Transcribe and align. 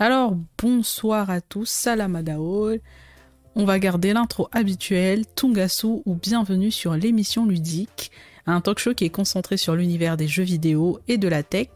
Alors, 0.00 0.36
bonsoir 0.58 1.30
à 1.30 1.40
tous, 1.40 1.68
salam 1.68 2.16
adaol. 2.16 2.80
On 3.54 3.64
va 3.64 3.78
garder 3.78 4.12
l'intro 4.12 4.48
habituelle, 4.50 5.24
Tungasu 5.36 6.02
ou 6.04 6.16
bienvenue 6.16 6.72
sur 6.72 6.96
l'émission 6.96 7.46
ludique, 7.46 8.10
un 8.44 8.60
talk 8.60 8.80
show 8.80 8.92
qui 8.92 9.04
est 9.04 9.10
concentré 9.10 9.56
sur 9.56 9.76
l'univers 9.76 10.16
des 10.16 10.26
jeux 10.26 10.42
vidéo 10.42 10.98
et 11.06 11.16
de 11.16 11.28
la 11.28 11.44
tech, 11.44 11.68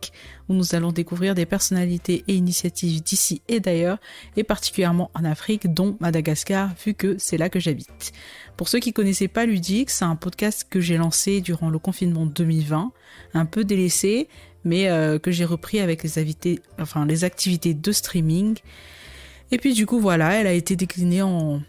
où 0.49 0.55
nous 0.55 0.75
allons 0.75 0.91
découvrir 0.91 1.37
des 1.37 1.47
personnalités 1.47 2.25
et 2.27 2.35
initiatives 2.35 3.05
d'ici 3.05 3.41
et 3.47 3.61
d'ailleurs, 3.61 3.99
et 4.37 4.43
particulièrement 4.43 5.13
en 5.15 5.25
Afrique, 5.25 5.73
dont 5.73 5.97
Madagascar, 6.01 6.71
vu 6.85 6.95
que 6.95 7.15
c'est 7.19 7.39
là 7.39 7.49
que 7.49 7.61
j'habite. 7.61 8.13
Pour 8.57 8.67
ceux 8.67 8.81
qui 8.81 8.93
connaissaient 8.93 9.29
pas 9.29 9.47
Ludique, 9.47 9.91
c'est 9.91 10.05
un 10.05 10.17
podcast 10.17 10.67
que 10.69 10.81
j'ai 10.81 10.97
lancé 10.97 11.41
durant 11.41 11.71
le 11.71 11.79
confinement 11.79 12.27
2020, 12.27 12.91
un 13.35 13.47
peu 13.47 13.63
délaissé, 13.63 14.29
mais 14.65 14.89
euh, 14.89 15.19
que 15.19 15.31
j'ai 15.31 15.45
repris 15.45 15.81
avec 15.81 16.03
les, 16.03 16.19
invités, 16.19 16.61
enfin, 16.79 17.07
les 17.07 17.25
activités 17.25 17.75
de 17.75 17.93
streaming. 17.93 18.59
Et 19.51 19.59
puis 19.59 19.75
du 19.75 19.87
coup 19.87 20.01
voilà, 20.01 20.35
elle 20.35 20.47
a 20.47 20.53
été 20.53 20.77
déclinée 20.77 21.23
en, 21.23 21.61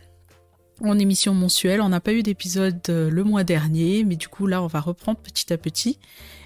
en 0.83 0.99
émission 0.99 1.33
mensuelle. 1.33 1.81
On 1.81 1.89
n'a 1.89 2.01
pas 2.01 2.13
eu 2.13 2.23
d'épisode 2.23 2.81
euh, 2.89 3.09
le 3.09 3.23
mois 3.23 3.43
dernier, 3.43 4.03
mais 4.03 4.15
du 4.15 4.27
coup 4.27 4.47
là 4.47 4.61
on 4.61 4.67
va 4.67 4.79
reprendre 4.79 5.19
petit 5.19 5.51
à 5.53 5.57
petit. 5.57 5.99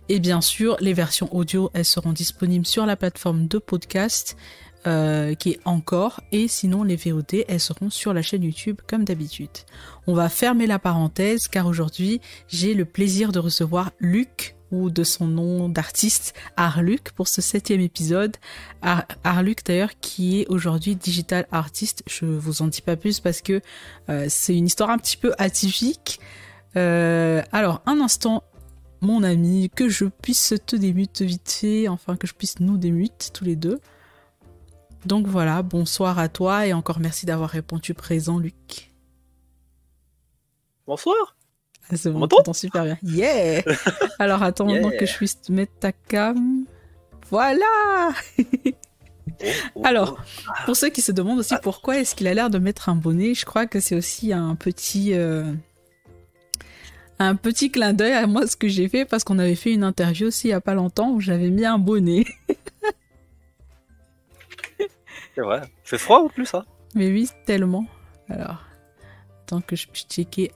Et 0.09 0.19
bien 0.19 0.41
sûr, 0.41 0.75
les 0.81 0.93
versions 0.93 1.33
audio, 1.33 1.69
elles 1.73 1.85
seront 1.85 2.11
disponibles 2.11 2.65
sur 2.65 2.85
la 2.85 2.97
plateforme 2.97 3.47
de 3.47 3.57
podcast 3.57 4.35
euh, 4.85 5.33
qui 5.33 5.51
est 5.51 5.59
encore, 5.63 6.19
et 6.33 6.49
sinon 6.49 6.83
les 6.83 6.97
VOD, 6.97 7.45
elles 7.47 7.61
seront 7.61 7.89
sur 7.89 8.13
la 8.13 8.21
chaîne 8.21 8.43
YouTube 8.43 8.81
comme 8.85 9.05
d'habitude. 9.05 9.49
On 10.07 10.13
va 10.13 10.27
fermer 10.27 10.67
la 10.67 10.77
parenthèse 10.77 11.47
car 11.47 11.67
aujourd'hui 11.67 12.19
j'ai 12.49 12.73
le 12.73 12.83
plaisir 12.83 13.31
de 13.31 13.39
recevoir 13.39 13.91
Luc 13.99 14.57
ou 14.73 14.89
de 14.89 15.03
son 15.03 15.27
nom 15.27 15.69
d'artiste, 15.69 16.33
Arluc, 16.57 17.11
pour 17.11 17.27
ce 17.27 17.41
septième 17.41 17.79
épisode. 17.79 18.35
Arluc 19.23 19.63
d'ailleurs 19.63 19.91
qui 20.01 20.41
est 20.41 20.47
aujourd'hui 20.47 20.95
digital 20.95 21.45
artiste. 21.51 22.03
Je 22.07 22.25
vous 22.25 22.63
en 22.63 22.67
dis 22.67 22.81
pas 22.81 22.95
plus 22.95 23.19
parce 23.19 23.41
que 23.41 23.61
euh, 24.09 24.25
c'est 24.29 24.57
une 24.57 24.65
histoire 24.65 24.89
un 24.89 24.97
petit 24.97 25.15
peu 25.15 25.31
atypique. 25.37 26.19
Euh, 26.75 27.43
alors 27.51 27.83
un 27.85 28.01
instant, 28.01 28.43
mon 29.01 29.21
ami, 29.21 29.69
que 29.69 29.89
je 29.89 30.05
puisse 30.05 30.55
te 30.65 30.75
démute 30.75 31.21
vite 31.21 31.51
fait, 31.61 31.87
enfin 31.87 32.17
que 32.17 32.25
je 32.25 32.33
puisse 32.33 32.59
nous 32.59 32.77
démute 32.77 33.29
tous 33.31 33.43
les 33.43 33.55
deux. 33.55 33.79
Donc 35.05 35.27
voilà, 35.27 35.61
bonsoir 35.61 36.17
à 36.17 36.29
toi 36.29 36.65
et 36.65 36.73
encore 36.73 36.99
merci 36.99 37.27
d'avoir 37.27 37.51
répondu 37.51 37.93
présent, 37.93 38.39
Luc. 38.39 38.91
Bonsoir. 40.87 41.35
Ah, 41.91 41.97
c'est 41.97 42.09
bon, 42.09 42.27
t'entends 42.27 42.53
super 42.53 42.83
bien. 42.85 42.97
Yeah 43.03 43.61
Alors 44.19 44.43
attends 44.43 44.67
que 44.67 45.05
je 45.05 45.15
puisse 45.15 45.37
mettre 45.49 45.73
ta 45.79 45.91
cam. 45.91 46.65
Voilà 47.29 47.65
oh, 48.39 48.43
oh, 49.75 49.81
Alors, 49.83 50.17
oh. 50.19 50.51
pour 50.65 50.75
ceux 50.75 50.89
qui 50.89 51.01
se 51.01 51.11
demandent 51.11 51.39
aussi 51.39 51.55
pourquoi 51.61 51.97
est-ce 51.97 52.15
qu'il 52.15 52.27
a 52.27 52.33
l'air 52.33 52.49
de 52.49 52.59
mettre 52.59 52.89
un 52.89 52.95
bonnet, 52.95 53.33
je 53.33 53.45
crois 53.45 53.65
que 53.65 53.79
c'est 53.79 53.95
aussi 53.95 54.33
un 54.33 54.55
petit... 54.55 55.13
Euh, 55.13 55.51
un 57.19 57.35
petit 57.35 57.71
clin 57.71 57.93
d'œil 57.93 58.13
à 58.13 58.27
moi 58.27 58.47
ce 58.47 58.55
que 58.57 58.67
j'ai 58.67 58.89
fait 58.89 59.05
parce 59.05 59.23
qu'on 59.23 59.39
avait 59.39 59.55
fait 59.55 59.71
une 59.71 59.83
interview 59.83 60.27
aussi 60.27 60.47
il 60.47 60.51
y 60.51 60.53
a 60.53 60.61
pas 60.61 60.73
longtemps 60.73 61.11
où 61.11 61.21
j'avais 61.21 61.49
mis 61.49 61.65
un 61.65 61.77
bonnet. 61.77 62.25
c'est 65.35 65.41
vrai. 65.41 65.61
Fait 65.83 65.97
froid 65.97 66.21
ou 66.21 66.29
plus 66.29 66.45
ça 66.45 66.65
Mais 66.95 67.07
oui, 67.07 67.29
tellement. 67.45 67.85
Alors, 68.29 68.63
tant 69.45 69.61
que 69.61 69.75
je 69.75 69.87
puisse 69.87 70.07
checker 70.07 70.51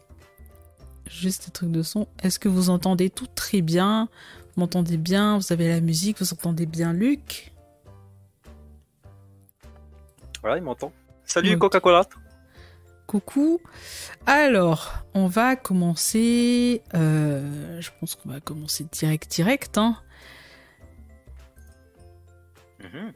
juste 1.09 1.45
des 1.45 1.51
trucs 1.51 1.71
de 1.71 1.83
son. 1.83 2.07
Est-ce 2.21 2.39
que 2.39 2.49
vous 2.49 2.69
entendez 2.69 3.09
tout 3.09 3.27
très 3.27 3.61
bien? 3.61 4.09
Vous 4.55 4.61
m'entendez 4.61 4.97
bien? 4.97 5.37
Vous 5.37 5.53
avez 5.53 5.67
la 5.69 5.81
musique? 5.81 6.19
Vous 6.19 6.33
entendez 6.33 6.65
bien 6.65 6.93
Luc? 6.93 7.51
Voilà, 10.41 10.57
il 10.57 10.63
m'entend. 10.63 10.91
Salut 11.25 11.57
Coca-Cola 11.57 12.07
Coucou. 13.05 13.61
Alors, 14.25 15.05
on 15.13 15.27
va 15.27 15.55
commencer. 15.55 16.81
Euh, 16.93 17.79
je 17.79 17.89
pense 17.99 18.15
qu'on 18.15 18.29
va 18.29 18.41
commencer 18.41 18.85
direct, 18.91 19.31
direct. 19.31 19.77
Hein. 19.77 19.97
Mhm. 22.83 23.13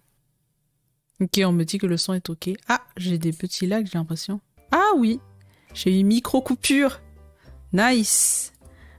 Ok, 1.22 1.40
on 1.46 1.52
me 1.52 1.64
dit 1.66 1.78
que 1.78 1.88
le 1.88 1.98
son 1.98 2.14
est 2.14 2.30
ok. 2.30 2.50
Ah, 2.68 2.82
j'ai 2.98 3.18
des 3.18 3.34
petits 3.34 3.68
lags, 3.68 3.86
j'ai 3.86 3.98
l'impression. 3.98 4.40
Ah 4.72 4.92
oui, 4.98 5.20
j'ai 5.74 6.00
eu 6.00 6.04
micro 6.04 6.42
coupure. 6.42 7.02
Nice 7.74 8.54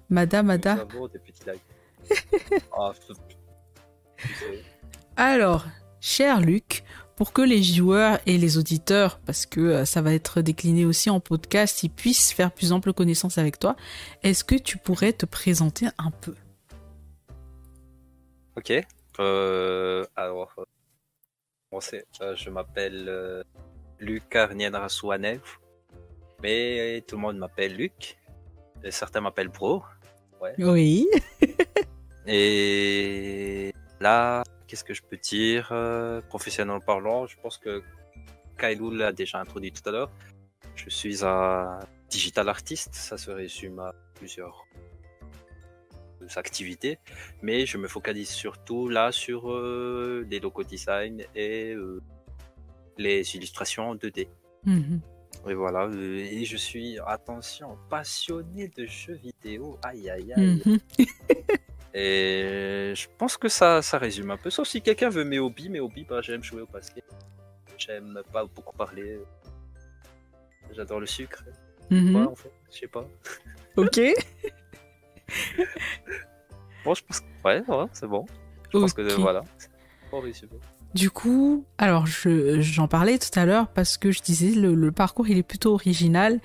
Madame 0.09 0.51
Ada. 0.51 0.87
Ah, 2.77 2.93
Alors, 5.17 5.67
cher 6.01 6.41
Luc, 6.41 6.85
pour 7.17 7.33
que 7.33 7.43
les 7.43 7.63
joueurs 7.63 8.19
et 8.27 8.37
les 8.37 8.59
auditeurs, 8.59 9.21
parce 9.21 9.47
que 9.47 9.61
euh, 9.61 9.85
ça 9.85 10.03
va 10.03 10.13
être 10.13 10.43
décliné 10.43 10.85
aussi 10.85 11.09
en 11.09 11.21
podcast, 11.21 11.83
ils 11.83 11.91
puissent 11.91 12.33
faire 12.33 12.51
plus 12.51 12.73
ample 12.73 12.93
connaissance 12.93 13.39
avec 13.39 13.59
toi, 13.59 13.77
est-ce 14.23 14.45
que 14.45 14.55
tu 14.55 14.77
pourrais 14.77 15.13
te 15.13 15.25
présenter 15.25 15.87
un 15.99 16.11
peu? 16.11 16.35
Ok. 18.57 18.73
Euh, 19.21 20.05
alors, 20.17 20.55
euh, 20.59 22.35
je 22.35 22.51
m'appelle 22.51 23.45
Luc 23.99 24.35
Arnien 24.35 24.73
mais 26.43 27.05
tout 27.07 27.17
le 27.17 27.23
monde 27.23 27.39
m'appelle 27.39 27.77
Luc 27.77 28.19
certains 28.91 29.21
m'appellent 29.21 29.49
Bro. 29.49 29.83
Oui. 30.59 31.09
et 32.27 33.73
là, 34.01 34.43
qu'est-ce 34.67 34.85
que 34.85 34.95
je 34.95 35.03
peux 35.03 35.17
dire 35.17 35.69
euh, 35.73 36.21
Professionnellement 36.23 36.81
parlant, 36.81 37.27
je 37.27 37.37
pense 37.41 37.59
que 37.59 37.83
Kailou 38.59 38.91
l'a 38.91 39.13
déjà 39.13 39.39
introduit 39.39 39.73
tout 39.73 39.89
à 39.89 39.93
l'heure. 39.93 40.11
Je 40.75 40.89
suis 40.91 41.25
un 41.25 41.79
digital 42.09 42.49
artiste, 42.49 42.95
ça 42.95 43.17
se 43.17 43.31
résume 43.31 43.79
à 43.79 43.95
plusieurs 44.15 44.67
activités, 46.37 46.99
mais 47.43 47.67
je 47.67 47.79
me 47.79 47.89
focalise 47.89 48.29
surtout 48.29 48.89
là 48.89 49.13
sur 49.13 49.51
euh, 49.51 50.27
les 50.31 50.41
logo 50.41 50.63
design 50.63 51.25
et 51.35 51.73
euh, 51.73 52.01
les 52.97 53.37
illustrations 53.37 53.95
2D. 53.95 54.29
Et 55.49 55.55
voilà, 55.55 55.87
euh, 55.87 56.19
et 56.19 56.45
je 56.45 56.57
suis, 56.57 56.99
attention, 57.05 57.77
passionné 57.91 58.69
de 58.69 58.87
jeux 58.87 59.15
vidéo. 59.15 59.77
Aïe, 59.83 60.09
aïe, 60.09 60.33
aïe. 60.35 60.63
Mhm. 60.65 60.79
et 61.95 62.93
je 62.95 63.09
pense 63.19 63.37
que 63.37 63.49
ça, 63.49 63.83
ça 63.83 63.99
résume 63.99 64.31
un 64.31 64.37
peu. 64.37 64.51
Sauf 64.51 64.69
si 64.69 64.81
quelqu'un 64.81 65.09
veut 65.09 65.25
mes 65.25 65.41
hobbies, 65.41 65.69
mes 65.69 65.81
hobbies, 65.81 66.05
bah, 66.05 66.21
j'aime 66.23 66.45
jouer 66.45 66.63
au 66.63 66.67
basket. 66.67 67.05
J'aime 67.77 68.23
pas 68.33 68.45
beaucoup 68.45 68.77
parler. 68.77 69.19
J'adore 70.73 71.01
le 71.01 71.07
sucre. 71.07 71.43
Mhm. 71.91 72.29
en 72.29 72.37
fait, 72.37 72.53
je 72.71 72.79
sais 72.79 72.87
pas. 72.87 73.05
Ok. 73.77 73.99
bon, 76.85 76.95
je 76.95 77.03
pense 77.05 77.21
que, 77.21 77.27
ouais, 77.45 77.63
c'est 77.95 78.07
bon. 78.07 78.27
Je 78.71 78.79
pense 78.79 78.93
que, 78.93 79.01
voilà. 79.15 79.43
Bon, 80.11 80.23
du 80.95 81.11
coup, 81.11 81.65
alors 81.79 82.07
j'en 82.07 82.87
parlais 82.87 83.19
tout 83.19 83.39
à 83.39 83.47
l'heure 83.47 83.69
parce 83.69 83.97
que 83.97 84.11
je 84.11 84.21
disais 84.21 84.51
le, 84.51 84.93
parcours 84.93 85.29
il 85.29 85.39
est 85.39 85.43
plutôt 85.43 85.73
original. 85.73 86.41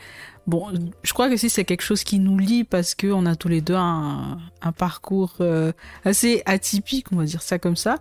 Bon, 0.45 0.71
je 1.03 1.13
crois 1.13 1.29
que 1.29 1.35
si 1.35 1.49
c'est 1.49 1.65
quelque 1.65 1.81
chose 1.81 2.03
qui 2.05 2.19
nous 2.19 2.37
lie 2.37 2.63
parce 2.63 2.95
que 2.95 3.07
on 3.07 3.25
a 3.25 3.35
tous 3.35 3.49
les 3.49 3.59
deux 3.59 3.75
un, 3.75 4.39
parcours 4.77 5.35
euh, 5.41 5.73
assez 6.05 6.43
atypique, 6.45 7.11
on 7.11 7.17
va 7.17 7.25
dire 7.25 7.41
ça 7.41 7.59
comme 7.59 7.75
ça. 7.75 7.97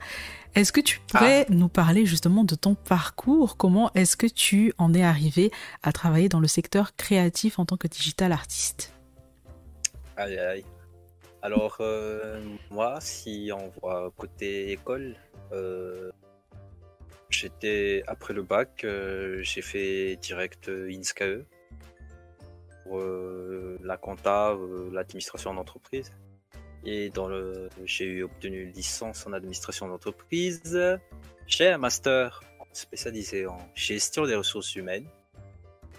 Est-ce 0.54 0.72
que 0.72 0.80
tu 0.80 1.00
pourrais 1.00 1.46
ah. 1.48 1.52
nous 1.52 1.68
parler 1.68 2.06
justement 2.06 2.44
de 2.44 2.54
ton 2.54 2.76
parcours? 2.76 3.56
Comment 3.56 3.90
est-ce 3.94 4.16
que 4.16 4.26
tu 4.26 4.72
en 4.78 4.94
es 4.94 5.02
arrivé 5.02 5.50
à 5.82 5.92
travailler 5.92 6.28
dans 6.28 6.40
le 6.40 6.48
secteur 6.48 6.94
créatif 6.96 7.58
en 7.58 7.64
tant 7.66 7.76
que 7.76 7.88
digital 7.88 8.30
artiste? 8.30 8.94
Aïe 10.16 10.38
aïe. 10.38 10.64
Alors 11.42 11.76
euh, 11.80 12.40
moi, 12.70 12.98
si 13.00 13.50
on 13.52 13.68
voit 13.80 14.10
côté 14.16 14.72
école, 14.72 15.16
euh, 15.52 16.10
J'étais 17.28 18.04
après 18.06 18.34
le 18.34 18.42
bac, 18.42 18.82
euh, 18.84 19.42
j'ai 19.42 19.62
fait 19.62 20.16
direct 20.16 20.68
euh, 20.68 20.90
INSCAE 20.90 21.44
pour 22.84 22.98
euh, 23.00 23.78
la 23.82 23.96
compta, 23.96 24.56
l'administration 24.92 25.52
d'entreprise. 25.52 26.12
Et 26.84 27.10
dans 27.10 27.26
le, 27.26 27.68
j'ai 27.84 28.22
obtenu 28.22 28.62
une 28.62 28.72
licence 28.72 29.26
en 29.26 29.32
administration 29.32 29.88
d'entreprise. 29.88 30.78
J'ai 31.48 31.68
un 31.68 31.78
master 31.78 32.40
spécialisé 32.72 33.46
en 33.46 33.58
gestion 33.74 34.24
des 34.24 34.36
ressources 34.36 34.76
humaines. 34.76 35.08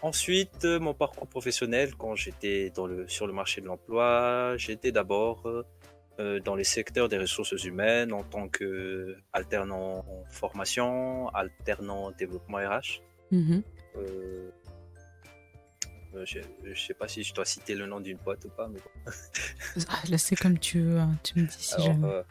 Ensuite, 0.02 0.64
mon 0.64 0.94
parcours 0.94 1.28
professionnel, 1.28 1.96
quand 1.96 2.16
j'étais 2.16 2.70
dans 2.70 2.88
le, 2.88 3.06
sur 3.10 3.28
le 3.28 3.34
marché 3.34 3.60
de 3.60 3.66
l'emploi, 3.66 4.56
j'étais 4.56 4.94
d'abord 4.94 5.44
dans 6.44 6.56
les 6.56 6.64
secteurs 6.64 7.10
des 7.10 7.18
ressources 7.18 7.64
humaines 7.64 8.12
en 8.14 8.24
tant 8.24 8.48
que 8.50 9.16
alternant 9.34 10.06
formation, 10.30 11.30
alternant 11.30 12.12
développement 12.12 12.58
RH. 12.58 13.02
Mhm. 13.32 13.62
Euh, 13.98 14.50
euh, 16.16 16.26
je, 16.26 16.40
je 16.64 16.80
sais 16.82 16.94
pas 16.94 17.08
si 17.08 17.24
je 17.24 17.34
dois 17.34 17.46
citer 17.46 17.76
le 17.76 17.86
nom 17.86 18.00
d'une 18.00 18.18
boîte 18.18 18.46
ou 18.46 18.50
pas, 18.50 18.68
mais 18.68 18.80
bon. 18.80 19.12
Ah, 19.90 20.02
là, 20.10 20.18
c'est 20.18 20.36
comme 20.36 20.58
tu 20.58 20.82
veux. 20.82 20.98
hein. 21.00 21.16
Tu 21.24 21.40
me 21.40 21.46
dis 21.46 21.54
si 21.60 21.74
Alors, 21.76 21.88
jamais. 21.88 22.08
euh, 22.08 22.24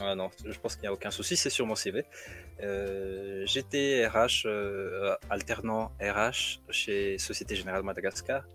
ah 0.00 0.14
non, 0.14 0.30
je 0.46 0.58
pense 0.58 0.74
qu'il 0.74 0.82
n'y 0.82 0.88
a 0.88 0.92
aucun 0.92 1.10
souci, 1.10 1.36
c'est 1.36 1.50
sur 1.50 1.66
mon 1.66 1.74
CV. 1.74 2.04
Euh, 2.62 3.44
J'étais 3.46 4.06
RH, 4.06 4.46
euh, 4.46 5.14
alternant 5.28 5.92
RH 6.00 6.60
chez 6.70 7.18
Société 7.18 7.56
Générale 7.56 7.82
Madagascar 7.82 8.46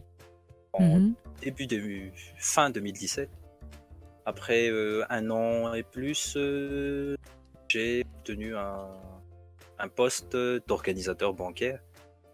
en 0.74 1.00
Mhm. 1.00 1.14
début 1.42 1.68
de 1.68 2.10
fin 2.38 2.70
2017. 2.70 3.30
Après 4.26 4.70
euh, 4.70 5.04
un 5.10 5.30
an 5.30 5.74
et 5.74 5.84
plus, 5.84 6.34
euh, 6.36 7.16
j'ai 7.68 8.04
obtenu 8.18 8.56
un, 8.56 8.88
un 9.78 9.88
poste 9.88 10.36
d'organisateur 10.68 11.34
bancaire, 11.34 11.80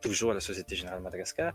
toujours 0.02 0.32
à 0.32 0.34
la 0.34 0.40
Société 0.40 0.76
Générale 0.76 1.02
Madagascar. 1.02 1.54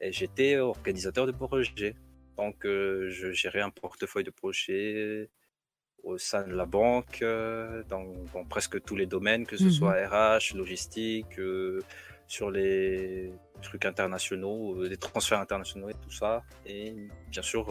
Et 0.00 0.12
j'étais 0.12 0.56
organisateur 0.58 1.26
de 1.26 1.32
projets. 1.32 1.94
Donc, 2.38 2.64
euh, 2.64 3.10
je 3.10 3.32
gérais 3.32 3.60
un 3.60 3.70
portefeuille 3.70 4.24
de 4.24 4.30
projets 4.30 5.28
au 6.02 6.16
sein 6.16 6.46
de 6.46 6.54
la 6.54 6.64
banque, 6.64 7.20
euh, 7.20 7.82
dans, 7.90 8.06
dans 8.32 8.44
presque 8.46 8.82
tous 8.82 8.96
les 8.96 9.04
domaines, 9.04 9.44
que 9.46 9.58
ce 9.58 9.64
Mhm. 9.64 9.70
soit 9.70 9.92
RH, 10.08 10.54
logistique, 10.54 11.38
euh, 11.38 11.80
sur 12.26 12.50
les 12.50 13.30
trucs 13.60 13.84
internationaux, 13.84 14.84
les 14.84 14.96
transferts 14.96 15.40
internationaux 15.40 15.90
et 15.90 15.94
tout 15.94 16.10
ça. 16.12 16.42
Et 16.64 16.94
bien 17.28 17.42
sûr, 17.42 17.70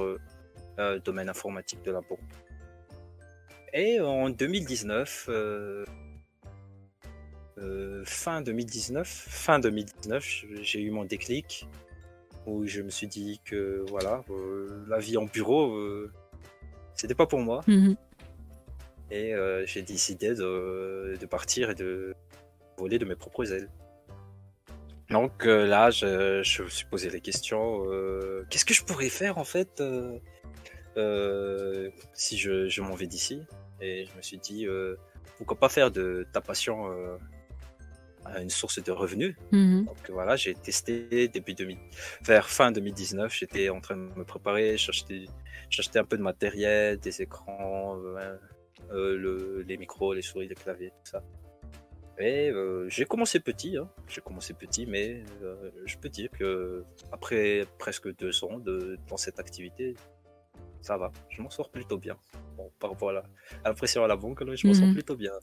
euh, 0.79 0.99
domaine 0.99 1.29
informatique 1.29 1.83
de 1.83 1.91
la 1.91 2.01
banque. 2.01 2.19
Et 3.73 3.99
en 3.99 4.29
2019, 4.29 5.25
euh, 5.29 5.85
euh, 7.59 8.03
fin 8.05 8.41
2019, 8.41 9.07
fin 9.07 9.59
2019, 9.59 10.45
j'ai 10.61 10.81
eu 10.81 10.89
mon 10.91 11.05
déclic 11.05 11.67
où 12.45 12.65
je 12.65 12.81
me 12.81 12.89
suis 12.89 13.07
dit 13.07 13.39
que 13.45 13.85
voilà, 13.89 14.23
la 14.87 14.97
vie 14.97 15.17
en 15.17 15.25
bureau, 15.25 15.77
c'était 16.95 17.13
pas 17.13 17.27
pour 17.27 17.39
moi. 17.39 17.61
Mhm. 17.67 17.95
Et 19.11 19.33
j'ai 19.65 19.81
décidé 19.83 20.33
de, 20.33 21.17
de 21.19 21.25
partir 21.25 21.69
et 21.69 21.75
de 21.75 22.15
voler 22.77 22.97
de 22.97 23.05
mes 23.05 23.15
propres 23.15 23.51
ailes. 23.51 23.69
Donc 25.09 25.45
euh, 25.45 25.65
là, 25.65 25.89
je, 25.89 26.41
je 26.43 26.63
me 26.63 26.69
suis 26.69 26.85
posé 26.85 27.09
les 27.09 27.21
questions. 27.21 27.83
euh, 27.91 28.45
Qu'est-ce 28.49 28.65
que 28.65 28.73
je 28.73 28.83
pourrais 28.83 29.09
faire 29.09 29.37
en 29.37 29.43
fait 29.43 29.81
euh, 29.81 30.19
euh, 30.97 31.89
si 32.13 32.37
je, 32.37 32.67
je 32.67 32.81
m'en 32.81 32.95
vais 32.95 33.07
d'ici. 33.07 33.41
Et 33.81 34.05
je 34.05 34.17
me 34.17 34.21
suis 34.21 34.37
dit, 34.37 34.67
euh, 34.67 34.95
pourquoi 35.37 35.57
pas 35.57 35.69
faire 35.69 35.91
de 35.91 36.27
ta 36.33 36.41
passion 36.41 36.91
euh, 36.91 37.17
une 38.37 38.49
source 38.49 38.81
de 38.81 38.91
revenus. 38.91 39.35
Mhm. 39.51 39.85
donc 39.85 40.09
voilà, 40.09 40.35
j'ai 40.35 40.53
testé 40.53 41.27
début 41.27 41.53
2000, 41.53 41.77
vers 42.23 42.49
fin 42.49 42.71
2019, 42.71 43.33
j'étais 43.33 43.69
en 43.69 43.81
train 43.81 43.95
de 43.95 44.01
me 44.01 44.23
préparer, 44.23 44.77
j'achetais, 44.77 45.25
j'achetais 45.69 45.99
un 45.99 46.03
peu 46.03 46.17
de 46.17 46.23
matériel, 46.23 46.99
des 46.99 47.21
écrans, 47.21 47.97
euh, 47.97 48.37
euh, 48.91 49.17
le, 49.17 49.61
les 49.67 49.77
micros, 49.77 50.13
les 50.13 50.21
souris, 50.21 50.47
les 50.47 50.55
claviers, 50.55 50.89
tout 50.89 51.11
ça. 51.11 51.23
Et 52.19 52.49
euh, 52.49 52.89
j'ai 52.89 53.05
commencé 53.05 53.39
petit, 53.39 53.77
hein, 53.77 53.89
j'ai 54.09 54.19
commencé 54.19 54.53
petit, 54.53 54.85
mais 54.85 55.23
je 55.85 55.97
peux 55.97 56.09
dire 56.09 56.29
que 56.31 56.83
après 57.13 57.65
presque 57.77 58.13
deux 58.17 58.43
ans 58.43 58.59
de, 58.59 58.97
dans 59.07 59.15
cette 59.15 59.39
activité, 59.39 59.95
ça 60.81 60.97
va, 60.97 61.11
je 61.29 61.41
m'en 61.41 61.49
sors 61.49 61.69
plutôt 61.69 61.97
bien. 61.97 62.17
Bon, 62.57 62.71
par 62.79 62.91
rapport 62.91 63.09
à 63.09 63.13
la, 63.13 63.19
à 63.63 63.69
la 63.69 63.73
pression 63.73 64.03
à 64.03 64.07
la 64.07 64.15
banque, 64.15 64.41
là, 64.41 64.55
je 64.55 64.65
m'en 64.67 64.73
sors 64.73 64.87
Mhm. 64.87 64.93
plutôt 64.93 65.15
bien. 65.15 65.33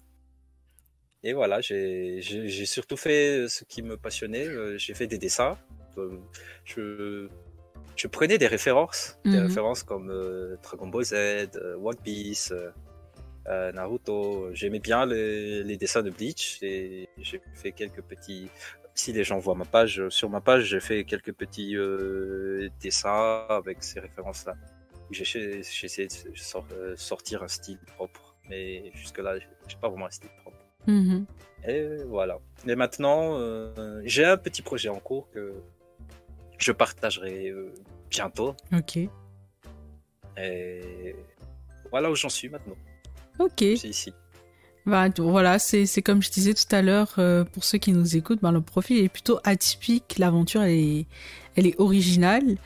Et 1.23 1.33
voilà, 1.33 1.61
j'ai 1.61 2.21
surtout 2.67 2.97
fait 2.97 3.49
ce 3.49 3.65
qui 3.65 3.83
me 3.83 3.97
passionnait. 3.97 4.47
euh, 4.47 4.79
J'ai 4.79 4.95
fait 4.95 5.07
des 5.07 5.19
dessins. 5.19 5.59
Euh, 5.99 6.19
Je, 6.65 7.29
je 7.97 8.07
prenais 8.07 8.39
des 8.39 8.47
références, 8.47 9.19
des 9.25 9.31
Mhm. 9.39 9.47
références 9.47 9.83
comme 9.83 10.11
euh, 10.11 10.57
Dragon 10.63 10.87
Ball 10.89 11.05
Z, 11.05 11.15
euh, 11.15 11.77
One 11.83 11.97
Piece, 11.97 12.53
euh, 13.49 13.73
Naruto. 13.73 14.51
J'aimais 14.53 14.79
bien 14.81 15.07
les, 15.07 15.63
les 15.65 15.77
dessins 15.77 16.03
de 16.03 16.11
Bleach 16.11 16.59
et 16.63 17.09
j'ai 17.19 17.41
fait 17.55 17.73
quelques 17.73 18.03
petits. 18.03 18.49
Si 18.95 19.13
les 19.13 19.25
gens 19.25 19.39
voient 19.39 19.55
ma 19.55 19.65
page, 19.65 20.09
sur 20.11 20.31
ma 20.31 20.41
page, 20.41 20.65
j'ai 20.65 20.81
fait 20.81 21.05
quelques 21.05 21.33
petits 21.33 21.77
euh, 21.77 22.69
dessins 22.81 23.47
avec 23.49 23.83
ces 23.83 24.01
références-là. 24.01 24.55
J'ai 25.11 25.61
essayé 25.61 26.09
de 26.09 26.37
sor- 26.37 26.67
euh, 26.73 26.95
sortir 26.97 27.43
un 27.43 27.49
style 27.49 27.79
propre, 27.97 28.35
mais 28.49 28.91
jusque-là, 28.95 29.39
j'ai 29.69 29.77
pas 29.81 29.89
vraiment 29.89 30.07
un 30.07 30.11
style 30.11 30.31
propre. 30.43 30.59
Mhm. 30.87 31.27
Et 31.69 32.05
voilà. 32.09 32.39
Et 32.67 32.75
maintenant, 32.77 33.39
euh, 33.39 34.01
j'ai 34.05 34.25
un 34.25 34.37
petit 34.37 34.63
projet 34.63 34.89
en 34.89 34.99
cours 35.01 35.29
que 35.31 35.55
je 36.59 36.73
partagerai 36.73 37.49
euh, 37.51 37.73
bientôt. 38.11 38.55
Ok. 38.73 38.99
Et 40.39 41.17
voilà 41.91 42.11
où 42.11 42.15
j'en 42.15 42.29
suis 42.29 42.49
maintenant. 42.49 42.77
Ok. 43.39 43.59
C'est 43.59 43.85
ici. 43.89 44.13
Bah, 44.85 45.09
voilà, 45.19 45.59
c'est 45.59 46.03
comme 46.03 46.23
je 46.23 46.31
disais 46.31 46.55
tout 46.55 46.73
à 46.73 46.81
l'heure, 46.81 47.15
euh, 47.19 47.43
pour 47.45 47.65
ceux 47.65 47.79
qui 47.79 47.93
nous 47.93 48.17
écoutent, 48.17 48.41
ben, 48.41 48.53
le 48.53 48.61
profil 48.61 49.03
est 49.03 49.09
plutôt 49.09 49.41
atypique, 49.43 50.17
l'aventure 50.19 50.63
elle 50.63 50.71
est, 50.79 51.07
elle 51.57 51.67
est 51.67 51.81
originale. 51.81 52.57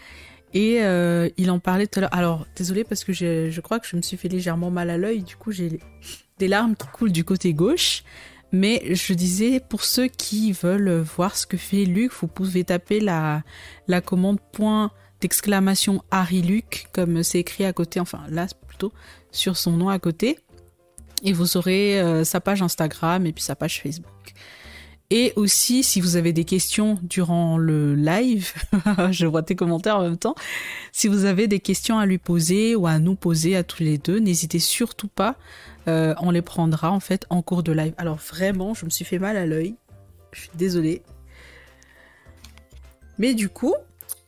Et 0.53 0.83
euh, 0.83 1.29
il 1.37 1.51
en 1.51 1.59
parlait 1.59 1.87
tout 1.87 1.99
à 1.99 2.03
l'heure. 2.03 2.15
Alors, 2.15 2.47
désolé 2.57 2.85
parce 2.85 3.05
que 3.05 3.13
je, 3.13 3.61
crois 3.61 3.79
que 3.79 3.87
je 3.87 3.97
me 3.97 4.03
suis 4.03 4.17
fait 4.17 4.29
légèrement 4.29 4.71
mal 4.71 4.91
à 4.91 4.99
l'œil, 4.99 5.23
du 5.23 5.37
coup 5.37 5.53
j'ai 5.53 5.81
des 6.39 6.49
larmes 6.49 6.75
qui 6.75 6.87
coulent 6.89 7.13
du 7.13 7.25
côté 7.25 7.55
gauche. 7.55 8.03
Mais 8.53 8.83
je 8.97 9.13
disais, 9.15 9.61
pour 9.61 9.85
ceux 9.85 10.09
qui 10.09 10.51
veulent 10.51 10.99
voir 10.99 11.37
ce 11.37 11.47
que 11.47 11.57
fait 11.57 11.85
Luc, 11.85 12.13
vous 12.21 12.27
pouvez 12.27 12.65
taper 12.65 12.99
la, 12.99 13.45
la 13.87 14.01
commande 14.01 14.41
point 14.53 14.91
d'exclamation 15.21 16.03
Harry 16.11 16.43
Luc, 16.43 16.89
comme 16.93 17.23
c'est 17.23 17.39
écrit 17.39 17.65
à 17.65 17.73
côté, 17.73 18.01
enfin 18.01 18.25
là 18.29 18.49
plutôt, 18.67 18.93
sur 19.31 19.57
son 19.57 19.73
nom 19.73 19.89
à 19.89 20.01
côté 20.01 20.39
et 21.23 21.33
vous 21.33 21.57
aurez 21.57 22.01
euh, 22.01 22.25
sa 22.25 22.41
page 22.41 22.63
Instagram 22.63 23.27
et 23.27 23.33
puis 23.33 23.43
sa 23.43 23.55
page 23.55 23.81
Facebook. 23.81 24.35
Et 25.13 25.33
aussi, 25.35 25.83
si 25.83 26.01
vous 26.01 26.15
avez 26.15 26.33
des 26.33 26.45
questions 26.45 26.99
durant 27.03 27.59
le 27.59 27.97
live, 27.97 28.53
je 29.11 29.27
vois 29.27 29.43
tes 29.43 29.57
commentaires 29.57 29.97
en 29.97 30.03
même 30.03 30.17
temps, 30.17 30.37
si 30.93 31.09
vous 31.09 31.25
avez 31.25 31.49
des 31.49 31.59
questions 31.59 31.99
à 31.99 32.07
lui 32.07 32.19
poser 32.19 32.77
ou 32.77 32.87
à 32.87 33.01
nous 33.01 33.17
poser 33.17 33.57
à 33.57 33.65
tous 33.65 33.83
les 33.83 33.99
deux, 33.99 34.21
n'hésitez 34.21 34.61
surtout 34.61 35.09
pas, 35.09 35.35
euh, 35.89 36.15
on 36.21 36.31
les 36.31 36.43
prendra 36.43 36.93
en 36.93 37.01
fait 37.01 37.27
en 37.29 37.43
cours 37.43 37.65
de 37.65 37.73
live. 37.73 37.93
Alors 37.99 38.19
vraiment, 38.19 38.73
je 38.73 38.85
me 38.85 38.91
suis 38.91 39.05
fait 39.05 39.19
mal 39.19 39.37
à 39.37 39.47
l'œil, 39.47 39.75
je 40.31 40.43
suis 40.43 40.51
désolée. 40.55 41.03
Mais 43.19 43.35
du 43.35 43.49
coup, 43.49 43.75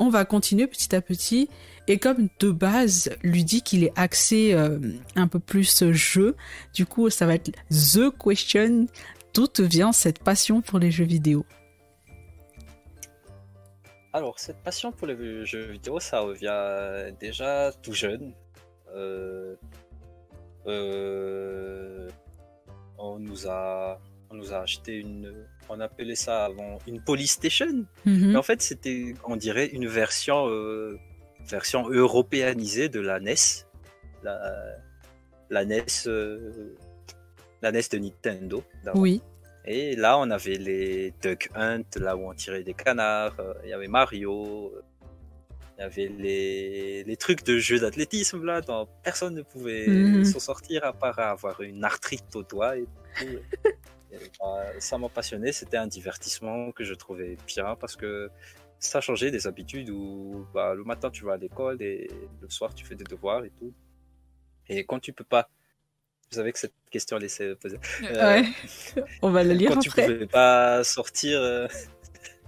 on 0.00 0.08
va 0.08 0.24
continuer 0.24 0.66
petit 0.66 0.94
à 0.96 1.00
petit. 1.00 1.48
Et 1.88 1.98
comme 1.98 2.28
de 2.40 2.50
base, 2.50 3.10
ludique, 3.22 3.72
il 3.72 3.84
est 3.84 3.92
axé 3.96 4.52
euh, 4.52 4.78
un 5.16 5.28
peu 5.28 5.38
plus 5.38 5.84
jeu, 5.92 6.36
du 6.74 6.86
coup, 6.86 7.10
ça 7.10 7.26
va 7.26 7.34
être 7.34 7.50
The 7.70 8.10
Question. 8.18 8.86
D'où 9.34 9.46
te 9.46 9.62
vient 9.62 9.92
cette 9.92 10.18
passion 10.18 10.60
pour 10.60 10.78
les 10.78 10.90
jeux 10.90 11.06
vidéo 11.06 11.46
Alors, 14.12 14.38
cette 14.38 14.62
passion 14.62 14.92
pour 14.92 15.06
les 15.06 15.46
jeux 15.46 15.70
vidéo, 15.72 16.00
ça 16.00 16.20
revient 16.20 17.14
déjà 17.18 17.72
tout 17.82 17.94
jeune. 17.94 18.34
Euh, 18.94 19.56
euh, 20.66 22.10
on 22.98 23.18
nous 23.18 23.48
a, 23.48 23.98
on 24.28 24.34
nous 24.34 24.52
a 24.52 24.58
acheté 24.58 24.96
une, 24.96 25.32
on 25.70 25.80
appelait 25.80 26.14
ça 26.14 26.44
avant 26.44 26.78
une 26.86 27.00
Polystation. 27.00 27.86
Mhm. 28.04 28.32
Mais 28.32 28.36
en 28.36 28.42
fait, 28.42 28.60
c'était, 28.60 29.14
on 29.24 29.36
dirait, 29.36 29.68
une 29.68 29.86
version, 29.86 30.46
euh, 30.48 30.98
version 31.40 31.88
européanisée 31.88 32.90
de 32.90 33.00
la 33.00 33.18
NES. 33.18 33.64
La, 34.22 34.38
la 35.48 35.64
NES, 35.64 35.86
la 37.62 37.72
NES 37.72 37.82
de 37.90 37.98
Nintendo. 37.98 38.62
Oui. 38.94 39.22
Et 39.64 39.94
là, 39.96 40.18
on 40.18 40.28
avait 40.30 40.56
les 40.58 41.12
Duck 41.22 41.48
Hunt, 41.54 41.84
là 41.96 42.16
où 42.16 42.28
on 42.28 42.34
tirait 42.34 42.64
des 42.64 42.74
canards. 42.74 43.38
euh, 43.38 43.54
Il 43.64 43.70
y 43.70 43.72
avait 43.72 43.86
Mario. 43.88 44.72
euh, 44.74 44.82
Il 45.78 45.80
y 45.80 45.84
avait 45.84 46.08
les, 46.08 47.04
les 47.04 47.16
trucs 47.16 47.44
de 47.44 47.58
jeux 47.58 47.78
d'athlétisme, 47.80 48.44
là, 48.44 48.60
dont 48.60 48.86
personne 49.02 49.34
ne 49.34 49.42
pouvait 49.42 49.86
Mhm. 49.88 50.24
s'en 50.24 50.38
sortir 50.40 50.84
à 50.84 50.92
part 50.92 51.18
avoir 51.18 51.60
une 51.62 51.82
arthrite 51.84 52.34
au 52.36 52.42
doigt 52.42 52.76
et 52.76 52.86
tout. 53.18 53.24
Et, 54.12 54.18
bah, 54.38 54.64
ça 54.78 54.98
m'a 54.98 55.08
passionné, 55.08 55.50
c'était 55.52 55.78
un 55.78 55.86
divertissement 55.86 56.70
que 56.72 56.84
je 56.84 56.92
trouvais 56.94 57.36
bien 57.46 57.74
parce 57.76 57.96
que 57.96 58.30
ça 58.78 59.00
changeait 59.00 59.30
des 59.30 59.46
habitudes 59.46 59.88
où 59.90 60.44
bah, 60.52 60.74
le 60.74 60.84
matin 60.84 61.08
tu 61.10 61.24
vas 61.24 61.32
à 61.34 61.36
l'école 61.38 61.80
et 61.80 62.10
le 62.42 62.48
soir 62.50 62.74
tu 62.74 62.84
fais 62.84 62.94
des 62.94 63.04
devoirs 63.04 63.44
et 63.44 63.50
tout. 63.58 63.72
Et 64.68 64.84
quand 64.84 64.98
tu 65.00 65.12
peux 65.14 65.24
pas, 65.24 65.48
vous 66.32 66.36
savez 66.36 66.52
que 66.52 66.58
cette 66.58 66.72
question 66.90 67.18
elle 67.18 67.24
est 67.24 67.54
posée. 67.56 67.78
Euh, 68.04 68.40
Ouais. 68.40 69.02
On 69.20 69.30
va 69.30 69.44
le 69.44 69.52
lire 69.52 69.70
quand 69.72 69.80
tu 69.80 69.90
après. 69.90 70.06
pouvais 70.06 70.26
pas 70.26 70.82
sortir, 70.82 71.38
euh, 71.40 71.68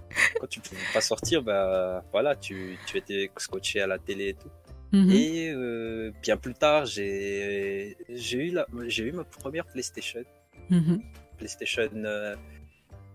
quand 0.39 0.47
tu 0.47 0.59
pouvais 0.59 0.81
pas 0.93 1.01
sortir, 1.01 1.43
bah 1.43 2.03
voilà, 2.11 2.35
tu, 2.35 2.77
tu 2.87 2.97
étais 2.97 3.29
scotché 3.37 3.81
à 3.81 3.87
la 3.87 3.99
télé 3.99 4.29
et 4.29 4.33
tout. 4.33 4.49
Mhm. 4.91 5.11
Et 5.11 5.49
euh, 5.51 6.11
bien 6.23 6.37
plus 6.37 6.53
tard, 6.55 6.85
j'ai 6.85 7.95
j'ai 8.09 8.47
eu, 8.47 8.51
la- 8.51 8.67
j'ai 8.87 9.03
eu 9.03 9.11
ma 9.11 9.23
première 9.23 9.65
PlayStation. 9.65 10.23
Mhm. 10.69 11.01
PlayStation, 11.37 11.89
euh, 11.95 12.35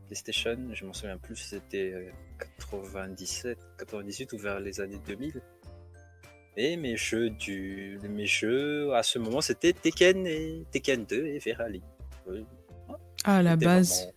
PlayStation, 0.06 0.56
je 0.72 0.84
m'en 0.84 0.92
souviens 0.92 1.16
plus, 1.18 1.36
c'était 1.36 1.92
euh, 1.94 2.10
97, 2.58 3.58
98 3.78 4.32
ou 4.34 4.38
vers 4.38 4.60
les 4.60 4.80
années 4.80 5.00
2000. 5.06 5.40
Et 6.56 6.76
mes 6.76 6.96
jeux, 6.96 7.30
du, 7.30 7.98
mes 8.08 8.26
jeux 8.26 8.92
à 8.94 9.02
ce 9.02 9.18
moment, 9.18 9.40
c'était 9.40 9.72
Tekken 9.72 10.26
et 10.26 10.64
Tekken 10.70 11.04
2 11.04 11.26
et 11.26 11.38
Verali. 11.38 11.82
Euh, 12.28 12.42
Ah, 13.24 13.42
la 13.42 13.56
base. 13.56 13.90
vraiment 14.00 14.12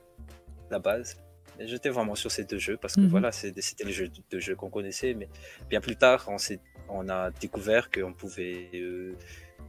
La 0.72 0.80
base. 0.80 1.18
J'étais 1.60 1.90
vraiment 1.90 2.16
sur 2.16 2.32
ces 2.32 2.46
deux 2.46 2.58
jeux 2.58 2.78
parce 2.78 2.96
que 2.96 3.02
Mhm. 3.02 3.08
voilà, 3.10 3.32
c'était 3.32 3.62
les 3.86 3.92
jeux 3.92 4.10
de 4.32 4.40
jeux 4.40 4.56
qu'on 4.56 4.70
connaissait. 4.72 5.14
Mais 5.14 5.30
bien 5.70 5.80
plus 5.82 5.96
tard, 5.96 6.26
on, 6.28 6.38
s'est- 6.40 6.60
on 6.90 7.08
a 7.10 7.30
découvert 7.32 7.92
qu'on 7.92 8.12
pouvait 8.14 8.70
euh, 8.74 9.14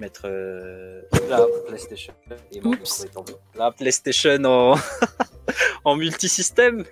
mettre 0.01 0.23
euh, 0.25 1.03
la 1.29 1.47
PlayStation. 1.67 2.15
Et 2.51 2.61
mon 2.63 2.71
Oups. 2.71 2.81
micro 2.81 3.05
est 3.05 3.13
tombé. 3.15 3.33
La 3.55 3.71
PlayStation 3.71 4.43
en, 4.45 4.75
en 5.85 5.97
multisystème. 5.97 6.85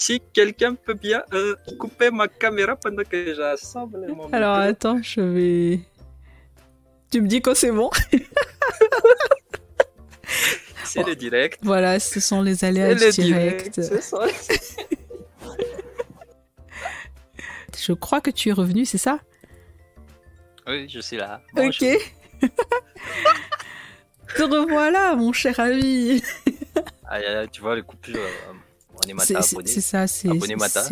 Si 0.00 0.18
quelqu'un 0.32 0.74
peut 0.76 0.94
bien 0.94 1.22
euh, 1.34 1.54
couper 1.78 2.10
ma 2.10 2.26
caméra 2.26 2.74
pendant 2.74 3.02
que 3.04 3.34
j'assemble 3.34 4.06
mon 4.08 4.32
Alors 4.32 4.56
micro. 4.56 4.70
attends, 4.70 5.02
je 5.02 5.20
vais. 5.20 5.80
Tu 7.10 7.20
me 7.20 7.28
dis 7.28 7.42
quand 7.42 7.54
c'est 7.54 7.70
bon? 7.70 7.90
C'est 10.84 11.06
le 11.06 11.14
direct. 11.14 11.58
Voilà, 11.62 12.00
ce 12.00 12.18
sont 12.18 12.40
les 12.40 12.64
aléas 12.64 12.94
du 12.94 13.04
le 13.04 13.10
direct. 13.12 13.78
direct. 13.78 13.82
c'est 13.82 14.00
ça. 14.00 14.26
Je 17.78 17.92
crois 17.92 18.20
que 18.22 18.30
tu 18.30 18.48
es 18.48 18.52
revenu, 18.52 18.84
c'est 18.86 18.98
ça? 18.98 19.20
Oui, 20.66 20.88
je 20.88 20.98
suis 21.00 21.16
là. 21.16 21.40
Ok. 21.56 21.78
Te 24.36 24.42
revoilà, 24.42 25.14
mon 25.14 25.32
cher 25.32 25.60
ami. 25.60 26.22
Ah, 27.06 27.46
tu 27.46 27.60
vois, 27.60 27.76
les 27.76 27.82
coupures, 27.82 28.16
euh, 28.18 28.52
C'est 29.66 29.80
ça, 29.80 30.06
c'est 30.06 30.28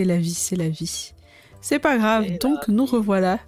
la 0.04 0.16
vie, 0.16 0.34
c'est 0.34 0.56
la 0.56 0.68
vie. 0.68 1.12
C'est 1.60 1.78
pas 1.78 1.96
grave, 1.98 2.24
donc 2.40 2.66
nous 2.68 2.86
revoilà. 2.86 3.38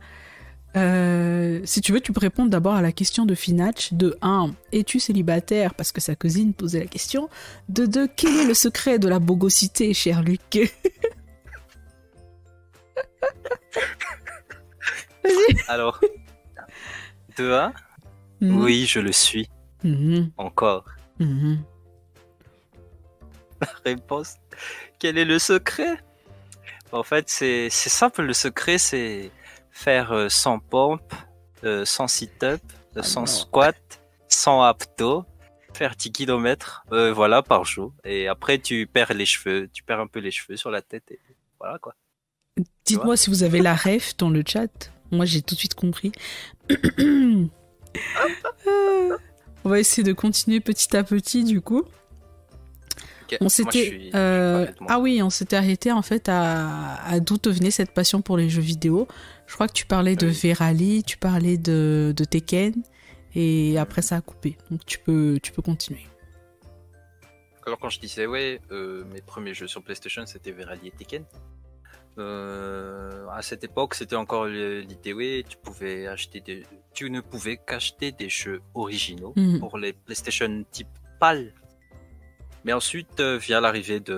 Euh, 0.77 1.61
si 1.65 1.81
tu 1.81 1.93
veux, 1.93 2.01
tu 2.01 2.13
peux 2.13 2.21
répondre 2.21 2.49
d'abord 2.51 2.75
à 2.75 2.83
la 2.83 2.93
question 2.93 3.27
de 3.27 3.35
Finach. 3.35 3.93
De 3.93 4.17
1, 4.23 4.53
es-tu 4.73 5.01
célibataire? 5.01 5.75
Parce 5.75 5.91
que 5.91 6.01
sa 6.01 6.15
cousine 6.15 6.53
posait 6.55 6.79
la 6.81 6.87
question. 6.87 7.29
De 7.69 7.87
2, 7.87 8.07
quel 8.17 8.37
est 8.37 8.45
le 8.45 8.55
secret 8.55 8.99
de 9.01 9.09
la 9.09 9.19
bogosité, 9.19 9.93
cher 9.95 10.23
Luc? 10.23 10.71
Alors, 15.69 16.01
de 17.37 17.53
1, 17.53 17.73
Mhm. 18.41 18.63
oui, 18.65 18.87
je 18.87 19.01
le 19.01 19.13
suis. 19.13 19.49
Mhm, 19.85 20.31
Encore. 20.39 20.85
Réponse. 23.85 24.37
Quel 24.99 25.19
est 25.19 25.25
le 25.25 25.39
secret? 25.39 25.99
En 26.93 27.03
fait, 27.03 27.29
c'est 27.29 27.71
simple. 27.71 28.23
Le 28.23 28.33
secret, 28.33 28.79
c'est 28.79 29.31
faire 29.71 30.13
euh, 30.13 30.29
100 30.29 30.59
pompes, 30.61 31.15
euh, 31.65 31.85
100 31.85 32.09
sit-up, 32.09 32.61
euh, 32.97 33.01
Ah 33.01 33.03
100 33.03 33.21
non. 33.21 33.27
squats, 33.27 33.73
100 34.29 34.63
abdos, 34.63 35.25
faire 35.73 35.95
10 35.97 36.13
km, 36.13 36.85
euh, 36.93 37.13
voilà, 37.13 37.43
par 37.43 37.65
jour. 37.65 37.93
Et 38.05 38.27
après, 38.29 38.59
tu 38.59 38.87
perds 38.87 39.15
les 39.15 39.27
cheveux. 39.27 39.69
Tu 39.73 39.83
perds 39.83 40.01
un 40.01 40.07
peu 40.07 40.19
les 40.21 40.31
cheveux 40.31 40.57
sur 40.57 40.71
la 40.71 40.83
tête. 40.83 41.11
Et 41.11 41.21
voilà, 41.59 41.79
quoi. 41.79 41.95
Dites-moi 42.85 43.17
si 43.17 43.31
vous 43.31 43.43
avez 43.45 43.61
la 43.61 43.75
ref 43.75 44.17
dans 44.17 44.31
le 44.31 44.43
chat. 44.47 44.91
Moi, 45.13 45.25
j'ai 45.25 45.43
tout 45.43 45.55
de 45.55 45.61
suite 45.61 45.75
compris. 45.75 46.13
On 49.65 49.69
va 49.69 49.79
essayer 49.79 50.03
de 50.03 50.13
continuer 50.13 50.61
petit 50.61 50.97
à 50.97 51.05
petit, 51.05 51.45
du 51.45 51.61
coup. 51.61 51.85
On 53.41 53.49
s'était, 53.49 54.11
euh, 54.15 54.67
ah 54.89 54.99
oui, 54.99 55.23
on 55.23 55.31
s'était 55.31 55.57
arrêté 55.57 55.93
en 55.93 56.03
fait 56.03 56.29
à, 56.29 57.03
à 57.05 57.21
d'où 57.21 57.39
te 57.39 57.49
venait 57.49 57.71
cette 57.71 57.93
passion 57.93 58.23
pour 58.23 58.37
les 58.37 58.49
jeux 58.49 58.63
vidéo? 58.63 59.07
Je 59.47 59.55
crois 59.55 59.69
que 59.69 59.73
tu 59.73 59.87
parlais 59.87 60.17
de 60.17 60.27
Oui. 60.27 60.33
Verali, 60.33 61.03
tu 61.05 61.17
parlais 61.17 61.57
de, 61.59 62.13
de 62.17 62.25
Tekken, 62.25 62.75
et 63.35 63.79
après 63.79 64.03
ça 64.03 64.17
a 64.17 64.21
coupé. 64.21 64.57
Donc 64.71 64.85
tu 64.87 64.99
peux, 64.99 65.39
tu 65.43 65.53
peux 65.53 65.63
continuer. 65.63 66.07
Alors 67.67 67.79
quand 67.79 67.91
je 67.91 68.01
disais 68.01 68.27
ouais, 68.27 68.61
euh, 68.73 69.05
mes 69.13 69.21
premiers 69.21 69.55
jeux 69.55 69.69
sur 69.69 69.83
PlayStation 69.83 70.25
c'était 70.27 70.53
Verali 70.53 70.89
et 70.89 70.91
Tekken. 70.93 71.25
Euh, 72.19 73.27
à 73.33 73.41
cette 73.41 73.63
époque, 73.65 73.95
c'était 73.95 74.17
encore 74.17 74.47
l'idée 74.47 75.45
tu 75.49 75.57
pouvais 75.59 76.07
acheter 76.09 76.41
des, 76.41 76.65
tu 76.93 77.09
ne 77.11 77.21
pouvais 77.21 77.57
qu'acheter 77.57 78.13
des 78.13 78.29
jeux 78.29 78.61
originaux 78.75 79.33
Mhm. 79.37 79.61
pour 79.61 79.79
les 79.79 79.93
PlayStation 79.93 80.65
type 80.71 80.89
PAL. 81.21 81.53
Mais 82.65 82.73
ensuite 82.73 83.21
euh, 83.21 83.39
vient 83.39 83.61
l'arrivée 83.61 84.01
de 84.01 84.13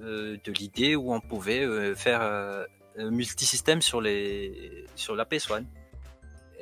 euh, 0.00 0.36
de 0.42 0.52
l'idée 0.52 0.96
où 0.96 1.12
on 1.12 1.20
pouvait 1.20 1.64
euh, 1.64 1.94
faire 1.94 2.22
un 2.22 3.10
multisystème 3.10 3.82
sur 3.82 4.00
les 4.00 4.86
sur 4.96 5.14
la 5.14 5.24
PS1. 5.24 5.64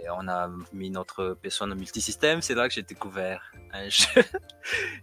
Et 0.03 0.09
on 0.11 0.27
a 0.29 0.51
mis 0.73 0.91
notre 0.91 1.37
PS1 1.45 1.73
en 1.73 1.77
multisystème, 1.77 2.41
c'est 2.41 2.55
là 2.55 2.67
que 2.69 2.75
j'ai 2.75 2.83
découvert 2.83 3.53
un 3.73 3.89
jeu 4.01 4.23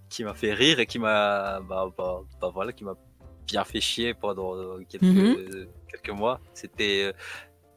qui 0.10 0.24
m'a 0.24 0.34
fait 0.34 0.54
rire 0.54 0.80
et 0.80 0.88
qui 0.88 0.98
m'a 1.00 1.60
bah, 1.62 1.90
bah, 1.98 2.22
bah 2.42 2.50
voilà 2.54 2.72
qui 2.74 2.84
m'a 2.84 2.96
bien 3.46 3.64
fait 3.64 3.80
chier 3.80 4.14
pendant 4.14 4.78
quelques 4.90 5.04
Mhm. 5.04 5.68
quelques 5.90 6.10
mois 6.10 6.42
c'était 6.54 7.14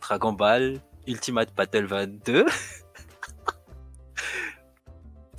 Dragon 0.00 0.32
Ball 0.32 0.80
Ultimate 1.06 1.54
Battle 1.54 1.84
22 1.84 2.46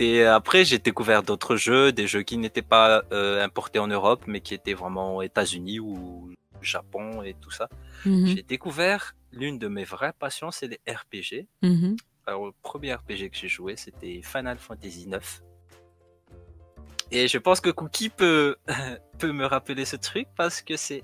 et 0.02 0.24
après 0.24 0.66
j'ai 0.66 0.80
découvert 0.80 1.24
d'autres 1.24 1.56
jeux 1.56 1.92
des 1.92 2.08
jeux 2.08 2.24
qui 2.24 2.38
n'étaient 2.38 2.62
pas 2.62 3.04
euh, 3.12 3.44
importés 3.44 3.80
en 3.80 3.88
Europe 3.88 4.24
mais 4.28 4.42
qui 4.42 4.54
étaient 4.54 4.74
vraiment 4.74 5.18
aux 5.18 5.22
États-Unis 5.22 5.80
ou 5.80 6.34
Japon 6.62 7.22
et 7.24 7.36
tout 7.40 7.52
ça 7.52 7.70
Mhm, 8.06 8.26
j'ai 8.26 8.44
découvert 8.44 9.16
l'une 9.32 9.60
de 9.60 9.68
mes 9.68 9.84
vraies 9.84 10.14
passions 10.18 10.50
c'est 10.52 10.68
les 10.68 10.80
RPG 10.92 11.48
mhm. 11.62 11.96
alors, 12.26 12.48
le 12.48 12.52
premier 12.64 12.94
RPG 12.94 13.30
que 13.30 13.38
j'ai 13.38 13.48
joué, 13.48 13.76
c'était 13.76 14.22
Final 14.24 14.58
Fantasy 14.58 15.08
IX. 15.10 15.44
Et 17.12 17.28
je 17.28 17.38
pense 17.38 17.60
que 17.60 17.70
Cookie 17.70 18.10
peut, 18.10 18.56
peut 19.20 19.32
me 19.32 19.46
rappeler 19.46 19.86
ce 19.86 19.98
truc 19.98 20.28
parce 20.36 20.62
que 20.62 20.78
c'est, 20.78 21.04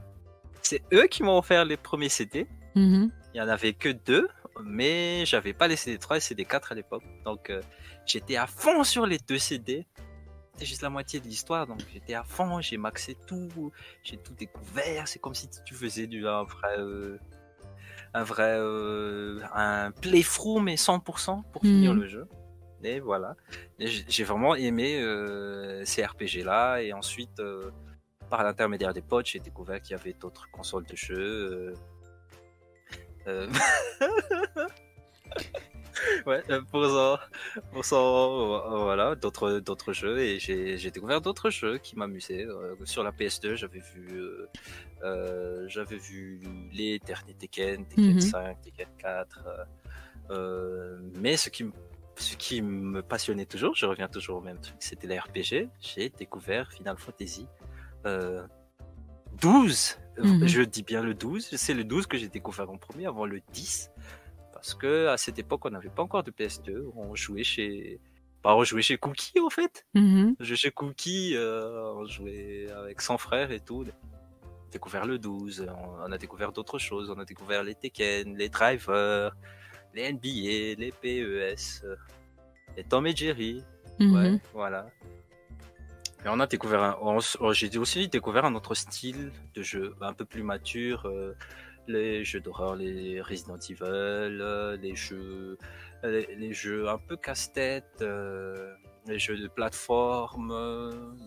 c'est 0.61 0.81
eux 0.93 1.07
qui 1.07 1.23
m'ont 1.23 1.37
offert 1.37 1.65
les 1.65 1.77
premiers 1.77 2.09
CD. 2.09 2.47
Mhm. 2.75 3.11
Il 3.33 3.37
y 3.37 3.41
en 3.41 3.49
avait 3.49 3.73
que 3.73 3.89
deux, 3.89 4.27
mais 4.63 5.25
j'avais 5.25 5.53
pas 5.53 5.67
les 5.67 5.75
CD3 5.75 6.17
et 6.17 6.19
CD4 6.19 6.71
à 6.71 6.75
l'époque. 6.75 7.03
Donc, 7.25 7.49
euh, 7.49 7.61
j'étais 8.05 8.35
à 8.35 8.47
fond 8.47 8.83
sur 8.83 9.05
les 9.05 9.17
deux 9.19 9.37
CD. 9.39 9.85
C'était 10.53 10.65
juste 10.65 10.81
la 10.81 10.89
moitié 10.89 11.19
de 11.19 11.25
l'histoire, 11.27 11.67
donc 11.67 11.79
j'étais 11.93 12.15
à 12.15 12.23
fond, 12.23 12.61
j'ai 12.61 12.77
maxé 12.77 13.15
tout, 13.27 13.71
j'ai 14.03 14.17
tout 14.17 14.33
découvert. 14.33 15.07
C'est 15.07 15.19
comme 15.19 15.35
si 15.35 15.47
tu 15.65 15.75
faisais 15.75 16.07
du, 16.07 16.27
un 16.27 16.43
vrai, 16.43 16.79
euh, 16.79 17.17
un 18.15 18.23
vrai, 18.23 18.55
euh, 18.57 19.39
un 19.53 19.91
playthrough, 19.91 20.61
mais 20.63 20.75
100% 20.75 21.43
pour 21.51 21.61
finir 21.61 21.93
Mhm. 21.93 21.99
le 22.01 22.07
jeu. 22.07 22.27
Et 22.83 22.99
voilà. 22.99 23.35
J'ai 23.79 24.23
vraiment 24.23 24.55
aimé 24.55 24.99
ces 25.85 26.03
RPG 26.05 26.43
là, 26.43 26.79
et 26.81 26.91
ensuite, 26.93 27.41
par 28.29 28.43
l'intermédiaire 28.43 28.93
des 28.93 29.01
potes, 29.01 29.27
j'ai 29.27 29.39
découvert 29.39 29.79
qu'il 29.81 29.95
y 29.95 29.99
avait 29.99 30.13
d'autres 30.13 30.49
consoles 30.51 30.85
de 30.85 30.95
jeux. 30.95 31.73
Euh, 33.27 33.47
ouais, 36.25 36.43
euh, 36.49 36.61
pour 36.71 36.85
ça, 36.85 37.19
pour 37.71 37.85
ça, 37.85 37.95
euh, 37.95 38.83
voilà, 38.83 39.15
d'autres 39.15 39.59
d'autres 39.59 39.93
jeux 39.93 40.19
et 40.19 40.39
j'ai 40.39 40.77
j'ai 40.77 40.91
découvert 40.91 41.21
d'autres 41.21 41.49
jeux 41.49 41.77
qui 41.77 41.95
m'amusaient. 41.97 42.45
Euh, 42.45 42.75
sur 42.85 43.03
la 43.03 43.11
PS2, 43.11 43.55
j'avais 43.55 43.79
vu 43.79 44.19
euh, 44.19 44.47
euh, 45.03 45.65
j'avais 45.67 45.97
vu 45.97 46.39
les 46.71 46.99
derniers 46.99 47.33
Tekken, 47.33 47.85
Tekken 47.85 48.13
Mhm. 48.13 48.21
5, 48.21 48.61
Tekken 48.61 48.87
4. 48.97 49.39
euh, 49.47 49.65
euh, 50.29 50.99
mais 51.15 51.37
ce 51.37 51.49
qui 51.49 51.63
me 51.63 51.71
ce 52.15 52.35
qui 52.35 52.61
me 52.63 53.01
passionnait 53.03 53.45
toujours, 53.45 53.75
je 53.75 53.85
reviens 53.85 54.07
toujours 54.07 54.37
au 54.37 54.41
même 54.41 54.59
truc, 54.59 54.75
c'était 54.79 55.07
les 55.07 55.19
RPG. 55.19 55.69
J'ai 55.79 56.09
découvert 56.09 56.71
Final 56.71 56.97
Fantasy 56.97 57.47
euh, 58.05 58.43
12. 59.41 59.97
Mhm. 60.23 60.47
Je 60.47 60.61
dis 60.63 60.83
bien 60.83 61.01
le 61.03 61.13
12. 61.13 61.55
C'est 61.55 61.73
le 61.73 61.83
12 61.83 62.07
que 62.07 62.17
j'ai 62.17 62.27
découvert 62.29 62.69
en 62.69 62.77
premier 62.77 63.05
avant 63.05 63.25
le 63.25 63.41
10. 63.53 63.91
Parce 64.53 64.73
que 64.73 65.07
à 65.07 65.17
cette 65.17 65.37
époque, 65.39 65.65
on 65.65 65.69
n'avait 65.69 65.89
pas 65.89 66.01
encore 66.03 66.23
de 66.23 66.31
PS2. 66.31 66.91
On 66.95 67.13
jouait 67.15 67.43
chez. 67.43 67.99
Pas 68.41 68.55
on 68.55 68.63
jouait 68.63 68.81
chez 68.81 68.97
Cookie 68.97 69.39
en 69.39 69.49
fait. 69.49 69.85
On 70.39 70.43
jouait 70.43 70.55
chez 70.55 70.71
Cookie, 70.71 71.33
euh, 71.35 71.93
on 71.95 72.05
jouait 72.05 72.67
avec 72.71 73.01
son 73.01 73.17
frère 73.17 73.51
et 73.51 73.59
tout. 73.59 73.83
On 73.85 73.89
a 73.89 74.71
découvert 74.71 75.05
le 75.05 75.17
12. 75.19 75.67
On, 76.05 76.11
a 76.11 76.17
découvert 76.17 76.51
d'autres 76.51 76.79
choses. 76.79 77.09
On 77.09 77.19
a 77.19 77.25
découvert 77.25 77.63
les 77.63 77.75
Tekken, 77.75 78.35
les 78.37 78.49
Drivers, 78.49 79.35
les 79.93 80.11
NBA, 80.13 80.79
les 80.79 80.91
PES, 81.01 81.81
euh, 81.83 81.95
les 82.75 82.83
Tom 82.83 83.05
et 83.07 83.15
Jerry. 83.15 83.63
Ouais, 83.99 84.31
Mhm. 84.31 84.39
voilà. 84.53 84.87
Et 86.25 86.29
on 86.29 86.39
a 86.39 86.47
découvert 86.47 86.81
un, 86.81 87.19
j'ai 87.51 87.77
aussi 87.77 88.07
découvert 88.07 88.45
un 88.45 88.55
autre 88.55 88.75
style 88.75 89.31
de 89.53 89.61
jeu, 89.61 89.95
un 90.01 90.13
peu 90.13 90.25
plus 90.25 90.43
mature. 90.43 91.05
euh, 91.05 91.33
les 91.87 92.25
jeux 92.25 92.41
d'horreur, 92.41 92.75
les 92.75 93.21
Resident 93.21 93.55
Evil, 93.57 94.77
les 94.81 94.95
jeux, 94.95 95.57
les, 96.03 96.51
jeux 96.51 96.89
un 96.89 96.97
peu 96.97 97.15
casse-tête, 97.15 98.03
les 99.07 99.19
jeux 99.19 99.37
de 99.37 99.47
plateforme, 99.47 100.53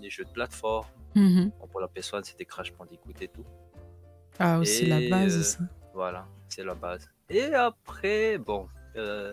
les 0.02 0.10
jeux 0.10 0.24
de 0.24 0.30
plateforme. 0.30 0.86
Mhm. 1.14 1.50
pour 1.72 1.80
la 1.80 1.88
PS1, 1.88 2.22
c'était 2.24 2.44
Crash 2.44 2.72
Bandicoot 2.74 3.14
et 3.20 3.28
tout. 3.28 3.44
Ah, 4.38 4.60
c'est 4.64 4.86
la 4.86 5.00
base, 5.08 5.42
ça. 5.42 5.64
Voilà, 5.94 6.26
c'est 6.48 6.64
la 6.64 6.74
base. 6.74 7.10
Et 7.28 7.52
après, 7.54 8.38
bon, 8.38 8.68
euh, 8.96 9.32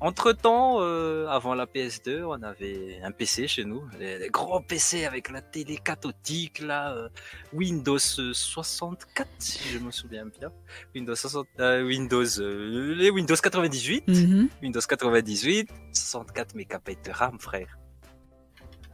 entre 0.00 0.32
temps, 0.32 0.78
euh, 0.80 1.26
avant 1.28 1.54
la 1.54 1.66
PS2, 1.66 2.24
on 2.24 2.42
avait 2.42 3.00
un 3.02 3.12
PC 3.12 3.46
chez 3.46 3.64
nous, 3.64 3.82
les, 3.98 4.28
gros 4.30 4.60
PC 4.60 5.04
avec 5.04 5.30
la 5.30 5.40
télé 5.40 5.76
cathodique, 5.76 6.60
là, 6.60 6.92
euh, 6.92 7.08
Windows 7.52 7.98
64, 7.98 9.28
si 9.38 9.60
je 9.68 9.78
me 9.78 9.90
souviens 9.90 10.26
bien. 10.26 10.50
Windows 10.94 11.14
60, 11.14 11.46
Windows, 11.58 12.24
les 12.38 13.10
Windows 13.10 13.36
98, 13.36 14.08
mhm. 14.08 14.48
Windows 14.62 14.80
98, 14.80 15.68
64 15.92 16.54
MB 16.54 17.04
de 17.04 17.10
RAM, 17.10 17.38
frère. 17.38 17.78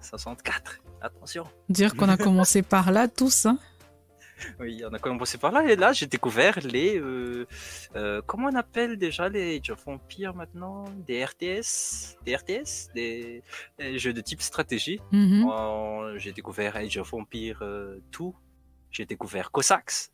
64, 0.00 0.80
attention. 1.00 1.46
Dire 1.68 1.94
qu'on 1.94 2.08
a 2.08 2.16
commencé 2.16 2.62
par 2.62 2.90
là 2.90 3.08
tous, 3.08 3.46
hein. 3.46 3.58
Oui, 4.60 4.82
on 4.88 4.92
a 4.92 4.98
commencé 4.98 5.38
par 5.38 5.52
là 5.52 5.64
et 5.70 5.76
là 5.76 5.92
j'ai 5.92 6.06
découvert 6.06 6.58
les 6.64 6.98
euh, 6.98 7.46
euh, 7.96 8.22
comment 8.26 8.48
on 8.48 8.54
appelle 8.56 8.96
déjà 8.96 9.28
les 9.28 9.60
jeux 9.62 9.72
of 9.74 9.86
Empire 9.88 10.34
maintenant? 10.34 10.84
Des 11.06 11.24
RTS, 11.24 12.16
des 12.24 12.36
RTS, 12.36 12.90
des, 12.94 13.42
jeux 13.98 14.12
de 14.12 14.20
type 14.20 14.42
stratégie. 14.42 15.00
Mhm. 15.12 16.18
j'ai 16.18 16.32
découvert 16.32 16.76
Age 16.76 16.98
of 16.98 17.12
Empire 17.14 17.58
2, 17.60 17.64
euh, 17.64 18.00
j'ai 18.90 19.04
découvert 19.06 19.50
Cossacks, 19.50 20.10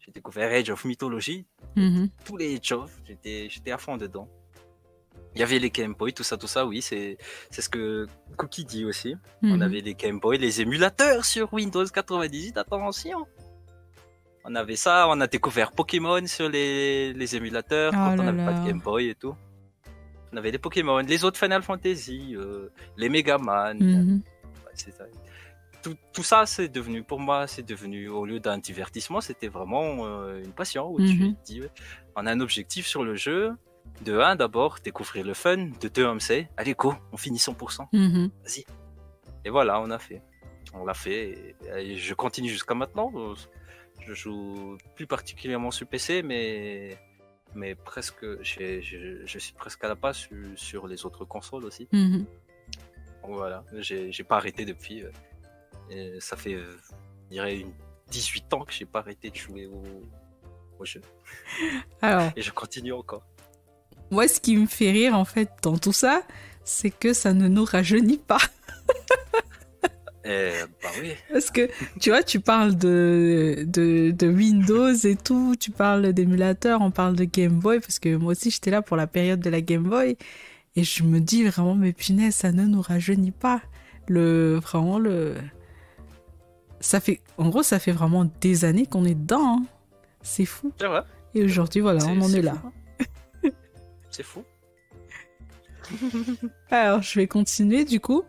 j'ai 0.00 0.12
découvert 0.12 0.50
Age 0.52 0.70
of 0.70 0.84
Mythology, 0.84 1.44
mhm. 1.76 2.08
tous 2.24 2.36
les 2.36 2.56
Age 2.56 2.72
of, 2.72 2.90
j'étais 3.06 3.48
j'étais 3.50 3.72
à 3.72 3.78
fond 3.78 3.96
dedans. 3.96 4.28
Il 5.36 5.40
y 5.40 5.42
avait 5.42 5.58
les 5.58 5.70
Game 5.70 5.94
Boy, 5.94 6.12
tout 6.12 6.22
ça, 6.22 6.36
tout 6.36 6.46
ça, 6.46 6.64
oui, 6.64 6.80
c'est 6.80 7.18
c'est 7.50 7.60
ce 7.60 7.68
que 7.68 8.06
Cookie 8.36 8.64
dit 8.64 8.84
aussi. 8.84 9.16
On 9.42 9.56
Mhm. 9.56 9.62
avait 9.62 9.80
les 9.80 9.94
Game 9.94 10.20
Boy, 10.20 10.38
les 10.38 10.60
émulateurs 10.60 11.24
sur 11.24 11.52
Windows 11.52 11.84
98, 11.84 12.56
attention 12.56 13.26
on 14.44 14.54
avait 14.54 14.76
ça, 14.76 15.06
on 15.08 15.20
a 15.20 15.26
découvert 15.26 15.72
Pokémon 15.72 16.26
sur 16.26 16.48
les, 16.48 17.12
les 17.12 17.36
émulateurs 17.36 17.92
Oh 17.94 17.96
quand 17.96 18.18
on 18.20 18.24
n'avait 18.24 18.44
pas 18.44 18.52
de 18.52 18.66
Game 18.66 18.80
Boy 18.80 19.08
et 19.08 19.14
tout. 19.14 19.34
On 20.32 20.36
avait 20.36 20.50
les 20.50 20.58
Pokémon, 20.58 20.98
les 20.98 21.24
autres 21.24 21.38
Final 21.38 21.62
Fantasy, 21.62 22.34
euh, 22.36 22.68
les 22.96 23.08
Mega 23.08 23.38
Man. 23.38 23.78
Mhm. 23.80 24.22
Ça. 24.74 25.04
Tout, 25.82 25.94
tout 26.12 26.22
ça, 26.24 26.46
c'est 26.46 26.68
devenu, 26.68 27.02
pour 27.04 27.20
moi, 27.20 27.46
c'est 27.46 27.62
devenu, 27.62 28.08
au 28.08 28.24
lieu 28.24 28.40
d'un 28.40 28.58
divertissement, 28.58 29.20
c'était 29.20 29.48
vraiment 29.48 30.04
euh, 30.06 30.42
une 30.42 30.52
passion 30.52 30.90
où 30.90 30.98
tu 30.98 31.14
Mhm. 31.14 31.36
dis, 31.44 31.60
on 32.16 32.26
a 32.26 32.32
un 32.32 32.40
objectif 32.40 32.86
sur 32.86 33.04
le 33.04 33.14
jeu. 33.14 33.52
De 34.04 34.18
un, 34.18 34.34
d'abord, 34.34 34.78
découvrir 34.82 35.24
le 35.24 35.34
fun. 35.34 35.68
De 35.80 35.88
deux, 35.88 36.06
on 36.06 36.18
sait, 36.18 36.48
allez, 36.56 36.74
go, 36.74 36.94
on 37.12 37.16
finit 37.16 37.38
100%. 37.38 37.86
Mhm. 37.92 38.30
Vas-y. 38.42 38.64
Et 39.44 39.50
voilà, 39.50 39.78
on 39.80 39.90
a 39.90 39.98
fait. 39.98 40.20
On 40.72 40.84
l'a 40.84 40.94
fait. 40.94 41.54
Et, 41.76 41.92
et 41.92 41.96
je 41.96 42.14
continue 42.14 42.48
jusqu'à 42.48 42.74
maintenant. 42.74 43.12
Je 44.00 44.12
joue 44.14 44.76
plus 44.96 45.06
particulièrement 45.06 45.70
sur 45.70 45.86
PC, 45.86 46.22
mais 46.22 46.98
mais 47.54 47.74
presque, 47.76 48.24
je, 48.42 48.80
je 49.24 49.38
suis 49.38 49.52
presque 49.54 49.82
à 49.84 49.88
la 49.88 49.94
base 49.94 50.16
sur, 50.16 50.36
sur 50.56 50.86
les 50.88 51.06
autres 51.06 51.24
consoles 51.24 51.64
aussi. 51.64 51.88
Donc 53.22 53.36
voilà, 53.36 53.64
j'ai 53.78 54.24
pas 54.24 54.36
arrêté 54.36 54.64
depuis. 54.64 55.02
euh, 55.04 55.10
et 55.90 56.20
ça 56.20 56.36
fait, 56.36 56.54
je 56.56 57.28
dirais, 57.30 57.58
une 57.60 57.72
18 58.10 58.52
ans 58.54 58.64
que 58.64 58.72
j'ai 58.72 58.84
pas 58.86 58.98
arrêté 59.00 59.30
de 59.30 59.36
jouer 59.36 59.66
au, 59.66 59.82
au 60.78 60.84
jeu. 60.84 61.00
Alors, 62.02 62.30
Et 62.36 62.42
je 62.42 62.50
continue 62.50 62.92
encore. 62.92 63.24
moi, 64.10 64.28
ce 64.28 64.40
qui 64.40 64.56
me 64.56 64.66
fait 64.66 64.90
rire, 64.90 65.14
en 65.16 65.24
fait, 65.24 65.50
dans 65.62 65.78
tout 65.78 65.92
ça, 65.92 66.22
c'est 66.64 66.90
que 66.90 67.12
ça 67.12 67.32
ne 67.32 67.48
nous 67.48 67.64
rajeunit 67.64 68.18
pas. 68.18 68.38
Et 70.26 70.52
bah 70.82 70.88
oui. 71.02 71.12
Parce 71.30 71.50
que, 71.50 71.68
tu 72.00 72.10
vois, 72.10 72.22
tu 72.22 72.40
parles 72.40 72.76
de, 72.76 73.64
de, 73.66 74.10
de 74.10 74.26
Windows 74.26 74.94
et 74.94 75.16
tout, 75.16 75.54
tu 75.60 75.70
parles 75.70 76.12
d'émulateurs, 76.14 76.80
on 76.80 76.90
parle 76.90 77.14
de 77.14 77.24
Game 77.24 77.58
Boy, 77.58 77.80
parce 77.80 77.98
que 77.98 78.16
moi 78.16 78.32
aussi, 78.32 78.50
j'étais 78.50 78.70
là 78.70 78.80
pour 78.80 78.96
la 78.96 79.06
période 79.06 79.40
de 79.40 79.50
la 79.50 79.60
Game 79.60 79.82
Boy, 79.82 80.16
et 80.76 80.82
je 80.84 81.02
me 81.02 81.20
dis 81.20 81.44
vraiment, 81.44 81.74
mais 81.74 81.92
punaise, 81.92 82.34
ça 82.34 82.52
ne 82.52 82.64
nous 82.64 82.80
rajeunit 82.80 83.32
pas. 83.32 83.60
Le, 84.08 84.56
vraiment, 84.62 84.98
le... 84.98 85.34
Ça 86.80 87.00
fait, 87.00 87.20
en 87.38 87.48
gros, 87.50 87.62
ça 87.62 87.78
fait 87.78 87.92
vraiment 87.92 88.30
des 88.40 88.64
années 88.64 88.86
qu'on 88.86 89.04
est 89.04 89.14
dedans. 89.14 89.58
hein. 89.58 89.64
C'est 90.22 90.46
fou. 90.46 90.72
C'est 90.78 90.86
vrai. 90.86 91.02
Et 91.34 91.42
aujourd'hui, 91.44 91.80
voilà, 91.80 92.04
on 92.06 92.20
en 92.20 92.32
est 92.32 92.42
là. 92.42 92.54
hein. 92.64 93.50
C'est 94.10 94.22
fou. 94.22 94.42
Alors, 96.70 97.02
je 97.02 97.18
vais 97.18 97.26
continuer 97.26 97.84
du 97.84 98.00
coup. 98.00 98.22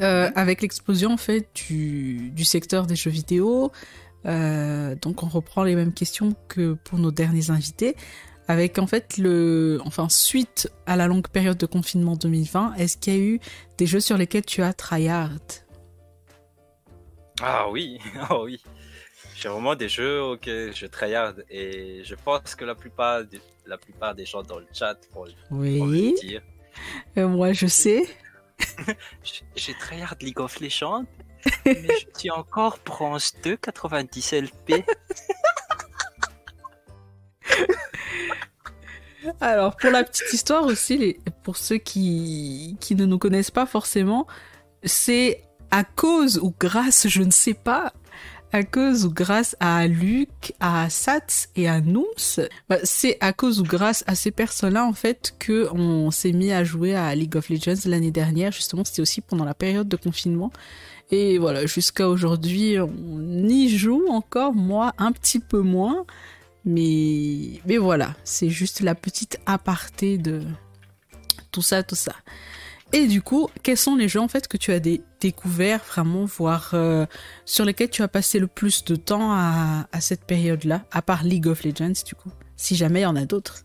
Euh, 0.00 0.30
avec 0.34 0.62
l'explosion 0.62 1.12
en 1.12 1.16
fait 1.16 1.48
du, 1.54 2.30
du 2.30 2.44
secteur 2.44 2.86
des 2.86 2.96
jeux 2.96 3.10
vidéo, 3.10 3.72
euh, 4.26 4.94
donc 4.94 5.22
on 5.22 5.28
reprend 5.28 5.64
les 5.64 5.74
mêmes 5.74 5.92
questions 5.92 6.34
que 6.48 6.74
pour 6.74 6.98
nos 6.98 7.10
derniers 7.10 7.50
invités. 7.50 7.96
Avec 8.48 8.78
en 8.78 8.86
fait 8.86 9.18
le, 9.18 9.80
enfin 9.84 10.08
suite 10.08 10.70
à 10.86 10.96
la 10.96 11.06
longue 11.06 11.28
période 11.28 11.56
de 11.58 11.66
confinement 11.66 12.16
2020, 12.16 12.74
est-ce 12.74 12.96
qu'il 12.96 13.12
y 13.12 13.16
a 13.16 13.20
eu 13.20 13.40
des 13.78 13.86
jeux 13.86 14.00
sur 14.00 14.16
lesquels 14.16 14.44
tu 14.44 14.62
as 14.62 14.72
tryhard? 14.72 15.30
Ah 17.40 17.68
oui, 17.70 17.98
ah 18.20 18.40
oui. 18.40 18.60
J'ai 19.36 19.48
vraiment 19.48 19.74
des 19.74 19.88
jeux 19.88 20.22
auxquels 20.22 20.74
je 20.74 20.86
tryhard 20.86 21.34
et 21.50 22.02
je 22.04 22.14
pense 22.14 22.54
que 22.54 22.64
la 22.64 22.74
plupart, 22.74 23.24
des, 23.24 23.40
la 23.66 23.78
plupart 23.78 24.14
des 24.14 24.24
gens 24.24 24.42
dans 24.42 24.58
le 24.58 24.66
chat 24.72 24.96
vont, 25.12 25.24
le 25.50 26.20
dire. 26.20 26.42
Euh, 27.16 27.28
moi 27.28 27.52
je 27.52 27.66
sais. 27.66 28.06
J'ai- 29.56 29.74
tryhard 29.74 30.16
League 30.20 30.40
of 30.40 30.60
Legends, 30.60 31.04
mais 31.64 31.88
je 32.00 32.06
suis 32.18 32.30
encore 32.30 32.78
bronze 32.84 33.32
2 33.42 33.56
90 33.56 34.32
LP. 34.32 34.84
Alors, 39.40 39.76
pour 39.76 39.90
la 39.90 40.02
petite 40.02 40.32
histoire 40.32 40.64
aussi, 40.64 41.16
pour 41.44 41.56
ceux 41.56 41.78
qui, 41.78 42.76
qui 42.80 42.94
ne 42.96 43.04
nous 43.06 43.18
connaissent 43.18 43.52
pas 43.52 43.66
forcément, 43.66 44.26
c'est 44.82 45.44
à 45.70 45.84
cause 45.84 46.38
ou 46.38 46.52
grâce, 46.58 47.06
je 47.08 47.22
ne 47.22 47.30
sais 47.30 47.54
pas, 47.54 47.92
à 48.52 48.62
cause 48.62 49.06
ou 49.06 49.10
grâce 49.10 49.56
à 49.60 49.86
Luc, 49.86 50.52
à 50.60 50.90
Sats 50.90 51.48
et 51.56 51.68
à 51.68 51.80
Nooms, 51.80 52.46
bah, 52.68 52.78
c'est 52.84 53.16
à 53.20 53.32
cause 53.32 53.60
ou 53.60 53.64
grâce 53.64 54.04
à 54.06 54.14
ces 54.14 54.30
personnes-là, 54.30 54.84
en 54.84 54.92
fait, 54.92 55.34
que 55.38 55.68
on 55.72 56.10
s'est 56.10 56.32
mis 56.32 56.52
à 56.52 56.62
jouer 56.62 56.94
à 56.94 57.14
League 57.14 57.36
of 57.36 57.48
Legends 57.48 57.86
l'année 57.86 58.10
dernière. 58.10 58.52
Justement, 58.52 58.84
c'était 58.84 59.02
aussi 59.02 59.22
pendant 59.22 59.44
la 59.44 59.54
période 59.54 59.88
de 59.88 59.96
confinement. 59.96 60.52
Et 61.10 61.38
voilà, 61.38 61.66
jusqu'à 61.66 62.08
aujourd'hui, 62.08 62.78
on 62.78 63.48
y 63.48 63.68
joue 63.68 64.06
encore, 64.08 64.52
moi, 64.52 64.92
un 64.98 65.12
petit 65.12 65.40
peu 65.40 65.60
moins. 65.60 66.04
Mais, 66.64 67.60
mais 67.66 67.78
voilà, 67.78 68.14
c'est 68.22 68.48
juste 68.48 68.80
la 68.80 68.94
petite 68.94 69.38
aparté 69.46 70.18
de 70.18 70.42
tout 71.50 71.62
ça, 71.62 71.82
tout 71.82 71.96
ça. 71.96 72.14
Et 72.94 73.06
du 73.06 73.22
coup, 73.22 73.48
quels 73.62 73.78
sont 73.78 73.96
les 73.96 74.06
jeux 74.08 74.20
en 74.20 74.28
fait 74.28 74.48
que 74.48 74.56
tu 74.58 74.70
as 74.72 74.78
dé- 74.80 75.02
découvert 75.20 75.80
vraiment, 75.82 76.24
voire 76.26 76.70
euh, 76.74 77.06
sur 77.46 77.64
lesquels 77.64 77.88
tu 77.90 78.02
as 78.02 78.08
passé 78.08 78.38
le 78.38 78.46
plus 78.46 78.84
de 78.84 78.96
temps 78.96 79.32
à, 79.32 79.86
à 79.92 80.00
cette 80.02 80.24
période-là, 80.26 80.84
à 80.90 81.00
part 81.00 81.22
League 81.22 81.46
of 81.46 81.64
Legends 81.64 82.02
du 82.04 82.14
coup, 82.14 82.30
si 82.56 82.76
jamais 82.76 83.00
il 83.00 83.04
y 83.04 83.06
en 83.06 83.16
a 83.16 83.24
d'autres? 83.24 83.62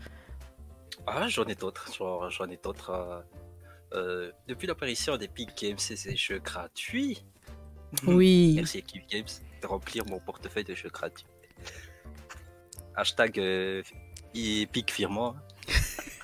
Ah, 1.06 1.28
j'en 1.28 1.44
ai 1.46 1.56
d'autres, 1.56 1.90
j'en 2.30 2.50
ai 2.50 2.58
d'autres. 2.64 2.90
euh, 2.92 3.20
euh, 3.94 4.32
depuis 4.48 4.68
l'apparition 4.68 5.16
d'Epic 5.18 5.50
Games 5.62 5.78
et 5.90 5.96
ses 5.96 6.16
jeux 6.16 6.40
gratuits. 6.40 7.24
Oui. 8.06 8.54
Merci 8.58 8.80
Epic 8.80 9.10
Games 9.10 9.24
de 9.62 9.68
remplir 9.68 10.06
mon 10.08 10.20
portefeuille 10.20 10.66
de 10.66 10.76
jeux 10.76 10.90
gratuits. 10.90 11.26
Hashtag 12.98 13.40
Epic. 14.36 14.94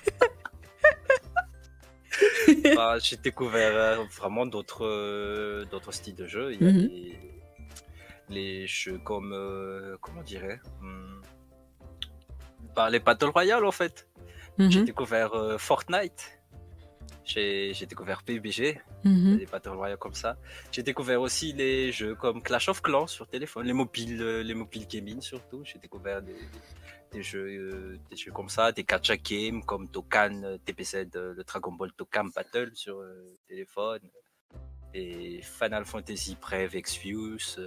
Bah, 2.74 2.98
J'ai 2.98 3.16
découvert 3.16 3.74
euh, 3.74 4.04
vraiment 4.04 4.46
d'autres 4.46 4.84
euh, 4.86 5.64
d'autres 5.66 5.92
styles 5.92 6.14
de 6.16 6.26
jeux. 6.26 6.52
Il 6.54 6.62
y 6.62 6.66
a 6.66 6.70
Mhm. 6.70 6.88
les, 6.88 7.18
les 8.28 8.66
jeux 8.66 8.98
comme 8.98 9.32
euh, 9.32 9.96
comment 10.00 10.20
on 10.20 10.24
dirait 10.24 10.60
hmm, 10.80 11.20
bah, 12.74 12.90
les 12.90 13.00
Battle 13.00 13.26
Royale 13.28 13.64
en 13.64 13.72
fait. 13.72 14.08
J'ai 14.68 14.80
Mhm, 14.80 14.84
découvert 14.84 15.34
euh, 15.34 15.58
Fortnite. 15.58 16.38
J'ai 17.24 17.86
découvert 17.86 18.22
PUBG, 18.22 18.80
mhm. 19.04 19.38
des 19.38 19.46
Battle 19.46 19.70
Royale 19.70 19.96
comme 19.98 20.14
ça. 20.14 20.36
J'ai 20.70 20.82
découvert 20.82 21.20
aussi 21.20 21.52
les 21.52 21.90
jeux 21.90 22.14
comme 22.14 22.42
Clash 22.42 22.68
of 22.68 22.82
Clans 22.82 23.06
sur 23.06 23.26
téléphone, 23.26 23.66
les 23.66 23.72
mobiles, 23.72 24.20
euh, 24.20 24.42
les 24.42 24.54
mobiles 24.54 24.86
gaming 24.86 25.20
surtout. 25.20 25.62
J'ai 25.64 25.78
découvert 25.78 26.20
des, 26.20 26.36
des 27.12 27.22
jeux, 27.22 27.46
euh, 27.46 27.98
des 28.10 28.16
jeux 28.16 28.30
comme 28.32 28.50
ça, 28.50 28.72
des 28.72 28.84
gacha 28.84 29.16
games 29.16 29.62
comme 29.64 29.88
Dokkan 29.88 30.42
euh, 30.44 30.58
TPZ, 30.58 31.06
le 31.14 31.42
Dragon 31.44 31.72
Ball 31.72 31.90
Dokkan 31.96 32.26
Battle 32.34 32.72
sur 32.74 32.98
euh, 32.98 33.38
téléphone, 33.48 34.00
et 34.92 35.40
Final 35.42 35.84
Fantasy 35.84 36.36
Brave 36.40 36.76
Exvius. 36.76 37.58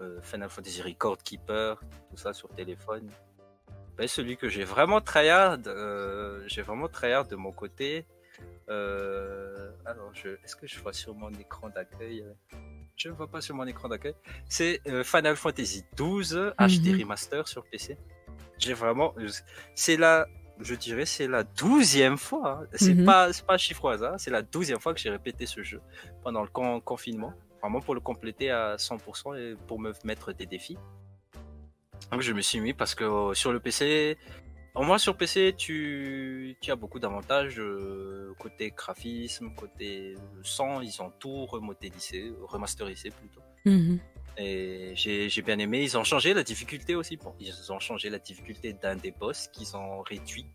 euh, 0.00 0.20
Final 0.22 0.48
Fantasy 0.50 0.82
Record 0.82 1.18
Keeper, 1.22 1.80
tout 2.10 2.16
ça 2.16 2.32
sur 2.32 2.48
téléphone. 2.50 3.10
Ben, 3.98 4.06
celui 4.08 4.36
que 4.36 4.48
j'ai 4.48 4.64
vraiment 4.64 5.00
tryhard, 5.00 5.58
euh, 5.66 6.42
j'ai 6.46 6.62
vraiment 6.62 6.88
tryhard 6.88 7.26
de 7.26 7.36
mon 7.36 7.52
côté. 7.52 8.06
Euh, 8.68 9.70
alors, 9.84 10.10
je, 10.14 10.28
est-ce 10.44 10.56
que 10.56 10.66
je 10.66 10.78
vois 10.80 10.92
sur 10.92 11.14
mon 11.14 11.30
écran 11.34 11.68
d'accueil 11.70 12.24
Je 12.96 13.08
ne 13.08 13.14
vois 13.14 13.28
pas 13.28 13.40
sur 13.40 13.54
mon 13.54 13.66
écran 13.66 13.88
d'accueil. 13.88 14.14
C'est 14.48 14.80
euh, 14.88 15.04
Final 15.04 15.36
Fantasy 15.36 15.84
12 15.96 16.52
HD 16.58 16.88
Mhm. 16.92 17.00
Remaster 17.00 17.46
sur 17.48 17.64
PC. 17.64 17.96
J'ai 18.58 18.74
vraiment, 18.74 19.14
c'est 19.74 19.96
la, 19.96 20.26
je 20.60 20.74
dirais, 20.74 21.06
c'est 21.06 21.28
la 21.28 21.42
douzième 21.44 22.16
fois. 22.18 22.60
hein. 22.62 22.66
C'est 22.74 22.94
Mhm. 22.94 23.04
pas, 23.04 23.32
c'est 23.32 23.46
pas 23.46 23.54
un 23.54 23.58
chiffre 23.58 23.84
au 23.84 23.88
hasard. 23.88 24.14
C'est 24.18 24.30
la 24.30 24.42
douzième 24.42 24.80
fois 24.80 24.92
que 24.94 25.00
j'ai 25.00 25.10
répété 25.10 25.46
ce 25.46 25.62
jeu 25.62 25.80
pendant 26.22 26.42
le 26.42 26.48
con- 26.48 26.80
confinement. 26.80 27.32
Vraiment 27.62 27.80
pour 27.80 27.94
le 27.94 28.00
compléter 28.00 28.50
à 28.50 28.76
100% 28.78 29.34
et 29.34 29.56
pour 29.66 29.78
me 29.80 29.92
mettre 30.04 30.32
des 30.32 30.46
défis. 30.46 30.78
Donc 32.12 32.20
je 32.20 32.32
me 32.32 32.40
suis 32.40 32.60
mis 32.60 32.72
parce 32.72 32.94
que 32.94 33.04
euh, 33.04 33.34
sur 33.34 33.52
le 33.52 33.60
PC, 33.60 34.16
au 34.74 34.82
moins 34.82 34.98
sur 34.98 35.16
PC, 35.16 35.54
tu, 35.56 36.56
tu 36.60 36.70
as 36.70 36.76
beaucoup 36.76 36.98
d'avantages 36.98 37.58
euh, 37.58 38.32
côté 38.38 38.70
graphisme, 38.70 39.54
côté 39.54 40.14
son, 40.42 40.80
ils 40.80 41.00
ont 41.02 41.10
tout 41.18 41.46
remodélisé, 41.46 42.32
remasterisé 42.42 43.10
plutôt. 43.10 43.40
Mhm. 43.64 43.98
Et 44.38 44.92
j'ai 44.94 45.28
j'ai 45.30 45.42
bien 45.42 45.58
aimé. 45.58 45.82
Ils 45.82 45.96
ont 45.96 46.04
changé 46.04 46.34
la 46.34 46.42
difficulté 46.42 46.94
aussi. 46.94 47.16
Bon, 47.16 47.34
ils 47.40 47.72
ont 47.72 47.80
changé 47.80 48.10
la 48.10 48.18
difficulté 48.18 48.74
d'un 48.74 48.96
des 48.96 49.10
boss 49.10 49.48
qu'ils 49.48 49.76
ont 49.76 50.02
réduit. 50.02 50.46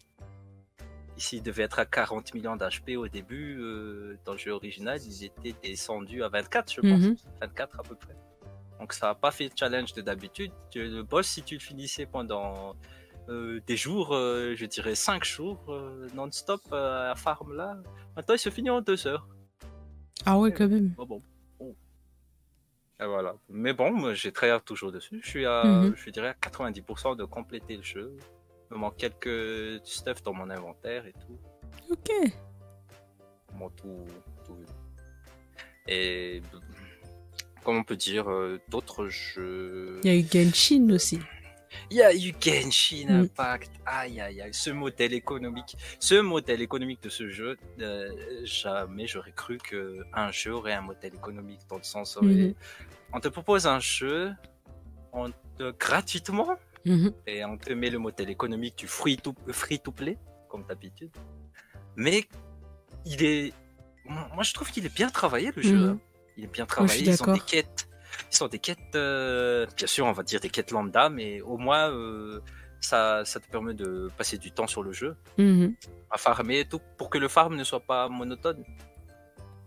Ici, 1.17 1.37
il 1.37 1.43
devait 1.43 1.63
être 1.63 1.79
à 1.79 1.85
40 1.85 2.33
millions 2.33 2.55
d'HP 2.55 2.95
au 2.97 3.07
début. 3.07 3.57
euh, 3.59 4.17
dans 4.23 4.31
le 4.33 4.37
jeu 4.37 4.51
original, 4.51 4.99
ils 5.03 5.25
étaient 5.25 5.55
descendus 5.61 6.23
à 6.23 6.29
24, 6.29 6.71
je 6.73 6.81
pense. 6.81 6.99
Mhm. 7.01 7.15
24 7.41 7.79
à 7.79 7.83
peu 7.83 7.95
près. 7.95 8.15
Donc 8.81 8.93
ça 8.93 9.07
n'a 9.07 9.15
pas 9.15 9.29
fait 9.31 9.45
le 9.45 9.51
challenge 9.55 9.93
de 9.93 10.01
d'habitude. 10.01 10.51
Tu- 10.71 10.83
Le 10.89 11.03
boss, 11.03 11.27
si 11.27 11.43
tu 11.43 11.53
le 11.53 11.59
finissais 11.61 12.07
pendant 12.07 12.75
euh, 13.29 13.61
des 13.67 13.77
jours, 13.77 14.13
euh, 14.15 14.55
je 14.55 14.65
dirais 14.65 14.95
5 14.95 15.23
jours 15.23 15.63
euh, 15.69 16.07
non-stop 16.15 16.61
à 16.73 17.13
farm 17.15 17.53
là, 17.53 17.77
maintenant 18.15 18.33
il 18.35 18.39
se 18.39 18.49
finit 18.49 18.71
en 18.71 18.81
2 18.81 19.05
heures. 19.07 19.27
Ah 20.25 20.37
ouais, 20.39 20.51
quand 20.51 20.67
même. 20.67 20.93
Oh, 20.97 21.05
bon. 21.05 21.19
Oh. 21.59 21.75
Et 22.99 23.05
voilà. 23.05 23.35
Mais 23.49 23.73
bon, 23.73 24.13
j'ai 24.15 24.31
très 24.31 24.49
hâte 24.49 24.65
toujours 24.65 24.91
dessus. 24.91 25.19
Je 25.23 25.29
suis 25.29 25.45
à, 25.45 25.63
Mhm. 25.83 25.95
je 25.95 26.09
dirais 26.09 26.29
à 26.29 26.33
90% 26.33 27.15
de 27.15 27.23
compléter 27.23 27.77
le 27.77 27.83
jeu. 27.83 28.17
Il 28.71 28.75
me 28.75 28.79
manque 28.79 28.97
quelques 28.97 29.79
stuff 29.85 30.23
dans 30.23 30.33
mon 30.33 30.49
inventaire 30.49 31.05
et 31.05 31.13
tout. 31.13 31.39
Ok. 31.91 32.09
Bon, 33.53 33.69
tout, 33.71 34.05
tout. 34.45 34.57
Et 35.87 36.41
comment 37.63 37.79
on 37.79 37.83
peut 37.83 37.95
dire 37.95 38.29
euh, 38.29 38.59
d'autres 38.69 39.07
jeux. 39.07 39.99
Il 40.03 40.11
y 40.11 40.15
a 40.15 40.19
eu 40.19 40.25
Genshin 40.31 40.89
aussi. 40.93 41.19
Il 41.89 41.97
y 41.97 42.01
a 42.01 42.13
eu 42.13 42.33
Genshin 42.39 43.05
Mm. 43.07 43.21
Impact. 43.23 43.71
Aïe 43.85 44.19
aïe 44.19 44.41
aïe. 44.41 44.53
Ce 44.53 44.69
modèle 44.71 45.13
économique, 45.13 45.77
ce 45.99 46.15
modèle 46.19 46.61
économique 46.61 47.01
de 47.03 47.09
ce 47.09 47.29
jeu, 47.29 47.57
euh, 47.79 48.09
jamais 48.43 49.07
j'aurais 49.07 49.31
cru 49.31 49.57
que 49.57 49.99
un 50.13 50.31
jeu 50.31 50.53
aurait 50.53 50.73
un 50.73 50.81
modèle 50.81 51.13
économique 51.15 51.61
dans 51.69 51.77
le 51.77 51.83
sens 51.83 52.17
où 52.21 52.25
on 53.13 53.19
te 53.19 53.27
propose 53.29 53.67
un 53.67 53.79
jeu 53.79 54.31
on 55.13 55.29
te, 55.57 55.71
gratuitement 55.77 56.55
Mhm. 56.85 57.13
et 57.27 57.45
on 57.45 57.57
te 57.57 57.71
met 57.73 57.89
le 57.89 57.99
modèle 57.99 58.29
économique 58.29 58.77
du 58.77 58.87
free 58.87 59.15
to, 59.17 59.35
free 59.49 59.77
to 59.79 59.91
play 59.91 60.17
comme 60.49 60.63
d'habitude. 60.67 61.11
Mais 61.95 62.23
il 63.05 63.23
est, 63.23 63.53
moi 64.05 64.43
je 64.43 64.53
trouve 64.53 64.71
qu'il 64.71 64.85
est 64.85 64.93
bien 64.95 65.09
travaillé 65.09 65.51
le 65.55 65.61
jeu. 65.61 65.97
Il 66.37 66.43
est 66.45 66.47
bien 66.47 66.65
travaillé. 66.65 67.09
Ils 67.09 67.23
ont 67.23 67.33
des 67.33 67.39
quêtes, 67.39 67.87
ils 68.31 68.49
des 68.49 68.59
quêtes, 68.59 68.95
euh, 68.95 69.65
bien 69.77 69.87
sûr 69.87 70.05
on 70.05 70.11
va 70.11 70.23
dire 70.23 70.39
des 70.39 70.49
quêtes 70.49 70.71
lambda, 70.71 71.09
mais 71.09 71.41
au 71.41 71.57
moins 71.57 71.89
euh, 71.91 72.39
ça, 72.79 73.23
ça 73.25 73.39
te 73.39 73.47
permet 73.47 73.73
de 73.73 74.09
passer 74.17 74.37
du 74.37 74.51
temps 74.51 74.67
sur 74.67 74.81
le 74.83 74.91
jeu 74.91 75.15
Mhm. 75.37 75.75
à 76.09 76.17
farmer 76.17 76.59
et 76.61 76.65
tout 76.65 76.81
pour 76.97 77.09
que 77.09 77.17
le 77.17 77.27
farm 77.27 77.55
ne 77.55 77.63
soit 77.63 77.79
pas 77.81 78.09
monotone 78.09 78.63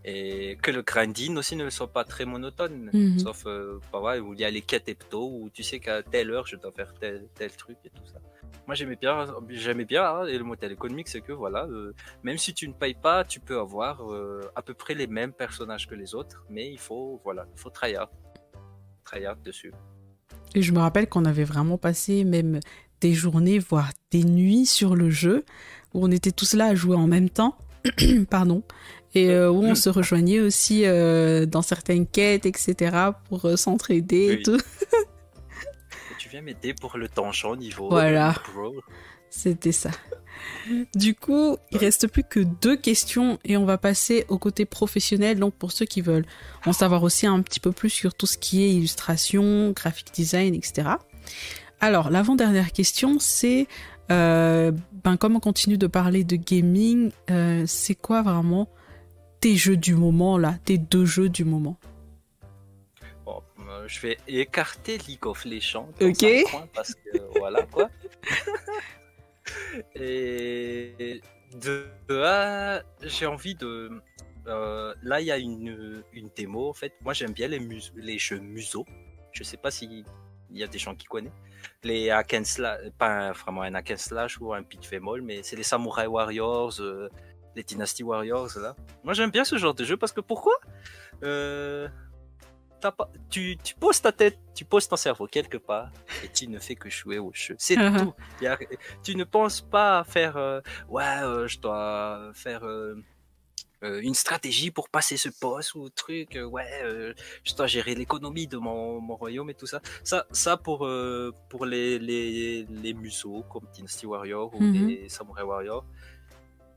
et 0.07 0.59
que 0.61 0.71
le 0.71 0.83
grinding 0.83 1.37
aussi 1.39 1.57
ne 1.57 1.71
soit 1.71 1.91
pas 1.93 2.05
très 2.05 2.25
monotone 2.27 2.91
Mhm. 2.93 3.19
sauf 3.19 3.45
euh, 3.47 3.79
bah 3.93 4.01
ouais, 4.01 4.19
où 4.19 4.35
il 4.35 4.41
y 4.41 4.45
a 4.45 4.51
les 4.51 4.61
quêtes 4.63 4.89
hebdo 4.89 5.23
où 5.31 5.51
tu 5.53 5.63
sais 5.63 5.79
qu'à 5.81 6.03
telle 6.03 6.31
heure 6.31 6.47
je 6.47 6.57
dois 6.57 6.73
faire 6.73 6.93
tel, 7.01 7.27
tel 7.35 7.53
truc 7.57 7.79
et 7.85 7.91
tout 7.91 8.05
ça 8.13 8.19
moi 8.67 8.75
j'aimais 8.75 8.97
bien 8.97 9.27
j'aimais 9.51 9.85
bien 9.85 10.05
hein, 10.05 10.27
et 10.27 10.39
le 10.39 10.45
modèle 10.45 10.73
économique 10.73 11.09
c'est 11.09 11.21
que 11.21 11.33
voilà 11.33 11.65
euh, 11.65 11.95
même 12.23 12.39
si 12.39 12.55
tu 12.55 12.69
ne 12.69 12.73
payes 12.73 12.95
pas 12.95 13.25
tu 13.25 13.41
peux 13.41 13.59
avoir 13.59 14.11
euh, 14.11 14.41
à 14.55 14.63
peu 14.63 14.75
près 14.75 14.95
les 14.95 15.07
mêmes 15.07 15.33
personnages 15.33 15.87
que 15.87 15.95
les 15.95 16.15
autres 16.15 16.45
mais 16.49 16.71
il 16.71 16.79
faut 16.79 17.21
voilà 17.25 17.47
il 17.55 17.61
faut 17.61 17.71
tryhard 17.71 18.11
tryhard 19.05 19.37
dessus 19.37 19.73
Et 20.55 20.63
je 20.63 20.73
me 20.73 20.79
rappelle 20.79 21.09
qu'on 21.09 21.25
avait 21.25 21.45
vraiment 21.45 21.79
passé 21.79 22.25
même 22.25 22.61
des 23.01 23.13
journées, 23.13 23.59
voire 23.59 23.91
des 24.11 24.25
nuits 24.25 24.65
sur 24.65 24.97
le 24.97 25.11
jeu, 25.11 25.45
où 25.93 26.05
on 26.05 26.11
était 26.11 26.33
tous 26.33 26.55
là 26.55 26.67
à 26.67 26.75
jouer 26.75 26.97
en 26.97 27.07
même 27.07 27.29
temps. 27.29 27.59
Pardon. 28.31 28.63
Et 29.15 29.31
euh, 29.31 29.51
où 29.51 29.63
on 29.63 29.75
se 29.75 29.91
rejoignait 29.91 30.41
aussi 30.41 30.85
dans 30.85 31.61
certaines 31.61 32.07
quêtes, 32.07 32.47
etc., 32.47 32.97
pour 33.29 33.59
s'entraider 33.59 34.39
et 34.39 34.43
tout. 34.43 34.59
Tu 36.25 36.31
viens 36.31 36.41
m'aider 36.41 36.73
pour 36.73 36.97
le 36.97 37.07
donjon 37.15 37.55
niveau 37.55 37.91
Voilà. 37.91 38.35
bro. 38.55 38.77
C'était 39.29 39.73
ça. 39.73 39.91
Du 40.95 41.15
coup, 41.15 41.59
il 41.71 41.77
reste 41.77 42.09
plus 42.09 42.23
que 42.25 42.41
deux 42.41 42.79
questions 42.79 43.39
et 43.45 43.59
on 43.59 43.67
va 43.67 43.77
passer 43.77 44.25
au 44.29 44.39
côté 44.39 44.65
professionnel. 44.65 45.39
Donc, 45.39 45.53
pour 45.53 45.71
ceux 45.71 45.85
qui 45.85 46.01
veulent 46.01 46.25
en 46.65 46.73
savoir 46.73 47.03
aussi 47.03 47.27
un 47.27 47.43
petit 47.43 47.61
peu 47.61 47.73
plus 47.73 47.91
sur 47.91 48.15
tout 48.15 48.25
ce 48.25 48.39
qui 48.39 48.65
est 48.65 48.71
illustration, 48.71 49.73
graphic 49.73 50.15
design, 50.15 50.55
etc. 50.55 50.93
Alors, 51.79 52.09
l'avant-dernière 52.09 52.73
question, 52.73 53.19
c'est 53.19 53.67
euh, 54.11 54.73
ben, 55.05 55.19
comme 55.19 55.37
on 55.37 55.41
continue 55.41 55.77
de 55.77 55.87
parler 55.87 56.25
de 56.25 56.37
gaming, 56.37 57.11
euh, 57.31 57.65
c'est 57.67 57.97
quoi 57.97 58.23
vraiment 58.23 58.71
tes 59.41 59.57
jeux 59.57 59.77
du 59.77 59.95
moment 59.95 60.39
là, 60.39 60.55
tes 60.65 60.79
deux 60.79 61.05
jeux 61.05 61.29
du 61.29 61.45
moment? 61.45 61.77
euh, 61.83 61.94
je 63.87 64.01
vais 64.01 64.19
écarter 64.29 64.99
League 64.99 65.27
of 65.27 65.45
Legends 65.45 65.89
dans 66.01 66.07
Ok. 66.09 66.23
un 66.23 66.43
coin 66.51 66.69
parce 66.75 66.95
que 66.95 67.19
voilà 67.39 67.63
quoi. 67.65 67.91
Et 69.95 71.21
de, 71.55 71.87
de 72.09 72.15
là, 72.15 72.83
j'ai 73.03 73.27
envie 73.27 73.55
de. 73.55 73.91
euh, 74.47 74.95
là, 75.03 75.21
il 75.21 75.27
y 75.27 75.31
a 75.33 75.39
une, 75.39 76.03
une 76.13 76.31
démo 76.35 76.69
en 76.71 76.73
fait. 76.75 76.95
Moi, 77.03 77.13
j'aime 77.13 77.33
bien 77.33 77.49
les, 77.49 77.61
mus- 77.61 77.93
les 77.97 78.19
jeux 78.19 78.39
museau. 78.39 78.85
Je 79.33 79.43
sais 79.43 79.57
pas 79.57 79.71
s'il 79.71 80.05
y 80.51 80.63
a 80.63 80.67
des 80.67 80.79
gens 80.79 80.95
qui 80.95 81.07
connaissent. 81.07 81.33
Les 81.83 82.11
hack 82.11 82.35
and 82.35 82.45
slash, 82.45 82.81
pas 82.99 83.33
vraiment 83.33 83.63
un 83.63 83.75
hack 83.75 83.91
and 83.93 83.97
slash 83.97 84.39
ou 84.41 84.53
un 84.53 84.63
pick 84.63 84.89
all, 84.93 85.23
mais 85.23 85.43
c'est 85.43 85.57
les 85.57 85.63
Samurai 85.63 86.07
Warriors, 86.07 86.81
euh, 86.81 87.09
les 87.57 87.63
Dynasty 87.63 88.03
Warriors 88.03 88.51
là. 88.59 88.77
Moi, 89.03 89.15
j'aime 89.15 89.31
bien 89.31 89.45
ce 89.45 89.57
genre 89.57 89.75
de 89.75 89.85
jeu 89.85 89.97
parce 89.97 90.13
que 90.13 90.21
pourquoi? 90.21 90.55
Euh, 91.23 91.89
tu, 93.31 93.57
tu 93.63 93.75
poses 93.75 94.01
ta 94.01 94.13
tête, 94.13 94.39
tu 94.55 94.65
poses 94.65 94.89
ton 94.89 94.97
cerveau 94.97 95.27
quelque 95.27 95.57
part 95.59 95.91
et 96.25 96.29
tu 96.29 96.49
ne 96.49 96.59
fais 96.59 96.75
que 96.75 96.91
jouer 96.91 97.19
au 97.19 97.31
jeu. 97.33 97.55
C'est 97.59 97.77
Mhm. 97.77 97.99
tout. 97.99 98.15
A- 98.47 98.59
tu 99.03 99.15
ne 99.17 99.25
penses 99.25 99.61
pas 99.61 100.01
à 100.01 100.05
faire, 100.05 100.37
euh, 100.37 100.61
ouais, 100.89 101.03
euh, 101.23 101.47
je 101.47 101.59
dois 101.61 102.31
faire 102.35 102.65
euh, 102.65 102.97
une 103.83 104.15
stratégie 104.15 104.71
pour 104.71 104.89
passer 104.89 105.17
ce 105.19 105.29
boss 105.43 105.75
ou 105.75 105.91
truc, 105.91 106.39
ouais, 106.51 107.15
je 107.45 107.55
dois 107.55 107.67
gérer 107.67 107.95
l'économie 107.95 108.47
de 108.47 108.57
mon, 108.57 108.99
mon 109.01 109.15
royaume 109.15 109.51
et 109.51 109.55
tout 109.55 109.67
ça. 109.67 109.81
Ça, 110.03 110.25
ça 110.31 110.57
pour, 110.57 110.89
pour 111.51 111.67
les, 111.67 111.99
les, 111.99 112.65
les 112.71 112.95
museaux 112.95 113.45
comme 113.53 113.67
Dynasty 113.75 114.07
Warrior 114.07 114.55
ou 114.55 114.61
Mhm. 114.63 114.87
les 114.89 115.09
Samurai 115.11 115.43
Warrior, 115.43 115.85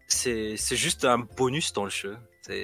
c'est 0.09 0.55
c'est 0.57 0.75
juste 0.75 1.05
un 1.05 1.19
bonus 1.19 1.71
dans 1.73 1.83
le 1.85 1.89
jeu. 1.89 2.17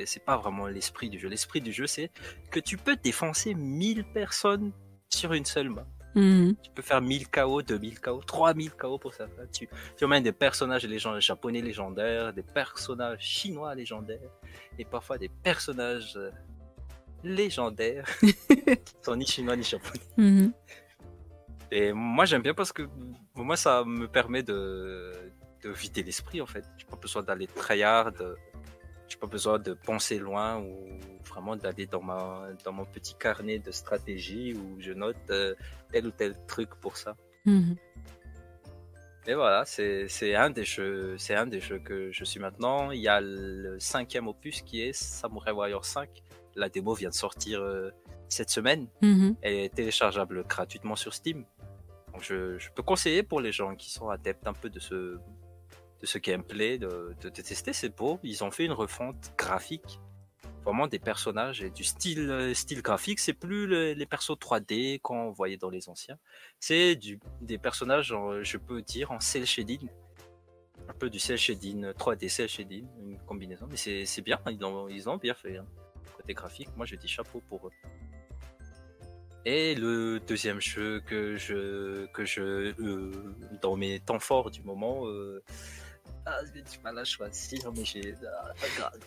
C'est 0.06 0.24
pas 0.24 0.38
vraiment 0.38 0.68
l'esprit 0.68 1.10
du 1.10 1.20
jeu. 1.20 1.30
L'esprit 1.30 1.62
du 1.62 1.72
jeu, 1.72 1.88
c'est 1.88 2.12
que 2.52 2.60
tu 2.60 2.78
peux 2.78 2.96
défoncer 2.96 3.54
1000 3.54 4.04
personnes 4.06 4.72
sur 5.10 5.34
une 5.34 5.46
seule 5.46 5.70
main. 5.70 5.86
Mhm. 6.16 6.56
Tu 6.62 6.70
peux 6.72 6.82
faire 6.82 7.02
1000 7.02 7.28
KO, 7.30 7.62
2000 7.62 8.00
KO, 8.00 8.22
3000 8.22 8.72
KO 8.72 8.98
pour 8.98 9.14
ça. 9.14 9.26
Tu, 9.52 9.68
tu 9.98 10.06
emmènes 10.06 10.24
des 10.24 10.32
personnages 10.32 10.88
japonais 11.20 11.62
légendaires, 11.62 12.34
des 12.34 12.44
personnages 12.44 13.22
chinois 13.22 13.74
légendaires, 13.74 14.30
et 14.78 14.86
parfois 14.86 15.18
des 15.18 15.30
personnages 15.30 16.14
euh, 16.16 16.30
légendaires 17.24 18.08
qui 18.22 18.96
sont 19.02 19.16
ni 19.16 19.26
chinois 19.26 19.56
ni 19.56 19.64
japonais. 19.64 20.04
Mhm. 20.18 20.54
Et 21.72 21.92
moi 21.94 22.26
j'aime 22.26 22.44
bien 22.44 22.54
parce 22.54 22.72
que 22.72 22.84
pour 23.34 23.44
moi 23.44 23.58
ça 23.58 23.84
me 23.84 24.08
permet 24.08 24.44
de, 24.44 25.12
de 25.64 25.70
vider 25.72 26.04
l'esprit 26.04 26.42
en 26.42 26.46
fait. 26.46 26.64
J'ai 26.78 26.86
pas 26.86 26.98
besoin 26.98 27.24
d'aller 27.24 27.48
tryhard, 27.48 28.14
j'ai 29.14 29.20
pas 29.20 29.28
besoin 29.28 29.60
de 29.60 29.74
penser 29.74 30.18
loin 30.18 30.60
ou 30.60 30.88
vraiment 31.30 31.56
d'aller 31.56 31.86
dans 31.86 32.02
ma 32.02 32.48
dans 32.64 32.72
mon 32.72 32.86
petit 32.86 33.14
carnet 33.14 33.60
de 33.60 33.72
stratégie 33.72 34.56
où 34.56 34.80
je 34.80 34.92
note 34.92 35.16
euh, 35.30 35.54
tel 35.92 36.08
ou 36.08 36.12
tel 36.12 36.36
truc 36.48 36.70
pour 36.82 36.98
ça. 36.98 37.16
Mhm. 37.46 37.76
Et 39.28 39.36
voilà, 39.36 39.66
c'est 39.66 40.08
c'est 40.08 40.34
un 40.36 40.50
des 40.50 40.66
jeux, 40.66 41.16
c'est 41.20 41.36
un 41.36 41.46
des 41.46 41.60
jeux 41.60 41.80
que 41.80 42.12
je 42.12 42.24
suis 42.24 42.40
maintenant. 42.40 42.90
Il 42.90 43.02
y 43.02 43.08
a 43.08 43.22
le 43.22 43.80
cinquième 43.80 44.28
opus 44.28 44.62
qui 44.64 44.82
est 44.82 44.94
Samurai 44.94 45.52
Warrior 45.52 45.86
5. 45.86 46.10
La 46.56 46.70
démo 46.70 46.94
vient 46.96 47.10
de 47.10 47.14
sortir 47.14 47.62
euh, 47.62 47.92
cette 48.30 48.50
semaine. 48.50 48.88
Mhm. 49.02 49.36
Elle 49.44 49.54
est 49.54 49.74
téléchargeable 49.74 50.44
gratuitement 50.46 50.96
sur 50.96 51.14
Steam. 51.14 51.46
Donc 52.12 52.24
je, 52.24 52.58
je 52.58 52.70
peux 52.72 52.84
conseiller 52.84 53.22
pour 53.22 53.42
les 53.42 53.52
gens 53.52 53.76
qui 53.76 53.92
sont 53.92 54.10
adeptes 54.10 54.48
un 54.48 54.54
peu 54.54 54.70
de 54.70 54.80
ce, 54.80 55.18
de 56.04 56.08
ce 56.08 56.18
gameplay, 56.18 56.78
de, 56.78 57.16
de, 57.22 57.30
de 57.30 57.42
tester. 57.42 57.72
C'est 57.72 57.96
beau. 57.96 58.20
Ils 58.24 58.44
ont 58.44 58.52
fait 58.52 58.66
une 58.66 58.74
refonte 58.74 59.34
graphique. 59.38 60.00
Vraiment 60.66 60.88
des 60.88 61.00
personnages 61.00 61.62
et 61.64 61.70
du 61.70 61.86
style, 61.86 62.52
style 62.54 62.82
graphique. 62.82 63.20
C'est 63.20 63.34
plus 63.34 63.68
le- 63.68 63.94
les 63.94 64.06
persos 64.06 64.38
3D 64.38 65.00
qu'on 65.00 65.32
voyait 65.32 65.56
dans 65.58 65.70
les 65.70 65.88
anciens. 65.88 66.18
C'est 66.60 67.00
des 67.42 67.58
personnages, 67.58 68.14
je 68.42 68.58
peux 68.58 68.82
dire, 68.82 69.12
en 69.12 69.20
cel 69.22 69.46
shading. 69.46 69.88
Un 70.90 70.94
peu 70.94 71.10
du 71.10 71.20
cel 71.20 71.38
shading, 71.38 71.94
3D 71.94 72.28
cel 72.28 72.50
shading, 72.50 72.86
une 73.02 73.18
combinaison. 73.26 73.66
Mais 73.70 73.78
c'est 73.78 74.06
c'est 74.06 74.22
bien, 74.22 74.40
ils 74.52 74.64
ont, 74.66 74.90
ils 74.90 75.10
ont 75.10 75.16
bien 75.18 75.34
fait. 75.34 75.56
hein. 75.58 75.66
Côté 76.18 76.34
graphique, 76.34 76.70
moi 76.76 76.86
je 76.86 76.96
dis 76.98 77.08
chapeau 77.08 77.42
pour 77.48 77.68
eux. 77.68 77.72
Et 79.46 79.76
le 79.76 80.20
deuxième 80.22 80.62
jeu 80.62 81.02
que 81.06 81.36
je, 81.36 82.06
que 82.14 82.24
je, 82.24 82.42
euh, 82.42 83.12
dans 83.62 83.76
mes 83.76 84.00
temps 84.00 84.20
forts 84.20 84.50
du 84.52 84.62
moment, 84.62 85.06
euh, 85.08 85.44
ah, 86.26 86.40
j'ai 86.54 86.62
du 86.62 86.78
mal 86.84 86.98
à 87.00 87.04
choisir, 87.04 87.72
mais 87.76 87.86
j'ai, 87.86 88.16
ah, 88.26 88.54
pas 88.60 88.68
grave. 88.78 89.00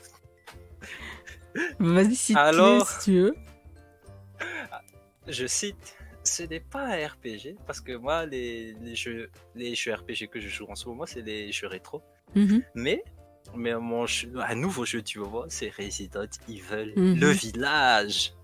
Vas-y, 1.79 2.15
si 2.17 2.33
tu 2.33 2.39
Alors 2.39 2.89
si 2.89 3.05
tu 3.05 3.21
veux. 3.21 3.35
je 5.27 5.47
cite, 5.47 5.97
ce 6.23 6.43
n'est 6.43 6.61
pas 6.61 6.83
un 6.87 7.07
RPG, 7.07 7.57
parce 7.67 7.81
que 7.81 7.97
moi, 7.97 8.27
les, 8.27 8.73
les 8.75 8.95
jeux, 8.95 9.31
les 9.55 9.75
jeux 9.75 9.95
RPG 9.95 10.29
que 10.31 10.41
je 10.41 10.49
joue 10.49 10.67
en 10.69 10.75
ce 10.75 10.89
moment, 10.89 11.07
c'est 11.07 11.23
les 11.23 11.53
jeux 11.53 11.67
rétro. 11.69 12.03
Mhm. 12.35 12.63
Mais, 12.75 13.03
mais 13.55 13.75
mon 13.77 14.07
jeu- 14.07 14.33
un 14.37 14.55
nouveau 14.55 14.85
jeu 14.85 15.03
du 15.03 15.19
moment, 15.19 15.45
c'est 15.49 15.71
Resident 15.71 16.27
Evil, 16.49 16.93
Mhm. 16.97 17.19
le 17.21 17.31
village. 17.31 18.35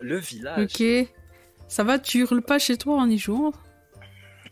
Le 0.00 0.18
village. 0.18 0.64
Ok. 0.80 1.08
Ça 1.68 1.84
va, 1.84 1.98
tu 1.98 2.18
hurles 2.20 2.42
pas 2.42 2.58
chez 2.58 2.76
toi 2.76 2.96
en 2.96 3.08
y 3.08 3.18
jouant? 3.18 3.52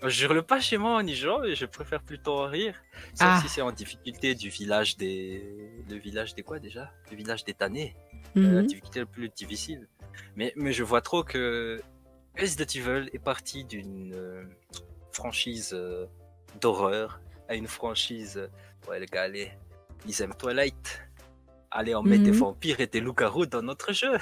Je 0.03 0.25
hurle 0.27 0.43
pas 0.43 0.61
chez 0.61 0.79
moi 0.79 0.95
en 0.97 1.07
y 1.07 1.15
jouant, 1.15 1.41
mais 1.41 1.55
je 1.55 1.67
préfère 1.67 2.03
plutôt 2.03 2.39
en 2.39 2.47
rire. 2.47 2.75
Sauf 3.15 3.29
Ah. 3.31 3.41
si 3.43 3.49
c'est 3.49 3.61
en 3.61 3.71
difficulté 3.73 4.35
du 4.35 4.49
village 4.49 4.97
des. 4.97 5.45
Le 5.89 5.97
village 5.97 6.35
des 6.35 6.43
quoi 6.43 6.59
déjà? 6.59 6.91
Le 7.11 7.17
village 7.17 7.45
des 7.45 7.53
tannés. 7.55 7.95
Mhm. 8.35 8.55
La 8.55 8.63
difficulté 8.63 9.01
la 9.01 9.07
plus 9.07 9.29
difficile. 9.29 9.89
Mais, 10.37 10.53
mais 10.57 10.73
je 10.73 10.85
vois 10.85 11.03
trop 11.03 11.23
que 11.23 11.81
Resident 12.39 12.65
Evil 12.75 13.11
est 13.13 13.19
parti 13.19 13.65
d'une 13.65 14.15
euh, 14.15 14.45
franchise 15.13 15.73
euh, 15.75 16.07
d'horreur 16.61 17.21
à 17.49 17.55
une 17.55 17.67
franchise. 17.67 18.39
euh, 18.39 18.49
ouais, 18.89 19.01
les 19.01 19.07
gars, 19.07 19.23
allez, 19.23 19.51
ils 20.07 20.23
aiment 20.23 20.35
Twilight. 20.35 21.03
Allez, 21.71 21.95
on 21.95 22.03
met 22.03 22.19
des 22.19 22.31
Mhm. 22.33 22.39
vampires 22.39 22.81
et 22.81 22.87
des 22.87 23.01
loups-garous 23.01 23.47
dans 23.47 23.63
notre 23.63 23.93
jeu. 23.93 24.13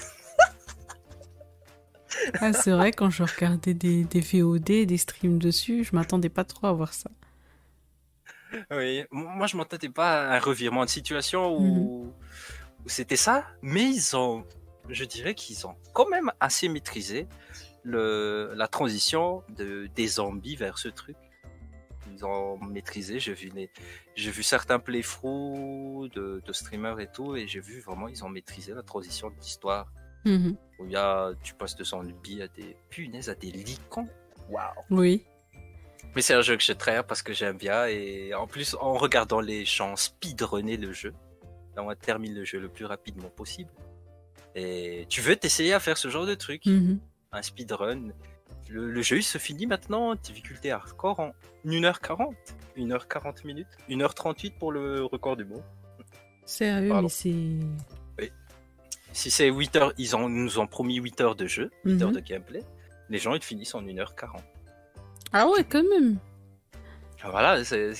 Ah, 2.41 2.53
c'est 2.53 2.71
vrai, 2.71 2.93
quand 2.93 3.11
je 3.11 3.23
regardais 3.23 3.75
des, 3.75 4.05
des 4.05 4.21
VOD, 4.21 4.87
des 4.87 4.97
streams 4.97 5.39
dessus, 5.39 5.85
je 5.85 5.95
m'attendais 5.95 6.29
pas 6.29 6.45
trop 6.45 6.67
à 6.67 6.73
voir 6.73 6.95
ça. 6.95 7.11
Oui, 8.71 9.05
moi 9.11 9.47
je 9.47 9.57
m'attendais 9.57 9.91
pas 9.91 10.31
à 10.31 10.37
un 10.37 10.39
revirement 10.39 10.85
de 10.85 10.91
situation 10.91 11.55
où, 11.55 12.13
où 12.85 12.89
c'était 12.89 13.17
ça, 13.17 13.47
mais 13.61 13.85
ils 13.85 14.17
ont, 14.17 14.47
je 14.89 15.05
dirais 15.05 15.35
qu'ils 15.35 15.67
ont 15.67 15.77
quand 15.93 16.09
même 16.09 16.33
assez 16.41 16.69
maîtrisé 16.69 17.27
le, 17.83 18.53
la 18.55 18.67
transition 18.67 19.43
de, 19.51 19.89
des 19.95 20.07
zombies 20.07 20.57
vers 20.57 20.79
ce 20.79 20.89
truc. 20.89 21.17
Ils 22.11 22.25
ont 22.25 22.59
maîtrisé, 22.59 23.21
j'ai 23.21 23.35
vu, 23.35 23.51
les, 23.55 23.71
j'ai 24.17 24.31
vu 24.31 24.43
certains 24.43 24.79
playthroughs 24.79 26.09
de, 26.09 26.43
de 26.45 26.53
streamers 26.53 27.01
et 27.01 27.11
tout, 27.13 27.37
et 27.37 27.47
j'ai 27.47 27.61
vu 27.61 27.81
vraiment 27.81 28.09
ils 28.09 28.25
ont 28.25 28.29
maîtrisé 28.29 28.73
la 28.73 28.83
transition 28.83 29.29
de 29.29 29.37
l'histoire. 29.37 29.93
Mhm. 30.29 30.57
Où 30.79 30.87
y 30.87 30.97
a, 30.97 31.33
tu 31.43 31.55
passes 31.55 31.75
de 31.77 31.85
zombies 31.85 32.43
à 32.43 32.49
des 32.49 32.77
punaises, 32.91 33.29
à 33.29 33.35
des 33.35 33.51
licans. 33.51 34.07
Waouh! 34.49 34.65
Oui. 34.91 35.25
Mais 36.15 36.23
c'est 36.23 36.35
un 36.35 36.41
jeu 36.43 36.57
que 36.57 36.63
je 36.63 36.73
traite 36.73 37.07
parce 37.07 37.23
que 37.23 37.33
j'aime 37.33 37.57
bien 37.59 37.87
et 37.87 38.33
en 38.35 38.47
plus 38.47 38.75
en 38.81 38.95
regardant 38.95 39.41
les 39.41 39.65
gens 39.65 39.95
speedrunner 39.97 40.77
le 40.77 40.93
jeu, 40.93 41.13
là 41.77 41.83
on 41.83 41.95
termine 41.95 42.35
le 42.35 42.45
jeu 42.45 42.59
le 42.61 42.69
plus 42.69 42.85
rapidement 42.87 43.29
possible. 43.29 43.71
Et 44.55 45.05
tu 45.09 45.21
veux 45.21 45.37
t'essayer 45.37 45.75
à 45.75 45.81
faire 45.81 45.99
ce 45.99 46.09
genre 46.09 46.27
de 46.27 46.35
truc, 46.35 46.65
Mhm. 46.67 46.99
un 47.33 47.43
speedrun. 47.43 48.09
Le, 48.71 48.91
le 48.91 49.03
jeu 49.03 49.19
il 49.19 49.23
se 49.23 49.39
finit 49.39 49.67
maintenant, 49.67 50.15
difficulté 50.15 50.71
hardcore 50.71 51.21
en 51.21 51.33
1h40, 51.65 52.35
1h40 52.77 53.45
minutes, 53.45 53.69
1h38 53.89 54.59
pour 54.59 54.73
le 54.73 55.05
record 55.05 55.37
du 55.37 55.45
monde. 55.45 55.63
Sérieux, 56.47 56.89
Pardon. 56.89 57.03
mais 57.05 57.09
c'est. 57.11 57.59
Si 59.19 59.31
c'est 59.33 59.49
8 59.51 59.75
heures, 59.77 59.93
ils 59.99 60.15
ont, 60.15 60.29
nous 60.29 60.59
ont 60.61 60.67
promis 60.69 60.97
8 60.97 61.21
heures 61.23 61.35
de 61.35 61.47
jeu, 61.47 61.71
8 61.85 62.03
heures 62.03 62.11
Mhm. 62.11 62.15
de 62.15 62.21
gameplay. 62.21 62.63
Les 63.11 63.19
gens 63.19 63.35
ils 63.35 63.43
finissent 63.43 63.75
en 63.75 63.83
1h40. 63.83 64.41
Ah 65.33 65.49
ouais, 65.51 65.65
quand 65.65 65.83
même. 65.83 66.19
Ah, 67.23 67.31
Voilà, 67.33 67.65
c'est 67.65 67.93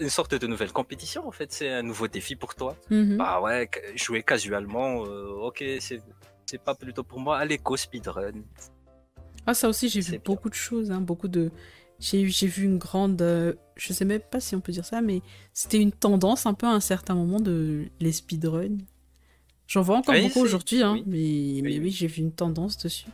une 0.00 0.10
sorte 0.10 0.34
de 0.34 0.46
nouvelle 0.46 0.70
compétition 0.70 1.26
en 1.26 1.30
fait, 1.30 1.50
c'est 1.50 1.70
un 1.70 1.82
nouveau 1.82 2.08
défi 2.08 2.36
pour 2.36 2.54
toi. 2.54 2.76
Mhm. 2.90 3.16
Bah 3.16 3.40
ouais, 3.40 3.70
jouer 3.96 4.22
casualement, 4.22 5.06
euh, 5.06 5.46
ok, 5.48 5.64
c'est 5.80 6.58
pas 6.62 6.74
plutôt 6.74 7.04
pour 7.04 7.20
moi. 7.20 7.38
Allez, 7.38 7.56
go 7.56 7.74
speedrun. 7.76 8.42
Ah, 9.46 9.54
ça 9.54 9.66
aussi, 9.68 9.88
j'ai 9.88 10.00
vu 10.00 10.10
bien. 10.12 10.20
beaucoup 10.24 10.50
de 10.50 10.54
choses, 10.54 10.90
hein, 10.90 11.00
beaucoup 11.00 11.28
de. 11.28 11.50
J'ai 12.00 12.26
j'ai 12.28 12.46
vu 12.48 12.64
une 12.64 12.76
grande. 12.78 13.22
euh, 13.22 13.54
je 13.76 13.92
sais 13.94 14.04
même 14.04 14.20
pas 14.20 14.40
si 14.40 14.54
on 14.54 14.60
peut 14.60 14.72
dire 14.72 14.84
ça, 14.84 15.00
mais 15.00 15.22
c'était 15.54 15.80
une 15.80 15.92
tendance 15.92 16.44
un 16.44 16.52
peu 16.54 16.66
à 16.66 16.70
un 16.70 16.80
certain 16.80 17.14
moment 17.14 17.40
de 17.40 17.86
les 18.00 18.12
speedruns. 18.12 18.76
J'en 19.66 19.82
vois 19.82 19.96
encore 19.98 20.14
Oui, 20.14 20.22
beaucoup 20.22 20.40
aujourd'hui, 20.40 20.82
hein, 20.82 20.92
oui. 20.94 21.04
mais, 21.06 21.62
mais 21.62 21.78
oui. 21.78 21.90
j'ai 21.90 22.06
vu 22.06 22.20
une 22.22 22.32
tendance 22.32 22.76
dessus. 22.78 23.06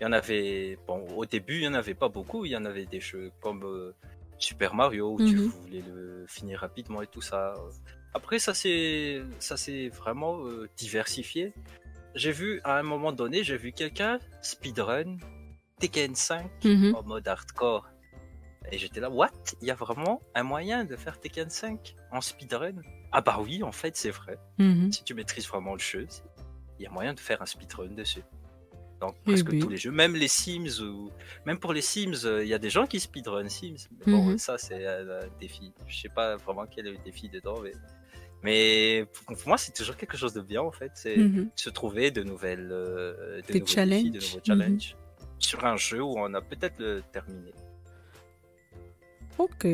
Il 0.00 0.04
y 0.04 0.06
en 0.06 0.12
avait, 0.12 0.78
bon, 0.86 1.06
au 1.16 1.24
début, 1.24 1.58
il 1.58 1.62
y 1.64 1.68
en 1.68 1.74
avait 1.74 1.94
pas 1.94 2.08
beaucoup. 2.08 2.44
Il 2.44 2.50
y 2.50 2.56
en 2.56 2.64
avait 2.64 2.86
des 2.86 3.00
jeux 3.00 3.30
comme 3.40 3.62
euh, 3.64 3.94
Super 4.38 4.74
Mario 4.74 5.14
où 5.14 5.18
tu 5.24 5.36
Mhm. 5.36 5.46
voulais 5.46 5.82
le 5.86 6.24
finir 6.28 6.58
rapidement 6.60 7.02
et 7.02 7.06
tout 7.06 7.20
ça. 7.22 7.54
Après, 8.14 8.38
ça 8.38 8.52
s'est 8.52 9.22
ça 9.38 9.56
s'est 9.56 9.88
vraiment 9.88 10.44
euh, 10.46 10.68
diversifié. 10.76 11.54
J'ai 12.14 12.32
vu 12.32 12.60
à 12.64 12.78
un 12.78 12.82
moment 12.82 13.12
donné, 13.12 13.42
j'ai 13.44 13.56
vu 13.56 13.72
quelqu'un 13.72 14.18
speedrun 14.42 15.16
Tekken 15.78 16.14
5 16.14 16.50
Mhm. 16.64 16.94
en 16.94 17.02
mode 17.04 17.26
hardcore. 17.26 17.88
Et 18.70 18.78
j'étais 18.78 19.00
là, 19.00 19.08
what? 19.08 19.30
Il 19.62 19.68
y 19.68 19.70
a 19.70 19.74
vraiment 19.74 20.20
un 20.34 20.42
moyen 20.42 20.84
de 20.84 20.94
faire 20.96 21.18
Tekken 21.20 21.48
5 21.48 21.94
en 22.10 22.20
speedrun? 22.20 22.82
Ah 23.12 23.20
bah 23.20 23.38
oui, 23.40 23.62
en 23.62 23.72
fait, 23.72 23.96
c'est 23.96 24.10
vrai. 24.10 24.38
Mhm. 24.58 24.90
Si 24.92 25.04
tu 25.04 25.14
maîtrises 25.14 25.46
vraiment 25.46 25.74
le 25.74 25.78
jeu, 25.80 26.06
il 26.78 26.82
y 26.82 26.86
a 26.86 26.90
moyen 26.90 27.12
de 27.14 27.20
faire 27.20 27.42
un 27.42 27.46
speedrun 27.46 27.88
dessus. 27.94 28.22
Donc 29.00 29.16
Eh 29.22 29.24
presque 29.24 29.58
tous 29.58 29.68
les 29.68 29.76
jeux, 29.76 29.90
même 29.90 30.14
les 30.14 30.28
Sims 30.28 30.80
ou 30.80 31.10
même 31.44 31.58
pour 31.58 31.72
les 31.72 31.82
Sims, 31.82 32.24
euh, 32.24 32.42
il 32.44 32.48
y 32.48 32.54
a 32.54 32.58
des 32.58 32.70
gens 32.70 32.86
qui 32.86 33.00
speedrun 33.00 33.48
Sims. 33.48 33.88
Mais 33.98 34.12
bon, 34.12 34.26
Mhm. 34.30 34.38
ça 34.38 34.58
c'est 34.58 34.86
un, 34.86 35.08
un 35.08 35.26
défi. 35.40 35.72
Je 35.88 35.98
sais 36.02 36.08
pas 36.08 36.36
vraiment 36.36 36.66
quel 36.66 36.86
est 36.86 36.92
le 36.92 36.98
défi 36.98 37.28
dedans, 37.28 37.60
mais 37.60 37.72
mais 38.44 39.04
pour 39.12 39.36
moi 39.46 39.58
c'est 39.58 39.72
toujours 39.72 39.96
quelque 39.96 40.16
chose 40.16 40.32
de 40.34 40.40
bien 40.40 40.62
en 40.62 40.70
fait. 40.72 40.92
C'est 40.94 41.16
Mhm. 41.16 41.50
se 41.56 41.68
trouver 41.70 42.10
de 42.12 42.22
nouvelles, 42.22 42.68
euh, 42.70 43.40
de 43.42 43.52
nouveaux 43.58 43.74
défis, 43.74 44.10
de 44.10 44.20
challenges. 44.20 44.24
nouveaux 44.24 44.36
Mhm. 44.38 44.44
challenges 44.46 44.96
sur 45.40 45.64
un 45.64 45.76
jeu 45.76 46.00
où 46.00 46.14
on 46.16 46.32
a 46.34 46.40
peut-être 46.40 46.78
le 46.78 47.02
terminé. 47.12 47.52
Ok. 49.38 49.66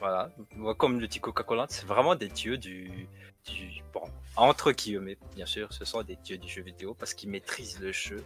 Voilà, 0.00 0.30
Moi, 0.54 0.74
comme 0.74 1.00
le 1.00 1.08
dit 1.08 1.20
Coca-Cola, 1.20 1.66
c'est 1.68 1.86
vraiment 1.86 2.14
des 2.14 2.28
dieux 2.28 2.58
du, 2.58 3.08
du 3.46 3.82
bon, 3.92 4.02
entre 4.36 4.72
guillemets, 4.72 5.16
bien 5.34 5.46
sûr, 5.46 5.72
ce 5.72 5.84
sont 5.84 6.02
des 6.02 6.16
dieux 6.16 6.38
du 6.38 6.48
jeu 6.48 6.62
vidéo 6.62 6.94
parce 6.94 7.14
qu'ils 7.14 7.30
maîtrisent 7.30 7.80
le 7.80 7.92
jeu 7.92 8.22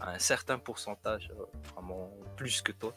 à 0.00 0.12
un 0.12 0.18
certain 0.18 0.58
pourcentage, 0.58 1.30
euh, 1.38 1.44
vraiment 1.74 2.10
plus 2.36 2.62
que 2.62 2.72
toi. 2.72 2.94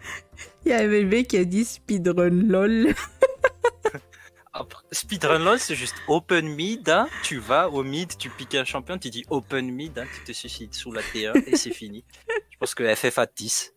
Il 0.64 0.70
y 0.70 0.72
a 0.72 0.78
un 0.78 0.88
bébé 0.88 1.24
qui 1.24 1.36
a 1.36 1.44
dit 1.44 1.64
speedrun 1.64 2.30
lol. 2.30 2.94
Après, 4.54 4.84
speedrun 4.92 5.38
LOL, 5.38 5.58
c'est 5.58 5.74
juste 5.74 5.94
open 6.08 6.46
mid, 6.46 6.86
hein. 6.90 7.08
tu 7.22 7.38
vas 7.38 7.70
au 7.70 7.82
mid, 7.82 8.16
tu 8.18 8.28
piques 8.28 8.54
un 8.54 8.64
champion, 8.64 8.98
tu 8.98 9.08
dis 9.08 9.24
open 9.30 9.70
mid, 9.70 9.98
hein, 9.98 10.04
tu 10.14 10.24
te 10.24 10.32
suicides 10.32 10.74
sous 10.74 10.92
la 10.92 11.00
T1 11.00 11.42
et 11.46 11.56
c'est 11.56 11.72
fini. 11.72 12.04
Je 12.50 12.58
pense 12.58 12.74
que 12.74 12.94
FF 12.94 13.16
à 13.18 13.26
10. 13.26 13.74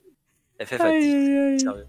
FF 0.61 0.81
Aïe, 0.81 0.99
10. 1.01 1.13
aïe, 1.13 1.37
aïe. 1.37 1.59
Sérieux. 1.61 1.87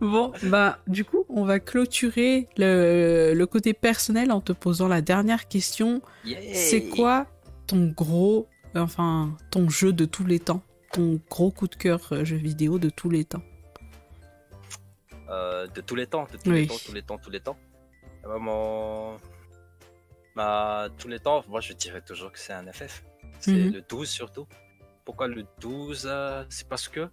Bon, 0.00 0.32
bah, 0.44 0.78
du 0.86 1.04
coup, 1.04 1.24
on 1.28 1.44
va 1.44 1.58
clôturer 1.58 2.48
le, 2.58 3.32
le 3.34 3.46
côté 3.46 3.72
personnel 3.72 4.30
en 4.30 4.40
te 4.40 4.52
posant 4.52 4.88
la 4.88 5.00
dernière 5.00 5.48
question. 5.48 6.02
C'est 6.52 6.88
quoi 6.88 7.26
ton 7.66 7.86
gros, 7.88 8.46
enfin, 8.74 9.36
ton 9.50 9.68
jeu 9.68 9.92
de 9.92 10.04
tous 10.04 10.24
les 10.24 10.38
temps? 10.38 10.62
Ton 10.92 11.20
gros 11.30 11.50
coup 11.50 11.66
de 11.66 11.74
cœur 11.74 12.00
euh, 12.12 12.24
jeu 12.24 12.36
vidéo 12.36 12.78
de 12.78 12.90
tous 12.90 13.10
les 13.10 13.24
temps? 13.24 13.42
Euh, 15.28 15.66
de 15.66 15.80
tous 15.80 15.94
les 15.96 16.06
temps, 16.06 16.26
de 16.32 16.36
tous 16.38 16.50
Oui. 16.50 16.60
les 16.62 16.66
temps, 16.68 16.74
tous 16.86 16.92
les 16.94 17.02
temps, 17.02 17.18
tous 17.18 17.30
les 17.30 17.40
temps. 17.40 17.56
Vraiment, 18.22 19.16
bah, 20.36 20.88
tous 20.98 21.08
les 21.08 21.18
temps, 21.18 21.42
moi 21.48 21.60
je 21.60 21.72
dirais 21.72 22.02
toujours 22.02 22.30
que 22.32 22.38
c'est 22.38 22.52
un 22.52 22.66
FF. 22.72 23.02
C'est 23.40 23.52
Mhm. 23.52 23.72
le 23.72 23.80
12 23.82 24.08
surtout. 24.08 24.46
Pourquoi 25.04 25.26
le 25.28 25.44
12 25.60 26.06
euh, 26.10 26.44
C'est 26.48 26.68
parce 26.68 26.88
que 26.88 27.08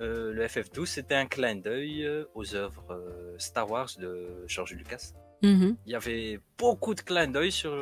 euh, 0.00 0.32
le 0.32 0.46
FF12 0.46 0.86
c'était 0.86 1.14
un 1.14 1.26
clin 1.26 1.56
d'œil 1.56 2.04
euh, 2.04 2.24
aux 2.34 2.54
œuvres 2.54 2.84
euh, 2.90 3.34
Star 3.38 3.70
Wars 3.70 3.88
de 3.98 4.44
George 4.46 4.72
Lucas. 4.74 5.12
Mhm. 5.42 5.76
Il 5.86 5.92
y 5.92 5.94
avait 5.94 6.40
beaucoup 6.58 6.94
de 6.94 7.00
clins 7.00 7.28
d'œil 7.28 7.52
sur, 7.52 7.72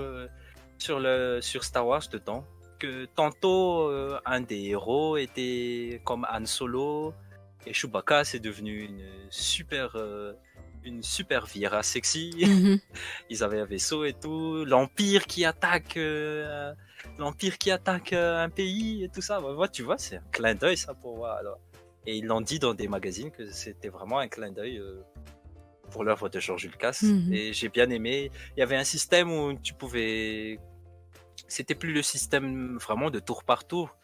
sur, 0.78 1.00
le, 1.00 1.40
sur 1.40 1.64
Star 1.64 1.86
Wars 1.86 2.02
dedans 2.10 2.44
que 2.78 3.06
tantôt 3.06 3.88
euh, 3.88 4.18
un 4.24 4.40
des 4.40 4.62
héros 4.66 5.16
était 5.16 6.00
comme 6.04 6.26
Han 6.30 6.46
Solo 6.46 7.14
et 7.66 7.72
Chewbacca 7.72 8.24
c'est 8.24 8.40
devenu 8.40 8.82
une 8.82 9.02
super 9.30 9.92
euh, 9.96 10.32
une 10.84 11.02
super 11.02 11.46
Vira 11.46 11.82
sexy. 11.82 12.32
Mhm. 12.36 12.78
Ils 13.30 13.42
avaient 13.42 13.60
un 13.60 13.64
vaisseau 13.64 14.04
et 14.04 14.12
tout, 14.12 14.64
l'empire 14.66 15.26
qui 15.26 15.44
attaque 15.44 15.98
l'empire 17.18 17.58
qui 17.58 17.70
attaque 17.70 18.12
un 18.12 18.50
pays 18.50 19.04
et 19.04 19.08
tout 19.08 19.22
ça. 19.22 19.40
Moi, 19.40 19.68
tu 19.68 19.82
vois, 19.82 19.96
c'est 19.98 20.16
un 20.16 20.24
clin 20.30 20.54
d'œil 20.54 20.76
ça 20.76 20.94
pour 20.94 21.16
moi. 21.16 21.38
Alors. 21.38 21.58
Et 22.06 22.16
ils 22.18 22.26
l'ont 22.26 22.40
dit 22.40 22.58
dans 22.58 22.74
des 22.74 22.88
magazines 22.88 23.30
que 23.30 23.50
c'était 23.50 23.88
vraiment 23.88 24.18
un 24.18 24.28
clin 24.28 24.50
d'œil 24.52 24.78
euh, 24.78 25.00
pour 25.90 26.04
l'œuvre 26.04 26.28
de 26.28 26.38
George 26.40 26.64
Lucas. 26.64 26.98
Mhm. 27.02 27.32
Et 27.32 27.52
j'ai 27.52 27.68
bien 27.68 27.88
aimé. 27.90 28.30
Il 28.56 28.60
y 28.60 28.62
avait 28.62 28.76
un 28.76 28.84
système 28.84 29.30
où 29.32 29.54
tu 29.54 29.74
pouvais. 29.74 30.58
C'était 31.48 31.74
plus 31.74 31.92
le 31.92 32.02
système 32.02 32.76
vraiment 32.78 33.10
de 33.10 33.18
tour 33.20 33.44
par 33.44 33.66
tour, 33.66 33.96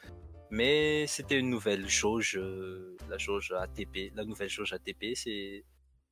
mais 0.51 1.07
c'était 1.07 1.39
une 1.39 1.49
nouvelle 1.51 1.89
jauge, 1.89 2.37
euh, 2.37 2.97
la 3.09 3.19
jauge 3.19 3.53
ATP, 3.53 4.13
la 4.15 4.25
nouvelle 4.25 4.49
jauge 4.51 4.73
ATP, 4.73 5.15
c'est 5.15 5.65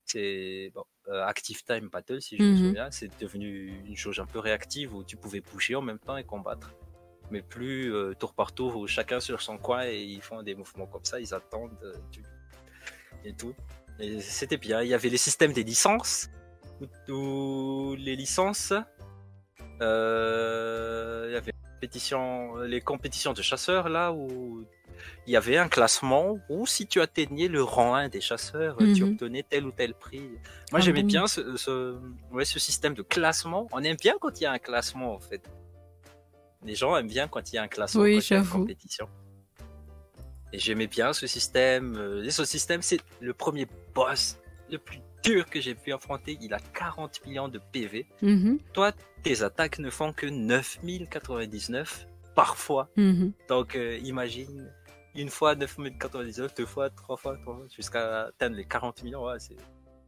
c'est 0.05 0.71
bon, 0.75 0.85
euh, 1.09 1.23
Active 1.27 1.63
Time 1.65 1.89
Battle 1.91 2.23
si 2.23 2.39
je 2.39 2.43
me 2.43 2.49
Mhm. 2.53 2.57
souviens, 2.57 2.91
c'est 2.91 3.11
devenu 3.21 3.83
une 3.87 3.95
jauge 3.97 4.21
un 4.21 4.25
peu 4.27 4.39
réactive 4.39 4.95
où 4.95 5.05
tu 5.05 5.19
pouvais 5.19 5.41
bouger 5.43 5.75
en 5.75 5.83
même 5.83 5.99
temps 5.99 6.17
et 6.17 6.25
combattre, 6.25 6.73
mais 7.31 7.43
plus 7.43 7.93
euh, 7.95 8.15
tour 8.15 8.33
par 8.35 8.53
tour 8.53 8.77
où 8.77 8.87
chacun 8.87 9.21
sur 9.21 9.41
son 9.43 9.59
coin 9.59 9.85
et 9.87 10.01
ils 10.03 10.23
font 10.23 10.43
des 10.43 10.55
mouvements 10.55 10.87
comme 10.87 11.05
ça, 11.05 11.21
ils 11.21 11.35
attendent 11.35 11.77
euh, 11.83 11.93
et 13.25 13.33
tout. 13.35 13.55
Et 14.01 14.21
c'était 14.21 14.57
bien. 14.57 14.83
Il 14.83 14.89
y 14.89 14.95
avait 14.95 15.09
les 15.09 15.17
systèmes 15.19 15.53
des 15.53 15.65
licences 15.65 16.31
où, 16.81 17.13
où 17.13 17.95
les 17.97 18.15
licences, 18.17 18.73
euh, 19.83 21.27
il 21.29 21.33
y 21.35 21.37
avait 21.37 21.53
compétition, 21.75 22.57
les 22.59 22.81
compétitions 22.81 23.33
de 23.33 23.43
chasseurs 23.43 23.89
là 23.89 24.13
où 24.13 24.65
il 25.27 25.33
y 25.33 25.37
avait 25.37 25.57
un 25.59 25.69
classement 25.69 26.39
où 26.49 26.67
si 26.67 26.87
tu 26.87 27.01
atteignais 27.01 27.47
le 27.49 27.63
rang 27.63 27.95
1 27.95 28.09
des 28.09 28.21
chasseurs, 28.21 28.77
tu 28.79 29.05
Mhm. 29.05 29.13
obtenais 29.13 29.45
tel 29.49 29.65
ou 29.67 29.71
tel 29.71 29.95
prix. 29.95 30.21
Moi 30.73 30.75
Ah 30.75 30.81
j'aimais 30.81 31.03
bon? 31.03 31.07
bien 31.09 31.27
ce, 31.29 31.57
ce, 31.57 31.97
ouais, 32.33 32.45
ce 32.45 32.59
système 32.59 32.95
de 32.95 33.03
classement. 33.03 33.69
On 33.73 33.83
aime 33.85 33.97
bien 33.97 34.15
quand 34.21 34.41
il 34.41 34.45
y 34.45 34.47
a 34.47 34.53
un 34.53 34.59
classement 34.59 35.15
en 35.15 35.21
fait. 35.21 35.43
Les 36.65 36.75
gens 36.75 36.97
aiment 36.97 37.07
bien 37.09 37.29
quand 37.29 37.53
il 37.53 37.57
y 37.57 37.59
a 37.59 37.63
un 37.63 37.69
classement, 37.69 38.03
Oui, 38.03 38.15
quand 38.17 38.21
il 38.29 38.33
y 38.33 38.35
a 38.35 38.39
une 38.39 38.45
j'avoue. 38.45 38.59
compétition. 38.61 39.09
Et 40.53 40.59
j'aimais 40.59 40.87
bien 40.87 41.13
ce 41.13 41.27
système. 41.27 41.97
euh, 41.97 42.25
Et 42.25 42.31
ce 42.31 42.45
système, 42.45 42.83
c'est 42.83 43.01
le 43.21 43.33
premier 43.35 43.67
boss 43.95 44.39
le 44.71 44.79
plus 44.79 44.99
dur 45.23 45.47
que 45.49 45.61
j'ai 45.61 45.75
pu 45.75 45.93
affronter. 45.93 46.39
Il 46.41 46.53
a 46.55 46.59
40 46.59 47.25
millions 47.27 47.49
de 47.49 47.59
PV. 47.73 48.07
Mhm. 48.23 48.59
Toi, 48.73 48.93
tes 49.23 49.43
attaques 49.43 49.79
ne 49.79 49.91
font 49.91 50.13
que 50.13 50.27
9099 50.27 52.07
parfois. 52.35 52.89
Mhm. 52.97 53.33
Donc 53.49 53.75
euh, 53.77 53.99
imagine 54.05 54.73
une 55.15 55.29
fois 55.31 55.55
9099, 55.55 56.55
deux 56.55 56.67
fois, 56.67 56.91
trois 56.91 57.17
fois, 57.17 57.37
trois 57.43 57.57
fois, 57.57 57.67
jusqu'à 57.75 58.27
atteindre 58.27 58.57
les 58.57 58.65
40 58.65 59.03
millions. 59.03 59.25
Ouais, 59.27 59.39
c'est 59.39 59.57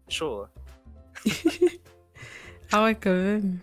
chaud. 0.08 0.42
hein. 0.44 0.50
Ah 2.72 2.84
ouais, 2.84 2.94
quand 2.94 3.10
même. 3.12 3.58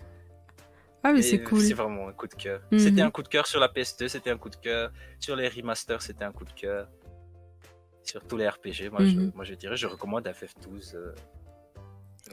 Ah, 1.16 1.22
c'est 1.22 1.44
cool. 1.44 1.62
C'est 1.62 1.74
vraiment 1.74 2.08
un 2.10 2.14
coup 2.14 2.28
de 2.28 2.34
cœur. 2.36 2.62
Mhm. 2.72 2.80
C'était 2.80 3.02
un 3.02 3.12
coup 3.12 3.24
de 3.24 3.28
cœur 3.30 3.48
sur 3.48 3.60
la 3.60 3.68
PS2, 3.70 4.08
c'était 4.08 4.30
un 4.32 4.38
coup 4.38 4.50
de 4.50 4.56
cœur. 4.58 4.92
Sur 5.20 5.36
les 5.36 5.48
remasters, 5.48 6.02
c'était 6.02 6.26
un 6.26 6.32
coup 6.32 6.46
de 6.46 6.52
cœur. 6.54 6.90
Sur 8.04 8.26
tous 8.26 8.38
les 8.38 8.48
RPG, 8.48 8.90
moi, 8.92 9.04
je, 9.06 9.18
Mhm. 9.20 9.32
moi 9.36 9.46
je 9.46 9.54
dirais, 9.54 9.78
je 9.78 9.88
recommande 9.88 10.28
FF12 10.28 10.96
euh, 10.96 11.14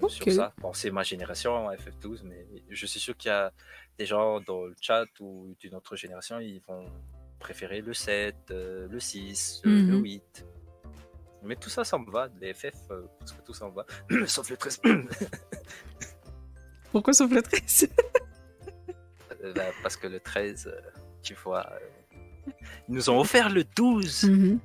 Ok. 0.02 0.10
sur 0.10 0.32
ça. 0.32 0.52
Bon, 0.60 0.72
c'est 0.72 0.90
ma 0.90 1.02
génération, 1.02 1.70
FF12, 1.70 2.22
mais 2.24 2.46
je 2.68 2.86
suis 2.86 3.00
sûr 3.00 3.16
qu'il 3.16 3.28
y 3.28 3.32
a 3.32 3.52
des 3.98 4.06
gens 4.06 4.40
dans 4.40 4.64
le 4.66 4.74
chat 4.80 5.04
ou 5.20 5.54
d'une 5.60 5.74
autre 5.74 5.96
génération, 5.96 6.38
ils 6.40 6.60
vont 6.66 6.84
préférer 7.38 7.80
le 7.80 7.94
7, 7.94 8.34
euh, 8.50 8.88
le 8.90 9.00
6, 9.00 9.62
euh, 9.66 9.70
le 9.70 9.96
Mhm. 9.96 10.02
8. 10.02 10.46
Mais 11.42 11.56
tout 11.56 11.68
ça, 11.68 11.84
ça 11.84 11.98
me 11.98 12.10
va. 12.10 12.28
Les 12.40 12.54
FF, 12.54 12.74
euh, 12.90 13.02
parce 13.18 13.32
que 13.32 13.42
tout 13.42 13.52
ça 13.54 13.68
me 13.68 13.74
va. 13.74 13.84
Sauf 14.26 14.48
le 14.50 14.56
13. 14.56 14.80
Pourquoi 16.92 17.12
sauf 17.12 17.30
le 17.32 17.42
13 17.42 17.88
Euh, 17.90 17.94
bah, 19.54 19.62
parce 19.82 19.96
que 19.96 20.06
le 20.06 20.20
13, 20.20 20.66
euh, 20.66 20.80
tu 21.22 21.34
vois, 21.34 21.66
euh, 21.72 22.50
ils 22.88 22.94
nous 22.94 23.10
ont 23.10 23.18
offert 23.20 23.50
le 23.50 23.64
12, 23.64 24.24
Mhm. 24.24 24.58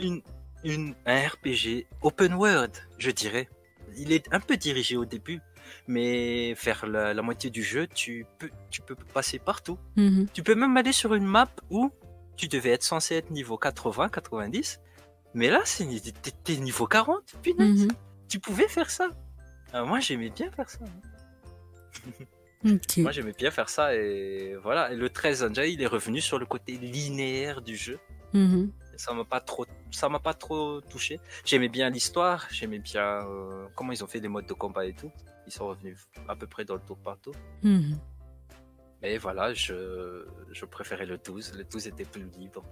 une, 0.00 0.22
une, 0.64 0.94
un 1.06 1.28
RPG 1.28 1.86
open 2.02 2.34
world, 2.34 2.72
je 2.98 3.10
dirais. 3.10 3.48
Il 3.96 4.12
est 4.12 4.32
un 4.32 4.40
peu 4.40 4.56
dirigé 4.56 4.96
au 4.96 5.04
début, 5.04 5.40
mais 5.86 6.54
faire 6.56 6.86
la, 6.86 7.14
la 7.14 7.22
moitié 7.22 7.50
du 7.50 7.62
jeu, 7.62 7.86
tu 7.86 8.26
peux, 8.38 8.50
tu 8.70 8.80
peux 8.80 8.94
passer 8.96 9.38
partout. 9.38 9.78
Mhm. 9.96 10.26
Tu 10.32 10.42
peux 10.42 10.54
même 10.54 10.76
aller 10.76 10.92
sur 10.92 11.14
une 11.14 11.26
map 11.26 11.48
où 11.70 11.90
tu 12.36 12.48
devais 12.48 12.70
être 12.70 12.82
censé 12.82 13.14
être 13.16 13.30
niveau 13.30 13.56
80, 13.58 14.08
90, 14.08 14.80
mais 15.34 15.50
là, 15.50 15.62
t'es 16.44 16.56
niveau 16.56 16.86
40, 16.86 17.36
punaise. 17.42 17.84
Mhm. 17.84 17.92
Tu 18.28 18.40
pouvais 18.40 18.66
faire 18.68 18.90
ça. 18.90 19.08
Euh, 19.74 19.84
moi, 19.84 20.00
j'aimais 20.00 20.30
bien 20.30 20.50
faire 20.50 20.68
ça. 20.70 20.80
Moi 23.02 23.12
j'aimais 23.12 23.34
bien 23.36 23.50
faire 23.50 23.68
ça 23.68 23.94
et 23.94 24.56
voilà. 24.62 24.92
Et 24.92 24.96
le 24.96 25.10
13 25.10 25.44
déjà 25.48 25.66
il 25.66 25.80
est 25.82 25.86
revenu 25.86 26.20
sur 26.20 26.38
le 26.38 26.46
côté 26.46 26.72
linéaire 26.78 27.62
du 27.62 27.76
jeu. 27.76 27.98
Mhm. 28.32 28.72
Ça 28.96 29.12
m'a 29.12 29.24
pas 29.24 29.40
trop, 29.40 29.66
ça 29.90 30.08
m'a 30.08 30.20
pas 30.20 30.34
trop 30.34 30.80
touché. 30.80 31.20
J'aimais 31.44 31.68
bien 31.68 31.90
l'histoire, 31.90 32.46
j'aimais 32.50 32.78
bien 32.78 33.26
euh, 33.26 33.66
comment 33.74 33.92
ils 33.92 34.02
ont 34.04 34.06
fait 34.06 34.20
les 34.20 34.28
modes 34.28 34.46
de 34.46 34.54
combat 34.54 34.86
et 34.86 34.94
tout. 34.94 35.10
Ils 35.46 35.52
sont 35.52 35.66
revenus 35.66 35.98
à 36.28 36.36
peu 36.36 36.46
près 36.46 36.64
dans 36.64 36.74
le 36.74 36.80
tour 36.80 36.98
par 36.98 37.18
tour. 37.18 37.34
Mhm. 37.62 37.98
Mais 39.02 39.18
voilà, 39.18 39.52
je, 39.52 40.26
je 40.52 40.64
préférais 40.64 41.06
le 41.06 41.18
12. 41.18 41.54
Le 41.58 41.64
12 41.64 41.88
était 41.88 42.04
plus 42.04 42.24
libre. 42.38 42.64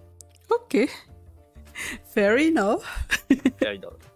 Ok. 0.49 0.89
Fair 2.15 2.37
enough. 2.39 2.83
Fair 3.59 3.73
enough. 3.75 4.12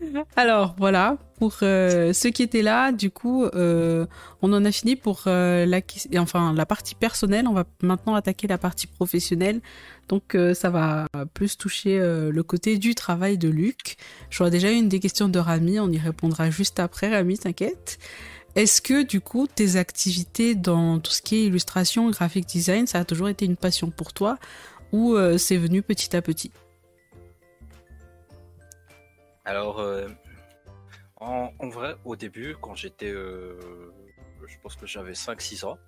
Alors 0.36 0.74
voilà, 0.78 1.18
pour 1.38 1.56
euh, 1.62 2.12
ceux 2.12 2.30
qui 2.30 2.42
étaient 2.42 2.62
là, 2.62 2.92
du 2.92 3.10
coup, 3.10 3.44
euh, 3.44 4.06
on 4.42 4.52
en 4.52 4.64
a 4.64 4.72
fini 4.72 4.96
pour 4.96 5.24
euh, 5.26 5.66
la, 5.66 6.66
partie 6.66 6.94
personnelle. 6.94 7.46
On 7.48 7.52
va 7.52 7.64
maintenant 7.82 8.14
attaquer 8.14 8.46
la 8.46 8.58
partie 8.58 8.86
professionnelle. 8.86 9.60
Donc 10.08 10.36
ça 10.52 10.68
va 10.68 11.06
plus 11.32 11.56
toucher 11.56 11.98
le 11.98 12.42
côté 12.42 12.76
du 12.76 12.94
travail 12.94 13.38
de 13.38 13.48
Luc. 13.48 13.96
Je 14.28 14.38
vois 14.38 14.50
déjà 14.50 14.70
une 14.70 14.88
des 14.88 15.00
questions 15.00 15.30
de 15.30 15.38
Rami, 15.38 15.80
on 15.80 15.90
y 15.90 15.98
répondra 15.98 16.50
juste 16.50 16.78
après, 16.78 17.14
Rami, 17.14 17.38
t'inquiète. 17.38 17.98
Est-ce 18.54 18.82
que 18.82 19.02
du 19.02 19.22
coup 19.22 19.46
tes 19.46 19.76
activités 19.76 20.54
dans 20.54 21.00
tout 21.00 21.10
ce 21.10 21.22
qui 21.22 21.36
est 21.36 21.44
illustration, 21.46 22.10
graphic 22.10 22.44
design, 22.46 22.86
ça 22.86 22.98
a 22.98 23.04
toujours 23.06 23.30
été 23.30 23.46
une 23.46 23.56
passion 23.56 23.90
pour 23.90 24.12
toi 24.12 24.38
ou 24.92 25.16
c'est 25.38 25.56
venu 25.56 25.80
petit 25.80 26.14
à 26.14 26.20
petit? 26.20 26.50
Alors, 29.44 29.78
euh, 29.80 30.08
en, 31.16 31.50
en 31.58 31.68
vrai, 31.68 31.96
au 32.04 32.16
début, 32.16 32.56
quand 32.60 32.74
j'étais, 32.74 33.10
euh, 33.10 33.58
je 34.46 34.56
pense 34.62 34.76
que 34.76 34.86
j'avais 34.86 35.12
5-6 35.12 35.64
ans, 35.64 35.78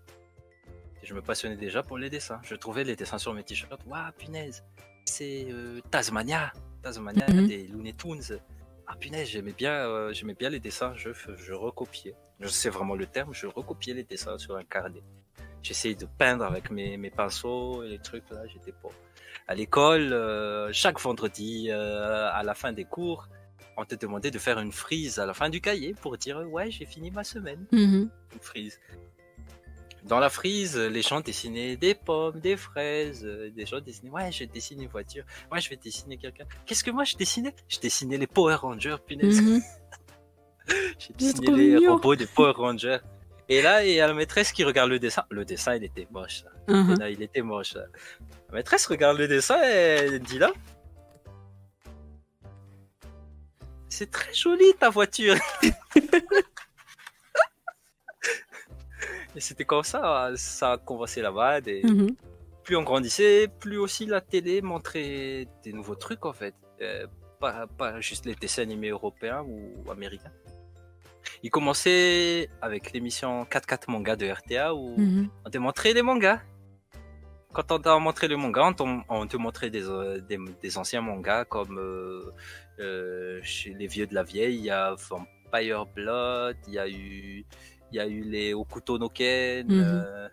je 1.03 1.15
me 1.15 1.23
passionnais 1.23 1.57
déjà 1.57 1.83
pour 1.83 1.99
les 1.99 2.11
dessins. 2.11 2.41
Je 2.43 2.55
trouvais 2.55 2.85
les 2.85 2.97
dessins 2.97 3.19
sur 3.19 3.33
mes 3.35 3.43
t-shirts, 3.45 3.81
waouh, 3.87 4.13
punaise, 4.19 4.65
c'est 5.05 5.47
euh, 5.51 5.81
Tasmania, 5.91 6.53
Tasmania, 6.83 7.27
Mhm. 7.33 7.47
des 7.47 7.67
Looney 7.69 7.93
Tunes. 7.95 8.39
Ah 8.89 8.95
punaise, 9.01 9.29
j'aimais 9.29 9.53
bien, 9.53 10.13
j'aimais 10.13 10.35
bien 10.35 10.49
les 10.49 10.61
dessins, 10.61 10.95
je, 10.95 11.11
je 11.13 11.53
recopiais. 11.53 12.15
Je 12.39 12.47
sais 12.47 12.69
vraiment 12.69 12.95
le 12.95 13.07
terme, 13.07 13.35
je 13.35 13.47
recopiais 13.49 13.95
les 13.95 14.05
dessins 14.05 14.39
sur 14.39 14.57
un 14.57 14.63
carnet. 14.63 15.03
J'essayais 15.63 15.97
de 15.97 16.07
peindre 16.07 16.45
avec 16.45 16.71
mes, 16.71 16.97
mes 16.97 17.11
pinceaux 17.11 17.83
et 17.83 17.89
les 17.89 17.99
trucs 17.99 18.31
là, 18.31 18.47
j'étais 18.47 18.71
pas. 18.71 18.91
À 19.49 19.57
l'école, 19.57 20.13
euh, 20.13 20.71
chaque 20.73 21.01
vendredi, 21.01 21.67
euh, 21.71 22.31
à 22.33 22.45
la 22.45 22.55
fin 22.55 22.73
des 22.73 22.85
cours, 22.85 23.29
on 23.77 23.85
te 23.85 23.95
demandait 23.95 24.31
de 24.31 24.39
faire 24.39 24.59
une 24.59 24.73
frise 24.73 25.19
à 25.19 25.27
la 25.27 25.35
fin 25.35 25.49
du 25.51 25.61
cahier 25.61 25.95
pour 26.03 26.17
dire 26.17 26.39
ouais 26.51 26.71
j'ai 26.71 26.87
fini 26.87 27.11
ma 27.11 27.25
semaine 27.25 27.67
Mhm. 27.73 28.09
une 28.35 28.41
frise 28.41 28.81
dans 30.05 30.19
la 30.21 30.31
frise 30.31 30.77
les 30.79 31.03
gens 31.03 31.21
dessinaient 31.21 31.77
des 31.77 31.95
pommes 31.95 32.39
des 32.41 32.57
fraises 32.57 33.25
euh, 33.25 33.51
des 33.51 33.67
gens 33.67 33.81
dessinaient 33.81 34.11
ouais 34.11 34.31
je 34.33 34.45
dessine 34.45 34.81
une 34.83 34.89
voiture 34.89 35.25
ouais 35.51 35.61
je 35.61 35.69
vais 35.71 35.77
dessiner 35.77 36.17
quelqu'un 36.17 36.45
qu'est-ce 36.65 36.85
que 36.85 36.91
moi 36.93 37.05
je 37.05 37.17
dessinais? 37.17 37.55
Je 37.69 37.79
dessinais 37.81 38.17
les 38.17 38.27
Power 38.29 38.55
Rangers 38.55 38.97
punaise 39.07 39.41
Mhm. 39.43 39.61
j'ai 40.99 41.15
dessiné 41.15 41.51
les 41.57 41.75
mignon. 41.75 41.93
robots 41.95 42.17
des 42.17 42.27
Power 42.27 42.53
Rangers 42.57 42.99
et 43.49 43.63
là 43.63 43.85
il 43.85 43.95
y 43.95 44.01
a 44.01 44.07
la 44.07 44.15
maîtresse 44.15 44.53
qui 44.53 44.65
regarde 44.65 44.91
le 44.91 44.99
dessin 44.99 45.25
le 45.31 45.45
dessin 45.45 45.75
il 45.77 45.85
était 45.85 46.07
moche. 46.11 46.45
Mhm. 46.69 46.99
Là, 46.99 47.11
il 47.11 47.21
était 47.23 47.43
moche 47.43 47.75
la 47.75 47.85
maîtresse 48.53 48.87
regarde 48.87 49.19
le 49.19 49.29
dessin 49.29 49.59
et 49.63 49.67
elle 50.07 50.19
dit 50.21 50.39
là 50.39 50.53
c'est 53.97 54.11
très 54.11 54.35
joli 54.35 54.75
ta 54.79 54.91
voiture 54.91 55.37
Et 59.35 59.41
c'était 59.41 59.65
comme 59.65 59.83
ça, 59.83 60.31
ça 60.37 60.73
a 60.73 60.79
commencé 60.79 61.21
là-bas. 61.23 61.59
Et 61.67 61.83
Mhm. 61.85 62.15
plus 62.65 62.77
on 62.77 62.83
grandissait, 62.91 63.49
plus 63.63 63.79
aussi 63.79 64.05
la 64.07 64.21
télé 64.21 64.61
montrait 64.63 65.47
des 65.65 65.73
nouveaux 65.79 65.95
trucs 65.95 66.25
en 66.27 66.33
fait. 66.33 66.55
Euh, 66.81 67.07
pas, 67.41 67.67
pas 67.81 68.01
juste 68.01 68.25
les 68.27 68.35
dessins 68.35 68.63
animés 68.63 68.91
européens 68.99 69.43
ou 69.43 69.91
américains. 69.91 70.33
il 71.43 71.51
commençait 71.51 72.49
avec 72.63 72.93
l'émission 72.93 73.45
4-4 73.45 73.91
manga 73.91 74.15
de 74.17 74.27
RTA 74.39 74.75
où 74.75 74.97
Mhm. 74.99 75.29
on 75.45 75.51
te 75.51 75.59
montrait 75.59 75.93
les 75.93 76.03
mangas. 76.11 76.41
Quand 77.53 77.71
on 77.73 77.79
t'a 77.79 77.99
montré 77.99 78.29
le 78.29 78.37
manga, 78.37 78.63
on, 79.09 79.27
te 79.27 79.37
montrait 79.37 79.71
des, 79.71 79.85
euh, 79.89 80.21
des, 80.29 80.39
des 80.63 80.79
anciens 80.79 81.01
mangas 81.11 81.45
comme 81.47 81.79
euh, 81.79 82.33
chez 83.43 83.75
les 83.75 83.87
vieux 83.87 84.07
de 84.07 84.15
la 84.15 84.23
vieille, 84.23 84.57
il 84.57 84.65
y 84.65 84.71
a 84.71 84.95
Vampire 84.95 85.87
Blood, 85.87 86.57
il 86.69 86.75
y 86.75 86.79
a 86.79 86.89
eu, 86.89 87.45
il 87.93 87.97
y 87.97 88.01
a 88.01 88.07
eu 88.07 88.23
les 88.23 88.53
Okuto 88.55 88.99
no 88.99 89.09
Ken, 89.09 89.67
Mhm. 89.69 89.81
euh, 89.81 90.29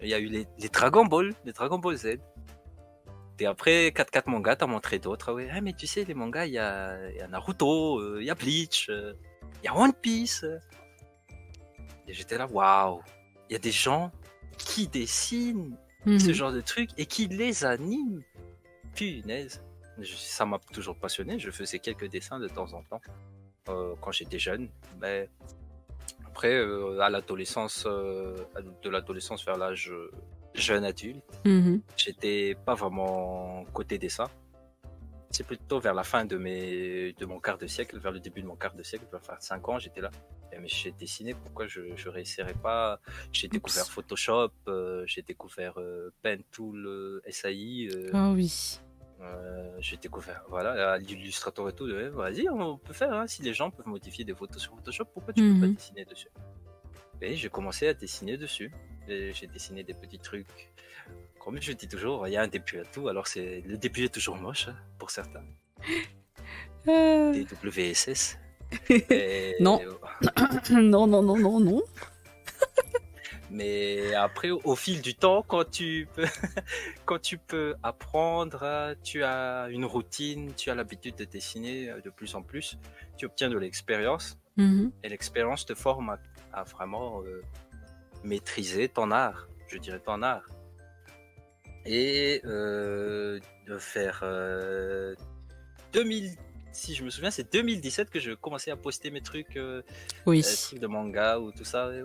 il 0.00 0.08
y 0.08 0.14
a 0.14 0.18
eu 0.18 0.26
les, 0.26 0.46
les 0.58 0.68
Dragon 0.68 1.04
Ball, 1.04 1.32
les 1.44 1.52
Dragon 1.52 1.78
Ball 1.78 1.96
Z. 1.96 2.18
Et 3.40 3.46
après 3.46 3.88
4-4 3.90 4.28
mangas, 4.30 4.56
t'as 4.56 4.66
montré 4.66 4.98
d'autres. 5.00 5.30
Ah 5.30 5.34
Ouais, 5.34 5.48
Ah, 5.52 5.60
mais 5.60 5.72
tu 5.72 5.86
sais, 5.88 6.04
les 6.04 6.14
mangas, 6.14 6.46
il 6.46 6.52
y 6.52 6.58
a, 6.58 7.10
il 7.10 7.16
y 7.16 7.20
a 7.20 7.26
Naruto, 7.26 7.98
euh, 7.98 8.18
il 8.20 8.26
y 8.26 8.30
a 8.30 8.34
Bleach, 8.36 8.88
euh, 8.90 9.14
il 9.62 9.66
y 9.66 9.68
a 9.68 9.74
One 9.76 9.92
Piece. 9.92 10.44
Et 12.06 12.12
j'étais 12.12 12.38
là, 12.38 12.46
waouh, 12.46 13.00
il 13.50 13.54
y 13.54 13.56
a 13.56 13.58
des 13.58 13.72
gens 13.72 14.12
qui 14.56 14.86
dessinent 14.86 15.76
Mhm. 16.06 16.18
ce 16.20 16.32
genre 16.32 16.52
de 16.52 16.60
trucs 16.60 16.90
et 16.96 17.06
qui 17.06 17.26
les 17.26 17.64
animent. 17.64 18.22
Punaise. 18.94 19.63
Je- 20.00 20.14
ça 20.16 20.44
m'a 20.44 20.58
toujours 20.72 20.96
passionné. 20.96 21.38
Je 21.38 21.50
faisais 21.50 21.78
quelques 21.78 22.08
dessins 22.10 22.38
de 22.40 22.48
temps 22.48 22.72
en 22.72 22.82
temps 22.82 23.00
euh, 23.68 23.94
quand 24.00 24.12
j'étais 24.12 24.38
jeune. 24.38 24.68
Mais 25.00 25.28
après, 26.26 26.54
euh, 26.54 27.00
à 27.00 27.08
l'adolescence, 27.10 27.84
euh, 27.86 28.36
de 28.82 28.90
l'adolescence 28.90 29.44
vers 29.44 29.56
l'âge 29.56 29.92
jeune 30.54 30.84
adulte, 30.84 31.22
Mhm. 31.44 31.80
j'étais 31.96 32.56
pas 32.66 32.74
vraiment 32.74 33.64
côté 33.72 33.98
dessin. 33.98 34.28
C'est 35.30 35.44
plutôt 35.46 35.80
vers 35.80 35.94
la 35.94 36.04
fin 36.04 36.24
de, 36.24 36.36
mes, 36.36 37.12
de 37.14 37.24
mon 37.26 37.40
quart 37.40 37.58
de 37.58 37.66
siècle, 37.66 37.98
vers 37.98 38.12
le 38.12 38.20
début 38.20 38.40
de 38.42 38.46
mon 38.46 38.54
quart 38.54 38.74
de 38.74 38.84
siècle, 38.84 39.04
vers 39.10 39.42
5 39.42 39.68
ans, 39.68 39.78
j'étais 39.80 40.00
là. 40.00 40.10
Mais 40.60 40.68
j'ai 40.68 40.92
dessiné, 40.92 41.34
pourquoi 41.34 41.66
je 41.66 41.80
ne 41.80 42.08
réussirais 42.08 42.54
pas? 42.54 43.00
J'ai 43.32 43.48
découvert 43.48 43.86
Photoshop, 43.86 44.50
j'ai 45.06 45.22
découvert 45.22 45.74
Pen 46.22 46.40
Tool, 46.52 46.86
euh, 46.86 47.20
SAI, 47.28 47.88
Ah 48.12 48.30
oui. 48.30 48.78
Euh, 49.24 49.70
j'ai 49.80 49.96
découvert 49.96 50.44
voilà, 50.48 50.98
l'illustrator 50.98 51.68
et 51.68 51.72
tout. 51.72 51.86
euh, 51.86 52.10
Vas-y, 52.10 52.48
on 52.48 52.78
peut 52.78 52.92
faire. 52.92 53.12
hein, 53.12 53.26
si 53.26 53.42
les 53.42 53.54
gens 53.54 53.70
peuvent 53.70 53.86
modifier 53.88 54.24
des 54.24 54.34
photos 54.34 54.60
sur 54.62 54.74
Photoshop, 54.76 55.06
pourquoi 55.12 55.32
tu 55.32 55.42
peux 55.42 55.60
pas 55.60 55.66
Mhm. 55.66 55.74
dessiner 55.74 56.04
dessus? 56.04 56.28
Et 57.20 57.34
j'ai 57.36 57.48
commencé 57.48 57.88
à 57.88 57.94
dessiner 57.94 58.36
dessus. 58.36 58.70
Et 59.08 59.32
J'ai 59.32 59.46
dessiné 59.46 59.82
des 59.84 59.94
petits 59.94 60.18
trucs. 60.18 60.72
Comme 61.38 61.60
je 61.60 61.72
dis 61.72 61.88
toujours, 61.88 62.26
il 62.26 62.32
y 62.32 62.36
a 62.36 62.42
un 62.42 62.48
début 62.48 62.78
à 62.80 62.84
tout. 62.84 63.08
Alors 63.08 63.26
c'est 63.26 63.62
le 63.66 63.76
début 63.76 64.04
est 64.04 64.14
toujours 64.14 64.36
moche 64.36 64.68
hein, 64.68 64.76
pour 64.98 65.10
certains. 65.10 65.44
Euh, 66.86 67.32
Des 67.32 67.44
WSS. 67.44 68.36
Et- 68.90 69.54
Non. 69.60 69.80
non, 70.70 71.06
non, 71.06 71.22
non, 71.22 71.38
non, 71.38 71.60
non. 71.60 71.82
Mais 73.54 74.12
après, 74.14 74.50
au 74.50 74.74
fil 74.74 75.00
du 75.00 75.14
temps, 75.14 75.44
quand 75.46 75.70
tu 75.70 76.08
peux, 76.12 76.24
quand 77.04 77.20
tu 77.20 77.38
peux 77.38 77.76
apprendre, 77.84 78.96
tu 79.04 79.22
as 79.22 79.68
une 79.70 79.84
routine, 79.84 80.52
tu 80.56 80.70
as 80.70 80.74
l'habitude 80.74 81.14
de 81.14 81.24
dessiner 81.24 81.88
euh, 81.88 82.00
de 82.00 82.10
plus 82.10 82.34
en 82.34 82.42
plus, 82.42 82.76
tu 83.16 83.26
obtiens 83.26 83.48
de 83.50 83.56
l'expérience 83.56 84.36
Mhm. 84.56 84.92
et 85.02 85.08
l'expérience 85.08 85.66
te 85.66 85.74
forme 85.74 86.10
à, 86.10 86.18
à 86.52 86.62
vraiment 86.62 87.22
euh, 87.22 87.42
maîtriser 88.22 88.88
ton 88.88 89.10
art, 89.10 89.48
je 89.68 89.78
dirais 89.78 90.00
ton 90.00 90.22
art. 90.22 90.48
Et 91.86 92.40
euh, 92.44 93.38
de 93.66 93.78
faire 93.78 94.20
euh, 94.22 95.14
2000, 95.92 96.36
si 96.74 96.94
je 96.94 97.04
me 97.04 97.10
souviens, 97.10 97.30
c'est 97.30 97.50
2017 97.52 98.10
que 98.10 98.20
je 98.20 98.32
commençais 98.32 98.70
à 98.70 98.76
poster 98.76 99.10
mes 99.10 99.20
trucs. 99.22 99.56
euh, 99.56 99.82
Oui. 100.26 100.40
euh, 100.44 100.54
trucs 100.68 100.80
de 100.80 100.86
manga 100.86 101.38
ou 101.38 101.50
tout 101.52 101.64
ça. 101.64 101.86
Euh, 101.86 102.02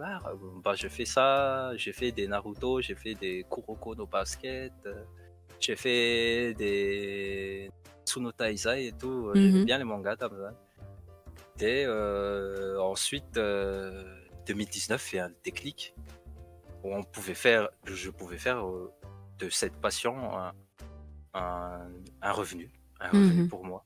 bah, 0.64 0.76
je 0.76 0.88
fais 0.88 1.06
ça, 1.06 1.72
j'ai 1.76 1.94
fait 1.94 2.12
des 2.12 2.28
Naruto, 2.28 2.80
j'ai 2.82 2.96
fait 2.96 3.16
des 3.16 3.46
Kuroko 3.50 3.96
no 3.96 4.06
Basket, 4.06 4.72
euh, 4.86 5.04
j'ai 5.60 5.76
fait 5.76 6.54
des 6.54 7.70
Tsuno 8.06 8.32
Taizai 8.32 8.88
et 8.88 8.92
tout. 8.94 9.28
euh, 9.30 9.34
Mhm. 9.36 9.42
J'aime 9.52 9.66
bien 9.66 9.78
les 9.80 9.84
mangas. 9.84 10.16
Et 11.62 11.86
ensuite, 12.80 13.36
euh, 13.38 14.16
2019, 14.48 15.14
il 15.14 15.16
y 15.18 15.20
a 15.20 15.26
un 15.26 15.32
déclic 15.44 15.94
où 16.84 16.96
on 16.96 17.04
pouvait 17.04 17.34
faire, 17.34 17.70
je 17.86 18.10
pouvais 18.10 18.38
faire 18.38 18.64
de 19.40 19.50
cette 19.50 19.76
passion 19.76 20.38
un, 20.38 20.54
un, 21.34 21.82
un 22.22 22.32
revenu, 22.32 22.72
un 23.02 23.10
revenu 23.10 23.42
Mhm. 23.44 23.50
pour 23.50 23.66
moi. 23.66 23.84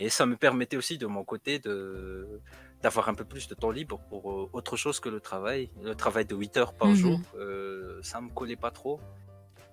Et 0.00 0.10
ça 0.10 0.26
me 0.26 0.36
permettait 0.36 0.76
aussi 0.76 0.96
de 0.96 1.06
mon 1.06 1.24
côté 1.24 1.58
de 1.58 2.40
d'avoir 2.82 3.08
un 3.08 3.14
peu 3.14 3.24
plus 3.24 3.48
de 3.48 3.54
temps 3.56 3.72
libre 3.72 3.98
pour 4.08 4.30
euh, 4.30 4.48
autre 4.52 4.76
chose 4.76 5.00
que 5.00 5.08
le 5.08 5.20
travail. 5.20 5.68
Le 5.82 5.96
travail 5.96 6.24
de 6.24 6.36
8 6.36 6.56
heures 6.58 6.72
par 6.74 6.90
Mhm. 6.90 6.94
jour, 6.94 7.20
euh, 7.36 7.98
ça 8.02 8.20
me 8.20 8.30
collait 8.30 8.54
pas 8.66 8.70
trop. 8.70 9.00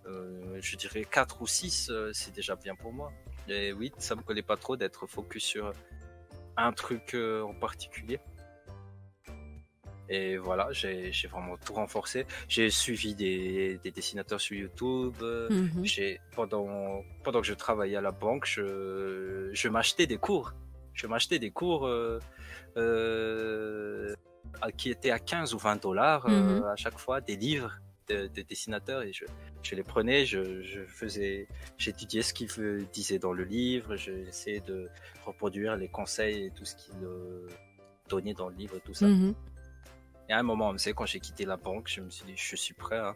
Euh, 0.08 0.58
je 0.60 0.76
dirais 0.76 1.06
4 1.06 1.42
ou 1.44 1.48
6, 1.48 1.90
euh, 1.92 2.10
c'est 2.14 2.34
déjà 2.34 2.56
bien 2.56 2.74
pour 2.76 2.92
moi. 2.94 3.12
Et 3.48 3.72
8, 3.72 3.94
ça 4.00 4.16
me 4.16 4.22
collait 4.24 4.42
pas 4.42 4.58
trop 4.58 4.76
d'être 4.76 5.06
focus 5.06 5.44
sur 5.44 5.72
un 6.58 6.72
truc 6.72 7.16
en 7.16 7.54
particulier. 7.54 8.20
Et 10.10 10.38
voilà, 10.38 10.68
j'ai 10.72 11.12
vraiment 11.30 11.58
tout 11.58 11.74
renforcé. 11.74 12.26
J'ai 12.48 12.70
suivi 12.70 13.16
des, 13.16 13.80
des 13.84 13.92
dessinateurs 13.92 14.40
sur 14.42 14.56
YouTube. 14.56 15.16
Mhm. 15.22 15.84
j'ai 15.84 16.20
pendant 16.36 17.02
pendant 17.24 17.42
que 17.42 17.48
je 17.48 17.54
travaillais 17.56 17.96
à 17.98 18.02
la 18.02 18.12
banque, 18.12 18.46
je, 18.46 19.50
je 19.54 19.68
m'achetais 19.70 20.06
des 20.08 20.18
cours. 20.18 20.54
Je 20.94 21.08
m'achetais 21.08 21.40
des 21.40 21.52
cours 21.52 21.88
euh, 21.88 22.20
euh, 22.78 24.14
à- 24.62 24.72
qui 24.72 24.90
étaient 24.90 25.12
à 25.12 25.20
15 25.20 25.54
ou 25.54 25.58
20 25.58 25.82
dollars 25.82 26.26
euh, 26.28 26.60
Mhm. 26.60 26.64
à 26.66 26.76
chaque 26.76 26.98
fois, 27.00 27.20
des 27.22 27.36
livres 27.36 27.74
de, 28.08 28.28
de 28.28 28.42
dessinateurs 28.44 29.02
et 29.02 29.12
je, 29.12 29.26
je 29.64 29.74
les 29.76 29.84
prenais, 29.84 30.26
je, 30.26 30.62
je 30.62 30.82
faisais, 30.86 31.48
j'étudiais 31.78 32.22
ce 32.22 32.34
qu'ils 32.34 32.88
disaient 32.94 33.18
dans 33.20 33.34
le 33.34 33.44
livre, 33.44 33.96
j'essayais 33.96 34.60
de 34.62 34.90
reproduire 35.26 35.76
les 35.76 35.88
conseils 35.90 36.46
et 36.46 36.52
tout 36.52 36.66
ce 36.66 36.76
qu'ils 36.76 37.04
euh, 37.04 37.48
donnaient 38.08 38.36
dans 38.36 38.50
le 38.50 38.56
livre, 38.56 38.78
tout 38.86 38.94
ça. 38.94 39.08
Mhm. 39.08 39.34
Et 40.30 40.34
à 40.34 40.40
un 40.40 40.44
moment, 40.44 40.72
tu 40.74 40.80
sais, 40.80 40.94
quand 40.94 41.06
j'ai 41.06 41.20
quitté 41.20 41.46
la 41.46 41.58
banque, 41.58 41.88
je 41.88 42.02
me 42.02 42.10
suis 42.10 42.26
dit, 42.26 42.34
je 42.36 42.56
suis 42.56 42.74
prêt 42.74 42.98
à 42.98 43.16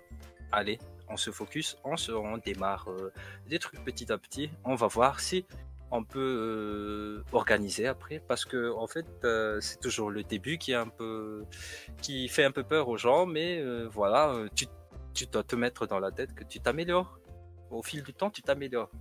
aller, 0.52 0.80
on 1.08 1.18
se 1.18 1.32
focus, 1.32 1.78
on 1.84 1.98
se 1.98 2.12
on 2.12 2.38
démarre 2.38 2.90
euh, 2.92 3.12
des 3.48 3.60
trucs 3.60 3.84
petit 3.84 4.12
à 4.12 4.18
petit. 4.18 4.50
On 4.64 4.76
va 4.76 4.88
voir 4.88 5.20
si 5.20 5.46
on 5.92 6.04
peut 6.04 6.20
euh, 6.20 7.24
organiser 7.32 7.88
après, 7.88 8.20
parce 8.28 8.46
que 8.46 8.72
en 8.74 8.86
fait, 8.88 9.08
euh, 9.24 9.60
c'est 9.60 9.80
toujours 9.80 10.12
le 10.12 10.24
début 10.24 10.58
qui 10.60 10.72
est 10.72 10.76
un 10.76 10.88
peu, 10.88 11.46
qui 12.02 12.28
fait 12.30 12.44
un 12.44 12.52
peu 12.52 12.64
peur 12.64 12.88
aux 12.90 12.98
gens, 12.98 13.26
mais 13.26 13.64
voilà, 13.88 14.36
tu, 14.56 14.68
tu 15.16 15.26
dois 15.26 15.44
te 15.44 15.56
mettre 15.56 15.88
dans 15.88 16.00
la 16.00 16.12
tête 16.12 16.34
que 16.36 16.44
tu 16.44 16.60
t'améliores. 16.60 17.20
Au 17.72 17.82
fil 17.84 18.04
du 18.04 18.14
temps, 18.14 18.30
tu 18.30 18.42
t'améliores. 18.44 18.92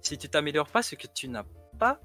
Si 0.00 0.18
tu 0.18 0.28
t'améliores 0.28 0.68
pas, 0.68 0.82
c'est 0.82 0.96
que 0.96 1.06
tu 1.06 1.28
n'as 1.28 1.44
pas, 1.78 2.00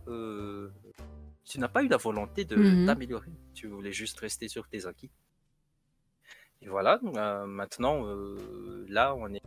tu 1.45 1.59
n'as 1.59 1.67
pas 1.67 1.83
eu 1.83 1.87
la 1.87 1.97
volonté 1.97 2.45
de 2.45 2.55
Mhm. 2.55 2.85
t'améliorer. 2.85 3.31
Tu 3.55 3.67
voulais 3.67 3.91
juste 3.91 4.19
rester 4.19 4.47
sur 4.47 4.67
tes 4.67 4.85
acquis. 4.85 5.09
Et 6.62 6.68
voilà, 6.68 6.99
euh, 7.03 7.45
maintenant, 7.45 8.05
euh, 8.05 8.86
là, 8.89 9.16
on 9.16 9.34
est 9.34 9.41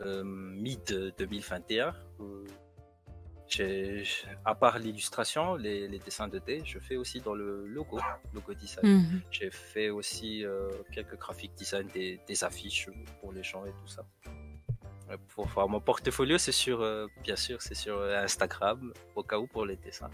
euh, 0.00 0.22
mid-2021. 0.24 1.92
Euh, 2.20 2.44
j'ai- 3.48 4.04
j'ai- 4.04 4.28
à 4.44 4.54
part 4.54 4.78
l'illustration, 4.78 5.56
les, 5.56 5.88
les 5.88 5.98
dessins 5.98 6.28
de 6.28 6.38
thé, 6.38 6.62
je 6.64 6.78
fais 6.78 6.96
aussi 6.96 7.20
dans 7.20 7.34
le 7.34 7.66
logo, 7.66 7.98
logo 8.32 8.54
design. 8.54 8.86
Mhm. 8.86 9.20
J'ai 9.30 9.50
fait 9.50 9.90
aussi 9.90 10.44
quelques 10.92 11.16
graphiques 11.18 11.54
design, 11.56 11.88
des, 11.88 12.20
des 12.28 12.44
affiches 12.44 12.88
pour 13.20 13.32
les 13.32 13.42
gens 13.42 13.64
et 13.64 13.72
tout 13.72 13.88
ça. 13.88 14.04
Pour 15.34 15.46
voir 15.46 15.68
mon 15.68 15.80
portfolio, 15.80 16.36
c'est 16.38 16.52
sur, 16.52 16.78
bien 17.24 17.36
sûr, 17.36 17.60
c'est 17.62 17.74
sur 17.74 18.00
Instagram, 18.02 18.92
au 19.16 19.22
cas 19.24 19.38
où 19.38 19.46
pour 19.46 19.64
les 19.66 19.76
dessins. 19.76 20.10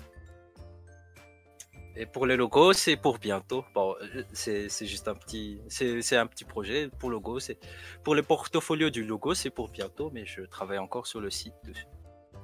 Et 1.97 2.07
pour 2.07 2.27
les 2.27 2.37
logos, 2.37 2.73
c'est 2.73 2.97
pour 2.97 3.19
bientôt. 3.19 3.65
Bon, 3.75 3.95
euh, 4.03 4.23
c'est 4.33 4.69
juste 4.87 5.07
un 5.07 5.15
petit, 5.15 5.61
c'est 5.69 6.17
un 6.17 6.27
petit 6.27 6.45
projet. 6.45 6.89
Pour 6.99 7.09
le 7.11 7.15
logo, 7.15 7.39
c'est 7.39 7.59
pour 8.03 8.15
les 8.17 8.23
portfolios 8.23 8.91
du 8.91 9.05
logo, 9.05 9.33
c'est 9.35 9.51
pour 9.51 9.69
bientôt, 9.69 10.11
mais 10.13 10.25
je 10.27 10.43
travaille 10.43 10.79
encore 10.79 11.07
sur 11.07 11.21
le 11.21 11.31
site 11.31 11.55
dessus. 11.65 11.87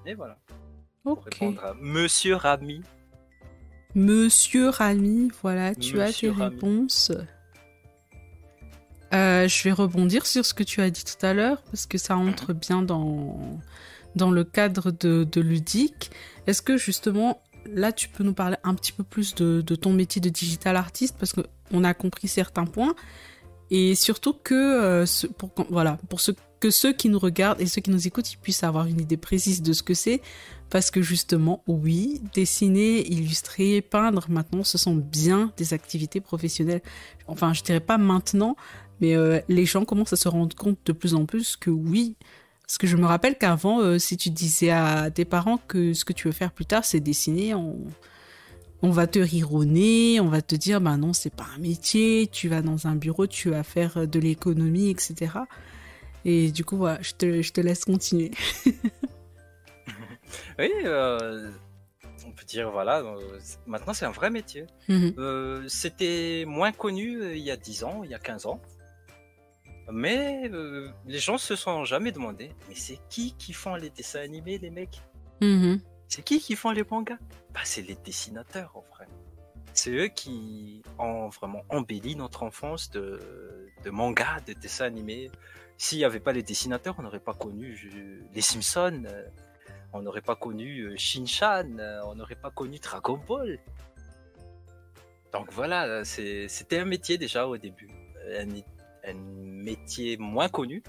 Et 0.07 0.15
voilà. 0.15 0.39
Pour 1.03 1.19
Ok. 1.19 1.25
répondre 1.33 1.65
à 1.65 1.75
Monsieur 1.75 2.37
Rami. 2.37 2.83
Monsieur 3.97 4.69
Rami, 4.69 5.33
voilà, 5.43 5.75
tu 5.75 6.01
as 6.01 6.13
tes 6.13 6.31
Rami. 6.31 6.43
réponses. 6.55 7.11
Euh, 9.13 9.49
je 9.49 9.65
vais 9.65 9.73
rebondir 9.73 10.25
sur 10.27 10.47
ce 10.47 10.55
que 10.55 10.63
tu 10.63 10.81
as 10.81 10.91
dit 10.91 11.03
tout 11.05 11.27
à 11.27 11.35
l'heure, 11.35 11.61
parce 11.63 11.87
que 11.87 11.99
ça 11.99 12.17
entre 12.17 12.53
bien 12.53 12.83
dans, 12.83 13.59
dans 14.15 14.31
le 14.31 14.45
cadre 14.45 14.93
de, 14.93 15.25
de 15.25 15.41
ludique. 15.41 16.13
Est-ce 16.47 16.63
que 16.63 16.77
justement, 16.77 17.43
là, 17.75 17.93
tu 17.93 18.09
peux 18.09 18.25
nous 18.25 18.35
parler 18.35 18.57
un 18.65 18.75
petit 18.75 18.93
peu 18.93 19.05
plus 19.05 19.35
de, 19.35 19.61
ton 19.75 19.93
métier 19.93 20.21
de 20.21 20.29
digital 20.29 20.77
artiste, 20.77 21.17
parce 21.19 21.33
qu'on 21.33 21.85
a 21.85 21.95
compris 21.95 22.29
certains 22.29 22.67
points. 22.67 22.95
et 23.71 23.95
surtout 23.95 24.33
que 24.33 24.55
euh, 24.55 25.07
pour 25.39 25.51
voilà 25.71 25.99
pour 26.09 26.21
ce 26.21 26.33
que 26.59 26.71
ceux 26.71 26.93
qui 26.93 27.09
nous 27.09 27.19
regardent 27.19 27.61
et 27.61 27.67
ceux 27.67 27.81
qui 27.81 27.91
nous 27.91 28.07
écoutent 28.07 28.33
ils 28.33 28.37
puissent 28.37 28.65
avoir 28.65 28.87
une 28.87 29.01
idée 29.01 29.17
précise 29.17 29.63
de 29.63 29.73
ce 29.73 29.83
que 29.83 29.95
c'est 29.95 30.21
parce 30.69 30.91
que 30.91 31.03
justement 31.03 31.63
oui 31.67 32.21
dessiner 32.35 33.07
illustrer 33.09 33.81
peindre 33.81 34.27
maintenant 34.29 34.65
ce 34.65 34.77
sont 34.77 34.95
bien 34.95 35.53
des 35.57 35.73
activités 35.73 36.21
professionnelles 36.21 36.83
enfin 37.29 37.55
je 37.55 37.63
dirais 37.63 37.81
pas 37.81 37.97
maintenant 37.97 38.57
mais 39.01 39.17
euh, 39.17 39.41
les 39.49 39.65
gens 39.65 39.85
commencent 39.85 40.13
à 40.13 40.17
se 40.17 40.29
rendre 40.29 40.55
compte 40.55 40.79
de 40.85 40.93
plus 40.93 41.15
en 41.15 41.25
plus 41.25 41.57
que 41.57 41.71
oui 41.71 42.17
parce 42.71 42.79
que 42.79 42.87
je 42.87 42.97
me 42.97 43.05
rappelle 43.05 43.37
qu'avant 43.37 43.81
euh, 43.81 43.99
si 43.99 44.17
tu 44.17 44.31
disais 44.31 44.71
à 44.71 45.11
tes 45.11 45.25
parents 45.25 45.59
que 45.59 45.93
ce 45.93 46.05
que 46.05 46.13
tu 46.13 46.29
veux 46.29 46.33
faire 46.33 46.53
plus 46.53 46.67
tard 46.67 46.85
c'est 46.85 47.01
dessiner 47.01 47.53
on 47.53 47.77
on 48.83 48.91
va 48.91 49.09
te 49.09 49.19
rironner, 49.19 50.21
on 50.21 50.29
va 50.29 50.41
te 50.41 50.55
dire 50.55 50.81
bah 50.81 50.97
non 50.97 51.13
c'est 51.13 51.35
pas 51.35 51.49
un 51.57 51.59
métier, 51.59 52.29
tu 52.31 52.49
vas 52.49 52.63
dans 52.63 52.87
un 52.87 52.95
bureau, 52.95 53.27
tu 53.27 53.51
vas 53.51 53.65
faire 53.65 54.07
de 54.07 54.19
l'économie, 54.21 54.89
etc. 54.89 55.33
Et 56.25 56.53
du 56.53 56.65
coup 56.65 56.77
voilà, 56.77 57.03
je 57.03 57.13
te, 57.13 57.43
je 57.43 57.53
te 57.53 57.61
laisse 57.61 57.85
continuer. 57.85 58.31
Oui, 60.59 60.71
euh, 60.85 61.51
on 62.27 62.31
peut 62.33 62.45
dire, 62.45 62.71
voilà, 62.71 63.01
euh, 63.01 63.39
maintenant 63.67 63.95
c'est 63.95 64.05
un 64.05 64.11
vrai 64.11 64.31
métier. 64.31 64.67
Mhm. 64.89 65.15
Euh, 65.19 65.65
C'était 65.69 66.45
moins 66.47 66.73
connu 66.73 67.35
il 67.35 67.43
y 67.43 67.51
a 67.51 67.57
10 67.57 67.85
ans, 67.85 68.03
il 68.05 68.11
y 68.11 68.15
a 68.15 68.19
15 68.19 68.47
ans. 68.47 68.61
Mais 69.93 70.49
euh, 70.53 70.91
les 71.07 71.19
gens 71.19 71.39
se 71.39 71.57
sont 71.57 71.85
jamais 71.85 72.13
demandé, 72.13 72.53
mais 72.69 72.75
c'est 72.75 72.99
qui 73.09 73.35
qui 73.37 73.53
font 73.53 73.75
les 73.75 73.91
dessins 73.91 74.21
animés, 74.21 74.59
les 74.59 74.71
mecs? 74.71 75.03
Mhm. 75.41 75.81
C'est 76.09 76.23
qui 76.23 76.41
qui 76.41 76.57
font 76.57 76.71
les 76.71 76.85
mangas? 76.85 77.19
Bah, 77.55 77.61
c'est 77.65 77.83
les 77.83 77.95
dessinateurs 77.95 78.73
en 78.75 78.85
vrai. 78.95 79.07
C'est 79.73 79.91
eux 79.91 80.09
qui 80.09 80.83
ont 80.99 81.29
vraiment 81.29 81.65
embelli 81.69 82.17
notre 82.17 82.43
enfance 82.43 82.91
de, 82.91 83.69
de 83.85 83.91
mangas, 83.91 84.41
de 84.47 84.53
dessins 84.53 84.87
animés. 84.87 85.31
S'il 85.79 85.99
n'y 85.99 86.05
avait 86.05 86.21
pas 86.21 86.33
les 86.33 86.43
dessinateurs, 86.43 86.97
on 86.99 87.03
n'aurait 87.03 87.21
pas 87.21 87.35
connu 87.35 87.91
euh, 87.95 88.23
les 88.35 88.43
Simpsons, 88.43 89.05
euh, 89.07 89.29
on 89.93 90.03
n'aurait 90.03 90.21
pas 90.21 90.37
connu 90.37 90.93
Shin-Chan, 90.97 91.69
on 92.05 92.15
n'aurait 92.15 92.35
pas 92.35 92.51
connu 92.51 92.79
Dragon 92.79 93.19
Ball. 93.27 93.59
Donc 95.33 95.53
voilà, 95.53 96.05
c'était 96.05 96.79
un 96.79 96.85
métier 96.85 97.19
déjà 97.19 97.47
au 97.47 97.57
début, 97.57 97.89
un, 98.37 98.47
un 99.05 99.15
métier 99.15 100.17
moins 100.19 100.49
connu, 100.49 100.83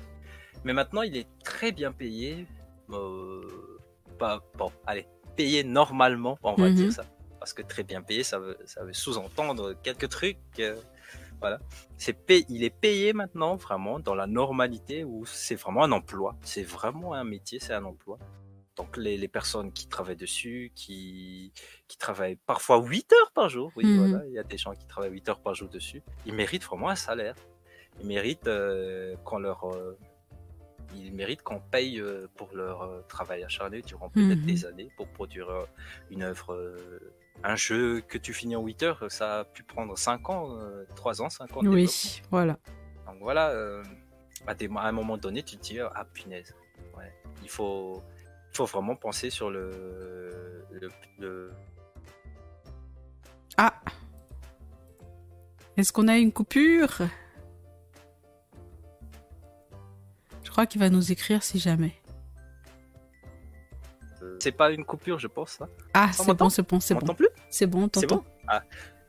mais 0.63 0.73
maintenant 0.73 1.01
il 1.01 1.15
est 1.17 1.27
très 1.43 1.71
bien 1.71 1.91
payé. 1.91 2.45
Euh, 2.91 3.79
pas 4.19 4.41
bon, 4.57 4.71
allez, 4.85 5.07
payé 5.35 5.63
normalement, 5.63 6.37
on 6.43 6.55
va 6.55 6.69
Mhm. 6.69 6.75
dire 6.75 6.91
ça. 6.91 7.03
Parce 7.39 7.53
que 7.53 7.61
très 7.63 7.83
bien 7.83 8.01
payé, 8.03 8.23
ça 8.23 8.37
veut, 8.37 8.57
ça 8.65 8.83
veut 8.83 8.93
sous-entendre 8.93 9.73
quelques 9.81 10.09
trucs. 10.09 10.37
euh, 10.59 10.75
voilà. 11.39 11.59
C'est 11.97 12.15
il 12.49 12.63
est 12.63 12.69
payé 12.69 13.13
maintenant 13.13 13.55
vraiment 13.55 13.99
dans 13.99 14.13
la 14.13 14.27
normalité 14.27 15.03
où 15.03 15.25
c'est 15.25 15.55
vraiment 15.55 15.83
un 15.83 15.91
emploi. 15.91 16.35
C'est 16.43 16.61
vraiment 16.63 17.13
un 17.13 17.23
métier, 17.23 17.59
c'est 17.59 17.73
un 17.73 17.83
emploi. 17.85 18.19
Donc 18.75 18.95
les, 18.95 19.17
les 19.17 19.27
personnes 19.27 19.71
qui 19.71 19.87
travaillent 19.87 20.15
dessus, 20.15 20.71
qui, 20.75 21.51
qui 21.87 21.97
travaillent 21.97 22.37
parfois 22.45 22.79
8 22.81 23.11
heures 23.13 23.31
par 23.33 23.49
jour, 23.49 23.71
oui, 23.75 23.85
Mhm. 23.85 23.97
voilà, 23.97 24.25
il 24.27 24.33
y 24.33 24.39
a 24.39 24.43
des 24.43 24.57
gens 24.57 24.73
qui 24.75 24.85
travaillent 24.85 25.11
8 25.11 25.27
heures 25.29 25.41
par 25.41 25.55
jour 25.55 25.67
dessus, 25.67 26.01
ils 26.27 26.33
méritent 26.33 26.63
vraiment 26.63 26.89
un 26.89 26.95
salaire. 26.95 27.35
Ils 28.01 28.07
méritent 28.07 28.47
euh, 28.47 29.15
qu'on 29.23 29.39
leur... 29.39 29.63
euh, 29.73 29.97
ils 30.95 31.13
méritent 31.13 31.41
qu'on 31.43 31.59
paye 31.61 31.99
euh, 32.01 32.27
pour 32.35 32.49
leur 32.53 33.05
travail 33.07 33.43
acharné 33.45 33.81
durant 33.81 34.09
peut-être 34.09 34.39
Mhm. 34.39 34.45
des 34.45 34.65
années 34.65 34.89
pour 34.97 35.07
produire 35.07 35.47
une 36.09 36.23
œuvre, 36.23 36.75
un 37.43 37.55
jeu 37.55 38.01
que 38.01 38.17
tu 38.17 38.33
finis 38.33 38.55
en 38.57 38.61
8 38.63 38.83
heures, 38.83 39.05
ça 39.09 39.39
a 39.39 39.43
pu 39.45 39.63
prendre 39.63 39.97
5 39.97 40.29
ans, 40.29 40.57
euh, 40.57 40.83
3 40.95 41.21
ans, 41.21 41.29
5 41.29 41.55
ans. 41.55 41.61
Oui, 41.63 42.21
voilà. 42.29 42.57
Donc 43.05 43.17
voilà, 43.21 43.53
à, 44.47 44.53
des- 44.53 44.67
à 44.75 44.81
un 44.87 44.91
moment 44.91 45.17
donné, 45.17 45.43
tu 45.43 45.55
te 45.57 45.61
dis, 45.63 45.79
ah 45.79 46.05
punaise, 46.13 46.53
ouais, 46.97 47.13
il 47.43 47.49
faut, 47.49 48.01
faut 48.51 48.65
vraiment 48.65 48.95
penser 48.97 49.29
sur 49.29 49.49
le, 49.49 50.65
le, 50.71 50.89
le- 51.19 51.51
Ah 53.57 53.73
Est-ce 55.77 55.93
qu'on 55.93 56.07
a 56.09 56.17
une 56.17 56.33
coupure? 56.33 56.97
Je 60.51 60.53
crois 60.53 60.65
qu'il 60.65 60.81
va 60.81 60.89
nous 60.89 61.13
écrire 61.13 61.43
si 61.43 61.59
jamais. 61.59 61.93
C'est 64.39 64.51
pas 64.51 64.69
une 64.71 64.83
coupure, 64.83 65.17
je 65.17 65.27
pense. 65.27 65.59
Ah, 65.93 66.11
c'est 66.11 66.33
bon, 66.33 66.49
c'est 66.49 66.67
bon, 66.67 66.81
c'est 66.81 66.93
On 66.93 66.99
bon. 66.99 67.15
plus? 67.15 67.29
C'est 67.49 67.67
bon, 67.67 67.87
t'entends 67.87 68.17
bon? 68.17 68.23
Ah, 68.49 68.61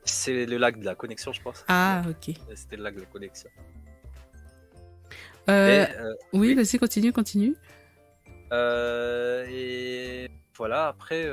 c'est 0.05 0.47
le 0.47 0.57
lag 0.57 0.78
de 0.78 0.84
la 0.84 0.95
connexion, 0.95 1.32
je 1.32 1.43
pense. 1.43 1.64
Ah, 1.66 2.05
ok. 2.09 2.36
C'était 2.55 2.76
le 2.76 2.84
lag 2.84 2.95
de 2.95 3.01
la 3.01 3.07
connexion. 3.07 3.51
Euh, 5.49 5.84
Et, 5.84 5.97
euh, 5.97 6.14
oui, 6.32 6.40
oui. 6.51 6.55
vas-y, 6.55 6.78
continue, 6.78 7.12
continue. 7.12 7.57
Euh, 8.53 9.45
et 9.51 10.30
voilà, 10.57 10.86
après, 10.86 11.28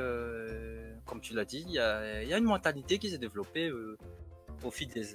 comme 1.06 1.20
tu 1.20 1.34
l'as 1.34 1.44
dit, 1.44 1.62
il 1.68 1.70
y 1.74 1.78
a, 1.78 2.20
il 2.24 2.28
y 2.28 2.34
a 2.34 2.38
une 2.38 2.46
mentalité 2.46 2.98
qui 2.98 3.10
s'est 3.10 3.18
développée 3.18 3.70
au 4.64 4.70
fil 4.72 4.88
des. 4.88 5.06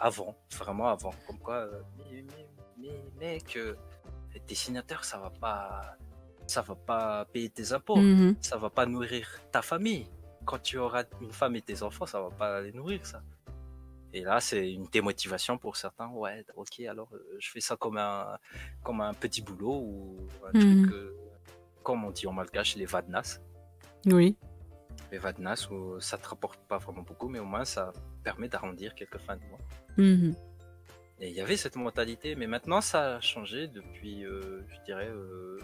avant, 0.00 0.36
vraiment 0.50 0.88
avant. 0.88 1.14
Comme 1.28 1.38
quoi, 1.38 1.68
mais, 1.96 2.24
mais, 2.26 2.48
mais 2.76 3.34
mec, 3.34 3.56
euh, 4.36 4.40
les 4.40 4.40
dessinateurs, 4.46 5.04
ça 5.04 5.18
va 5.18 5.30
pas. 5.30 5.96
Ça 6.48 6.62
va 6.62 6.76
pas 6.76 7.24
payer 7.24 7.50
tes 7.50 7.72
impôts, 7.72 7.96
Mhm. 7.96 8.36
ça 8.40 8.56
va 8.56 8.70
pas 8.70 8.86
nourrir 8.86 9.26
ta 9.50 9.62
famille. 9.62 10.06
Quand 10.44 10.60
tu 10.62 10.78
auras 10.78 11.02
une 11.20 11.32
femme 11.32 11.56
et 11.56 11.62
tes 11.62 11.82
enfants, 11.82 12.06
ça 12.06 12.20
va 12.20 12.30
pas 12.30 12.60
les 12.60 12.72
nourrir, 12.72 13.04
ça. 13.04 13.20
Et 14.12 14.20
là, 14.22 14.40
c'est 14.40 14.72
une 14.72 14.84
démotivation 14.86 15.58
pour 15.58 15.76
certains. 15.76 16.08
Ouais, 16.08 16.44
ok, 16.54 16.80
alors 16.88 17.08
euh, 17.12 17.36
je 17.40 17.50
fais 17.50 17.60
ça 17.60 17.76
comme 17.76 17.98
un, 17.98 18.38
comme 18.84 19.00
un 19.00 19.12
petit 19.12 19.42
boulot 19.42 19.74
ou 19.74 20.16
un 20.46 20.52
Mhm. 20.56 20.60
truc, 20.86 20.94
euh, 20.94 21.16
comme 21.82 22.04
on 22.04 22.12
dit 22.12 22.28
en 22.28 22.32
malgache, 22.32 22.76
les 22.76 22.86
vadnas. 22.86 23.40
Oui. 24.06 24.36
Les 25.10 25.18
vadnas, 25.18 25.66
où 25.72 25.98
ça 26.00 26.16
te 26.16 26.28
rapporte 26.28 26.60
pas 26.68 26.78
vraiment 26.78 27.02
beaucoup, 27.02 27.28
mais 27.28 27.40
au 27.40 27.44
moins 27.44 27.64
ça 27.64 27.92
permet 28.22 28.48
d'arrondir 28.48 28.94
quelques 28.94 29.18
fins 29.18 29.36
de 29.36 29.44
mois. 29.46 29.58
Mhm. 29.98 30.34
Et 31.20 31.28
il 31.30 31.34
y 31.34 31.40
avait 31.40 31.56
cette 31.56 31.76
mentalité, 31.76 32.34
mais 32.34 32.46
maintenant 32.46 32.80
ça 32.80 33.16
a 33.16 33.20
changé 33.20 33.68
depuis, 33.68 34.24
euh, 34.24 34.60
je 34.68 34.84
dirais, 34.84 35.08
euh, 35.08 35.58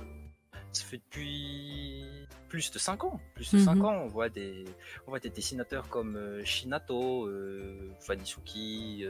ça 0.73 0.85
fait 0.85 0.97
depuis 0.97 2.05
plus 2.49 2.71
de 2.71 2.79
5 2.79 3.05
ans. 3.05 3.21
Plus 3.35 3.53
de 3.53 3.59
Mhm. 3.59 3.65
5 3.65 3.85
ans, 3.85 3.93
on 4.05 4.07
voit 4.09 4.31
des, 4.31 4.65
on 5.07 5.11
voit 5.11 5.21
des 5.21 5.29
dessinateurs 5.31 5.89
comme 5.89 6.17
euh, 6.17 6.43
Shinato, 6.45 7.27
euh, 7.27 7.91
Fanisuki, 8.01 9.05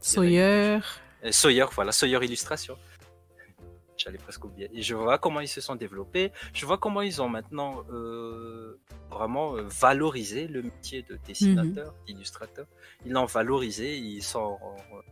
Sawyer. 0.00 0.78
Sawyer, 1.30 1.66
voilà, 1.72 1.90
Sawyer 1.92 2.18
Illustration. 2.24 2.78
J'allais 4.06 4.18
presque 4.18 4.44
oublier. 4.44 4.70
Et 4.72 4.82
je 4.82 4.94
vois 4.94 5.18
comment 5.18 5.40
ils 5.40 5.48
se 5.48 5.60
sont 5.60 5.74
développés. 5.74 6.30
Je 6.54 6.64
vois 6.64 6.78
comment 6.78 7.02
ils 7.02 7.20
ont 7.20 7.28
maintenant 7.28 7.82
euh, 7.90 8.78
vraiment 9.10 9.56
euh, 9.56 9.62
valorisé 9.66 10.46
le 10.46 10.62
métier 10.62 11.02
de 11.02 11.18
dessinateur, 11.26 11.92
d'illustrateur. 12.06 12.66
Ils 13.04 13.10
l'ont 13.12 13.24
valorisé. 13.24 13.98
Ils 13.98 14.22
sont, 14.22 14.58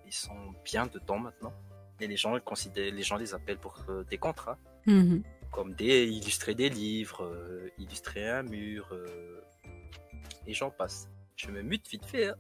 ils 0.07 0.13
sont 0.13 0.55
bien 0.65 0.87
dedans 0.87 1.19
maintenant. 1.19 1.53
Et 1.99 2.07
les 2.07 2.17
gens, 2.17 2.35
les 2.37 2.41
considèrent, 2.41 2.95
les 2.95 3.03
gens 3.03 3.17
les 3.17 3.35
appellent 3.35 3.59
pour 3.59 3.77
euh, 3.89 4.05
des 4.05 4.17
contrats, 4.19 4.59
Mhm. 4.87 5.23
comme 5.51 5.75
des 5.75 6.05
illustrer 6.07 6.55
des 6.55 6.69
livres, 6.69 7.25
euh, 7.25 7.71
illustrer 7.79 8.29
un 8.29 8.43
mur, 8.45 8.89
et 10.47 10.53
j'en 10.55 10.71
passe. 10.71 11.09
Je 11.37 11.51
me 11.51 11.63
mute 11.63 11.89
vite 11.89 12.05
fait. 12.07 12.29
hein. 12.29 12.37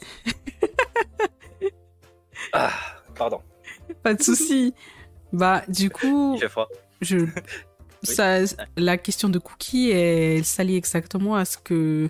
ah, 2.52 2.70
pardon. 3.14 3.40
Pas 4.02 4.14
de 4.14 4.22
souci. 4.22 4.74
Bah, 5.32 5.62
du 5.68 5.90
coup, 5.90 6.34
Il 6.36 6.40
fait 6.40 6.48
froid. 6.48 6.68
je... 7.00 7.26
ça, 8.02 8.38
la 8.76 8.98
question 8.98 9.28
de 9.28 9.38
Cookie, 9.38 9.90
elle 9.90 10.44
s'allie 10.44 10.76
exactement 10.76 11.34
à 11.34 11.44
ce 11.44 11.58
que 11.58 12.08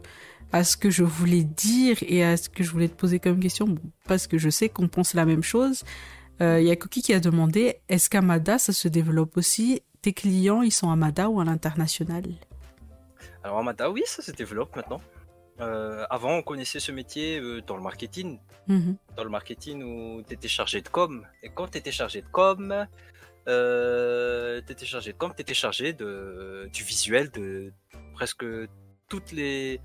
à 0.53 0.63
ce 0.63 0.77
que 0.77 0.89
je 0.89 1.03
voulais 1.03 1.43
dire 1.43 1.97
et 2.03 2.23
à 2.23 2.37
ce 2.37 2.49
que 2.49 2.63
je 2.63 2.71
voulais 2.71 2.89
te 2.89 2.95
poser 2.95 3.19
comme 3.19 3.41
question, 3.41 3.67
bon, 3.67 3.83
parce 4.07 4.29
que 4.29 4.39
je 4.39 4.51
sais 4.51 4.69
qu'on 4.69 4.87
pense 4.87 5.15
la 5.15 5.25
même 5.25 5.43
chose. 5.43 5.83
Euh, 6.41 6.61
Il 6.61 6.67
y 6.67 6.71
a 6.71 6.77
Cookie 6.77 7.03
qui 7.03 7.13
a 7.13 7.19
demandé, 7.19 7.81
est-ce 7.89 8.09
qu'à 8.09 8.21
Mada, 8.21 8.59
ça 8.59 8.73
se 8.73 8.87
développe 8.87 9.37
aussi? 9.37 9.83
Tes 10.01 10.13
clients, 10.13 10.63
ils 10.63 10.71
sont 10.71 10.91
à 10.91 10.97
Mada 10.97 11.29
ou 11.29 11.41
à 11.41 11.45
l'international? 11.45 12.23
Alors, 13.43 13.59
Amada, 13.59 13.91
oui, 13.91 14.03
ça 14.07 14.23
se 14.23 14.31
développe 14.31 14.77
maintenant. 14.77 15.01
Euh, 15.61 16.05
avant, 16.11 16.37
on 16.37 16.43
connaissait 16.43 16.81
ce 16.81 16.91
métier 16.91 17.39
euh, 17.39 17.61
dans 17.63 17.77
le 17.77 17.83
marketing. 17.83 18.39
Mhm. 18.67 18.97
Dans 19.17 19.25
le 19.25 19.31
marketing 19.31 19.83
où 19.83 20.23
tu 20.23 20.35
étais 20.35 20.49
chargé 20.49 20.81
de 20.81 20.89
com. 20.89 21.27
Et 21.43 21.51
quand 21.51 21.69
tu 21.69 21.79
étais 21.79 21.93
chargé 21.93 22.23
de 22.23 22.27
com, 22.27 22.87
euh, 23.49 24.61
tu 24.67 24.73
étais 24.73 24.87
chargé 24.87 25.13
de 25.13 25.19
com, 25.19 25.33
tu 25.35 25.43
étais 25.43 25.55
chargé 25.55 25.93
de, 25.93 26.69
du 26.73 26.83
visuel 26.83 27.31
de 27.31 27.73
presque 28.15 28.45
toutes 29.09 29.33
les, 29.33 29.81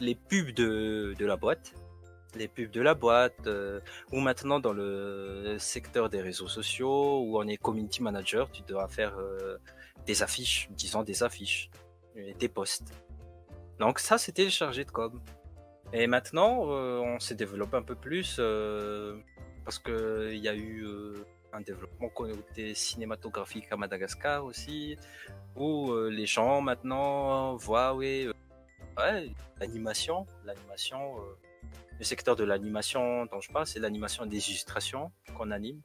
les 0.00 0.14
pubs 0.14 0.52
de, 0.52 1.14
de 1.18 1.26
la 1.26 1.36
boîte. 1.36 1.74
Les 2.34 2.48
pubs 2.48 2.70
de 2.70 2.80
la 2.80 2.94
boîte, 2.94 3.46
euh, 3.46 3.80
ou 4.10 4.18
maintenant 4.18 4.58
dans 4.58 4.72
le 4.72 5.56
secteur 5.58 6.10
des 6.10 6.20
réseaux 6.20 6.48
sociaux, 6.48 7.20
où 7.20 7.38
on 7.38 7.46
est 7.46 7.56
community 7.56 8.02
manager, 8.02 8.50
tu 8.50 8.62
dois 8.62 8.88
faire 8.88 9.16
des 10.04 10.22
affiches, 10.22 10.68
disons 10.72 11.04
des 11.04 11.22
affiches, 11.22 11.70
des 12.16 12.48
posts. 12.48 12.92
Donc 13.78 13.98
ça, 13.98 14.18
c'était 14.18 14.50
chargé 14.50 14.84
de 14.84 14.90
com. 14.90 15.20
Et 15.92 16.06
maintenant, 16.06 16.62
on 16.62 17.18
s'est 17.18 17.34
développé 17.34 17.76
un 17.76 17.82
peu 17.82 17.94
plus 17.94 18.40
parce 19.64 19.78
qu'il 19.78 20.38
y 20.38 20.48
a 20.48 20.54
eu 20.54 20.86
un 21.52 21.60
développement 21.60 22.08
côté 22.08 22.74
cinématographique 22.74 23.66
à 23.70 23.76
Madagascar 23.76 24.44
aussi, 24.44 24.98
où 25.54 25.94
les 26.08 26.26
gens 26.26 26.60
maintenant 26.60 27.54
voient, 27.56 27.94
oui, 27.94 28.28
ouais, 28.98 29.30
l'animation, 29.60 30.26
l'animation, 30.44 31.16
le 31.96 32.04
secteur 32.04 32.34
de 32.34 32.42
l'animation 32.42 33.26
dont 33.26 33.40
je 33.40 33.52
parle, 33.52 33.66
c'est 33.66 33.78
l'animation 33.78 34.26
des 34.26 34.50
illustrations 34.50 35.12
qu'on 35.36 35.52
anime. 35.52 35.80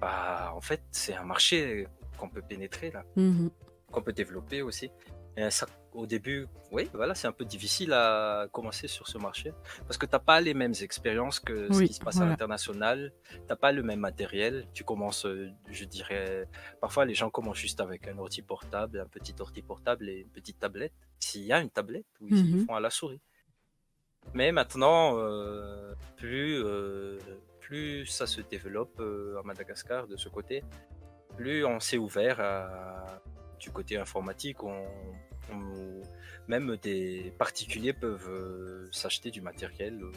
Bah, 0.00 0.52
en 0.54 0.60
fait, 0.62 0.80
c'est 0.90 1.14
un 1.14 1.24
marché 1.24 1.86
qu'on 2.16 2.30
peut 2.30 2.42
pénétrer 2.42 2.90
là, 2.90 3.04
mmh 3.16 3.48
qu'on 3.90 4.02
peut 4.02 4.12
développer 4.12 4.60
aussi. 4.60 4.90
Et 5.36 5.50
ça, 5.50 5.66
au 5.98 6.06
début, 6.06 6.46
oui, 6.70 6.88
voilà, 6.94 7.14
c'est 7.14 7.26
un 7.26 7.32
peu 7.32 7.44
difficile 7.44 7.92
à 7.92 8.46
commencer 8.52 8.86
sur 8.86 9.08
ce 9.08 9.18
marché 9.18 9.52
parce 9.86 9.98
que 9.98 10.06
t'as 10.06 10.20
pas 10.20 10.40
les 10.40 10.54
mêmes 10.54 10.74
expériences 10.80 11.40
que 11.40 11.72
ce 11.72 11.82
qui 11.82 11.92
se 11.92 12.00
passe 12.00 12.20
à 12.20 12.26
l'international. 12.26 13.12
T'as 13.48 13.56
pas 13.56 13.72
le 13.72 13.82
même 13.82 14.00
matériel. 14.00 14.66
Tu 14.72 14.84
commences, 14.84 15.26
euh, 15.26 15.50
je 15.70 15.84
dirais, 15.84 16.46
parfois 16.80 17.04
les 17.04 17.14
gens 17.14 17.30
commencent 17.30 17.58
juste 17.58 17.80
avec 17.80 18.06
un 18.06 18.16
ordi 18.18 18.42
portable, 18.42 19.00
un 19.00 19.06
petit 19.06 19.34
ordi 19.40 19.60
portable 19.60 20.08
et 20.08 20.20
une 20.20 20.30
petite 20.30 20.60
tablette. 20.60 20.92
S'il 21.18 21.42
y 21.42 21.52
a 21.52 21.60
une 21.60 21.70
tablette, 21.70 22.06
oui, 22.20 22.30
ils 22.32 22.56
mmh 22.56 22.66
font 22.66 22.76
à 22.76 22.80
la 22.80 22.90
souris. 22.90 23.20
Mais 24.34 24.52
maintenant, 24.52 25.18
euh, 25.18 25.94
plus 26.16 26.62
euh, 26.64 27.18
plus 27.60 28.06
ça 28.06 28.26
se 28.26 28.40
développe 28.40 29.00
à 29.00 29.42
Madagascar 29.42 30.06
de 30.06 30.16
ce 30.16 30.28
côté, 30.28 30.62
plus 31.36 31.64
on 31.64 31.80
s'est 31.80 31.98
ouvert 31.98 32.40
à, 32.40 33.20
du 33.58 33.70
côté 33.70 33.98
informatique, 33.98 34.62
on, 34.62 34.86
même 36.48 36.76
des 36.82 37.32
particuliers 37.38 37.92
peuvent 37.92 38.28
euh, 38.28 38.88
s'acheter 38.90 39.30
du 39.30 39.40
matériel 39.40 40.02
euh, 40.02 40.12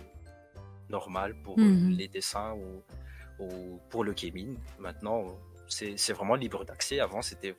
normal 0.89 1.35
pour 1.43 1.59
euh, 1.59 1.63
mhm. 1.63 1.91
les 1.91 2.07
dessins 2.07 2.55
ou, 2.55 3.79
pour 3.89 4.03
le 4.03 4.13
gaming. 4.13 4.55
Maintenant, 4.77 5.25
c'est 5.67 6.13
vraiment 6.13 6.35
libre 6.35 6.63
d'accès. 6.63 6.99
Avant, 6.99 7.23
c'était 7.23 7.55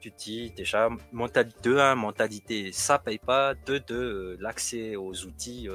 tu 0.00 0.12
te 0.12 0.18
dis 0.18 0.50
déjà 0.50 0.88
mentalité 1.12 1.60
de 1.62 1.76
1 1.76 1.94
mentalité 1.94 2.72
ça 2.72 2.98
paye 2.98 3.18
pas 3.18 3.54
de 3.54 3.78
2 3.78 4.36
l'accès 4.40 4.96
aux 4.96 5.14
outils 5.26 5.68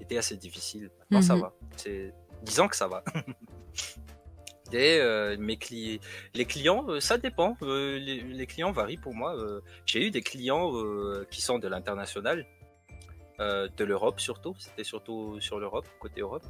était 0.00 0.18
assez 0.18 0.36
difficile 0.36 0.90
maintenant 0.98 1.22
ça 1.22 1.36
mhm. 1.36 1.40
va 1.42 1.54
c'est 1.76 2.12
disons 2.42 2.66
que 2.66 2.74
ça 2.74 2.88
va 2.88 3.04
Euh, 4.78 5.36
mes 5.38 5.58
les 6.34 6.44
clients, 6.44 6.84
euh, 6.88 7.00
ça 7.00 7.18
dépend. 7.18 7.56
Euh, 7.62 7.98
les, 7.98 8.46
clients 8.46 8.72
varient 8.72 8.96
pour 8.96 9.14
moi. 9.14 9.36
J'ai 9.86 10.06
eu 10.06 10.10
des 10.10 10.22
clients 10.22 10.72
qui 11.30 11.42
sont 11.42 11.58
de 11.58 11.68
l'international, 11.68 12.46
de 13.38 13.84
l'Europe 13.84 14.20
surtout. 14.20 14.54
C'était 14.58 14.84
surtout 14.84 15.40
sur 15.40 15.58
l'Europe, 15.58 15.86
côté 15.98 16.20
Europe. 16.20 16.44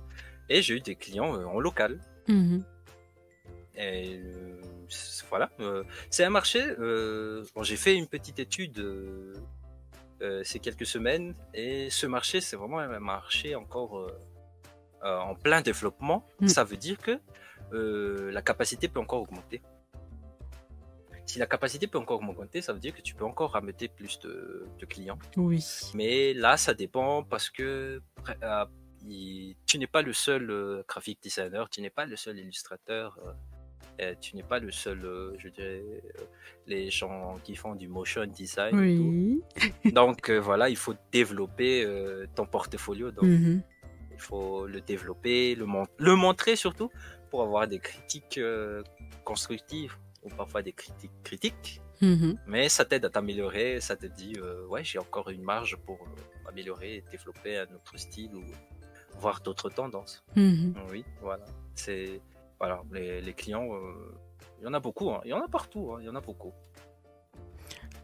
Et 0.48 0.62
j'ai 0.62 0.74
eu 0.74 0.80
des 0.80 0.96
clients 0.96 1.34
en 1.44 1.60
local. 1.60 2.00
Mmh 2.28 2.60
et 3.76 4.20
voilà. 5.30 5.48
c'est 6.10 6.24
un 6.24 6.30
marché. 6.30 6.60
bon, 6.76 7.62
j'ai 7.62 7.76
fait 7.76 7.94
une 7.94 8.08
petite 8.08 8.38
étude 8.40 8.84
ces 10.42 10.58
quelques 10.58 10.84
semaines. 10.84 11.34
Et 11.54 11.88
ce 11.88 12.06
marché, 12.06 12.40
c'est 12.40 12.56
vraiment 12.56 12.80
un 12.80 12.98
marché 12.98 13.54
encore 13.54 14.10
en 15.02 15.34
plein 15.34 15.62
développement. 15.62 16.26
Mmh. 16.40 16.48
Ça 16.48 16.64
veut 16.64 16.76
dire 16.76 16.98
que 16.98 17.18
euh, 17.72 18.30
la 18.32 18.42
capacité 18.42 18.88
peut 18.88 19.00
encore 19.00 19.22
augmenter. 19.22 19.62
Si 21.26 21.38
la 21.38 21.46
capacité 21.46 21.86
peut 21.86 21.98
encore 21.98 22.20
augmenter, 22.20 22.60
ça 22.60 22.72
veut 22.72 22.80
dire 22.80 22.92
que 22.94 23.02
tu 23.02 23.14
peux 23.14 23.24
encore 23.24 23.52
ramener 23.52 23.88
plus 23.88 24.18
de, 24.20 24.66
clients. 24.88 25.18
Oui. 25.36 25.64
Mais 25.94 26.34
là, 26.34 26.56
ça 26.56 26.74
dépend 26.74 27.22
parce 27.22 27.50
que 27.50 28.02
euh, 28.42 28.64
tu 29.66 29.78
n'es 29.78 29.86
pas 29.86 30.02
le 30.02 30.12
seul 30.12 30.50
euh, 30.50 30.82
graphic 30.88 31.22
designer, 31.22 31.70
tu 31.70 31.82
n'es 31.82 31.90
pas 31.90 32.04
le 32.04 32.16
seul 32.16 32.36
illustrateur, 32.38 33.16
tu 34.20 34.34
n'es 34.34 34.42
pas 34.42 34.58
le 34.58 34.70
seul, 34.70 35.34
je 35.38 35.48
dirais, 35.50 35.84
les 36.66 36.90
gens 36.90 37.36
qui 37.44 37.54
font 37.54 37.74
du 37.76 37.86
motion 37.86 38.26
design. 38.26 38.74
Oui. 38.74 39.42
Donc 39.92 40.30
voilà, 40.30 40.68
il 40.68 40.76
faut 40.76 40.94
développer 41.12 41.86
ton 42.34 42.46
portfolio. 42.46 43.12
Donc, 43.12 43.24
mhm. 43.24 43.62
il 44.10 44.18
faut 44.18 44.66
le 44.66 44.80
développer, 44.80 45.54
le, 45.54 45.66
le 45.98 46.16
montrer 46.16 46.56
surtout 46.56 46.90
pour 47.30 47.42
avoir 47.42 47.66
des 47.68 47.78
critiques 47.78 48.38
euh, 48.38 48.82
constructives 49.24 49.96
ou 50.22 50.28
parfois 50.28 50.62
des 50.62 50.72
critiques 50.72 51.22
critiques. 51.22 51.80
Mhm. 52.02 52.38
Mais 52.46 52.68
ça 52.68 52.84
t'aide 52.84 53.04
à 53.04 53.10
t'améliorer, 53.10 53.80
ça 53.80 53.96
te 53.96 54.06
dit, 54.06 54.34
euh, 54.38 54.66
ouais, 54.66 54.82
j'ai 54.84 54.98
encore 54.98 55.30
une 55.30 55.42
marge 55.42 55.76
pour 55.86 55.98
euh, 56.02 56.48
améliorer 56.48 56.96
et 56.96 57.04
développer 57.10 57.58
un 57.58 57.74
autre 57.74 57.96
style 57.96 58.34
ou 58.34 58.42
voir 59.18 59.40
d'autres 59.40 59.70
tendances. 59.70 60.24
Mhm. 60.36 60.74
Oui, 60.90 61.04
voilà. 61.20 61.44
C'est, 61.74 62.20
voilà, 62.58 62.82
les, 62.92 63.32
clients, 63.34 63.68
il 64.60 64.64
y 64.64 64.66
en 64.66 64.74
a 64.74 64.80
beaucoup, 64.80 65.10
hein. 65.10 65.20
il 65.24 65.30
y 65.30 65.32
en 65.32 65.40
a 65.40 65.48
partout, 65.48 65.92
hein. 65.92 65.98
il 66.00 66.06
y 66.06 66.08
en 66.08 66.16
a 66.16 66.20
beaucoup. 66.20 66.52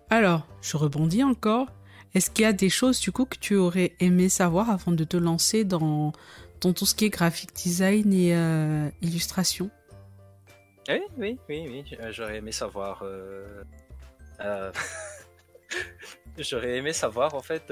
Alors, 0.08 0.46
je 0.62 0.76
rebondis 0.76 1.24
encore. 1.24 1.68
Est-ce 2.14 2.30
qu'il 2.30 2.44
y 2.44 2.46
a 2.46 2.52
des 2.54 2.70
choses 2.70 3.00
du 3.00 3.12
coup 3.12 3.26
que 3.26 3.36
tu 3.36 3.56
aurais 3.56 3.94
aimé 4.00 4.28
savoir 4.28 4.70
avant 4.70 4.92
de 4.92 5.04
te 5.04 5.18
lancer 5.18 5.64
dans, 5.64 6.12
dans 6.66 6.72
tout 6.72 6.86
ce 6.86 6.94
qui 6.96 7.04
est 7.04 7.10
graphic 7.10 7.54
design 7.54 8.12
et 8.12 8.34
euh, 8.34 8.88
illustration 9.00 9.70
Oui, 10.88 11.00
oui, 11.16 11.38
oui, 11.48 11.66
oui. 11.70 11.84
J'aurais 12.10 12.38
aimé 12.38 12.50
savoir. 12.50 13.02
Euh, 13.02 13.62
euh, 14.40 14.72
j'aurais 16.38 16.76
aimé 16.76 16.92
savoir 16.92 17.34
en 17.34 17.40
fait 17.40 17.66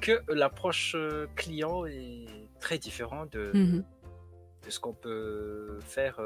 que 0.00 0.20
l'approche 0.28 0.94
client 1.36 1.86
est 1.86 2.26
très 2.60 2.78
différente 2.78 3.32
de, 3.32 3.50
mhm. 3.54 3.84
de 4.64 4.70
ce 4.70 4.78
qu'on 4.78 4.92
peut 4.92 5.78
faire 5.80 6.20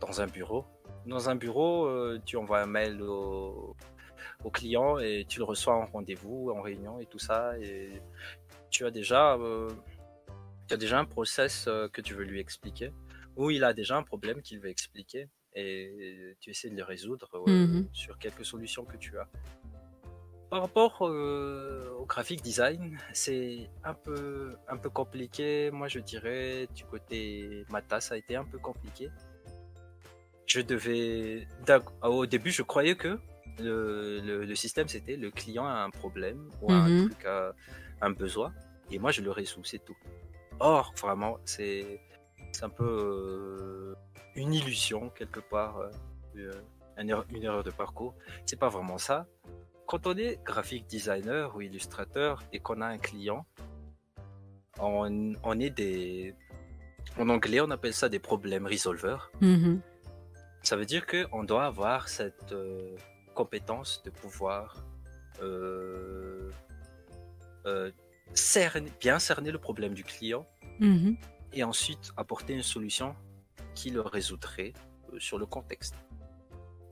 dans 0.00 0.22
un 0.22 0.26
bureau. 0.26 0.64
Dans 1.06 1.28
un 1.28 1.34
bureau, 1.34 2.16
tu 2.24 2.38
envoies 2.38 2.60
un 2.60 2.66
mail 2.66 3.02
au, 3.02 3.76
au 4.44 4.50
client 4.50 4.98
et 4.98 5.26
tu 5.28 5.38
le 5.38 5.44
reçois 5.44 5.74
en 5.74 5.86
rendez-vous, 5.86 6.50
en 6.50 6.62
réunion 6.62 6.98
et 7.00 7.06
tout 7.06 7.18
ça. 7.18 7.58
Et 7.58 8.00
tu 8.70 8.86
as 8.86 8.90
déjà, 8.90 9.34
euh, 9.34 9.68
tu 10.68 10.74
as 10.74 10.76
déjà 10.76 10.98
un 10.98 11.04
process 11.04 11.66
euh, 11.68 11.88
que 11.88 12.00
tu 12.00 12.14
veux 12.14 12.24
lui 12.24 12.40
expliquer, 12.40 12.92
ou 13.36 13.50
il 13.50 13.64
a 13.64 13.72
déjà 13.72 13.96
un 13.96 14.02
problème 14.02 14.40
qu'il 14.42 14.60
veut 14.60 14.68
expliquer, 14.68 15.28
et 15.54 16.36
tu 16.40 16.50
essaies 16.50 16.70
de 16.70 16.76
le 16.76 16.84
résoudre 16.84 17.28
euh, 17.34 17.50
mhm. 17.50 17.88
sur 17.92 18.18
quelques 18.18 18.44
solutions 18.44 18.84
que 18.84 18.96
tu 18.96 19.18
as. 19.18 19.28
Par 20.48 20.62
rapport 20.62 21.00
au 21.02 22.04
graphic 22.06 22.42
design, 22.42 22.98
c'est 23.12 23.70
un 23.84 23.94
peu, 23.94 24.56
un 24.66 24.76
peu 24.76 24.90
compliqué. 24.90 25.70
Moi, 25.70 25.86
je 25.86 26.00
dirais, 26.00 26.66
du 26.74 26.84
côté 26.84 27.64
Mata, 27.70 28.00
ça 28.00 28.14
a 28.14 28.16
été 28.16 28.34
un 28.34 28.44
peu 28.44 28.58
compliqué. 28.58 29.10
Je 30.46 30.60
devais. 30.60 31.46
Au 32.02 32.26
début, 32.26 32.50
je 32.50 32.62
croyais 32.62 32.96
que 32.96 33.20
le, 33.60 34.44
le, 34.44 34.54
système, 34.56 34.88
c'était 34.88 35.14
le 35.14 35.30
client 35.30 35.66
a 35.66 35.84
un 35.84 35.90
problème 35.90 36.50
ou 36.62 36.72
un 36.72 36.88
mhm. 36.88 37.10
truc 37.10 37.26
un 38.00 38.10
besoin 38.10 38.52
et 38.90 38.98
moi 38.98 39.10
je 39.10 39.22
le 39.22 39.30
résous, 39.30 39.64
c'est 39.64 39.84
tout. 39.84 39.96
Or, 40.58 40.92
vraiment, 41.00 41.38
c'est 41.44 42.00
un 42.62 42.68
peu 42.68 42.84
euh, 42.84 43.94
une 44.34 44.52
illusion 44.52 45.08
quelque 45.10 45.40
part, 45.40 45.78
euh, 45.78 45.90
euh, 46.36 46.52
une, 46.98 47.08
erreur, 47.44 47.64
de 47.64 47.70
parcours. 47.70 48.14
C'est 48.44 48.58
pas 48.58 48.68
vraiment 48.68 48.98
ça. 48.98 49.26
Quand 49.86 50.06
on 50.06 50.16
est 50.16 50.38
graphic 50.44 50.86
designer 50.86 51.56
ou 51.56 51.62
illustrateur 51.62 52.42
et 52.52 52.60
qu'on 52.60 52.80
a 52.82 52.86
un 52.86 52.98
client, 52.98 53.46
on, 54.78 55.32
on, 55.42 55.60
est 55.60 55.70
des. 55.70 56.34
En 57.18 57.28
anglais, 57.28 57.60
on 57.60 57.70
appelle 57.70 57.94
ça 57.94 58.08
des 58.08 58.18
problèmes 58.18 58.66
resolvers. 58.66 59.30
Mm-hmm. 59.40 59.80
Ça 60.62 60.76
veut 60.76 60.84
dire 60.84 61.06
qu'on 61.06 61.42
doit 61.42 61.64
avoir 61.64 62.08
cette 62.08 62.54
compétence 63.34 64.02
de 64.04 64.10
pouvoir 64.10 64.84
euh, 67.66 67.90
cerner, 68.32 68.92
bien 69.00 69.18
cerner 69.18 69.50
le 69.50 69.58
problème 69.58 69.92
du 69.94 70.04
client 70.04 70.46
mhm. 70.78 71.16
et 71.52 71.64
ensuite 71.64 72.12
apporter 72.16 72.54
une 72.54 72.62
solution 72.62 73.14
qui 73.74 73.90
le 73.90 74.00
résoudrait 74.00 74.72
euh, 75.12 75.18
sur 75.18 75.38
le 75.38 75.46
contexte 75.46 75.94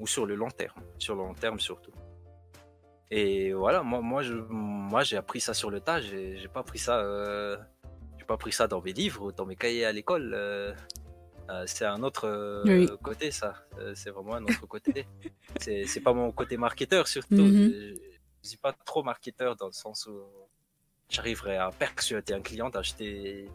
ou 0.01 0.07
sur 0.07 0.27
le 0.27 0.35
long 0.35 0.51
terme, 0.51 0.81
sur 0.99 1.15
le 1.15 1.23
long 1.23 1.35
terme 1.35 1.59
surtout. 1.61 1.93
Et 3.11 3.53
voilà, 3.53 3.83
moi, 3.83 4.01
moi, 4.01 4.23
je, 4.23 4.35
moi, 4.35 5.03
j'ai 5.03 5.17
appris 5.17 5.41
ça 5.41 5.55
sur 5.55 5.71
le 5.71 5.81
tas. 5.81 6.01
J'ai, 6.01 6.47
pas 6.53 6.61
appris 6.61 6.79
ça, 6.79 6.99
euh, 6.99 7.57
j'ai 8.19 8.25
pas 8.25 8.35
appris 8.35 8.53
ça 8.53 8.69
dans 8.69 8.83
mes 8.83 8.93
livres 8.93 9.33
dans 9.33 9.47
mes 9.47 9.57
cahiers 9.57 9.87
à 9.87 9.93
l'école. 9.93 10.37
c'est 11.67 11.87
un 11.87 12.03
autre 12.03 12.27
côté, 13.03 13.31
ça. 13.31 13.55
c'est 13.95 14.11
vraiment 14.11 14.35
un 14.35 14.43
autre 14.45 14.67
côté. 14.67 15.07
c'est, 15.61 15.87
c'est 15.87 16.01
pas 16.01 16.13
mon 16.13 16.31
côté 16.33 16.59
marketeur 16.59 17.09
surtout. 17.09 17.35
Mhm. 17.37 17.71
Je, 17.73 17.95
je, 18.43 18.49
suis 18.49 18.59
pas 18.59 18.73
trop 18.73 19.03
marketeur 19.03 19.57
dans 19.57 19.67
le 19.67 19.73
sens 19.73 20.07
où 20.07 20.21
j'arriverai 21.09 21.57
à 21.57 21.71
persuader 21.71 22.35
un 22.35 22.41
client 22.41 22.71
d'acheter 22.71 23.49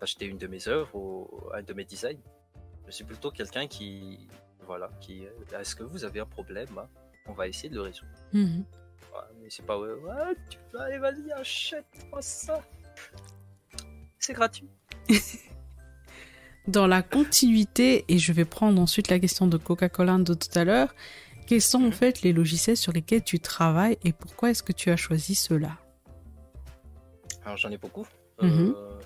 d'acheter 0.00 0.26
une 0.26 0.38
de 0.38 0.46
mes 0.48 0.66
œuvres 0.68 0.94
ou 0.94 1.28
un 1.54 1.62
de 1.62 1.72
mes 1.74 1.84
designs. 1.84 2.18
Je 2.86 2.90
suis 2.92 3.04
plutôt 3.04 3.30
quelqu'un 3.30 3.66
qui, 3.68 4.26
voilà, 4.66 4.90
qui, 5.00 5.22
est-ce 5.58 5.76
que 5.76 5.84
vous 5.84 6.04
avez 6.04 6.20
un 6.20 6.26
problème 6.26 6.66
hein? 6.76 6.88
On 7.26 7.32
va 7.34 7.46
essayer 7.46 7.68
de 7.68 7.76
le 7.76 7.82
résoudre. 7.82 8.10
Mhm. 8.32 8.64
mais 9.40 9.48
c'est 9.48 9.64
pas. 9.64 9.78
Ouais, 9.78 10.34
tu 10.50 10.58
peux, 10.70 10.80
allez, 10.80 10.98
vas-y, 10.98 11.30
achète-moi 11.32 12.20
ça. 12.20 12.60
C'est 14.18 14.32
gratuit. 14.32 14.68
Dans 16.68 16.86
la 16.86 17.02
continuité, 17.02 18.04
et 18.08 18.18
je 18.18 18.32
vais 18.32 18.44
prendre 18.44 18.80
ensuite 18.80 19.08
la 19.08 19.18
question 19.18 19.46
de 19.48 19.56
Coca-Cola 19.56 20.18
de 20.18 20.34
tout 20.34 20.56
à 20.58 20.64
l'heure, 20.64 20.94
quels 21.46 21.60
sont 21.62 21.78
en 21.78 21.86
Mhm. 21.86 21.92
fait 21.92 22.22
les 22.22 22.32
logiciels 22.32 22.76
sur 22.76 22.92
lesquels 22.92 23.22
tu 23.24 23.40
travailles 23.40 23.98
et 24.04 24.12
pourquoi 24.12 24.50
est-ce 24.50 24.62
que 24.62 24.72
tu 24.72 24.90
as 24.90 24.96
choisi 24.96 25.34
cela 25.34 25.76
Alors 27.44 27.56
j'en 27.56 27.70
ai 27.70 27.78
beaucoup. 27.78 28.06
Mhm. 28.40 28.74
Euh, 28.76 29.00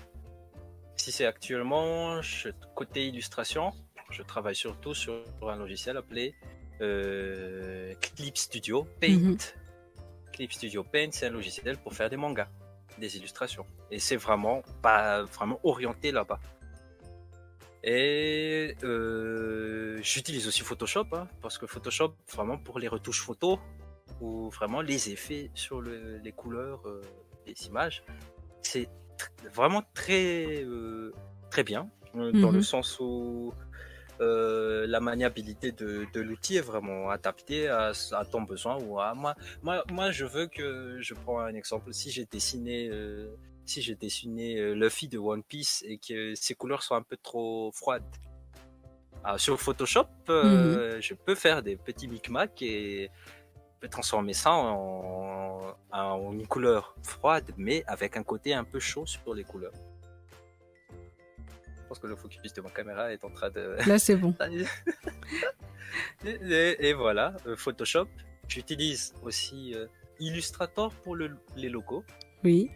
si 0.95 1.11
c'est 1.11 1.25
actuellement, 1.25 2.21
je- 2.21 2.49
côté 2.75 3.07
illustration, 3.07 3.71
je 4.09 4.21
travaille 4.23 4.55
surtout 4.55 4.93
sur 4.93 5.23
un 5.41 5.55
logiciel 5.57 5.97
appelé 5.97 6.33
euh, 6.81 7.93
Clip 8.01 8.37
Studio 8.37 8.87
Paint. 9.01 9.17
Mhm. 9.17 9.37
Clip 10.33 10.53
Studio 10.53 10.83
Paint, 10.83 11.09
c'est 11.11 11.25
un 11.27 11.31
logiciel 11.31 11.77
pour 11.77 11.93
faire 11.93 12.09
des 12.09 12.17
mangas, 12.17 12.47
des 12.99 13.17
illustrations. 13.17 13.65
Et 13.89 13.99
c'est 13.99 14.15
vraiment 14.17 14.61
pas 14.83 15.23
vraiment 15.23 15.59
orienté 15.63 16.11
là-bas. 16.11 16.39
Et 17.83 18.75
euh, 18.83 19.99
j'utilise 20.01 20.47
aussi 20.47 20.61
Photoshop, 20.61 21.05
hein, 21.13 21.27
parce 21.41 21.57
que 21.57 21.65
Photoshop, 21.65 22.13
vraiment 22.33 22.57
pour 22.57 22.79
les 22.79 22.87
retouches 22.87 23.21
photos, 23.21 23.59
ou 24.21 24.49
vraiment 24.49 24.81
les 24.81 25.09
effets 25.09 25.49
sur 25.53 25.81
le- 25.81 26.17
les 26.17 26.31
couleurs 26.31 26.87
euh, 26.87 27.01
des 27.47 27.67
images, 27.67 28.03
c'est 28.61 28.87
tr- 29.17 29.49
vraiment 29.53 29.83
très, 29.93 30.63
euh, 30.63 31.13
très 31.49 31.63
bien, 31.63 31.89
euh, 32.15 32.31
dans 32.33 32.51
Mhm. 32.51 32.55
le 32.55 32.61
sens 32.61 32.99
où 32.99 33.53
euh, 34.19 34.87
la 34.87 34.99
maniabilité 34.99 35.71
de, 35.71 36.07
de 36.11 36.21
l'outil 36.21 36.55
est 36.57 36.67
vraiment 36.73 37.09
adaptée 37.11 37.67
à, 37.67 37.91
à 38.11 38.25
ton 38.25 38.41
besoin. 38.41 38.75
Ou 38.83 38.99
à 38.99 39.13
moi, 39.13 39.35
moi, 39.61 39.83
moi, 39.91 40.11
je 40.11 40.25
veux 40.25 40.47
que, 40.47 40.97
je 41.01 41.13
prends 41.13 41.39
un 41.39 41.53
exemple, 41.53 41.93
si 41.93 42.09
j'ai 42.09 42.25
dessiné, 42.25 42.89
euh, 42.89 43.27
si 43.65 43.81
j'ai 43.81 43.95
dessiné 43.95 44.57
euh, 44.57 44.73
Luffy 44.73 45.07
de 45.07 45.19
One 45.19 45.43
Piece 45.43 45.83
et 45.87 45.97
que 45.99 46.33
ses 46.35 46.55
couleurs 46.55 46.81
sont 46.81 46.95
un 46.95 47.03
peu 47.03 47.17
trop 47.17 47.71
froides, 47.73 48.03
ah, 49.23 49.37
sur 49.37 49.59
Photoshop, 49.59 50.07
euh, 50.29 50.99
je 51.01 51.13
peux 51.13 51.35
faire 51.35 51.61
des 51.61 51.75
petits 51.75 52.07
micmacs 52.07 52.61
et 52.61 53.11
je 53.77 53.81
peux 53.81 53.89
transformer 53.89 54.33
ça 54.33 54.51
en, 54.53 55.75
en 55.91 56.33
une 56.33 56.47
couleur 56.47 56.95
froide, 57.03 57.51
mais 57.57 57.83
avec 57.85 58.17
un 58.17 58.23
côté 58.23 58.55
un 58.55 58.63
peu 58.63 58.79
chaud 58.79 59.05
sur 59.05 59.35
les 59.35 59.43
couleurs. 59.43 59.73
Je 60.89 61.87
pense 61.87 61.99
que 61.99 62.07
le 62.07 62.15
focus 62.15 62.53
de 62.53 62.61
ma 62.61 62.71
caméra 62.71 63.13
est 63.13 63.23
en 63.23 63.29
train 63.29 63.51
de... 63.51 63.77
Là, 63.87 63.99
c'est 63.99 64.15
bon. 64.15 64.33
et, 64.51 64.65
et- 66.25 66.87
et 66.89 66.93
voilà, 66.93 67.35
euh, 67.45 67.55
Photoshop. 67.55 68.07
J'utilise 68.47 69.13
aussi 69.23 69.73
euh, 69.75 69.85
Illustrator 70.19 70.91
pour 71.03 71.15
le- 71.15 71.37
les 71.55 71.69
logos. 71.69 72.03
Oui. 72.43 72.71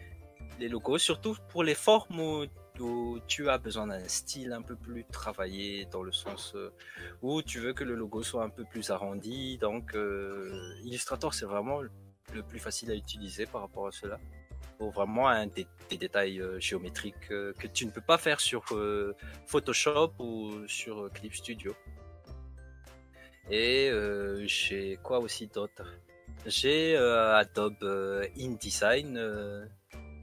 Les 0.60 0.68
logos, 0.68 0.98
surtout 0.98 1.36
pour 1.48 1.64
les 1.64 1.74
formes 1.74 2.46
où, 2.80 3.18
tu 3.26 3.48
as 3.48 3.58
besoin 3.58 3.86
d'un 3.86 4.06
style 4.08 4.52
un 4.52 4.62
peu 4.62 4.76
plus 4.76 5.04
travaillé, 5.04 5.86
dans 5.86 6.02
le 6.02 6.12
sens 6.12 6.52
euh, 6.54 6.72
où 7.20 7.42
tu 7.42 7.60
veux 7.60 7.72
que 7.72 7.84
le 7.84 7.94
logo 7.94 8.22
soit 8.22 8.44
un 8.44 8.48
peu 8.48 8.64
plus 8.64 8.90
arrondi. 8.90 9.58
Donc, 9.58 9.94
euh, 9.94 10.74
Illustrator, 10.84 11.34
c'est 11.34 11.46
vraiment 11.46 11.80
le 11.80 12.42
plus 12.42 12.58
facile 12.58 12.90
à 12.90 12.94
utiliser 12.94 13.46
par 13.46 13.62
rapport 13.62 13.86
à 13.86 13.92
cela. 13.92 14.18
Pour 14.78 14.90
vraiment 14.90 15.46
des, 15.46 15.66
détails 15.96 16.40
euh, 16.40 16.58
géométriques 16.58 17.28
que 17.28 17.66
tu 17.66 17.86
ne 17.86 17.90
peux 17.90 18.00
pas 18.00 18.18
faire 18.18 18.40
sur 18.40 18.64
Photoshop 19.46 20.12
ou 20.18 20.66
sur 20.66 21.10
Clip 21.12 21.34
Studio. 21.34 21.74
Et 23.50 23.90
j'ai 24.46 24.98
quoi 25.02 25.18
aussi 25.18 25.46
d'autre? 25.48 25.84
J'ai 26.46 26.96
Adobe 26.96 28.28
InDesign. 28.38 29.68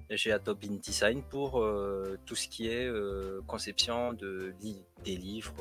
J'ai 0.09 0.31
Adobe 0.31 0.63
InDesign 0.63 1.21
pour 1.23 1.59
euh, 1.61 2.17
tout 2.25 2.35
ce 2.35 2.47
qui 2.47 2.67
est 2.67 2.85
euh, 2.87 3.41
conception 3.47 4.13
de 4.13 4.53
des 5.03 5.15
livres. 5.17 5.53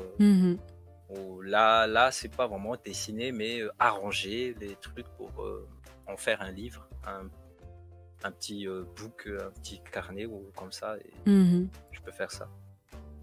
Où 1.09 1.41
là, 1.41 1.87
là, 1.87 2.11
c'est 2.11 2.29
pas 2.35 2.45
vraiment 2.47 2.75
dessiner, 2.83 3.31
mais 3.31 3.61
euh, 3.61 3.71
arranger 3.79 4.55
les 4.59 4.75
trucs 4.75 5.07
pour 5.17 5.31
en 6.07 6.17
faire 6.17 6.41
un 6.41 6.51
livre, 6.51 6.87
un, 7.05 7.27
un 8.23 8.31
petit 8.31 8.67
book, 8.67 9.27
un 9.27 9.49
petit 9.51 9.81
carnet 9.91 10.25
ou 10.25 10.51
comme 10.55 10.71
ça. 10.71 10.97
Et 10.97 11.29
Mhm. 11.29 11.67
je 11.91 11.99
peux 12.01 12.11
faire 12.11 12.31
ça. 12.31 12.47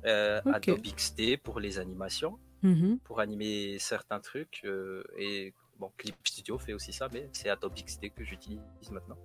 Euh. 0.05 0.41
Adobe 0.47 0.83
XD 0.85 1.37
pour 1.43 1.61
les 1.61 1.79
animations 1.79 2.39
Mhm. 2.62 2.99
pour 3.05 3.20
animer 3.20 3.79
certains 3.79 4.20
trucs. 4.20 4.62
euh, 4.64 5.03
et 5.18 5.53
bon, 5.79 5.91
Clip 5.97 6.16
Studio 6.24 6.59
fait 6.59 6.72
aussi 6.72 6.93
ça, 6.93 7.09
mais 7.12 7.29
c'est 7.33 7.51
Adobe 7.51 7.74
XD 7.74 8.11
que 8.11 8.24
j'utilise 8.24 8.61
maintenant. 8.91 9.18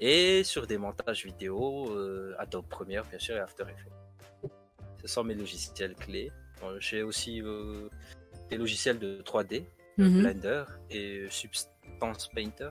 Et 0.00 0.42
sur 0.44 0.66
des 0.66 0.78
montages 0.78 1.24
vidéo, 1.26 1.90
euh, 1.90 2.34
Adobe 2.38 2.66
Premiere, 2.68 3.04
bien 3.04 3.18
sûr, 3.18 3.36
et 3.36 3.40
After 3.40 3.64
Effects. 3.64 4.52
Ce 5.02 5.06
sont 5.06 5.24
mes 5.24 5.34
logiciels 5.34 5.94
clés. 5.94 6.30
Euh, 6.62 6.78
J'ai 6.80 7.02
aussi 7.02 7.42
euh, 7.42 7.88
des 8.48 8.56
logiciels 8.56 8.98
de 8.98 9.20
3D, 9.22 9.64
euh, 9.98 10.04
Mhm. 10.04 10.18
Blender 10.22 10.64
et 10.90 11.26
Substance 11.30 12.28
Painter. 12.34 12.70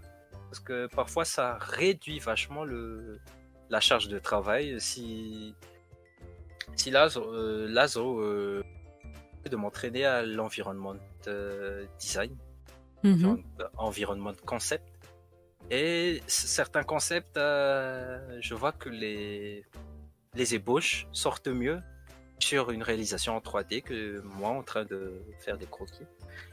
Parce 0.50 0.60
que 0.60 0.88
parfois, 0.88 1.26
ça 1.26 1.58
réduit 1.60 2.18
vachement 2.20 2.64
le, 2.66 3.20
la 3.70 3.80
charge 3.80 4.08
de 4.08 4.18
travail. 4.18 4.80
Si, 4.82 5.54
si 6.76 6.90
Lazo, 6.90 7.32
euh, 8.24 8.64
de 9.50 9.56
m'entraîner 9.56 10.06
à 10.06 10.24
l'environnement 10.24 10.96
design, 12.00 12.36
Mhm. 13.04 13.26
environ- 13.26 13.44
environnement 13.78 14.34
concept. 14.46 14.84
Et 15.72 16.22
certains 16.28 16.84
concepts, 16.84 17.38
euh, 17.38 18.38
je 18.42 18.54
vois 18.56 18.72
que 18.72 18.90
les, 18.90 19.66
les 20.34 20.56
ébauches 20.56 21.08
sortent 21.12 21.48
mieux 21.48 21.80
sur 22.40 22.72
une 22.72 22.84
réalisation 22.84 23.36
en 23.36 23.40
3D 23.40 23.82
que 23.82 24.22
moi 24.22 24.50
en 24.50 24.64
train 24.64 24.86
de 24.86 25.22
faire 25.40 25.58
des 25.58 25.66
croquis. 25.66 26.08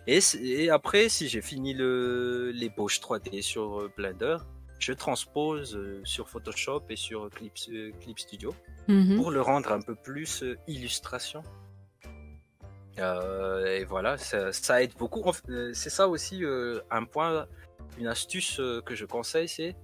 Et, 0.06 0.68
après, 0.70 1.08
si 1.08 1.28
j'ai 1.28 1.40
fini 1.40 1.74
l'ébauche 1.74 3.00
3D 3.00 3.40
sur 3.42 3.80
euh, 3.80 3.92
Blender, 3.96 4.38
je 4.78 4.92
transpose 4.92 5.76
euh, 5.76 6.02
sur 6.04 6.28
Photoshop 6.28 6.82
et 6.90 6.96
sur 6.96 7.30
Clip, 7.30 7.54
Clip 8.00 8.18
Studio 8.18 8.54
Mhm. 8.88 9.16
pour 9.16 9.30
le 9.30 9.40
rendre 9.40 9.72
un 9.72 9.80
peu 9.80 9.94
plus 9.94 10.44
illustration. 10.68 11.42
Euh, 12.98 13.66
et 13.66 13.84
voilà, 13.84 14.16
ça, 14.16 14.52
ça 14.52 14.82
aide 14.82 14.94
beaucoup. 14.96 15.22
C'est 15.72 15.90
ça 15.90 16.08
aussi 16.08 16.44
euh, 16.44 16.80
un 16.90 17.04
point, 17.04 17.46
une 17.98 18.06
astuce 18.06 18.60
euh, 18.60 18.80
que 18.82 18.94
je 18.94 19.04
conseille, 19.06 19.48
c'est 19.48 19.74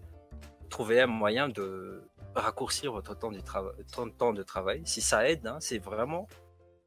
trouver 0.70 1.00
un 1.00 1.06
moyen 1.06 1.48
de 1.48 2.02
raccourcir 2.34 2.92
votre 2.92 3.16
temps, 3.18 3.30
du 3.30 3.40
trava- 3.40 3.74
ton 3.94 4.08
temps 4.10 4.32
de 4.32 4.42
travail. 4.42 4.82
Si 4.86 5.00
ça 5.00 5.28
aide, 5.28 5.46
hein, 5.46 5.58
c'est 5.60 5.78
vraiment 5.78 6.26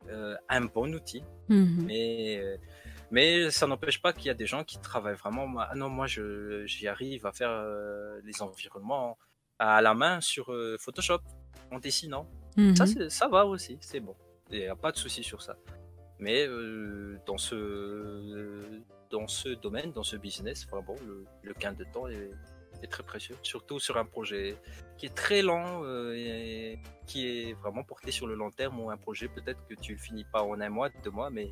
euh, 0.10 0.36
un 0.50 0.62
bon 0.62 0.94
outil. 0.94 1.24
Mhm. 1.50 1.86
Mais, 1.86 2.38
euh, 2.40 2.58
mais 3.12 3.50
ça 3.52 3.66
n'empêche 3.68 4.02
pas 4.02 4.14
qu'il 4.14 4.26
y 4.28 4.30
a 4.30 4.34
des 4.36 4.46
gens 4.48 4.64
qui 4.64 4.78
travaillent 4.80 5.16
vraiment. 5.16 5.48
Ah 5.60 5.74
non, 5.76 5.90
moi, 5.90 6.06
je- 6.08 6.64
j'y 6.66 6.88
arrive 6.88 7.26
à 7.26 7.32
faire 7.32 7.50
euh, 7.50 8.20
les 8.24 8.42
environnements 8.42 9.18
à 9.58 9.82
la 9.82 9.94
main 9.94 10.22
sur 10.22 10.52
euh, 10.52 10.78
Photoshop 10.80 11.20
en 11.72 11.80
dessinant. 11.80 12.28
Mhm. 12.58 12.76
Ça, 12.76 12.86
c'est- 12.86 13.10
ça 13.10 13.28
va 13.28 13.46
aussi, 13.46 13.78
c'est 13.82 14.00
bon. 14.00 14.16
Il 14.52 14.60
n'y 14.60 14.68
a 14.68 14.76
pas 14.76 14.92
de 14.92 14.98
souci 14.98 15.24
sur 15.24 15.42
ça. 15.42 15.56
Mais 16.20 16.48
dans, 17.26 17.38
ce, 17.38 17.56
dans 19.16 19.28
ce 19.28 19.50
domaine, 19.66 19.90
dans 20.00 20.08
ce 20.12 20.18
business, 20.28 20.58
vraiment, 20.68 20.98
le, 21.08 21.16
le 21.48 21.54
gain 21.62 21.74
de 21.82 21.86
temps 21.94 22.08
est, 22.08 22.32
est 22.84 22.92
très 22.96 23.04
précieux. 23.12 23.38
Surtout 23.42 23.80
sur 23.80 23.96
un 24.04 24.08
projet 24.16 24.58
qui 24.98 25.06
est 25.10 25.16
très 25.24 25.42
lent 25.50 25.68
euh, 25.84 26.14
et 26.16 26.80
qui 27.08 27.20
est 27.28 27.54
vraiment 27.62 27.84
porté 27.92 28.12
sur 28.12 28.28
le 28.28 28.36
long 28.36 28.52
terme 28.52 28.76
ou 28.82 28.90
un 28.96 28.98
projet 28.98 29.28
peut-être 29.38 29.62
que 29.70 29.76
tu 29.86 29.98
finis 30.06 30.26
pas 30.34 30.44
en 30.44 30.60
un 30.60 30.70
mois, 30.78 30.90
deux 31.04 31.12
mois, 31.20 31.30
mais 31.38 31.48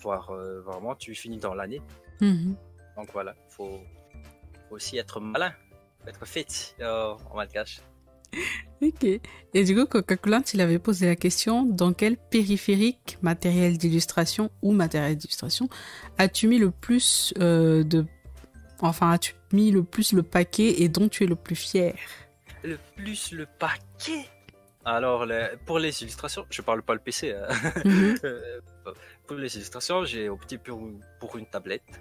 voire 0.00 0.30
euh, 0.30 0.60
vraiment 0.68 0.94
tu 0.96 1.14
finis 1.14 1.38
dans 1.46 1.54
l'année. 1.54 1.82
Mhm. 2.20 2.56
Donc 2.96 3.08
voilà, 3.12 3.32
il 3.48 3.52
faut, 3.56 3.80
faut 4.68 4.74
aussi 4.78 4.94
être 4.98 5.20
malin, 5.20 5.52
être 6.10 6.24
fit 6.26 6.52
en 6.80 7.36
malgache. 7.36 7.80
Ok. 8.82 9.04
Et 9.54 9.64
du 9.64 9.74
coup, 9.74 9.86
Coca-Cola, 9.86 10.42
il 10.52 10.60
avait 10.60 10.78
posé 10.78 11.06
la 11.06 11.16
question 11.16 11.64
dans 11.64 11.92
quel 11.92 12.16
périphérique, 12.16 13.18
matériel 13.22 13.78
d'illustration 13.78 14.50
ou 14.62 14.72
matériel 14.72 15.16
d'illustration, 15.16 15.68
as-tu 16.18 16.48
mis 16.48 16.58
le 16.58 16.70
plus 16.70 17.32
euh, 17.38 17.82
de. 17.82 18.04
Enfin, 18.80 19.12
as-tu 19.12 19.34
mis 19.52 19.70
le 19.70 19.84
plus 19.84 20.12
le 20.12 20.22
paquet 20.22 20.82
et 20.82 20.88
dont 20.88 21.08
tu 21.08 21.24
es 21.24 21.26
le 21.26 21.36
plus 21.36 21.54
fier? 21.54 21.94
Le 22.62 22.78
plus 22.96 23.32
le 23.32 23.46
paquet? 23.58 24.28
Alors, 24.84 25.26
pour 25.64 25.78
les 25.78 26.02
illustrations, 26.02 26.44
je 26.50 26.60
parle 26.60 26.82
pas 26.82 26.94
le 26.94 27.00
PC. 27.00 27.32
hein. 27.32 27.48
Mhm. 27.84 28.16
Euh, 28.24 28.60
pour 29.26 29.36
les 29.36 29.56
illustrations, 29.56 30.04
j'ai 30.04 30.28
opté 30.28 30.58
pour, 30.58 31.36
une 31.36 31.46
tablette. 31.46 32.00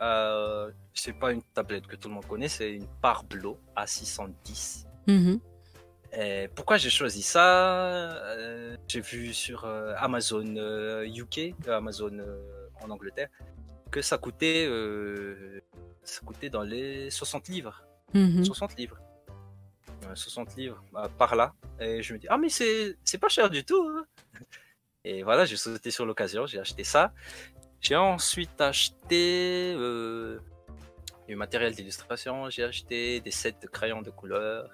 Euh, 0.00 0.70
c'est 0.94 1.18
pas 1.18 1.32
une 1.32 1.42
tablette 1.42 1.86
que 1.86 1.96
tout 1.96 2.08
le 2.08 2.14
monde 2.14 2.26
connaît, 2.26 2.48
c'est 2.48 2.72
une 2.72 2.86
Parblo 3.00 3.58
A610. 3.76 4.86
Mhm. 5.08 5.40
Et 6.14 6.48
pourquoi 6.54 6.76
j'ai 6.76 6.90
choisi 6.90 7.22
ça 7.22 8.12
Euh, 8.36 8.76
J'ai 8.88 9.00
vu 9.00 9.32
sur 9.32 9.64
euh, 9.64 9.94
Amazon 9.96 10.56
euh, 10.56 11.06
UK, 11.06 11.54
euh, 11.68 11.76
Amazon 11.78 12.12
en 12.82 12.90
Angleterre, 12.90 13.28
que 13.90 14.02
ça 14.02 14.18
coûtait 14.18 14.68
ça 16.04 16.20
coûtait 16.26 16.50
dans 16.50 16.62
les 16.62 17.10
60 17.10 17.48
livres. 17.48 17.82
Mhm. 18.12 18.44
60 18.44 18.76
livres. 18.76 18.98
Euh, 20.08 20.14
60 20.14 20.56
livres 20.56 20.82
euh, 20.96 21.08
par 21.16 21.34
là. 21.36 21.54
Et 21.80 22.02
je 22.02 22.12
me 22.12 22.18
dis, 22.18 22.26
ah, 22.28 22.36
mais 22.36 22.48
c'est 22.50 23.18
pas 23.20 23.28
cher 23.28 23.48
du 23.48 23.64
tout. 23.64 23.82
hein. 23.88 24.04
Et 25.04 25.22
voilà, 25.22 25.44
j'ai 25.44 25.56
sauté 25.56 25.90
sur 25.90 26.04
l'occasion, 26.06 26.46
j'ai 26.46 26.58
acheté 26.60 26.84
ça. 26.84 27.12
J'ai 27.80 27.96
ensuite 27.96 28.60
acheté 28.60 29.74
du 31.26 31.34
matériel 31.36 31.74
d'illustration, 31.74 32.50
j'ai 32.50 32.62
acheté 32.64 33.20
des 33.20 33.30
sets 33.32 33.56
de 33.62 33.66
crayons 33.66 34.02
de 34.02 34.10
couleur, 34.10 34.70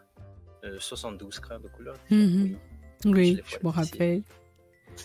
euh, 0.65 0.79
72 0.81 1.39
crayons 1.41 1.61
de 1.61 1.69
couleur. 1.69 1.97
Mhm. 2.11 2.57
Oui. 3.07 3.41
Je 3.47 3.57
me 3.67 3.71
rappelle. 3.71 4.23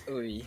Oui. 0.10 0.45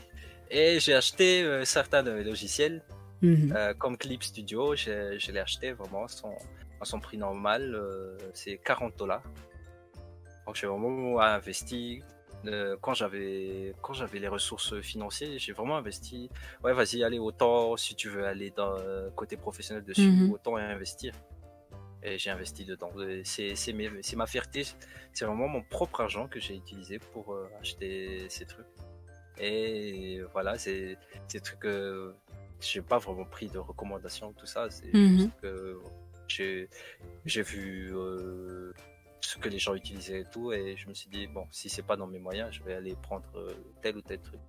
Et 0.50 0.78
j'ai 0.80 0.94
acheté 0.94 1.42
euh, 1.42 1.64
certains 1.64 2.06
euh, 2.06 2.22
logiciels, 2.22 2.82
Mhm. 3.22 3.52
euh, 3.56 3.74
comme 3.74 3.96
Clip 3.96 4.22
Studio, 4.22 4.76
je, 4.76 5.30
l'ai 5.32 5.40
acheté 5.40 5.72
vraiment 5.72 6.04
à 6.04 6.08
son, 6.08 6.34
à 6.80 6.84
son 6.84 7.00
prix 7.00 7.16
normal, 7.16 7.74
euh, 7.74 8.16
c'est 8.34 8.58
40 8.58 8.96
dollars. 8.98 9.22
Donc 10.46 10.54
j'ai 10.56 10.66
vraiment 10.66 11.20
investi. 11.20 12.02
euh, 12.44 12.76
quand 12.80 12.94
j'avais 12.94 13.74
quand 13.82 13.94
j'avais 13.94 14.20
les 14.20 14.28
ressources 14.28 14.78
financières, 14.80 15.30
j'ai 15.38 15.52
vraiment 15.52 15.78
investi. 15.78 16.28
Ouais, 16.62 16.72
vas-y, 16.74 17.02
allez 17.02 17.18
autant 17.18 17.76
si 17.76 17.96
tu 17.96 18.08
veux 18.08 18.24
aller 18.26 18.50
dans 18.50 18.76
euh, 18.78 19.08
côté 19.16 19.36
professionnel 19.36 19.82
dessus, 19.82 20.02
Mhm. 20.10 20.30
autant 20.30 20.54
investir. 20.56 21.12
Et 22.06 22.18
j'ai 22.18 22.30
investi 22.30 22.64
dedans. 22.64 22.90
C'est 23.24 24.16
ma 24.16 24.26
fierté. 24.26 24.64
C'est 25.12 25.24
vraiment 25.24 25.48
mon 25.48 25.62
propre 25.62 26.00
argent 26.02 26.28
que 26.28 26.38
j'ai 26.40 26.54
utilisé 26.54 26.98
pour 27.12 27.34
euh, 27.34 27.48
acheter 27.60 28.26
ces 28.30 28.46
trucs. 28.46 28.66
Et 29.38 30.20
voilà, 30.32 30.56
c'est 30.56 30.96
ces 31.28 31.40
trucs. 31.40 31.64
Euh, 31.64 32.12
j'ai 32.60 32.80
pas 32.80 32.98
vraiment 32.98 33.24
pris 33.24 33.48
de 33.48 33.58
recommandations, 33.58 34.32
tout 34.32 34.46
ça. 34.46 34.70
C'est 34.70 34.92
Mhm. 34.94 35.30
que 35.42 35.78
j'ai 36.28 37.42
vu 37.42 37.92
euh, 37.94 38.72
ce 39.20 39.36
que 39.38 39.48
les 39.48 39.58
gens 39.58 39.74
utilisaient 39.74 40.20
et 40.20 40.24
tout, 40.32 40.52
et 40.52 40.76
je 40.76 40.88
me 40.88 40.94
suis 40.94 41.08
dit, 41.08 41.26
bon, 41.26 41.46
si 41.50 41.68
c'est 41.68 41.82
pas 41.82 41.96
dans 41.96 42.06
mes 42.06 42.18
moyens, 42.18 42.48
je 42.52 42.62
vais 42.62 42.74
aller 42.74 42.94
prendre 43.02 43.26
euh, 43.36 43.52
tel 43.82 43.96
ou 43.96 44.00
tel 44.00 44.20
truc. 44.20 44.40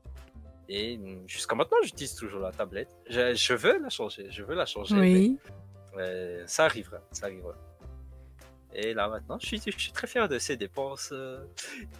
Et 0.69 0.99
jusqu'à 1.27 1.55
maintenant, 1.55 1.77
j'utilise 1.83 2.13
toujours 2.15 2.41
la 2.41 2.51
tablette. 2.51 2.89
Je, 3.09 3.33
je 3.33 3.53
veux 3.53 3.79
la 3.79 3.89
changer, 3.89 4.27
je 4.29 4.43
veux 4.43 4.55
la 4.55 4.65
changer. 4.65 4.95
Oui. 4.99 5.39
mais, 5.43 5.51
euh, 5.99 6.43
ça 6.47 6.65
arrivera, 6.65 6.99
ça 7.11 7.25
arrivera. 7.27 7.53
Et 8.73 8.93
là 8.93 9.07
maintenant, 9.07 9.37
je 9.39 9.47
suis, 9.47 9.61
je 9.65 9.77
suis 9.79 9.91
très 9.91 10.07
fier 10.07 10.27
de 10.27 10.37
ces 10.39 10.57
dépenses. 10.57 11.09
euh, 11.13 11.43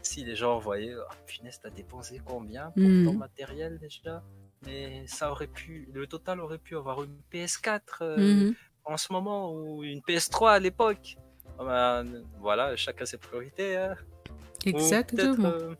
si 0.01 0.23
les 0.25 0.35
gens 0.35 0.59
voyaient, 0.59 0.95
oh, 0.95 1.13
punaise, 1.25 1.59
t'as 1.61 1.69
dépensé 1.69 2.21
combien 2.23 2.71
pour 2.71 2.83
ton 3.05 3.13
matériel 3.13 3.77
déjà? 3.79 4.21
Mais 4.65 5.05
ça 5.07 5.31
aurait 5.31 5.47
pu, 5.47 5.87
le 5.93 6.07
total 6.07 6.39
aurait 6.41 6.57
pu 6.57 6.75
avoir 6.75 7.03
une 7.03 7.17
PS4 7.31 7.99
euh, 8.01 8.17
Mhm. 8.17 8.55
en 8.85 8.97
ce 8.97 9.13
moment 9.13 9.53
ou 9.53 9.83
une 9.83 10.01
PS3 10.01 10.53
à 10.53 10.59
l'époque. 10.59 11.17
Ah 11.59 11.63
ben, 12.03 12.23
voilà, 12.39 12.75
chacun 12.75 13.05
ses 13.05 13.17
priorités. 13.17 13.77
hein. 13.77 13.95
Exactement. 14.65 15.45
euh, 15.47 15.75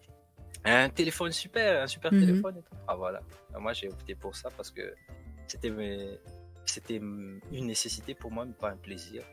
un 0.66 0.90
téléphone 0.90 1.32
super, 1.32 1.84
un 1.84 1.88
super 1.88 2.14
Mhm. 2.14 2.20
téléphone. 2.20 2.58
et 2.58 2.62
tout. 2.62 2.76
Ah 2.88 2.96
voilà. 2.96 3.22
Ah, 3.54 3.60
Moi 3.60 3.74
j'ai 3.74 3.90
opté 3.90 4.16
pour 4.16 4.36
ça 4.36 4.50
parce 4.56 4.72
que 4.72 4.94
c'était 5.48 5.70
mes- 5.70 6.18
c'était 6.72 7.00
mm, 7.00 7.42
une 7.52 7.68
nécessité 7.68 8.14
pour 8.16 8.32
moi, 8.32 8.46
mais 8.46 8.54
pas 8.54 8.72
un 8.72 8.78
plaisir. 8.78 9.24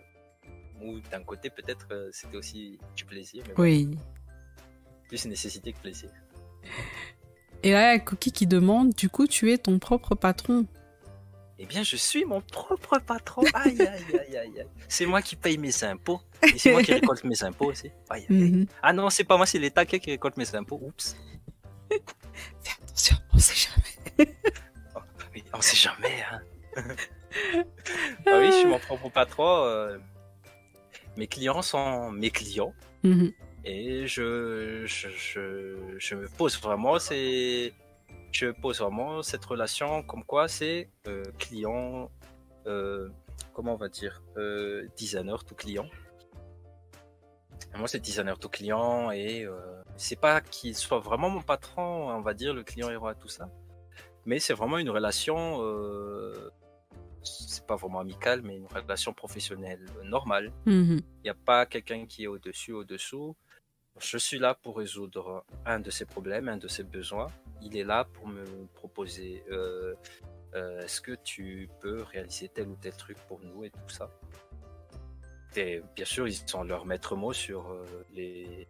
Ou 0.82 1.00
d'un 1.10 1.22
côté 1.22 1.50
peut-être 1.50 1.86
euh, 1.92 2.10
c'était 2.12 2.36
aussi 2.36 2.78
du 2.96 3.04
plaisir, 3.04 3.44
mais 3.48 3.54
bon, 3.54 3.62
Oui. 3.62 3.98
plus 5.08 5.24
nécessité 5.26 5.72
que 5.72 5.78
plaisir. 5.78 6.10
Et 7.62 7.72
là, 7.72 7.94
il 7.94 7.96
y 7.96 7.96
a 7.96 7.98
Cookie 8.00 8.32
qui 8.32 8.46
demande, 8.46 8.90
du 8.92 9.08
coup, 9.08 9.26
tu 9.26 9.50
es 9.52 9.58
ton 9.58 9.78
propre 9.78 10.14
patron. 10.14 10.66
Eh 11.58 11.66
bien, 11.66 11.82
je 11.84 11.96
suis 11.96 12.24
mon 12.24 12.40
propre 12.40 12.98
patron. 12.98 13.42
Aïe, 13.54 13.80
aïe, 13.80 14.18
aïe, 14.18 14.36
aïe. 14.36 14.66
C'est 14.88 15.06
moi 15.06 15.22
qui 15.22 15.36
paye 15.36 15.56
mes 15.56 15.84
impôts. 15.84 16.20
Et 16.42 16.58
c'est 16.58 16.72
moi 16.72 16.82
qui 16.82 16.92
récolte 16.94 17.22
mes 17.24 17.42
impôts 17.44 17.70
aussi. 17.70 17.90
Aïe, 18.10 18.26
aïe. 18.28 18.36
Mhm. 18.50 18.66
Ah 18.82 18.92
non, 18.92 19.08
c'est 19.08 19.24
pas 19.24 19.36
moi, 19.36 19.46
c'est 19.46 19.60
l'État 19.60 19.86
qui 19.86 19.98
récolte 20.10 20.36
mes 20.36 20.52
impôts. 20.54 20.80
Oups. 20.82 21.16
Fais 21.88 22.02
attention, 22.82 23.16
on 23.32 23.38
sait 23.38 23.68
jamais. 23.70 24.34
Oui, 25.34 25.44
on 25.52 25.60
sait 25.60 25.76
jamais, 25.76 26.22
hein. 26.30 26.40
ah 28.26 28.38
oui, 28.38 28.46
je 28.50 28.58
suis 28.58 28.66
mon 28.66 28.78
propre 28.78 29.08
patron. 29.10 29.64
euh, 29.64 29.98
Mes 31.16 31.26
clients 31.26 31.62
sont 31.62 32.10
mes 32.10 32.30
clients. 32.30 32.72
Mhm. 33.02 33.32
Et 33.64 34.06
je, 34.06 34.84
je, 34.84 35.08
je, 35.08 35.76
je 35.98 36.14
me 36.14 36.28
pose 36.28 36.60
vraiment, 36.60 36.98
c'est, 36.98 37.72
je 38.30 38.48
pose 38.50 38.80
vraiment 38.80 39.22
cette 39.22 39.44
relation 39.44 40.02
comme 40.02 40.22
quoi 40.24 40.48
c'est 40.48 40.90
euh, 41.08 41.22
client, 41.38 42.10
euh, 42.66 43.08
comment 43.54 43.72
on 43.74 43.76
va 43.78 43.88
dire, 43.88 44.22
euh, 44.36 44.86
designer 44.96 45.44
tout 45.44 45.54
client. 45.54 45.88
Et 47.74 47.78
moi, 47.78 47.88
c'est 47.88 48.00
designer 48.00 48.38
tout 48.38 48.50
client 48.50 49.10
et 49.10 49.44
euh, 49.44 49.56
c'est 49.96 50.20
pas 50.20 50.40
qu'il 50.42 50.76
soit 50.76 50.98
vraiment 51.00 51.30
mon 51.30 51.40
patron, 51.42 52.10
on 52.10 52.20
va 52.20 52.34
dire, 52.34 52.52
le 52.52 52.64
client 52.64 52.90
héros 52.90 53.08
à 53.08 53.14
tout 53.14 53.28
ça. 53.28 53.48
Mais 54.26 54.38
c'est 54.40 54.54
vraiment 54.54 54.78
une 54.78 54.90
relation, 54.90 55.60
euh, 55.62 56.50
c'est 57.24 57.66
pas 57.66 57.76
vraiment 57.76 58.00
amical, 58.00 58.42
mais 58.42 58.56
une 58.56 58.66
relation 58.66 59.12
professionnelle 59.12 59.84
normale. 60.04 60.52
Mhm. 60.66 61.00
Il 61.00 61.24
n'y 61.24 61.30
a 61.30 61.34
pas 61.34 61.66
quelqu'un 61.66 62.06
qui 62.06 62.24
est 62.24 62.26
au-dessus, 62.26 62.72
au-dessous. 62.72 63.34
Je 64.00 64.18
suis 64.18 64.38
là 64.38 64.54
pour 64.54 64.76
résoudre 64.78 65.44
un 65.66 65.78
de 65.80 65.90
ses 65.90 66.04
problèmes, 66.04 66.48
un 66.48 66.56
de 66.56 66.68
ses 66.68 66.82
besoins. 66.82 67.28
Il 67.62 67.76
est 67.76 67.84
là 67.84 68.04
pour 68.12 68.26
me 68.28 68.44
proposer 68.74 69.44
euh, 69.50 69.94
euh, 70.54 70.80
est-ce 70.82 71.00
que 71.00 71.12
tu 71.22 71.68
peux 71.80 72.02
réaliser 72.02 72.48
tel 72.48 72.68
ou 72.68 72.76
tel 72.76 72.92
truc 72.96 73.16
pour 73.28 73.40
nous 73.40 73.64
et 73.64 73.70
tout 73.70 73.88
ça. 73.88 74.10
Et 75.56 75.80
bien 75.94 76.04
sûr, 76.04 76.26
ils 76.26 76.34
sont 76.34 76.64
leur 76.64 76.84
maître 76.86 77.14
mot 77.14 77.32
sur 77.32 77.70
euh, 77.70 77.84
les, 78.12 78.68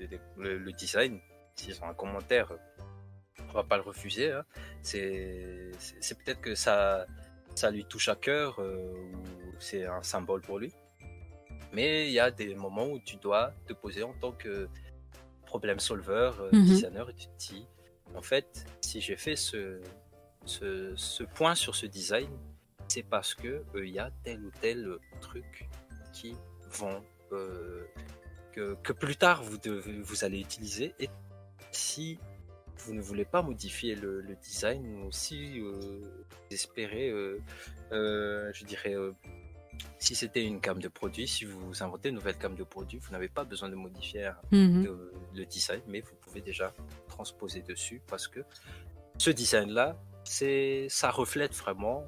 les- 0.00 0.20
le, 0.36 0.58
le 0.58 0.72
design. 0.72 1.20
S'ils 1.54 1.80
ont 1.84 1.86
un 1.88 1.94
commentaire, 1.94 2.52
on 3.48 3.52
va 3.52 3.62
pas 3.62 3.76
le 3.76 3.84
refuser. 3.84 4.32
hein. 4.32 4.44
C'est 4.82 5.70
peut-être 6.24 6.40
que 6.40 6.56
ça, 6.56 7.06
ça 7.54 7.70
lui 7.70 7.84
touche 7.84 8.08
à 8.08 8.16
cœur 8.16 8.58
euh, 8.60 8.92
ou 8.92 9.22
c'est 9.58 9.84
un 9.86 10.02
symbole 10.02 10.40
pour 10.42 10.58
lui. 10.58 10.72
Mais 11.72 12.06
il 12.08 12.12
y 12.12 12.20
a 12.20 12.30
des 12.30 12.54
moments 12.54 12.86
où 12.88 13.00
tu 13.00 13.16
dois 13.16 13.52
te 13.66 13.72
poser 13.72 14.02
en 14.02 14.12
tant 14.14 14.32
que 14.32 14.68
problème 15.46 15.78
solver, 15.80 16.30
euh, 16.40 16.50
Mhm. 16.52 16.64
designer, 16.66 17.10
et 17.10 17.14
tu 17.14 17.26
te 17.26 17.36
dis, 17.38 17.66
en 18.14 18.22
fait, 18.22 18.64
si 18.80 19.00
j'ai 19.00 19.16
fait 19.16 19.36
ce, 19.36 19.80
ce, 20.44 20.94
ce 20.96 21.22
point 21.24 21.54
sur 21.54 21.74
ce 21.74 21.86
design, 21.86 22.28
c'est 22.88 23.02
parce 23.02 23.34
que 23.34 23.64
euh, 23.74 23.86
il 23.86 23.92
y 23.92 23.98
a 23.98 24.10
tel 24.22 24.44
ou 24.44 24.50
tel 24.60 24.98
truc 25.20 25.68
qui 26.12 26.36
vont 26.70 27.02
euh, 27.32 27.84
que, 28.52 28.74
que 28.82 28.92
plus 28.92 29.16
tard 29.16 29.42
vous 29.42 29.58
devez, 29.58 30.00
vous 30.02 30.24
allez 30.24 30.38
utiliser 30.40 30.94
et 31.00 31.08
si 31.72 32.18
vous 32.78 32.94
ne 32.94 33.00
voulez 33.00 33.24
pas 33.24 33.42
modifier 33.42 33.94
le, 33.94 34.20
le 34.20 34.34
design 34.36 35.04
ou 35.04 35.12
si 35.12 35.60
euh, 35.60 35.70
vous 35.70 36.50
espérez, 36.50 37.08
euh, 37.10 37.40
euh, 37.92 38.50
je 38.52 38.64
dirais, 38.64 38.94
si 39.98 40.14
c'était 40.14 40.44
une 40.44 40.58
gamme 40.60 40.80
de 40.80 40.88
produits, 40.88 41.26
si 41.26 41.44
vous 41.44 41.82
inventez 41.82 42.08
une 42.10 42.16
nouvelle 42.16 42.38
gamme 42.38 42.54
de 42.56 42.64
produits, 42.64 42.98
vous 42.98 43.10
n'avez 43.12 43.28
pas 43.28 43.44
besoin 43.44 43.68
de 43.68 43.74
modifier 43.74 44.30
Mhm. 44.52 44.84
le, 44.84 45.12
le 45.34 45.46
design, 45.46 45.80
mais 45.88 46.00
vous 46.00 46.14
pouvez 46.20 46.40
déjà 46.40 46.72
transposer 47.08 47.62
dessus 47.62 48.02
parce 48.06 48.28
que 48.28 48.40
ce 49.18 49.30
design-là, 49.30 49.96
c'est, 50.24 50.86
ça 50.88 51.10
reflète 51.10 51.54
vraiment 51.54 52.06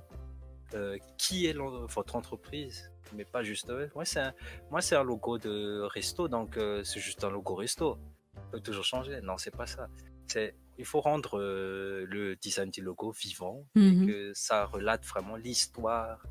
qui 1.16 1.46
est 1.46 1.56
votre 1.56 2.16
entreprise, 2.16 2.90
mais 3.14 3.24
pas 3.24 3.42
juste. 3.42 3.72
Moi, 3.94 4.04
c'est 4.04 4.20
un, 4.20 4.34
moi, 4.70 4.82
c'est 4.82 4.96
un 4.96 5.04
logo 5.04 5.38
de 5.38 5.80
resto, 5.82 6.28
donc 6.28 6.58
c'est 6.84 7.00
juste 7.00 7.24
un 7.24 7.30
logo 7.30 7.54
resto. 7.54 7.98
On 8.36 8.50
peut 8.50 8.60
toujours 8.60 8.84
changer. 8.84 9.20
Non, 9.22 9.38
c'est 9.38 9.54
pas 9.56 9.66
ça. 9.66 9.88
C'est, 10.28 10.54
il 10.78 10.84
faut 10.84 11.00
rendre 11.00 11.38
euh, 11.38 12.04
le 12.08 12.36
design 12.36 12.70
du 12.70 12.80
logo 12.82 13.12
vivant 13.12 13.64
Mhm. 13.74 14.02
et 14.02 14.06
que 14.06 14.32
ça 14.34 14.64
relate 14.66 15.04
vraiment 15.06 15.36
l'histoire 15.36 16.22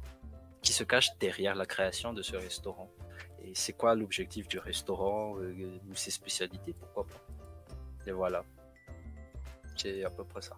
qui 0.62 0.74
se 0.74 0.84
cache 0.84 1.10
derrière 1.20 1.56
la 1.56 1.66
création 1.66 2.14
de 2.14 2.22
ce 2.22 2.36
restaurant. 2.36 2.90
Et 3.44 3.52
c'est 3.54 3.74
quoi 3.74 3.96
l'objectif 3.96 4.48
du 4.48 4.58
restaurant, 4.60 5.38
euh, 5.40 5.80
ou 5.90 5.96
ses 5.96 6.12
spécialités, 6.12 6.74
pourquoi 6.74 7.06
pas. 7.06 7.22
Et 8.08 8.12
voilà. 8.12 8.44
C'est 9.78 10.04
à 10.04 10.10
peu 10.10 10.24
près 10.24 10.42
ça. 10.42 10.56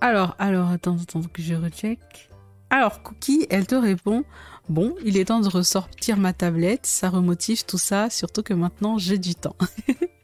Alors, 0.00 0.34
alors, 0.38 0.68
attends, 0.70 0.96
attends 1.02 1.22
que 1.22 1.42
je 1.42 1.54
recheck. 1.54 2.30
Alors, 2.70 3.02
Cookie, 3.02 3.46
elle 3.50 3.66
te 3.66 3.74
répond 3.74 4.24
Bon, 4.68 4.94
il 5.04 5.16
est 5.18 5.26
temps 5.26 5.40
de 5.40 5.48
ressortir 5.48 6.16
ma 6.16 6.32
tablette, 6.32 6.86
ça 6.86 7.10
remotive 7.10 7.64
tout 7.66 7.76
ça, 7.78 8.08
surtout 8.08 8.42
que 8.42 8.54
maintenant 8.54 8.98
j'ai 8.98 9.18
du 9.18 9.34
temps. 9.34 9.56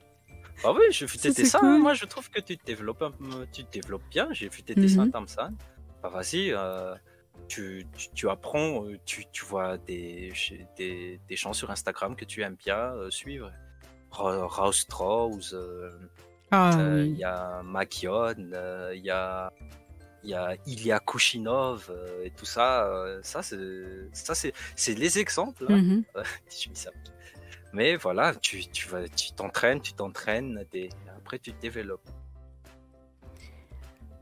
Ah 0.64 0.72
oui, 0.72 0.80
j'ai 0.90 1.06
vu 1.06 1.18
tes 1.18 1.30
dessins. 1.32 1.58
cool. 1.60 1.78
Moi, 1.80 1.94
je 1.94 2.04
trouve 2.06 2.28
que 2.30 2.40
tu 2.40 2.56
te 2.56 2.64
développes, 2.64 3.02
un 3.02 3.12
tu 3.52 3.64
te 3.64 3.72
développes 3.72 4.08
bien. 4.10 4.28
J'ai 4.32 4.48
vu 4.48 4.62
tes 4.62 4.74
Mhm. 4.74 4.82
dessins, 4.82 5.10
Tamsan. 5.10 5.54
Bah, 6.02 6.08
vas-y, 6.08 6.52
euh, 6.52 6.94
tu, 7.48 7.86
tu, 7.96 8.08
tu 8.14 8.28
apprends, 8.28 8.84
euh, 8.86 8.98
tu, 9.04 9.24
tu 9.32 9.44
vois 9.44 9.76
des, 9.78 10.32
des, 10.76 11.20
des 11.28 11.36
gens 11.36 11.52
sur 11.52 11.70
Instagram 11.70 12.16
que 12.16 12.24
tu 12.24 12.42
aimes 12.42 12.56
bien 12.56 12.94
euh, 12.94 13.10
suivre. 13.10 13.50
Rouse 14.10 14.76
Strauss, 14.78 15.54
Ah 16.50 16.70
Il 16.78 17.12
oui. 17.12 17.16
y 17.18 17.24
a 17.24 17.60
Makion, 17.62 18.34
il 18.94 19.00
y 19.04 19.10
a 19.10 19.52
il 20.22 20.30
y 20.30 20.34
a 20.34 20.56
Ilya 20.66 20.98
Kushinov 21.00 21.86
euh, 21.90 22.24
et 22.24 22.30
tout 22.30 22.46
ça. 22.46 22.84
euh, 22.88 23.20
ça, 23.22 23.42
c'est, 23.42 24.94
les 24.94 25.18
exemples. 25.20 25.66
hein. 25.68 25.76
Mhm. 25.76 26.04
Je 26.50 26.68
dis 26.70 26.80
ça. 26.80 26.90
Mais 27.76 27.96
voilà, 27.96 28.34
tu, 28.34 28.66
tu 28.68 28.88
vas, 28.88 29.06
tu 29.06 29.32
t'entraînes, 29.32 29.82
tu 29.82 29.92
t'entraînes, 29.92 30.64
après 31.14 31.38
tu 31.38 31.52
te 31.52 31.60
développes. 31.60 32.08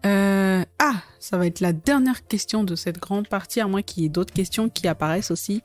Euh, 0.05 0.65
ah, 0.81 0.95
ça 1.21 1.39
va 1.39 1.47
être 1.47 1.61
la 1.61 1.73
dernière 1.73 2.27
question 2.27 2.65
de 2.65 2.75
cette 2.75 2.99
grande 2.99 3.29
partie, 3.29 3.61
à 3.61 3.69
moins 3.69 3.83
qu'il 3.83 4.03
y 4.03 4.07
ait 4.07 4.09
d'autres 4.09 4.35
questions 4.35 4.69
qui 4.69 4.89
apparaissent 4.89 5.31
aussi 5.31 5.63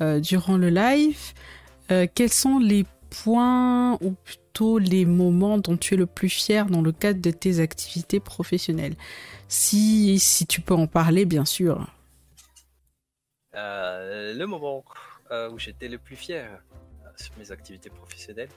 euh, 0.00 0.18
durant 0.18 0.56
le 0.56 0.70
live. 0.70 1.34
Euh, 1.90 2.06
quels 2.14 2.32
sont 2.32 2.58
les 2.58 2.86
points 3.10 3.98
ou 4.00 4.12
plutôt 4.12 4.78
les 4.78 5.04
moments 5.04 5.58
dont 5.58 5.76
tu 5.76 5.92
es 5.92 5.98
le 5.98 6.06
plus 6.06 6.30
fier 6.30 6.64
dans 6.64 6.80
le 6.80 6.90
cadre 6.90 7.20
de 7.20 7.30
tes 7.30 7.60
activités 7.60 8.18
professionnelles? 8.18 8.96
Si, 9.48 10.18
si 10.20 10.46
tu 10.46 10.62
peux 10.62 10.72
en 10.72 10.86
parler, 10.86 11.26
bien 11.26 11.44
sûr. 11.44 11.86
Le 13.52 14.44
moment 14.46 14.82
où 15.52 15.58
j'étais 15.58 15.88
le 15.88 15.98
plus 15.98 16.16
fier 16.16 16.62
sur 17.16 17.36
mes 17.38 17.50
activités 17.50 17.90
professionnelles, 17.90 18.48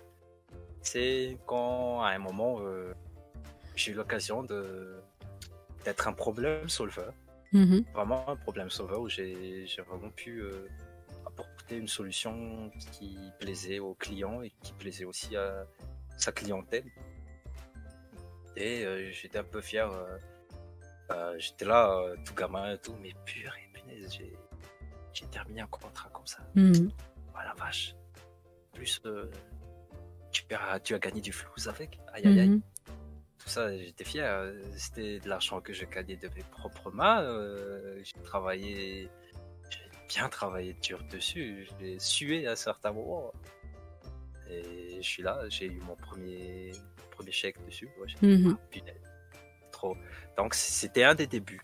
c'est 0.82 1.38
quand 1.45 2.01
à 2.01 2.10
un 2.10 2.20
moment 2.20 2.60
euh, 2.62 2.93
j'ai 3.76 3.91
eu 3.91 3.95
l'occasion 3.95 4.43
de 4.43 4.99
d'être 5.86 6.07
un 6.07 6.14
problème 6.14 6.68
solveur, 6.70 7.14
Mhm. 7.53 7.84
vraiment 7.93 8.28
un 8.30 8.36
problème 8.36 8.70
solveur 8.70 8.99
où 9.01 9.10
j'ai 9.10 9.66
vraiment 9.88 10.10
pu 10.12 10.41
euh, 10.41 10.68
apporter 11.26 11.78
une 11.78 11.88
solution 11.88 12.70
qui 12.91 13.18
plaisait 13.39 13.80
aux 13.80 13.95
clients 13.95 14.41
et 14.41 14.51
qui 14.62 14.74
plaisait 14.74 15.05
aussi 15.05 15.36
à 15.36 15.66
sa 16.18 16.32
clientèle. 16.32 16.86
Et 18.55 18.86
euh, 18.86 19.10
j'étais 19.12 19.39
un 19.39 19.43
peu 19.43 19.62
fier. 19.62 19.89
j'étais 21.38 21.66
là, 21.66 22.14
tout 22.26 22.36
gamin 22.36 22.74
et 22.74 22.78
tout, 22.78 22.95
mais 23.01 23.14
purée, 23.26 23.70
punaise, 23.74 24.12
j'ai 24.12 24.34
j'ai 25.14 25.26
terminé 25.28 25.62
un 25.62 25.68
contrat 25.68 26.10
comme 26.14 26.28
ça. 26.28 26.39
Mhm. 26.55 26.91
Oh 27.34 27.38
la 27.43 27.53
vache. 27.55 27.95
Plus, 28.80 29.01
euh, 29.05 29.30
tu, 30.32 30.43
as, 30.55 30.80
tu 30.80 30.95
as 30.95 30.99
gagné 30.99 31.19
du 31.21 31.34
flouze 31.34 31.67
avec. 31.67 31.99
Aïe 32.13 32.25
aïe 32.27 32.39
aïe. 32.39 32.49
Mhm. 32.49 32.61
Tout 33.39 33.49
ça, 33.49 33.75
j'étais 33.77 34.05
fier. 34.05 34.23
euh, 34.25 34.53
C'était 34.77 35.19
de 35.19 35.27
l'argent 35.27 35.59
que 35.59 35.73
je 35.73 35.84
gagnais 35.86 36.15
de 36.15 36.30
mes 36.30 36.43
propres 36.43 36.89
mains. 36.91 37.21
euh, 37.23 37.99
j'ai 38.03 38.21
travaillé, 38.23 39.09
j'ai 39.69 39.80
bien 40.07 40.30
travaillé 40.30 40.73
dur 40.82 41.03
dessus. 41.11 41.67
J'ai 41.80 41.99
sué 41.99 42.47
à 42.47 42.55
certains 42.55 42.93
moments. 42.93 43.34
Et 44.49 44.97
je 45.01 45.07
suis 45.07 45.23
là, 45.23 45.41
j'ai 45.49 45.65
eu 45.67 45.80
mon 45.82 45.95
premier, 45.95 46.71
premier 47.11 47.32
chèque 47.32 47.57
dessus. 47.65 47.89
Ouais, 47.99 48.07
Mhm. 48.27 48.57
ah. 48.57 48.91
Trop. 49.71 49.95
Donc 50.38 50.53
c'était 50.53 51.03
un 51.03 51.15
des 51.15 51.27
débuts. 51.27 51.61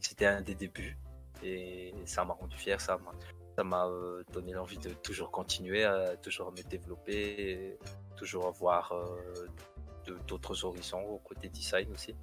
C'était 0.00 0.26
un 0.26 0.42
des 0.42 0.54
débuts. 0.56 0.96
Et 1.42 1.94
ça 2.04 2.24
m'a 2.24 2.34
rendu 2.34 2.56
fier, 2.56 2.80
ça 2.80 2.98
m'a 2.98 3.12
ça 3.60 3.64
m'a 3.64 3.86
euh, 3.88 4.22
donné 4.32 4.52
l'envie 4.52 4.78
de 4.78 4.88
toujours 4.88 5.30
continuer, 5.30 5.84
à 5.84 6.16
toujours 6.16 6.50
me 6.50 6.62
développer, 6.62 7.12
et 7.12 7.78
toujours 8.16 8.46
avoir 8.46 8.92
euh, 8.92 10.14
d'autres 10.26 10.64
horizons 10.64 11.02
au 11.02 11.18
côté 11.18 11.50
design 11.50 11.92
aussi. 11.92 12.14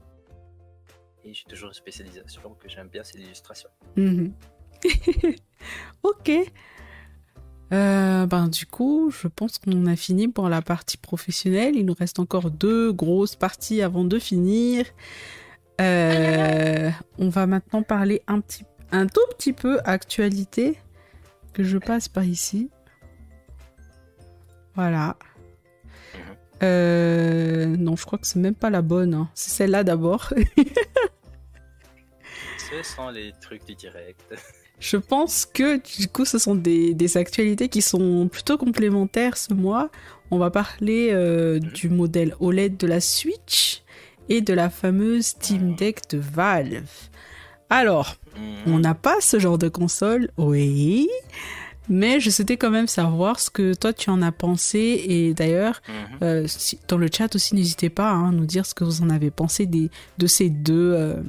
Et 1.24 1.36
j'ai 1.36 1.44
toujours 1.44 1.68
une 1.68 1.76
spécialisation 1.76 2.56
que 2.56 2.68
j'aime 2.68 2.88
bien, 2.88 3.04
c'est 3.04 3.20
l'illustration. 3.20 3.70
Mhm. 3.98 4.34
ok. 6.04 6.32
Euh, 7.72 8.26
ben, 8.26 8.48
du 8.48 8.66
coup, 8.66 9.12
je 9.12 9.28
pense 9.28 9.60
qu'on 9.60 9.86
a 9.86 9.96
fini 9.96 10.28
pour 10.28 10.50
la 10.50 10.64
partie 10.64 10.98
professionnelle. 10.98 11.76
Il 11.76 11.86
nous 11.86 11.94
reste 11.94 12.18
encore 12.18 12.50
deux 12.50 12.92
grosses 12.92 13.36
parties 13.36 13.84
avant 13.84 14.06
de 14.06 14.18
finir. 14.18 14.88
Euh, 15.82 16.90
on 17.20 17.30
va 17.30 17.46
maintenant 17.46 17.84
parler 17.84 18.24
un, 18.26 18.40
petit, 18.40 18.64
un 18.92 19.06
tout 19.06 19.28
petit 19.38 19.54
peu 19.54 19.80
actualité 19.84 20.80
que 21.58 21.64
je 21.64 21.80
passe 21.80 22.08
par 22.08 22.24
ici. 22.24 22.70
Voilà. 24.76 25.18
Euh, 26.62 27.66
non, 27.66 27.96
je 27.96 28.06
crois 28.06 28.20
que 28.20 28.28
c'est 28.28 28.38
même 28.38 28.54
pas 28.54 28.70
la 28.70 28.84
bonne. 28.84 29.16
hein. 29.16 29.28
C'est 29.34 29.50
celle-là 29.50 29.84
d'abord. 29.84 30.32
Ce 32.70 32.84
sont 32.84 33.10
les 33.10 33.34
trucs 33.42 33.66
du 33.66 33.74
direct. 33.74 34.36
Je 34.80 34.98
pense 34.98 35.48
que 35.48 35.82
du 35.98 36.08
coup, 36.10 36.26
ce 36.26 36.38
sont 36.38 36.54
des, 36.54 36.94
des 36.94 37.18
actualités 37.18 37.70
qui 37.70 37.82
sont 37.82 38.28
plutôt 38.32 38.58
complémentaires 38.60 39.36
ce 39.38 39.54
mois. 39.54 39.90
On 40.30 40.38
va 40.38 40.52
parler 40.52 41.10
euh, 41.12 41.58
du 41.60 41.90
modèle 41.90 42.36
OLED 42.40 42.78
de 42.78 42.86
la 42.86 43.02
Switch 43.02 43.82
et 44.30 44.42
de 44.42 44.54
la 44.54 44.70
fameuse 44.70 45.28
Steam 45.28 45.74
Deck 45.76 46.08
de 46.12 46.20
Valve. 46.20 46.92
Alors, 47.70 48.18
on 48.66 48.80
n'a 48.80 48.94
pas 48.96 49.20
ce 49.22 49.40
genre 49.40 49.58
de 49.58 49.70
console, 49.70 50.30
oui, 50.38 51.10
mais 51.90 52.20
je 52.20 52.30
souhaitais 52.30 52.58
quand 52.58 52.70
même 52.70 52.88
savoir 52.88 53.40
ce 53.40 53.50
que 53.50 53.74
toi 53.74 53.94
tu 53.94 54.10
en 54.10 54.22
as 54.22 54.32
pensé. 54.32 54.80
Et 55.08 55.34
d'ailleurs, 55.34 55.82
Mhm. 55.88 56.18
euh, 56.22 56.48
si- 56.48 56.80
dans 56.88 56.98
le 56.98 57.08
chat 57.12 57.34
aussi, 57.36 57.56
n'hésitez 57.56 57.90
pas 57.90 58.12
hein, 58.12 58.30
à 58.30 58.32
nous 58.32 58.46
dire 58.46 58.66
ce 58.66 58.74
que 58.74 58.84
vous 58.84 59.02
en 59.02 59.10
avez 59.10 59.32
pensé 59.32 59.66
des, 59.66 59.90
de, 60.18 60.28
ces 60.28 60.50
deux, 60.50 60.94
euh, 60.94 61.22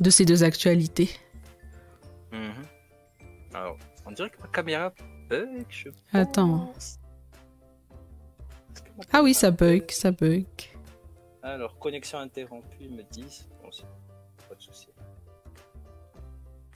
de 0.00 0.10
ces 0.10 0.24
deux 0.24 0.44
actualités. 0.44 1.10
Mhm. 2.32 2.52
Alors, 3.54 3.76
on 4.06 4.10
dirait 4.10 4.30
que 4.30 4.40
ma 4.40 4.48
caméra 4.48 4.92
bug, 5.28 5.64
je 5.70 5.88
Attends. 6.12 6.70
pense. 6.72 6.98
Ma 8.98 9.04
Ah 9.12 9.22
oui, 9.22 9.32
ça 9.34 9.50
bug, 9.50 9.90
ça 9.90 10.10
bug. 10.12 10.44
Alors, 11.42 11.78
connexion 11.78 12.18
interrompue, 12.18 12.88
me 12.88 13.02
disent. 13.10 13.46
Bon, 13.62 13.70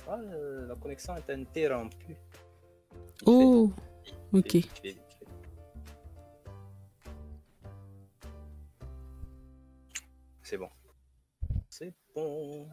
Ah, 0.09 0.19
euh, 0.21 0.67
la 0.69 0.75
connexion 0.77 1.17
est 1.17 1.29
interrompue. 1.31 2.17
Oh, 3.25 3.73
ok. 4.33 4.51
fait, 4.53 4.61
fait. 4.63 4.97
C'est 10.43 10.57
bon. 10.57 10.69
C'est 11.69 11.93
bon. 12.15 12.69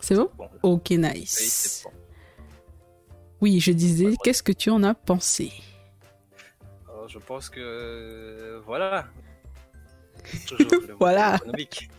C'est 0.00 0.14
bon? 0.14 0.30
Ok, 0.62 0.90
nice. 0.90 1.82
bon. 1.84 1.90
Oui, 3.42 3.60
je 3.60 3.72
disais, 3.72 4.14
qu'est-ce 4.24 4.42
que 4.42 4.52
tu 4.52 4.70
en 4.70 4.82
as 4.84 4.94
pensé? 4.94 5.52
Alors, 6.88 7.08
je 7.08 7.18
pense 7.18 7.50
que. 7.50 7.60
euh, 7.60 8.60
Voilà. 8.64 9.06
Toujours 10.48 10.70
le 10.72 10.94
Voilà. 10.94 11.36
économique. 11.36 11.90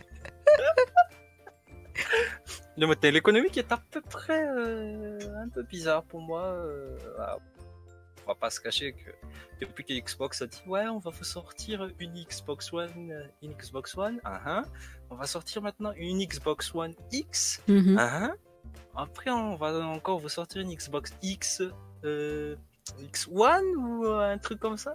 le 2.78 2.86
modèle 2.86 3.16
économique 3.16 3.56
est 3.58 3.72
à 3.72 3.78
peu 3.90 4.00
près 4.00 4.46
euh, 4.48 5.18
un 5.44 5.48
peu 5.48 5.62
bizarre 5.64 6.04
pour 6.04 6.20
moi. 6.20 6.42
euh, 6.44 6.96
ah, 7.18 7.36
on 8.24 8.32
va 8.32 8.34
pas 8.34 8.50
se 8.50 8.60
cacher 8.60 8.92
que 8.92 9.10
depuis 9.60 9.84
que 9.84 9.94
Xbox 9.94 10.42
a 10.42 10.46
dit 10.46 10.60
ouais, 10.66 10.86
on 10.88 10.98
va 10.98 11.10
vous 11.10 11.24
sortir 11.24 11.88
une 11.98 12.14
Xbox 12.24 12.72
One, 12.72 13.10
euh, 13.10 13.26
une 13.42 13.52
Xbox 13.54 13.96
One, 13.96 14.20
ah, 14.24 14.40
ah. 14.44 14.62
on 15.10 15.16
va 15.16 15.26
sortir 15.26 15.62
maintenant 15.62 15.92
une 15.96 16.22
Xbox 16.24 16.74
One 16.74 16.94
X, 17.10 17.62
Mhm. 17.68 17.96
ah, 17.98 18.28
ah. 18.30 18.34
après 19.04 19.30
on 19.30 19.56
va 19.56 19.68
encore 19.86 20.18
vous 20.20 20.28
sortir 20.28 20.60
une 20.62 20.72
Xbox 20.74 21.12
X, 21.22 21.62
euh, 22.04 22.54
X1 23.12 23.62
ou 23.76 24.04
euh, 24.06 24.32
un 24.34 24.38
truc 24.38 24.60
comme 24.60 24.76
ça. 24.76 24.92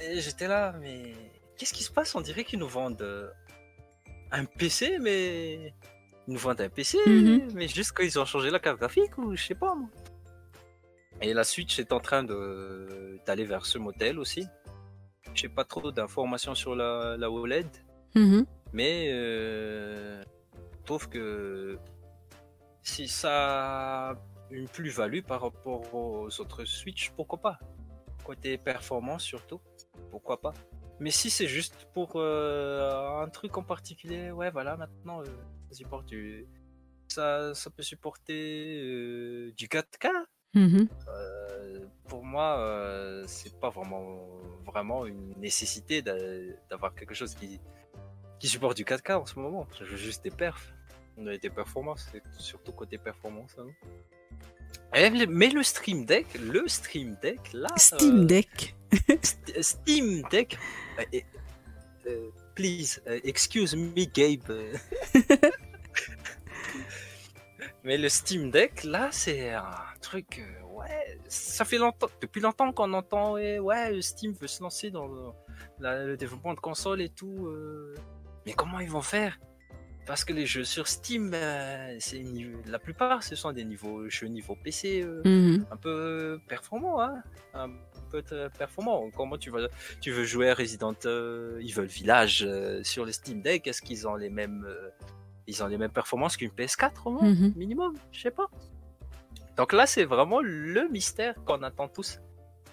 Et 0.00 0.20
j'étais 0.20 0.48
là, 0.48 0.74
mais 0.80 1.14
qu'est-ce 1.56 1.72
qui 1.72 1.84
se 1.84 1.92
passe? 1.92 2.14
On 2.16 2.20
dirait 2.20 2.44
qu'ils 2.44 2.58
nous 2.58 2.68
vendent 2.68 3.32
un 4.32 4.44
PC, 4.46 4.98
mais 5.00 5.74
ils 6.26 6.34
nous 6.34 6.38
vendent 6.40 6.60
un 6.60 6.68
PC, 6.68 6.98
Mhm. 7.06 7.52
mais 7.54 7.68
juste 7.68 7.96
qu'ils 7.96 8.18
ont 8.18 8.24
changé 8.24 8.50
la 8.50 8.58
carte 8.58 8.78
graphique 8.78 9.16
ou 9.18 9.34
je 9.36 9.42
sais 9.44 9.54
pas 9.54 9.74
moi. 9.74 9.88
Et 11.20 11.32
la 11.34 11.44
Switch 11.44 11.78
est 11.78 11.92
en 11.92 12.00
train 12.00 12.22
de 12.24 13.18
d'aller 13.26 13.44
vers 13.44 13.64
ce 13.66 13.78
modèle 13.78 14.18
aussi. 14.18 14.46
J'ai 15.34 15.48
pas 15.48 15.64
trop 15.64 15.90
d'informations 15.92 16.54
sur 16.54 16.74
la, 16.74 17.16
la 17.16 17.30
OLED, 17.30 17.66
Mhm. 18.14 18.44
mais 18.72 19.08
euh, 19.12 20.22
je 20.80 20.84
trouve 20.84 21.08
que 21.08 21.78
si 22.82 23.06
ça 23.08 24.10
a 24.10 24.14
une 24.50 24.68
plus-value 24.68 25.22
par 25.22 25.40
rapport 25.42 25.94
aux 25.94 26.28
autres 26.40 26.64
Switch, 26.64 27.10
pourquoi 27.16 27.38
pas? 27.40 27.58
Côté 28.24 28.58
performance 28.58 29.22
surtout, 29.22 29.60
pourquoi 30.10 30.40
pas? 30.40 30.52
Mais 31.02 31.10
si 31.10 31.28
c'est 31.30 31.48
juste 31.48 31.88
pour 31.94 32.12
euh, 32.16 33.22
un 33.22 33.28
truc 33.28 33.56
en 33.58 33.62
particulier, 33.64 34.30
ouais 34.30 34.50
voilà, 34.50 34.76
maintenant 34.76 35.20
euh, 35.20 35.24
ça 35.68 35.74
supporte 35.74 36.06
du... 36.06 36.46
Ça, 37.08 37.52
ça 37.54 37.68
peut 37.70 37.82
supporter 37.82 38.80
euh, 38.82 39.52
du 39.56 39.66
4K. 39.68 40.08
Mhm. 40.54 40.88
Pour 42.08 42.24
moi, 42.24 42.48
c'est 43.26 43.58
pas 43.58 43.70
vraiment, 43.70 44.18
vraiment 44.66 45.06
une 45.06 45.34
nécessité 45.38 46.02
d'a- 46.02 46.16
d'avoir 46.70 46.94
quelque 46.94 47.14
chose 47.14 47.34
qui, 47.34 47.58
qui 48.38 48.48
supporte 48.48 48.76
du 48.76 48.84
4K 48.84 49.14
en 49.16 49.26
ce 49.26 49.38
moment. 49.38 49.66
Je 49.78 49.84
veux 49.84 49.96
juste 49.96 50.22
des 50.24 50.30
perfs. 50.30 50.72
On 51.18 51.26
a 51.26 51.36
des 51.36 51.50
performances, 51.50 52.06
surtout 52.38 52.72
côté 52.72 52.96
performance. 52.98 53.56
hein. 53.58 53.66
Et 54.94 55.08
le- 55.10 55.26
mais 55.26 55.48
le 55.50 55.62
Stream 55.62 56.04
Deck, 56.06 56.26
le 56.38 56.66
Stream 56.68 57.16
Deck, 57.22 57.52
là. 57.54 57.68
Steam 57.76 58.26
Deck. 58.26 58.74
St- 59.22 59.62
Steam 59.62 60.22
Deck. 60.30 60.58
euh, 60.98 61.20
euh, 62.06 62.30
please, 62.54 63.00
euh, 63.06 63.20
excuse 63.24 63.74
me, 63.76 64.04
Gabe. 64.04 64.52
Mais 67.84 67.98
le 67.98 68.08
Steam 68.08 68.50
Deck, 68.50 68.84
là, 68.84 69.08
c'est 69.10 69.50
un 69.50 69.74
truc. 70.00 70.38
euh, 70.40 70.62
ouais, 70.78 71.18
ça 71.28 71.64
fait 71.64 71.78
longtemps, 71.78 72.08
depuis 72.20 72.40
longtemps 72.40 72.72
qu'on 72.72 72.92
entend. 72.92 73.32
Ouais, 73.34 73.58
ouais, 73.58 74.00
Steam 74.02 74.32
veut 74.40 74.46
se 74.46 74.62
lancer 74.62 74.90
dans 74.90 75.06
le, 75.08 75.22
la- 75.80 76.04
le 76.04 76.16
développement 76.16 76.54
de 76.54 76.60
consoles 76.60 77.00
et 77.00 77.08
tout. 77.08 77.46
euh. 77.48 77.94
Mais 78.46 78.52
comment 78.52 78.78
ils 78.80 78.90
vont 78.90 79.02
faire? 79.02 79.38
Parce 80.06 80.24
que 80.24 80.32
les 80.32 80.46
jeux 80.46 80.64
sur 80.64 80.88
Steam, 80.88 81.30
euh, 81.32 81.96
c'est 82.00 82.22
la 82.66 82.78
plupart, 82.80 83.22
ce 83.22 83.36
sont 83.36 83.52
des 83.52 83.64
niveaux, 83.64 84.08
jeux 84.08 84.26
niveau 84.28 84.56
PC. 84.56 85.00
euh, 85.02 85.22
Mhm. 85.24 85.66
un 85.70 85.76
peu 85.76 86.40
performant, 86.48 87.00
hein 87.00 87.22
un 87.54 87.68
peu 88.12 88.22
euh, 88.32 88.48
performant. 88.50 89.10
Comment 89.16 89.38
tu 89.38 89.50
veux, 89.50 89.68
tu 90.00 90.10
veux 90.12 90.24
jouer 90.24 90.50
à 90.50 90.54
Resident 90.54 90.94
euh, 91.06 91.58
Evil 91.60 91.86
Village 91.86 92.44
euh, 92.46 92.82
sur 92.84 93.04
le 93.04 93.12
Steam 93.12 93.40
Deck? 93.42 93.66
Est-ce 93.66 93.80
qu'ils 93.82 94.06
ont 94.06 94.14
les 94.16 94.28
mêmes, 94.30 94.66
ils 95.46 95.62
ont 95.62 95.66
les 95.66 95.78
mêmes 95.78 95.90
performances 95.90 96.36
qu'une 96.36 96.50
PS4 96.50 97.06
au 97.06 97.10
moins, 97.12 97.28
Mhm. 97.30 97.52
minimum? 97.56 97.94
Je 98.12 98.20
sais 98.20 98.30
pas. 98.30 98.46
Donc 99.56 99.72
là, 99.72 99.86
c'est 99.86 100.04
vraiment 100.04 100.40
le 100.40 100.88
mystère 100.88 101.34
qu'on 101.44 101.62
attend 101.62 101.88
tous. 101.88 102.20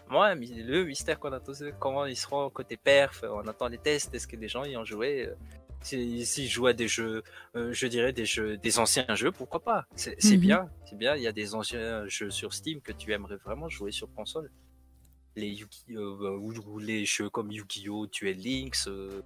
Moi, 0.10 0.34
le 0.36 0.84
mystère 0.86 1.20
qu'on 1.20 1.32
attend 1.34 1.54
tous, 1.54 1.64
comment 1.80 2.06
ils 2.06 2.16
seront 2.16 2.50
côté 2.50 2.78
perf. 2.78 3.24
On 3.30 3.48
attend 3.48 3.68
les 3.68 3.78
tests. 3.78 4.14
Est-ce 4.16 4.28
que 4.28 4.36
des 4.36 4.48
gens 4.48 4.64
y 4.64 4.76
ont 4.76 4.86
joué 4.86 5.30
si- 5.82 6.26
S'ils 6.26 6.48
jouent 6.50 6.68
à 6.68 6.74
des 6.74 6.88
jeux, 6.88 7.22
euh, 7.56 7.72
je 7.74 7.86
dirais 7.88 8.12
des 8.12 8.26
jeux, 8.26 8.58
des 8.58 8.80
anciens 8.80 9.06
jeux, 9.16 9.32
pourquoi 9.32 9.60
pas? 9.62 9.86
C'est 9.96 10.16
c'est 10.20 10.36
Mhm. 10.36 10.42
bien, 10.42 10.70
c'est 10.86 10.98
bien. 10.98 11.16
Il 11.16 11.22
y 11.22 11.28
a 11.28 11.32
des 11.32 11.54
anciens 11.54 12.08
jeux 12.08 12.32
sur 12.32 12.54
Steam 12.54 12.82
que 12.82 12.92
tu 12.92 13.14
aimerais 13.14 13.38
vraiment 13.38 13.70
jouer 13.70 13.92
sur 13.92 14.08
console. 14.16 14.50
Les 15.40 15.64
euh, 15.92 16.80
les 16.80 17.06
jeux 17.06 17.30
comme 17.30 17.52
Yu-Gi-Oh, 17.52 18.08
Duel 18.08 18.38
Links, 18.42 18.88
euh, 18.88 19.22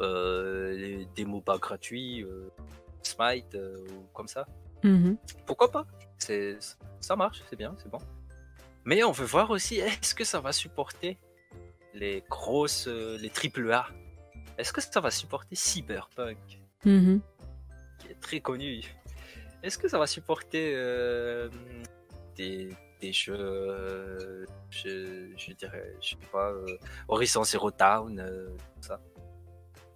euh, 0.00 0.72
les 0.72 1.06
démos 1.14 1.42
pas 1.44 1.58
gratuits, 1.58 2.22
euh, 2.24 2.48
Smite 3.02 3.54
euh, 3.54 3.86
ou 3.92 4.06
comme 4.12 4.28
ça. 4.28 4.46
Mhm. 4.82 5.16
Pourquoi 5.46 5.70
pas? 5.70 5.86
C'est 6.18 6.58
ça 7.00 7.14
marche, 7.16 7.42
c'est 7.48 7.56
bien, 7.56 7.74
c'est 7.78 7.90
bon. 7.90 7.98
Mais 8.84 9.02
on 9.04 9.12
veut 9.12 9.26
voir 9.26 9.50
aussi 9.50 9.76
est-ce 9.78 10.14
que 10.14 10.24
ça 10.24 10.40
va 10.40 10.52
supporter 10.52 11.18
les 11.94 12.22
grosses, 12.28 12.88
euh, 12.88 13.16
les 13.18 13.30
triple 13.30 13.70
A? 13.72 13.86
Est-ce 14.58 14.72
que 14.72 14.80
ça 14.80 15.00
va 15.00 15.10
supporter 15.10 15.54
Cyberpunk 15.54 16.38
Mhm. 16.84 17.20
qui 17.98 18.08
est 18.08 18.20
très 18.20 18.40
connu? 18.40 18.82
Est-ce 19.62 19.78
que 19.78 19.88
ça 19.88 19.98
va 19.98 20.06
supporter 20.06 20.72
euh, 20.74 21.48
des, 22.36 22.68
des 23.06 23.12
jeux, 23.12 24.46
je, 24.70 25.30
je 25.36 25.52
dirais, 25.52 25.94
je 26.00 26.10
sais 26.10 26.16
pas, 26.32 26.50
euh, 26.50 26.78
Horizon 27.08 27.44
Zero 27.44 27.70
Dawn, 27.70 28.18
euh, 28.18 28.48
tout 28.74 28.82
ça 28.88 29.00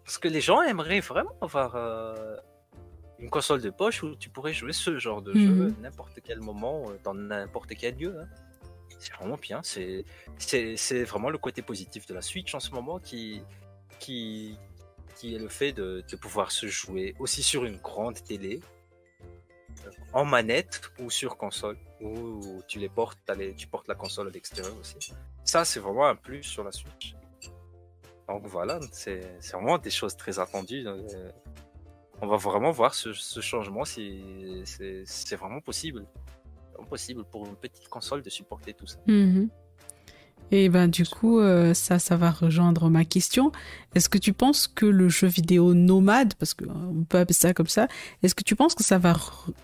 Parce 0.04 0.18
que 0.18 0.28
les 0.28 0.40
gens 0.40 0.62
aimeraient 0.62 1.00
vraiment 1.00 1.34
avoir 1.40 1.74
euh, 1.76 2.36
une 3.18 3.30
console 3.30 3.60
de 3.62 3.70
poche 3.70 4.02
où 4.02 4.14
tu 4.16 4.28
pourrais 4.30 4.52
jouer 4.60 4.72
ce 4.72 4.98
genre 4.98 5.22
de 5.22 5.32
jeu 5.34 5.54
Mhm. 5.54 5.74
à 5.78 5.82
n'importe 5.82 6.18
quel 6.26 6.40
moment, 6.40 6.84
dans 7.04 7.14
n'importe 7.14 7.72
quel 7.80 7.94
lieu. 7.96 8.14
hein. 8.20 8.28
C'est 8.98 9.14
vraiment 9.14 9.38
bien. 9.48 9.60
C'est 9.62 10.04
c'est 10.36 11.04
vraiment 11.04 11.30
le 11.30 11.38
côté 11.38 11.62
positif 11.62 12.06
de 12.06 12.14
la 12.14 12.20
Switch 12.22 12.54
en 12.54 12.60
ce 12.60 12.70
moment 12.72 12.98
qui 12.98 13.42
qui 13.98 14.58
qui 15.16 15.34
est 15.34 15.38
le 15.38 15.48
fait 15.48 15.72
de, 15.72 15.88
de 16.10 16.16
pouvoir 16.16 16.50
se 16.50 16.66
jouer 16.66 17.14
aussi 17.18 17.42
sur 17.42 17.64
une 17.64 17.78
grande 17.78 18.18
télé, 18.30 18.60
en 20.12 20.24
manette 20.24 20.80
ou 20.98 21.10
sur 21.10 21.36
console, 21.36 21.76
ou 22.00 22.62
tu 22.68 22.78
les 22.78 22.88
portes, 22.88 23.18
les- 23.36 23.54
tu 23.54 23.66
portes 23.66 23.88
la 23.88 23.94
console 23.94 24.28
à 24.28 24.30
l'extérieur 24.30 24.74
aussi. 24.78 25.12
Ça, 25.44 25.64
c'est 25.64 25.80
vraiment 25.80 26.06
un 26.06 26.16
plus 26.16 26.42
sur 26.42 26.64
la 26.64 26.72
Switch. 26.72 27.14
Donc 28.28 28.46
voilà, 28.46 28.78
c'est 28.92 29.20
vraiment 29.52 29.78
des 29.78 29.90
choses 29.90 30.16
très 30.16 30.38
attendues. 30.38 30.86
euh, 30.86 31.30
on 32.22 32.26
va 32.26 32.36
vraiment 32.36 32.70
voir 32.70 32.94
ce, 32.94 33.12
changement 33.40 33.84
si 33.84 34.62
c'est 34.66 35.36
vraiment 35.36 35.60
possible. 35.60 36.06
Vraiment 36.74 36.88
possible 36.88 37.24
pour 37.24 37.46
une 37.46 37.56
petite 37.56 37.88
console 37.88 38.22
de 38.22 38.30
supporter 38.30 38.74
tout 38.74 38.86
ça. 38.86 38.98
Mhm. 39.06 39.48
Et 40.52 40.68
ben 40.68 40.88
du 40.88 41.06
coup, 41.06 41.38
euh, 41.38 41.74
ça, 41.74 41.98
ça 41.98 42.16
va 42.16 42.30
rejoindre 42.30 42.90
ma 42.90 43.04
question. 43.04 43.52
Est-ce 43.94 44.08
que 44.08 44.18
tu 44.18 44.32
penses 44.32 44.66
que 44.66 44.84
le 44.86 45.08
jeu 45.08 45.28
vidéo 45.28 45.74
nomade, 45.74 46.34
parce 46.34 46.54
que 46.54 46.64
euh, 46.64 46.68
peut 47.08 47.18
appeler 47.18 47.34
ça 47.34 47.54
comme 47.54 47.68
ça, 47.68 47.86
est-ce 48.22 48.34
que 48.34 48.42
tu 48.42 48.56
penses 48.56 48.74
que 48.74 48.82
ça 48.82 48.98
va 48.98 49.14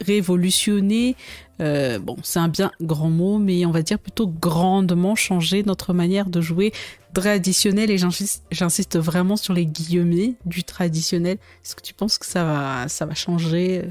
révolutionner, 0.04 1.16
euh, 1.60 1.98
bon, 1.98 2.16
c'est 2.22 2.38
un 2.38 2.48
bien 2.48 2.70
grand 2.80 3.10
mot, 3.10 3.38
mais 3.38 3.66
on 3.66 3.72
va 3.72 3.82
dire 3.82 3.98
plutôt 3.98 4.28
grandement 4.28 5.16
changer 5.16 5.64
notre 5.64 5.92
manière 5.92 6.28
de 6.30 6.40
jouer 6.40 6.72
traditionnel 7.14 7.90
et 7.90 7.98
j'insiste, 7.98 8.96
vraiment 8.96 9.36
sur 9.36 9.54
les 9.54 9.66
guillemets 9.66 10.34
du 10.44 10.62
traditionnel. 10.62 11.38
Est-ce 11.64 11.74
que 11.74 11.82
tu 11.82 11.94
penses 11.94 12.18
que 12.18 12.26
ça 12.26 12.44
va, 12.44 12.88
ça 12.88 13.06
va 13.06 13.14
changer 13.14 13.82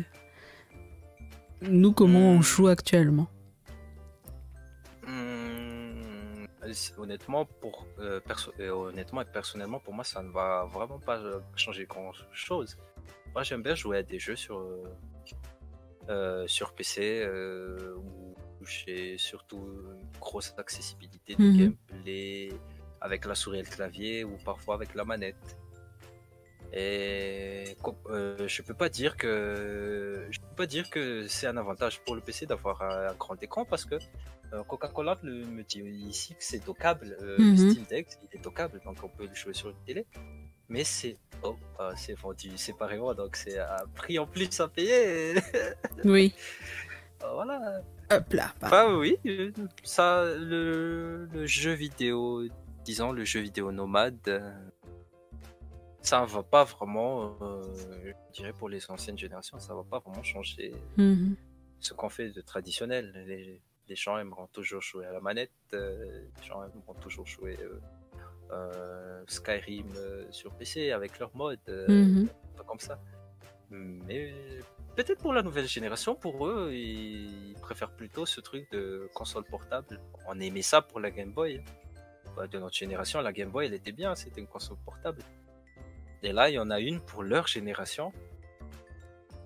nous 1.69 1.91
comment 1.91 2.31
on 2.31 2.39
Hmm. 2.39 2.43
joue 2.43 2.67
actuellement? 2.67 3.27
Honnêtement, 6.97 7.45
pour, 7.45 7.85
euh, 7.99 8.19
perso- 8.19 8.53
euh, 8.59 8.71
honnêtement 8.71 9.21
et 9.21 9.25
personnellement, 9.25 9.79
pour 9.79 9.93
moi, 9.93 10.03
ça 10.03 10.21
ne 10.23 10.29
va 10.31 10.65
vraiment 10.65 10.99
pas 10.99 11.17
euh, 11.19 11.39
changer 11.55 11.85
grand 11.85 12.11
chose. 12.33 12.77
Moi, 13.33 13.43
j'aime 13.43 13.61
bien 13.63 13.75
jouer 13.75 13.97
à 13.99 14.03
des 14.03 14.19
jeux 14.19 14.35
sur, 14.35 14.59
euh, 14.59 14.83
euh, 16.09 16.47
sur 16.47 16.73
PC 16.73 17.21
euh, 17.25 17.95
où 17.97 18.35
j'ai 18.65 19.17
surtout 19.17 19.57
une 20.01 20.19
grosse 20.19 20.53
accessibilité 20.57 21.35
de 21.35 21.43
Mhm. 21.43 21.57
gameplay 21.91 22.49
avec 23.01 23.25
la 23.25 23.35
souris 23.35 23.59
et 23.59 23.63
le 23.63 23.69
clavier 23.69 24.23
ou 24.23 24.37
parfois 24.43 24.75
avec 24.75 24.95
la 24.95 25.03
manette. 25.05 25.57
Et 26.73 27.75
euh, 28.09 28.47
je 28.47 28.61
peux 28.61 28.73
pas 28.73 28.89
dire 28.89 29.15
que 29.17 30.27
je 30.29 30.39
peux 30.39 30.55
pas 30.55 30.65
dire 30.65 30.89
que 30.89 31.27
c'est 31.27 31.47
un 31.47 31.57
avantage 31.57 32.01
pour 32.01 32.15
le 32.15 32.21
PC 32.21 32.45
d'avoir 32.47 32.81
un, 32.81 33.07
un 33.09 33.13
grand 33.13 33.41
écran 33.41 33.65
parce 33.65 33.85
que 33.85 33.95
euh, 33.95 33.99
Coca-Cola 34.67 35.17
le- 35.23 35.45
me 35.45 35.63
dit 35.63 35.79
ici 35.81 36.33
que 36.35 36.43
c'est 36.43 36.63
dockable. 36.65 37.17
Euh, 37.21 37.37
Mhm. 37.39 37.51
Le 37.51 37.71
Steam 37.71 37.83
Deck 37.85 38.07
il 38.23 38.37
est 38.37 38.43
dockable 38.43 38.79
donc 38.85 38.97
on 39.03 39.09
peut 39.09 39.27
le 39.27 39.33
jouer 39.35 39.53
sur 39.53 39.69
une 39.69 39.83
télé. 39.85 40.05
Mais 40.69 40.83
c'est 40.83 41.17
oh, 41.43 41.55
ah, 41.77 41.91
c'est 41.95 42.13
vendu 42.19 42.57
séparément 42.57 43.13
donc 43.13 43.35
c'est 43.35 43.59
un 43.59 43.85
prix 43.93 44.17
en 44.19 44.25
plus 44.27 44.59
à 44.59 44.67
payer. 44.67 45.35
Oui. 46.03 46.33
voilà. 47.19 47.81
Hop 48.11 48.33
là. 48.33 48.53
Enfin 48.61 48.95
oui, 48.97 49.17
euh, 49.25 49.51
ça 49.83 50.23
le, 50.37 51.27
le 51.33 51.45
jeu 51.47 51.73
vidéo, 51.73 52.43
disons 52.83 53.11
le 53.11 53.25
jeu 53.25 53.39
vidéo 53.41 53.71
nomade, 53.71 54.17
euh, 54.27 54.51
ça 56.01 56.23
va 56.25 56.43
pas 56.43 56.63
vraiment, 56.65 57.35
euh, 57.41 57.63
je 58.03 58.11
dirais 58.33 58.53
pour 58.53 58.69
les 58.69 58.89
anciennes 58.91 59.17
générations, 59.17 59.57
ça 59.59 59.73
va 59.73 59.83
pas 59.83 59.99
vraiment 59.99 60.21
changer 60.23 60.73
Mhm. 60.97 61.35
ce 61.79 61.93
qu'on 61.95 62.09
fait 62.09 62.29
de 62.29 62.41
traditionnel. 62.41 63.11
Les, 63.27 63.59
les 63.87 63.95
gens 63.95 64.17
aimeront 64.17 64.47
toujours 64.47 64.81
jouer 64.81 65.05
à 65.05 65.11
la 65.11 65.19
manette, 65.19 65.51
euh, 65.73 66.25
les 66.37 66.43
gens 66.43 66.63
aimeront 66.63 66.93
toujours 66.95 67.25
jouer 67.25 67.57
euh, 67.61 67.79
euh, 68.51 69.23
Skyrim 69.27 69.91
euh, 69.95 70.25
sur 70.31 70.53
PC 70.53 70.91
avec 70.91 71.17
leur 71.19 71.35
mode, 71.35 71.59
euh, 71.67 72.25
pas 72.55 72.63
comme 72.63 72.79
ça. 72.79 72.99
Mais 73.71 74.31
peut-être 74.95 75.19
pour 75.21 75.33
la 75.33 75.41
nouvelle 75.41 75.67
génération, 75.67 76.15
pour 76.15 76.47
eux, 76.47 76.71
ils 76.73 77.55
préfèrent 77.61 77.91
plutôt 77.95 78.25
ce 78.25 78.41
truc 78.41 78.69
de 78.71 79.09
console 79.13 79.43
portable. 79.45 79.99
On 80.27 80.39
aimait 80.39 80.61
ça 80.61 80.81
pour 80.81 80.99
la 80.99 81.11
Game 81.11 81.31
Boy. 81.31 81.63
Bah, 82.35 82.47
de 82.47 82.59
notre 82.59 82.75
génération, 82.75 83.21
la 83.21 83.33
Game 83.33 83.49
Boy, 83.49 83.67
elle 83.67 83.73
était 83.73 83.91
bien, 83.91 84.13
c'était 84.15 84.41
une 84.41 84.47
console 84.47 84.77
portable. 84.85 85.21
Et 86.21 86.31
là, 86.31 86.49
il 86.49 86.53
y 86.53 86.59
en 86.59 86.69
a 86.69 86.79
une 86.79 87.01
pour 87.01 87.23
leur 87.23 87.47
génération. 87.47 88.11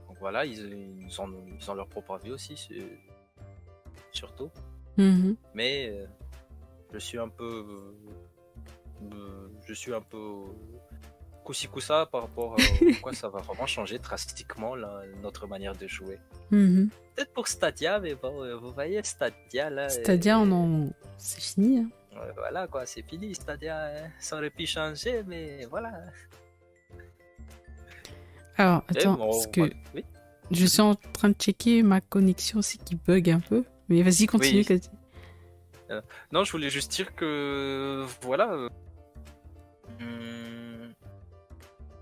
Donc 0.08 0.18
voilà, 0.20 0.46
ils, 0.46 1.06
ils 1.08 1.22
ont, 1.22 1.32
ils 1.48 1.72
ont 1.72 1.74
leur 1.74 1.88
propre 1.88 2.16
avis 2.16 2.32
aussi, 2.32 2.56
surtout. 4.12 4.50
Mhm. 4.98 5.36
Mais 5.54 5.90
euh, 5.90 6.06
je 6.94 7.00
suis 7.00 7.18
un 7.18 7.30
peu. 7.30 7.66
euh, 9.14 9.48
je 9.68 9.74
suis 9.74 9.94
un 9.94 10.02
peu. 10.02 10.28
Coussi 11.46 11.68
coussa 11.68 12.06
par 12.06 12.22
rapport 12.24 12.54
à 12.54 12.58
quoi 13.02 13.12
ça 13.14 13.28
va 13.30 13.40
vraiment 13.40 13.66
changer 13.66 13.98
drastiquement 13.98 14.76
notre 15.24 15.48
manière 15.48 15.76
de 15.76 15.88
jouer. 15.88 16.20
Mhm. 16.52 16.90
Peut-être 17.16 17.34
pour 17.34 17.48
Stadia, 17.48 18.00
mais 18.00 18.14
bon, 18.14 18.44
euh, 18.44 18.56
vous 18.56 18.72
voyez, 18.72 19.02
Stadia 19.04 19.70
là. 19.70 19.88
Euh, 19.90 20.34
on 20.36 20.52
en... 20.52 20.90
c'est 21.18 21.42
fini. 21.42 21.80
hein. 21.80 21.90
ouais, 22.14 22.32
voilà 22.36 22.68
quoi, 22.68 22.86
c'est 22.86 23.02
fini, 23.02 23.34
Stadia. 23.34 23.86
hein. 23.88 24.12
Ça 24.20 24.38
aurait 24.38 24.52
pu 24.52 24.68
changer, 24.68 25.24
mais 25.26 25.66
voilà. 25.72 25.92
Alors, 28.58 28.84
attends, 28.88 29.14
bon, 29.16 29.32
parce 29.32 29.48
que. 29.48 29.62
Oui. 29.96 30.06
je 30.52 30.66
suis 30.66 30.82
en 30.82 30.96
train 30.96 31.30
de 31.30 31.36
checker 31.36 31.82
ma 31.82 32.02
connexion 32.02 32.60
aussi 32.60 32.78
qui 32.78 32.96
bug 32.96 33.30
un 33.30 33.40
peu. 33.40 33.64
Mais 33.90 34.02
vas-y, 34.04 34.26
continue. 34.28 34.60
Oui. 34.60 34.66
Cathy. 34.66 34.90
Non, 36.32 36.44
je 36.44 36.52
voulais 36.52 36.70
juste 36.70 36.92
dire 36.92 37.16
que 37.16 38.06
voilà. 38.22 38.54
euh, 40.02 40.90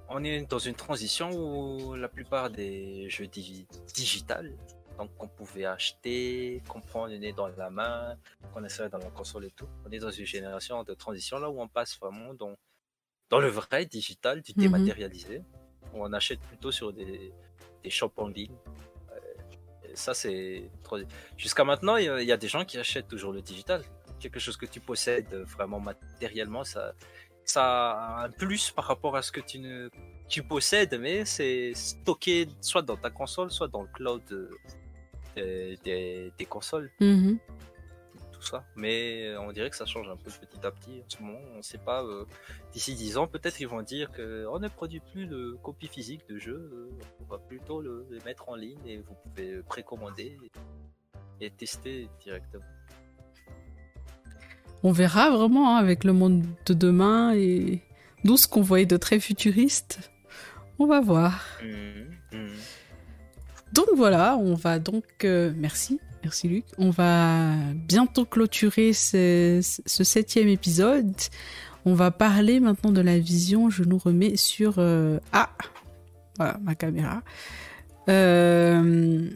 on 0.10 0.24
est 0.24 0.42
dans 0.50 0.60
une 0.60 0.76
transition 0.76 1.32
où 1.32 1.96
la 1.96 2.08
plupart 2.10 2.50
des 2.50 3.10
jeux 3.10 3.28
digi 3.28 3.66
digitales, 3.94 4.52
donc 4.98 5.16
qu'on 5.18 5.28
pouvait 5.28 5.66
acheter, 5.66 6.62
qu'on 6.68 6.82
prend 6.82 7.08
le 7.08 7.18
nez 7.18 7.34
dans 7.34 7.48
la 7.48 7.70
main, 7.70 8.16
qu'on 8.54 8.64
insérait 8.64 8.90
dans 8.90 8.98
la 8.98 9.10
console 9.10 9.46
et 9.46 9.52
tout, 9.52 9.68
on 9.86 9.92
est 9.92 10.00
dans 10.00 10.12
une 10.12 10.26
génération 10.26 10.84
de 10.84 10.94
transition 10.94 11.40
là 11.40 11.50
où 11.50 11.62
on 11.62 11.68
passe 11.68 11.98
vraiment 12.00 12.34
dans 12.34 12.56
dans 13.30 13.40
le 13.40 13.50
vrai 13.50 13.86
digital, 13.86 14.42
du 14.42 14.54
Mhm. 14.56 14.62
dématérialisé. 14.64 15.42
On 15.94 16.12
achète 16.14 16.40
plutôt 16.42 16.72
sur 16.72 16.94
des, 16.94 17.34
des 17.84 17.90
shops 17.90 18.14
en 18.18 18.28
ligne. 18.28 18.56
Euh, 19.98 20.00
ça, 20.00 20.14
c'est 20.14 20.70
Jusqu'à 21.38 21.64
maintenant, 21.64 21.98
il 21.98 22.06
y, 22.06 22.32
a- 22.32 22.38
des 22.38 22.48
gens 22.48 22.64
qui 22.66 22.78
achètent 22.78 23.08
toujours 23.08 23.34
le 23.34 23.42
digital. 23.42 23.82
Quelque 24.20 24.40
chose 24.40 24.58
que 24.58 24.66
tu 24.66 24.80
possèdes 24.80 25.34
vraiment 25.34 25.80
matériellement, 25.80 26.64
ça, 26.64 26.94
ça 27.44 27.92
a 27.92 28.26
un 28.26 28.30
plus 28.32 28.72
par 28.72 28.86
rapport 28.86 29.16
à 29.16 29.22
ce 29.22 29.32
que 29.32 29.42
tu, 29.42 29.60
ne, 29.60 29.90
tu 30.28 30.44
possèdes, 30.44 30.98
mais 31.00 31.26
c'est 31.26 31.74
stocké 31.76 32.48
soit 32.62 32.82
dans 32.82 32.98
ta 32.98 33.10
console, 33.10 33.52
soit 33.52 33.68
dans 33.68 33.84
le 33.84 33.90
cloud 33.94 34.22
euh, 35.38 35.76
des, 35.84 36.46
consoles 36.50 36.92
Mhm. 37.00 37.38
Tout 38.40 38.46
ça. 38.48 38.64
Mais 38.76 39.26
euh, 39.28 39.40
on 39.42 39.52
dirait 39.52 39.70
que 39.70 39.76
ça 39.76 39.86
change 39.86 40.08
un 40.10 40.16
peu 40.18 40.30
petit 40.32 40.66
à 40.66 40.72
petit 40.72 41.02
en 41.06 41.10
ce 41.10 41.22
moment. 41.24 41.40
On 41.54 41.58
ne 41.58 41.62
sait 41.62 41.78
pas. 41.78 42.04
euh, 42.04 42.26
D'ici 42.74 42.94
10 42.96 43.18
ans, 43.18 43.28
peut-être 43.28 43.60
ils 43.60 43.68
vont 43.68 43.82
dire 43.82 44.12
qu'on 44.12 44.60
ne 44.60 44.68
produit 44.68 45.00
plus 45.00 45.26
de 45.28 45.58
copies 45.64 45.88
physiques 45.88 46.28
de 46.30 46.38
jeux. 46.38 46.70
euh, 46.74 46.90
on 47.22 47.26
va 47.26 47.38
plutôt 47.40 47.82
le, 47.82 48.06
les 48.12 48.20
mettre 48.26 48.50
en 48.50 48.56
ligne 48.56 48.80
et 48.86 48.98
vous 48.98 49.16
pouvez 49.24 49.62
précommander 49.64 50.38
et, 51.40 51.46
et 51.46 51.50
tester 51.52 52.08
directement. 52.24 52.64
On 54.84 54.92
verra 54.92 55.32
vraiment 55.32 55.76
hein, 55.76 55.80
avec 55.80 56.04
le 56.04 56.14
monde 56.14 56.46
de 56.66 56.74
demain 56.74 57.34
et 57.36 57.82
d'où 58.24 58.38
ce 58.38 58.48
qu'on 58.48 58.62
voyait 58.62 58.86
de 58.86 58.98
très 58.98 59.20
futuriste. 59.20 60.12
On 60.80 60.86
va 60.86 61.02
voir. 61.02 61.44
Mhm, 61.64 62.12
mhm. 62.32 62.50
Donc 63.74 63.88
voilà, 63.96 64.38
on 64.38 64.54
va 64.54 64.80
donc... 64.80 65.26
euh, 65.26 65.52
merci, 65.56 66.00
merci 66.24 66.48
Luc. 66.48 66.66
On 66.78 66.90
va 66.90 67.54
bientôt 67.88 68.26
clôturer 68.26 68.94
ce, 68.94 69.60
septième 69.86 70.48
épisode. 70.48 71.14
On 71.86 71.94
va 71.94 72.12
parler 72.12 72.60
maintenant 72.60 72.92
de 72.92 73.02
la 73.02 73.18
vision. 73.18 73.70
Je 73.70 73.84
nous 73.84 73.98
remets 73.98 74.36
sur... 74.36 74.76
euh, 74.78 75.20
Ah 75.32 75.50
Voilà, 76.38 76.58
ma 76.62 76.76
caméra. 76.76 77.22
Euh, 78.10 79.30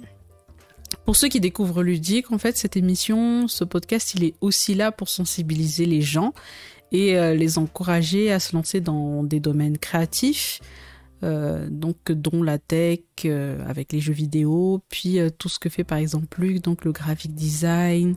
Pour 1.05 1.15
ceux 1.15 1.29
qui 1.29 1.39
découvrent 1.39 1.83
Ludique, 1.83 2.31
en 2.31 2.37
fait, 2.37 2.57
cette 2.57 2.75
émission, 2.77 3.47
ce 3.47 3.63
podcast, 3.63 4.13
il 4.15 4.23
est 4.23 4.33
aussi 4.41 4.75
là 4.75 4.91
pour 4.91 5.09
sensibiliser 5.09 5.85
les 5.85 6.01
gens 6.01 6.33
et 6.91 7.17
euh, 7.17 7.33
les 7.33 7.57
encourager 7.57 8.31
à 8.31 8.39
se 8.39 8.53
lancer 8.55 8.81
dans 8.81 9.23
des 9.23 9.39
domaines 9.39 9.77
créatifs, 9.77 10.59
euh, 11.23 11.68
donc 11.69 12.11
dont 12.11 12.41
la 12.41 12.57
tech 12.57 12.99
euh, 13.26 13.64
avec 13.68 13.91
les 13.91 13.99
jeux 13.99 14.14
vidéo, 14.14 14.81
puis 14.89 15.19
euh, 15.19 15.30
tout 15.30 15.49
ce 15.49 15.60
que 15.60 15.69
fait 15.69 15.84
par 15.84 15.99
exemple 15.99 16.41
Luc, 16.41 16.61
donc 16.64 16.84
le 16.84 16.91
graphic 16.91 17.34
design, 17.34 18.15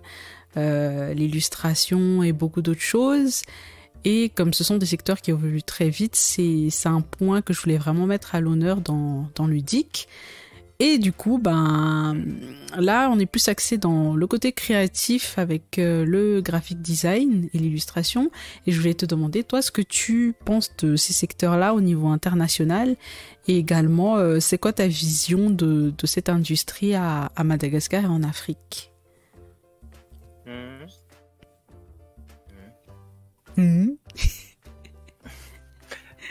l'illustration 0.56 2.22
et 2.22 2.32
beaucoup 2.32 2.62
d'autres 2.62 2.80
choses. 2.80 3.42
Et 4.04 4.28
comme 4.28 4.52
ce 4.52 4.62
sont 4.64 4.76
des 4.76 4.86
secteurs 4.86 5.20
qui 5.20 5.30
évoluent 5.30 5.62
très 5.62 5.88
vite, 5.88 6.14
c'est 6.14 6.68
c'est 6.70 6.88
un 6.88 7.00
point 7.00 7.42
que 7.42 7.52
je 7.52 7.60
voulais 7.60 7.78
vraiment 7.78 8.06
mettre 8.06 8.34
à 8.34 8.40
l'honneur 8.40 8.80
dans, 8.80 9.28
dans 9.34 9.46
Ludique. 9.46 10.08
Et 10.86 10.98
du 10.98 11.14
coup, 11.14 11.38
ben 11.38 12.14
là, 12.76 13.08
on 13.10 13.18
est 13.18 13.24
plus 13.24 13.48
axé 13.48 13.78
dans 13.78 14.14
le 14.14 14.26
côté 14.26 14.52
créatif 14.52 15.38
avec 15.38 15.78
euh, 15.78 16.04
le 16.04 16.42
graphic 16.42 16.82
design 16.82 17.48
et 17.54 17.58
l'illustration. 17.58 18.30
Et 18.66 18.72
je 18.72 18.80
voulais 18.80 18.92
te 18.92 19.06
demander, 19.06 19.44
toi, 19.44 19.62
ce 19.62 19.70
que 19.70 19.80
tu 19.80 20.34
penses 20.44 20.76
de 20.76 20.96
ces 20.96 21.14
secteurs-là 21.14 21.72
au 21.72 21.80
niveau 21.80 22.08
international 22.08 22.96
et 23.48 23.56
également, 23.56 24.18
euh, 24.18 24.40
c'est 24.40 24.58
quoi 24.58 24.74
ta 24.74 24.86
vision 24.86 25.48
de, 25.48 25.94
de 25.96 26.06
cette 26.06 26.28
industrie 26.28 26.94
à, 26.94 27.32
à 27.34 27.44
Madagascar 27.44 28.04
et 28.04 28.06
en 28.06 28.22
Afrique? 28.22 28.92
Mhm. 30.44 30.86
Mhm. 33.56 33.96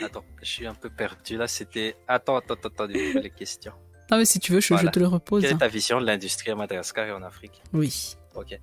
Attends, 0.00 0.24
je 0.40 0.48
suis 0.48 0.66
un 0.68 0.74
peu 0.74 0.90
perdu 0.90 1.38
là. 1.38 1.48
C'était. 1.48 1.96
Attends, 2.06 2.36
attends, 2.36 2.54
attends, 2.54 2.68
attends, 2.68 2.86
les 2.86 3.30
questions. 3.36 3.72
Non, 4.10 4.18
mais 4.18 4.24
si 4.24 4.38
tu 4.38 4.52
veux, 4.52 4.60
je, 4.60 4.74
te 4.90 4.98
le 4.98 5.06
repose. 5.06 5.42
Quelle 5.42 5.52
est 5.52 5.58
ta 5.58 5.68
vision 5.68 6.00
de 6.00 6.06
l'industrie 6.06 6.50
à 6.50 6.54
Madagascar 6.54 7.06
et 7.06 7.12
en 7.12 7.22
Afrique? 7.22 7.62
Oui. 7.72 8.16
Ok. 8.34 8.58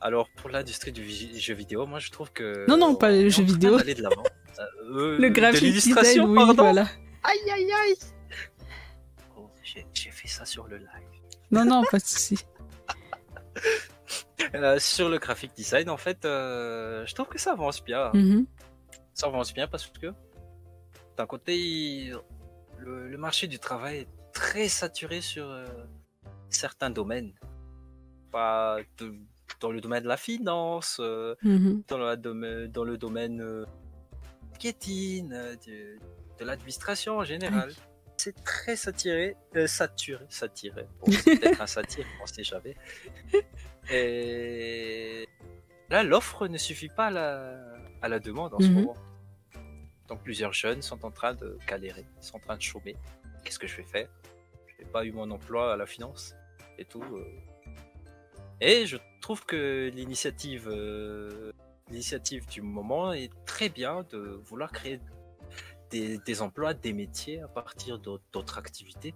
Alors, 0.00 0.28
pour 0.36 0.48
l'industrie 0.50 0.92
du 0.92 1.08
jeu 1.08 1.54
vidéo, 1.54 1.86
moi 1.86 1.98
je 1.98 2.10
trouve 2.10 2.30
que. 2.32 2.64
Non, 2.68 2.76
non, 2.76 2.94
pas 2.94 3.08
en 3.08 3.28
train 3.28 3.42
vidéo. 3.42 3.78
de 3.78 4.02
l'avant. 4.02 4.22
Euh, 4.58 4.62
euh, 4.94 5.18
Le 5.18 5.28
graphic 5.28 5.60
l'illustration, 5.62 6.24
oui, 6.26 6.36
pardon. 6.36 6.62
voilà. 6.62 6.88
Aïe, 7.24 7.50
aïe, 7.52 7.70
aïe. 7.72 7.94
Oh, 9.36 9.50
j'ai 9.62 10.10
fait 10.10 10.28
ça 10.28 10.44
sur 10.44 10.66
le 10.68 10.78
live. 10.78 10.86
Non, 11.50 11.64
non, 11.64 11.82
pas 11.90 11.98
de 11.98 12.04
souci. 12.04 12.38
Euh, 14.54 14.78
sur 14.78 15.08
le 15.10 15.18
graphic 15.18 15.52
design, 15.54 15.90
en 15.90 15.96
fait, 15.98 16.24
euh, 16.24 17.04
je 17.04 17.14
trouve 17.14 17.26
que 17.26 17.38
ça 17.38 17.52
avance 17.52 17.84
bien. 17.84 18.10
Mhm. 18.14 18.46
Ça 19.12 19.26
avance 19.26 19.52
bien 19.52 19.66
parce 19.68 19.86
que, 20.00 20.06
d'un 21.16 21.26
côté, 21.26 21.58
il- 21.58 22.16
le, 22.78 23.08
le 23.08 23.18
marché 23.18 23.46
du 23.48 23.58
travail 23.58 23.98
est 23.98 24.08
très 24.38 24.68
saturé 24.68 25.20
sur 25.20 25.50
euh, 25.50 25.66
certains 26.48 26.90
domaines. 26.90 27.32
Pas 28.30 28.78
de- 28.98 29.14
dans 29.60 29.72
le 29.72 29.80
domaine 29.80 30.02
de 30.04 30.08
la 30.08 30.16
finance, 30.16 30.98
euh, 31.00 31.34
Mhm. 31.42 31.82
dans, 31.88 31.98
la 31.98 32.16
dans 32.16 32.84
le 32.84 32.96
domaine 32.96 33.40
euh, 33.40 33.64
marketing, 34.50 35.32
euh, 35.32 35.56
du- 35.56 35.98
de 36.38 36.44
l'administration 36.44 37.18
en 37.18 37.24
général. 37.24 37.72
C'est 38.16 38.42
très 38.44 38.76
saturé, 38.76 39.36
saturé, 39.66 40.24
saturé. 40.28 40.86
Bon, 41.00 41.06
c'est 41.36 41.38
peut-être 41.40 41.60
un 41.60 41.66
satire, 41.66 42.06
on 42.22 42.26
sait 42.26 42.44
jamais. 42.44 42.76
Et 43.90 45.26
là, 45.90 46.02
l'offre 46.02 46.46
ne 46.48 46.58
suffit 46.58 46.88
pas 46.88 47.06
à 47.06 47.10
la, 47.10 47.56
à 48.02 48.08
la 48.08 48.18
demande 48.18 48.54
en 48.54 48.60
ce 48.60 48.68
Mhm. 48.68 48.74
moment. 48.74 48.96
Donc 50.08 50.22
plusieurs 50.22 50.52
jeunes 50.52 50.82
sont 50.82 51.04
en 51.04 51.10
train 51.10 51.34
de 51.34 51.58
galérer, 51.66 52.06
sont 52.20 52.36
en 52.36 52.40
train 52.40 52.56
de 52.56 52.62
chômer. 52.62 52.96
Qu'est-ce 53.44 53.58
que 53.58 53.66
je 53.66 53.76
vais 53.76 53.82
faire? 53.84 54.08
Pas 54.88 55.04
eu 55.04 55.12
mon 55.12 55.30
emploi 55.30 55.72
à 55.72 55.76
la 55.76 55.86
finance 55.86 56.34
et 56.78 56.84
tout. 56.84 57.02
euh. 57.02 57.24
Et 58.60 58.86
je 58.86 58.96
trouve 59.20 59.44
que 59.46 59.90
l'initiative, 59.94 60.68
euh, 60.68 61.52
l'initiative 61.90 62.46
du 62.48 62.60
moment 62.62 63.12
est 63.12 63.30
très 63.46 63.68
bien 63.68 64.04
de 64.10 64.18
vouloir 64.44 64.72
créer 64.72 65.00
des, 65.90 66.18
des 66.18 66.42
emplois, 66.42 66.74
des 66.74 66.92
métiers 66.92 67.40
à 67.40 67.48
partir 67.48 67.98
d'autres 67.98 68.58
activités. 68.58 69.14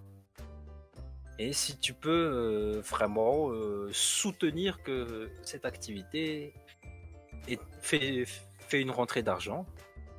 Et 1.39 1.53
si 1.53 1.77
tu 1.79 1.93
peux 1.95 2.11
euh, 2.11 2.81
vraiment 2.83 3.51
euh, 3.51 3.89
soutenir 3.93 4.83
que 4.83 5.31
cette 5.43 5.65
activité 5.65 6.55
est- 7.49 7.61
fait, 7.81 8.25
fait 8.59 8.81
une 8.81 8.91
rentrée 8.91 9.23
d'argent, 9.23 9.67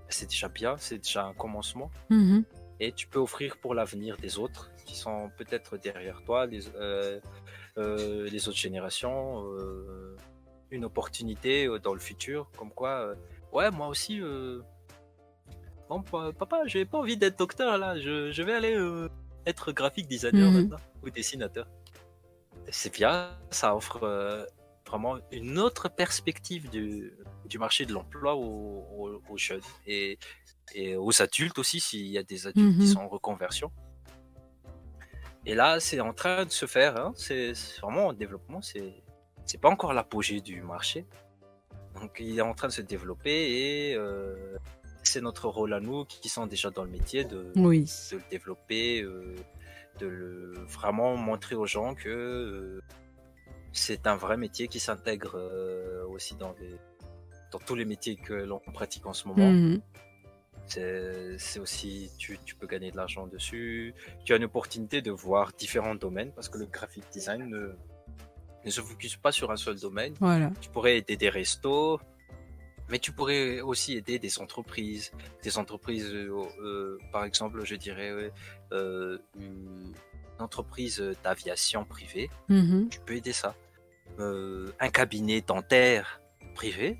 c'est 0.09 0.27
déjà 0.29 0.49
bien, 0.49 0.75
c'est 0.77 0.97
déjà 0.97 1.25
un 1.25 1.33
commencement. 1.33 1.89
Mhm. 2.09 2.43
Et 2.79 2.91
tu 2.91 3.07
peux 3.07 3.19
offrir 3.19 3.57
pour 3.57 3.73
l'avenir 3.73 4.17
des 4.17 4.37
autres 4.37 4.69
qui 4.85 4.95
sont 4.95 5.31
peut-être 5.37 5.77
derrière 5.77 6.21
toi, 6.23 6.45
les, 6.45 6.67
euh, 6.75 7.19
euh, 7.77 8.29
les 8.29 8.47
autres 8.47 8.57
générations, 8.57 9.43
euh, 9.53 10.15
une 10.71 10.85
opportunité 10.85 11.67
dans 11.83 11.93
le 11.93 11.99
futur, 11.99 12.49
comme 12.57 12.71
quoi, 12.71 13.13
ouais, 13.51 13.69
moi 13.71 13.87
aussi, 13.87 14.19
bon, 15.89 16.01
pa- 16.01 16.31
papa, 16.33 16.61
j'ai 16.65 16.85
pas 16.85 16.97
envie 16.99 17.17
d'être 17.17 17.37
docteur 17.37 17.77
là, 17.77 17.99
je, 17.99 18.31
je 18.31 18.43
vais 18.43 18.53
aller 18.53 18.75
être 19.45 19.71
graphique 19.71 20.07
designer 20.07 20.49
Mhm. 20.51 20.61
maintenant, 20.61 20.77
ou 21.03 21.09
dessinateur. 21.09 21.67
C'est 22.71 22.93
bien, 22.93 23.29
ça 23.51 23.75
offre 23.75 24.47
vraiment 24.87 25.17
une 25.31 25.59
autre 25.59 25.89
perspective 25.89 26.69
du, 26.69 27.13
du 27.45 27.57
marché 27.59 27.85
de 27.85 27.93
l'emploi 27.93 28.35
aux, 28.35 28.85
aux- 28.97 29.21
aux 29.29 29.37
jeunes 29.37 29.61
et, 29.85 30.17
et 30.73 30.95
aux 30.95 31.21
adultes 31.21 31.59
aussi, 31.59 31.79
s'il 31.79 32.07
y 32.07 32.17
a 32.17 32.23
des 32.23 32.47
adultes 32.47 32.75
qui 32.77 32.81
Mhm. 32.83 32.87
sont 32.87 32.99
en 32.99 33.07
reconversion. 33.07 33.71
Et 35.45 35.55
là, 35.55 35.79
c'est 35.79 35.99
en 35.99 36.13
train 36.13 36.45
de 36.45 36.51
se 36.51 36.65
faire, 36.65 36.97
hein, 36.97 37.13
c'est 37.15 37.53
vraiment 37.81 38.07
en 38.07 38.13
développement, 38.13 38.61
c'est 38.61 38.93
c'est 39.45 39.59
pas 39.59 39.69
encore 39.69 39.93
l'apogée 39.93 40.39
du 40.39 40.61
marché. 40.61 41.05
Donc 41.95 42.17
il 42.19 42.37
est 42.37 42.41
en 42.41 42.53
train 42.53 42.69
de 42.69 42.73
se 42.73 42.81
développer 42.81 43.31
et 43.31 43.95
euh, 43.95 44.57
c'est 45.03 45.21
notre 45.21 45.47
rôle 45.49 45.73
à 45.73 45.79
nous 45.81 46.05
qui 46.05 46.29
sont 46.29 46.47
déjà 46.47 46.69
dans 46.69 46.83
le 46.85 46.89
métier 46.89 47.25
de, 47.25 47.51
Oui. 47.57 47.91
de 48.11 48.17
le 48.17 48.23
développer, 48.31 49.01
euh, 49.01 49.35
de 49.99 50.07
le 50.07 50.53
vraiment 50.65 51.17
montrer 51.17 51.55
aux 51.55 51.67
gens 51.67 51.93
que 51.93 52.09
euh, 52.09 52.81
c'est 53.73 54.07
un 54.07 54.15
vrai 54.15 54.37
métier 54.37 54.67
qui 54.69 54.79
s'intègre 54.79 55.35
euh, 55.37 56.05
aussi 56.07 56.35
dans, 56.35 56.53
les, 56.59 56.75
dans 57.51 57.59
tous 57.59 57.75
les 57.75 57.85
métiers 57.85 58.15
que 58.15 58.33
l'on 58.33 58.59
pratique 58.59 59.05
en 59.05 59.13
ce 59.13 59.27
moment. 59.27 59.51
Mhm. 59.51 59.81
C'est 60.65 61.59
aussi, 61.59 62.09
tu, 62.17 62.39
tu 62.45 62.55
peux 62.55 62.67
gagner 62.67 62.91
de 62.91 62.97
l'argent 62.97 63.27
dessus. 63.27 63.93
Tu 64.25 64.33
as 64.33 64.37
une 64.37 64.45
opportunité 64.45 65.01
de 65.01 65.11
voir 65.11 65.51
différents 65.57 65.95
domaines 65.95 66.31
parce 66.31 66.49
que 66.49 66.57
le 66.57 66.65
graphic 66.65 67.03
design 67.11 67.47
ne, 67.49 67.73
ne 68.65 68.69
se 68.71 68.81
focus 68.81 69.15
pas 69.17 69.31
sur 69.31 69.51
un 69.51 69.57
seul 69.57 69.79
domaine. 69.79 70.13
Voilà. 70.19 70.51
Tu 70.61 70.69
pourrais 70.69 70.97
aider 70.97 71.17
des 71.17 71.29
restos, 71.29 71.99
mais 72.89 72.97
tu 72.99 73.11
pourrais 73.11 73.61
aussi 73.61 73.93
aider 73.97 74.19
des 74.19 74.39
entreprises. 74.39 75.11
Des 75.43 75.57
entreprises, 75.57 76.09
euh, 76.11 76.31
euh, 76.61 76.97
par 77.11 77.25
exemple, 77.25 77.63
je 77.65 77.75
dirais, 77.75 78.31
euh, 78.71 79.17
une 79.39 79.93
entreprise 80.39 81.03
d'aviation 81.23 81.85
privée, 81.85 82.29
Mhm. 82.49 82.89
tu 82.89 82.99
peux 83.01 83.15
aider 83.15 83.33
ça. 83.33 83.55
Euh, 84.19 84.71
un 84.79 84.89
cabinet 84.89 85.41
dentaire 85.41 86.21
privé, 86.55 86.97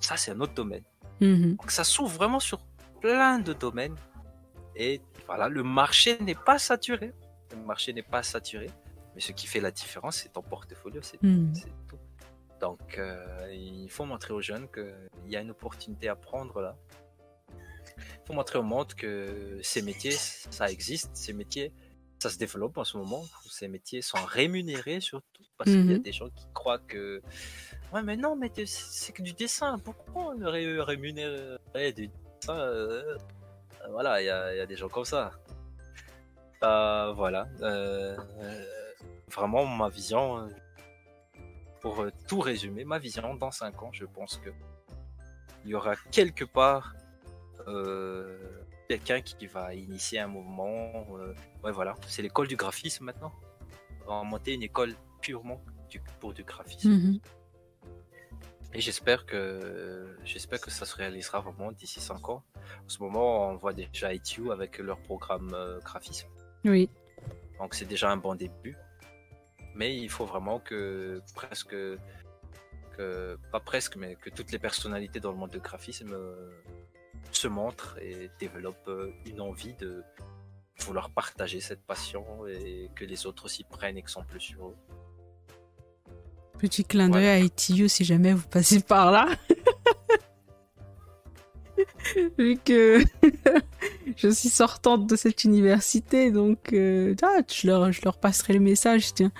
ça 0.00 0.16
c'est 0.16 0.30
un 0.32 0.40
autre 0.40 0.54
domaine. 0.54 0.84
Mhm. 1.20 1.56
Donc 1.56 1.70
ça 1.70 1.84
s'ouvre 1.84 2.12
vraiment 2.14 2.38
sur 2.40 2.60
plein 3.00 3.38
de 3.38 3.52
domaines. 3.52 3.96
Et 4.76 5.00
voilà, 5.26 5.48
le 5.48 5.62
marché 5.62 6.18
n'est 6.20 6.34
pas 6.34 6.58
saturé. 6.58 7.12
Le 7.52 7.62
marché 7.64 7.92
n'est 7.92 8.02
pas 8.02 8.22
saturé. 8.22 8.68
Mais 9.14 9.20
ce 9.20 9.32
qui 9.32 9.46
fait 9.46 9.60
la 9.60 9.70
différence, 9.70 10.16
c'est 10.18 10.32
ton 10.32 10.42
portfolio, 10.42 11.00
c'est 11.02 11.20
Hmm. 11.22 11.52
tout. 11.88 11.98
Donc, 12.60 12.98
euh, 12.98 13.52
il 13.52 13.88
faut 13.90 14.04
montrer 14.04 14.32
aux 14.34 14.40
jeunes 14.40 14.68
qu'il 14.70 15.30
y 15.32 15.36
a 15.36 15.40
une 15.40 15.50
opportunité 15.50 16.08
à 16.08 16.16
prendre 16.16 16.60
là. 16.60 16.76
Il 17.48 18.26
faut 18.26 18.32
montrer 18.34 18.58
au 18.58 18.62
monde 18.62 18.94
que 18.94 19.58
ces 19.62 19.82
métiers, 19.82 20.12
ça 20.12 20.70
existe. 20.70 21.10
Ces 21.16 21.32
métiers, 21.32 21.72
ça 22.18 22.30
se 22.30 22.38
développe 22.38 22.76
en 22.78 22.84
ce 22.84 22.96
moment. 22.96 23.24
Ces 23.48 23.68
métiers 23.68 24.02
sont 24.02 24.18
rémunérés 24.24 25.00
surtout. 25.00 25.44
Parce 25.56 25.70
qu'il 25.70 25.86
y 25.90 25.94
a 25.94 25.96
Mhm. 25.96 26.02
des 26.02 26.12
gens 26.12 26.28
qui 26.30 26.46
croient 26.54 26.78
que. 26.78 27.20
Ouais, 27.92 28.02
mais 28.02 28.16
non, 28.16 28.36
mais 28.36 28.52
c'est 28.66 29.12
que 29.12 29.22
du 29.22 29.32
dessin. 29.32 29.78
Pourquoi 29.78 30.34
on 30.34 30.50
ré- 30.50 30.80
rémunérerait 30.80 31.92
du 31.92 32.10
dessin 32.40 32.56
euh, 32.56 33.16
Voilà, 33.90 34.22
il 34.22 34.26
y 34.26 34.30
a, 34.30 34.66
des 34.66 34.76
gens 34.76 34.88
comme 34.88 35.04
ça. 35.04 35.32
Euh, 36.62 37.12
voilà. 37.12 37.48
Euh, 37.60 38.16
euh, 38.40 38.64
vraiment, 39.30 39.66
ma 39.66 39.88
vision, 39.88 40.38
euh, 40.38 40.48
pour 41.80 42.00
euh, 42.00 42.10
tout 42.26 42.40
résumer, 42.40 42.84
ma 42.84 42.98
vision, 42.98 43.34
dans 43.34 43.50
5 43.50 43.82
ans, 43.82 43.90
je 43.92 44.04
pense 44.04 44.36
que 44.38 44.50
il 45.64 45.70
y 45.70 45.74
aura 45.74 45.96
quelque 46.12 46.44
part 46.44 46.94
euh, 47.66 48.38
quelqu'un 48.88 49.20
qui 49.20 49.46
va 49.46 49.74
initier 49.74 50.18
un 50.20 50.28
mouvement. 50.28 51.06
euh, 51.18 51.34
ouais, 51.62 51.72
voilà. 51.72 51.94
C'est 52.06 52.22
l'école 52.22 52.48
du 52.48 52.56
graphisme 52.56 53.04
maintenant. 53.04 53.32
On 54.06 54.20
va 54.20 54.22
monter 54.24 54.54
une 54.54 54.62
école 54.62 54.94
purement 55.20 55.60
pour 56.20 56.32
du 56.32 56.44
graphisme. 56.44 56.90
Mhm. 56.90 57.20
Et 58.74 58.80
j'espère 58.80 59.24
que 59.24 60.06
j'espère 60.24 60.60
que 60.60 60.70
ça 60.70 60.84
se 60.84 60.94
réalisera 60.94 61.40
vraiment 61.40 61.72
d'ici 61.72 62.00
5 62.00 62.28
ans. 62.28 62.44
En 62.84 62.88
ce 62.88 63.02
moment, 63.02 63.48
on 63.48 63.56
voit 63.56 63.72
déjà 63.72 64.12
ITU 64.12 64.52
avec 64.52 64.78
leur 64.78 65.00
programme 65.00 65.52
euh, 65.54 65.80
graphisme. 65.80 66.28
Oui. 66.64 66.90
Donc 67.58 67.74
c'est 67.74 67.86
déjà 67.86 68.10
un 68.10 68.18
bon 68.18 68.34
début. 68.34 68.76
Mais 69.74 69.96
il 69.96 70.10
faut 70.10 70.26
vraiment 70.26 70.58
que 70.60 71.22
presque 71.34 71.74
que 72.96 73.38
pas 73.52 73.60
presque 73.60 73.94
mais 73.96 74.16
que 74.16 74.28
toutes 74.28 74.50
les 74.50 74.58
personnalités 74.58 75.20
dans 75.20 75.30
le 75.30 75.38
monde 75.38 75.50
du 75.50 75.60
graphisme 75.60 76.12
euh, 76.12 76.50
se 77.30 77.48
montrent 77.48 77.96
et 77.98 78.30
développent 78.40 78.88
euh, 78.88 79.12
une 79.24 79.40
envie 79.40 79.74
de 79.74 80.02
vouloir 80.80 81.10
partager 81.10 81.60
cette 81.60 81.84
passion 81.86 82.46
et 82.46 82.90
que 82.94 83.04
les 83.04 83.26
autres 83.26 83.44
aussi 83.46 83.64
prennent 83.64 83.96
exemple 83.96 84.38
sur 84.38 84.68
eux. 84.68 84.76
Petit 86.58 86.84
clin 86.84 87.08
d'œil 87.08 87.26
à 87.26 87.38
ITU 87.38 87.88
si 87.88 88.04
jamais 88.04 88.32
vous 88.32 88.46
passez 88.48 88.80
par 88.80 89.12
là. 89.12 89.28
Vu 92.38 92.58
que 92.64 93.04
je 94.16 94.28
suis 94.28 94.48
sortante 94.48 95.06
de 95.06 95.14
cette 95.14 95.44
université, 95.44 96.30
donc 96.30 96.72
euh, 96.72 97.14
ah, 97.22 97.40
je, 97.52 97.66
leur, 97.66 97.92
je 97.92 98.00
leur 98.04 98.18
passerai 98.18 98.54
le 98.54 98.60
message, 98.60 99.14
tiens. 99.14 99.32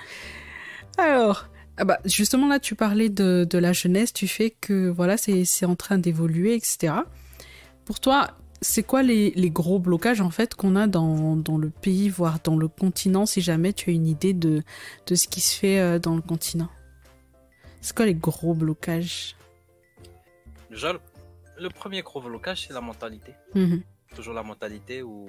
Alors, 0.97 1.47
ah 1.77 1.85
bah, 1.85 1.99
justement 2.05 2.47
là, 2.47 2.59
tu 2.59 2.75
parlais 2.75 3.09
de, 3.09 3.45
de 3.49 3.57
la 3.57 3.73
jeunesse, 3.73 4.13
tu 4.13 4.27
fais 4.27 4.51
que 4.51 4.89
voilà, 4.89 5.17
c'est 5.17 5.45
c'est 5.45 5.65
en 5.65 5.75
train 5.75 5.97
d'évoluer, 5.97 6.55
etc. 6.55 6.93
Pour 7.85 7.99
toi, 7.99 8.37
c'est 8.61 8.83
quoi 8.83 9.03
les, 9.03 9.31
les 9.31 9.49
gros 9.49 9.79
blocages 9.79 10.21
en 10.21 10.29
fait 10.29 10.55
qu'on 10.55 10.75
a 10.75 10.87
dans, 10.87 11.35
dans 11.35 11.57
le 11.57 11.69
pays, 11.69 12.09
voire 12.09 12.39
dans 12.43 12.57
le 12.57 12.67
continent, 12.67 13.25
si 13.25 13.41
jamais 13.41 13.73
tu 13.73 13.89
as 13.89 13.93
une 13.93 14.07
idée 14.07 14.33
de, 14.33 14.63
de 15.07 15.15
ce 15.15 15.27
qui 15.27 15.41
se 15.41 15.57
fait 15.57 15.79
euh, 15.79 15.99
dans 15.99 16.15
le 16.15 16.21
continent? 16.21 16.69
C'est 17.81 17.95
quoi 17.95 18.05
les 18.05 18.15
gros 18.15 18.53
blocages 18.53 19.35
Déjà, 20.69 20.93
le, 20.93 20.99
le 21.57 21.69
premier 21.69 22.01
gros 22.01 22.21
blocage, 22.21 22.67
c'est 22.67 22.73
la 22.73 22.81
mentalité. 22.81 23.33
Mhm. 23.55 23.81
Toujours 24.15 24.33
la 24.33 24.43
mentalité 24.43 25.01
où 25.01 25.27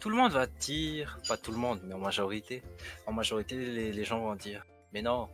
tout 0.00 0.10
le 0.10 0.16
monde 0.16 0.32
va 0.32 0.46
dire, 0.46 1.18
pas 1.28 1.36
tout 1.36 1.52
le 1.52 1.58
monde, 1.58 1.80
mais 1.84 1.94
en 1.94 1.98
majorité, 1.98 2.62
en 3.06 3.12
majorité, 3.12 3.56
les, 3.56 3.92
les 3.92 4.04
gens 4.04 4.20
vont 4.20 4.34
dire, 4.34 4.64
mais 4.92 5.02
non, 5.02 5.28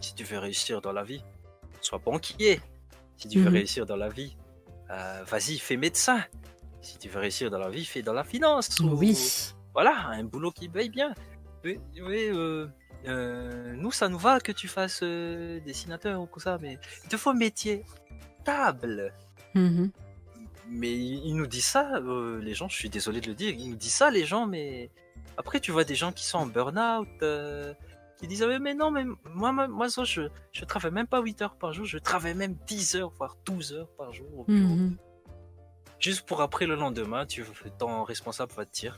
si 0.00 0.14
tu 0.14 0.24
veux 0.24 0.38
réussir 0.38 0.80
dans 0.80 0.92
la 0.92 1.02
vie, 1.04 1.22
sois 1.80 1.98
banquier. 1.98 2.60
Si 3.16 3.28
tu 3.28 3.38
veux 3.38 3.48
Mhm. 3.50 3.54
réussir 3.56 3.86
dans 3.86 3.96
la 3.96 4.08
vie, 4.08 4.36
euh, 4.90 5.22
vas-y, 5.26 5.58
fais 5.58 5.76
médecin. 5.76 6.22
Si 6.82 6.98
tu 6.98 7.08
veux 7.08 7.20
réussir 7.20 7.50
dans 7.50 7.58
la 7.58 7.70
vie, 7.70 7.84
fais 7.84 8.02
dans 8.02 8.12
la 8.12 8.24
finance. 8.24 8.78
ou- 8.80 8.96
Oui. 8.98 9.16
voilà, 9.72 9.94
un 10.08 10.24
boulot 10.24 10.50
qui 10.50 10.68
paye 10.68 10.88
bien. 10.88 11.14
Oui, 11.64 11.78
euh, 12.02 12.66
euh, 13.06 13.74
nous, 13.76 13.92
ça 13.92 14.08
nous 14.08 14.18
va 14.18 14.40
que 14.40 14.52
tu 14.52 14.68
fasses 14.68 15.00
euh, 15.02 15.60
dessinateur 15.60 16.20
ou 16.20 16.26
tout 16.26 16.40
ça, 16.40 16.58
mais 16.60 16.78
il 17.02 17.08
te 17.08 17.16
faut 17.16 17.30
un 17.30 17.34
métier 17.34 17.84
table. 18.44 19.12
Mhm. 19.54 19.90
Mais 20.70 20.92
ils 20.92 21.34
nous 21.34 21.46
disent 21.46 21.66
ça, 21.66 21.96
euh, 21.96 22.40
les 22.40 22.54
gens, 22.54 22.68
je 22.68 22.76
suis 22.76 22.88
désolé 22.88 23.20
de 23.20 23.28
le 23.28 23.34
dire, 23.34 23.50
ils 23.50 23.70
nous 23.70 23.76
disent 23.76 23.94
ça, 23.94 24.10
les 24.10 24.24
gens, 24.24 24.46
mais 24.46 24.90
après, 25.36 25.60
tu 25.60 25.72
vois 25.72 25.84
des 25.84 25.94
gens 25.94 26.12
qui 26.12 26.24
sont 26.24 26.38
en 26.38 26.46
burn-out, 26.46 27.08
qui 28.16 28.26
disent, 28.26 28.42
Ah 28.42 28.58
mais 28.58 28.74
non, 28.74 28.90
mais 28.90 29.04
moi, 29.34 29.52
moi, 29.52 29.68
moi 29.68 29.88
je, 29.88 30.28
je 30.52 30.64
travaille 30.64 30.92
même 30.92 31.06
pas 31.06 31.20
8 31.20 31.42
heures 31.42 31.56
par 31.56 31.72
jour, 31.74 31.84
je 31.84 31.98
travaille 31.98 32.34
même 32.34 32.56
10 32.66 32.96
heures, 32.96 33.12
voire 33.18 33.36
12 33.44 33.74
heures 33.74 33.90
par 33.98 34.12
jour 34.12 34.26
au 34.38 34.44
bureau. 34.44 34.74
Mhm. 34.74 34.96
Juste 35.98 36.26
pour 36.26 36.40
après, 36.40 36.66
le 36.66 36.74
lendemain, 36.74 37.26
tu, 37.26 37.44
ton 37.78 38.04
responsable 38.04 38.52
va 38.52 38.64
te 38.64 38.72
dire, 38.72 38.96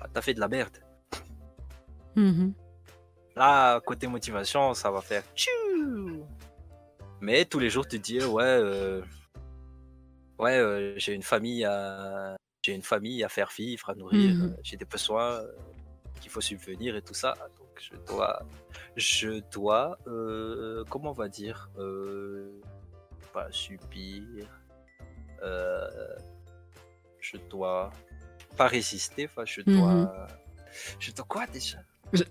Ah, 0.00 0.06
t'as 0.12 0.20
fait 0.20 0.34
de 0.34 0.40
la 0.40 0.48
merde. 0.48 0.76
Mhm. 2.16 2.54
Là, 3.40 3.80
côté 3.80 4.06
motivation, 4.06 4.74
ça 4.74 4.90
va 4.90 5.00
faire 5.00 5.22
tchou. 5.34 6.26
Mais 7.22 7.46
tous 7.46 7.58
les 7.58 7.70
jours, 7.70 7.88
tu 7.88 7.98
te 7.98 8.04
dis 8.04 8.22
ouais, 8.22 8.42
euh, 8.44 9.00
ouais, 10.38 10.58
euh, 10.58 10.92
j'ai 10.98 11.14
une 11.14 11.22
famille 11.22 11.64
à, 11.64 12.36
j'ai 12.60 12.74
une 12.74 12.82
famille 12.82 13.24
à 13.24 13.30
faire 13.30 13.48
vivre, 13.56 13.88
à 13.88 13.94
nourrir, 13.94 14.34
Mhm. 14.34 14.42
euh, 14.42 14.56
j'ai 14.62 14.76
des 14.76 14.84
besoins 14.84 15.40
qu'il 16.20 16.30
faut 16.30 16.42
subvenir 16.42 16.96
et 16.96 17.00
tout 17.00 17.14
ça. 17.14 17.32
Donc 17.58 17.68
je 17.80 17.96
dois, 18.12 18.42
je 18.96 19.40
dois, 19.50 19.96
euh, 20.06 20.84
comment 20.90 21.12
on 21.12 21.14
va 21.14 21.28
dire, 21.28 21.70
pas 23.32 23.50
subir, 23.50 24.44
je 27.20 27.36
dois 27.48 27.90
pas 28.58 28.66
résister, 28.66 29.24
enfin 29.30 29.44
je 29.46 29.62
dois, 29.62 30.26
je 30.98 31.10
dois 31.12 31.24
quoi 31.26 31.46
déjà? 31.46 31.78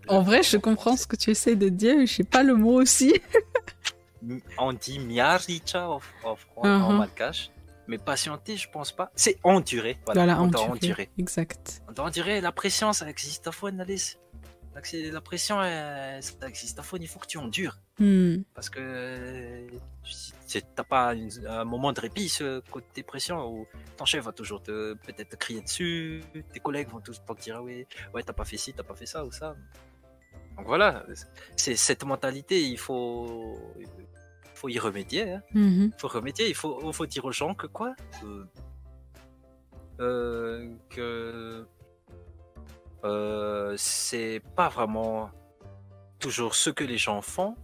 En 0.08 0.22
vrai, 0.22 0.44
je 0.44 0.58
comprends 0.58 0.98
ce 0.98 1.08
que 1.08 1.16
tu 1.16 1.30
essaies 1.32 1.56
de 1.56 1.70
dire, 1.70 1.98
mais 1.98 2.06
je 2.08 2.16
sais 2.16 2.24
pas 2.24 2.44
le 2.44 2.56
mot 2.56 2.82
aussi. 2.82 3.14
on 4.58 4.74
dit 4.74 5.00
miaricha 5.00 5.90
en, 5.90 6.00
en, 6.58 6.92
Mhm. 6.92 6.98
malgache, 6.98 7.52
mais 7.88 7.98
patienter, 7.98 8.58
je 8.58 8.70
pense 8.70 8.92
pas. 8.92 9.12
C'est 9.16 9.38
endurer. 9.44 9.98
Voilà, 10.06 10.26
Voilà, 10.26 10.42
on 10.42 10.52
endurer. 10.72 11.10
Exact. 11.18 11.82
On 11.88 11.94
doit 11.94 12.06
endurer. 12.06 12.42
La 12.42 12.52
pression, 12.52 12.92
ça 12.94 13.10
existe 13.10 13.48
à 13.48 13.52
fond, 13.52 13.78
Alice. 13.80 14.18
La 15.12 15.22
pression, 15.22 15.60
euh, 15.62 16.22
ça 16.22 16.48
existe 16.48 16.80
à 16.80 16.84
fond. 16.84 16.98
Il 17.00 17.08
faut 17.08 17.20
que 17.20 17.28
tu 17.28 17.38
endures. 17.38 17.78
Hmm. 18.00 18.38
Parce 18.54 18.70
que 18.70 18.80
euh, 18.80 19.68
si 20.04 20.34
si 20.46 20.62
t'as 20.76 20.84
pas 20.84 21.14
une- 21.14 21.30
un 21.48 21.64
moment 21.66 21.92
de 21.94 22.00
répit, 22.00 22.28
ce 22.30 22.60
côté 22.72 22.88
dépression, 22.96 23.46
où 23.52 23.68
ton 23.98 24.06
chef 24.06 24.24
va 24.26 24.32
toujours 24.32 24.64
te 24.64 24.94
peut-être 24.96 25.30
te 25.30 25.36
crier 25.36 25.62
dessus, 25.62 26.24
tes 26.54 26.60
collègues 26.60 26.90
vont 26.90 27.02
tous 27.02 27.22
te 27.24 27.42
dire 27.42 27.58
ah 27.58 27.62
oui, 27.62 27.86
ouais, 28.14 28.24
t'as 28.24 28.34
pas 28.34 28.46
fait 28.46 28.58
ci, 28.58 28.74
t'as 28.74 28.84
pas 28.84 28.96
fait 28.96 29.06
ça 29.06 29.24
ou 29.26 29.32
ça. 29.32 29.56
Donc 30.58 30.66
voilà, 30.66 31.06
c'est 31.56 31.76
cette 31.76 32.04
mentalité, 32.04 32.62
il 32.64 32.78
faut, 32.80 33.58
il 33.80 33.88
faut 34.56 34.70
y 34.70 34.80
remédier. 34.80 35.34
Hein. 35.34 35.42
Il 35.56 35.92
faut 35.98 36.08
remédier, 36.08 36.50
il 36.50 36.56
faut, 36.56 36.92
faut 36.94 37.06
dire 37.06 37.26
aux 37.26 37.32
gens 37.32 37.54
que 37.54 37.68
quoi? 37.68 37.96
Euh, 38.24 38.46
euh, 40.00 40.70
Que 40.90 41.66
euh, 43.04 43.74
c'est 43.78 44.42
pas 44.56 44.70
vraiment 44.70 45.30
toujours 46.20 46.56
ce 46.56 46.70
que 46.70 46.84
les 46.84 46.98
gens 46.98 47.22
font. 47.22 47.56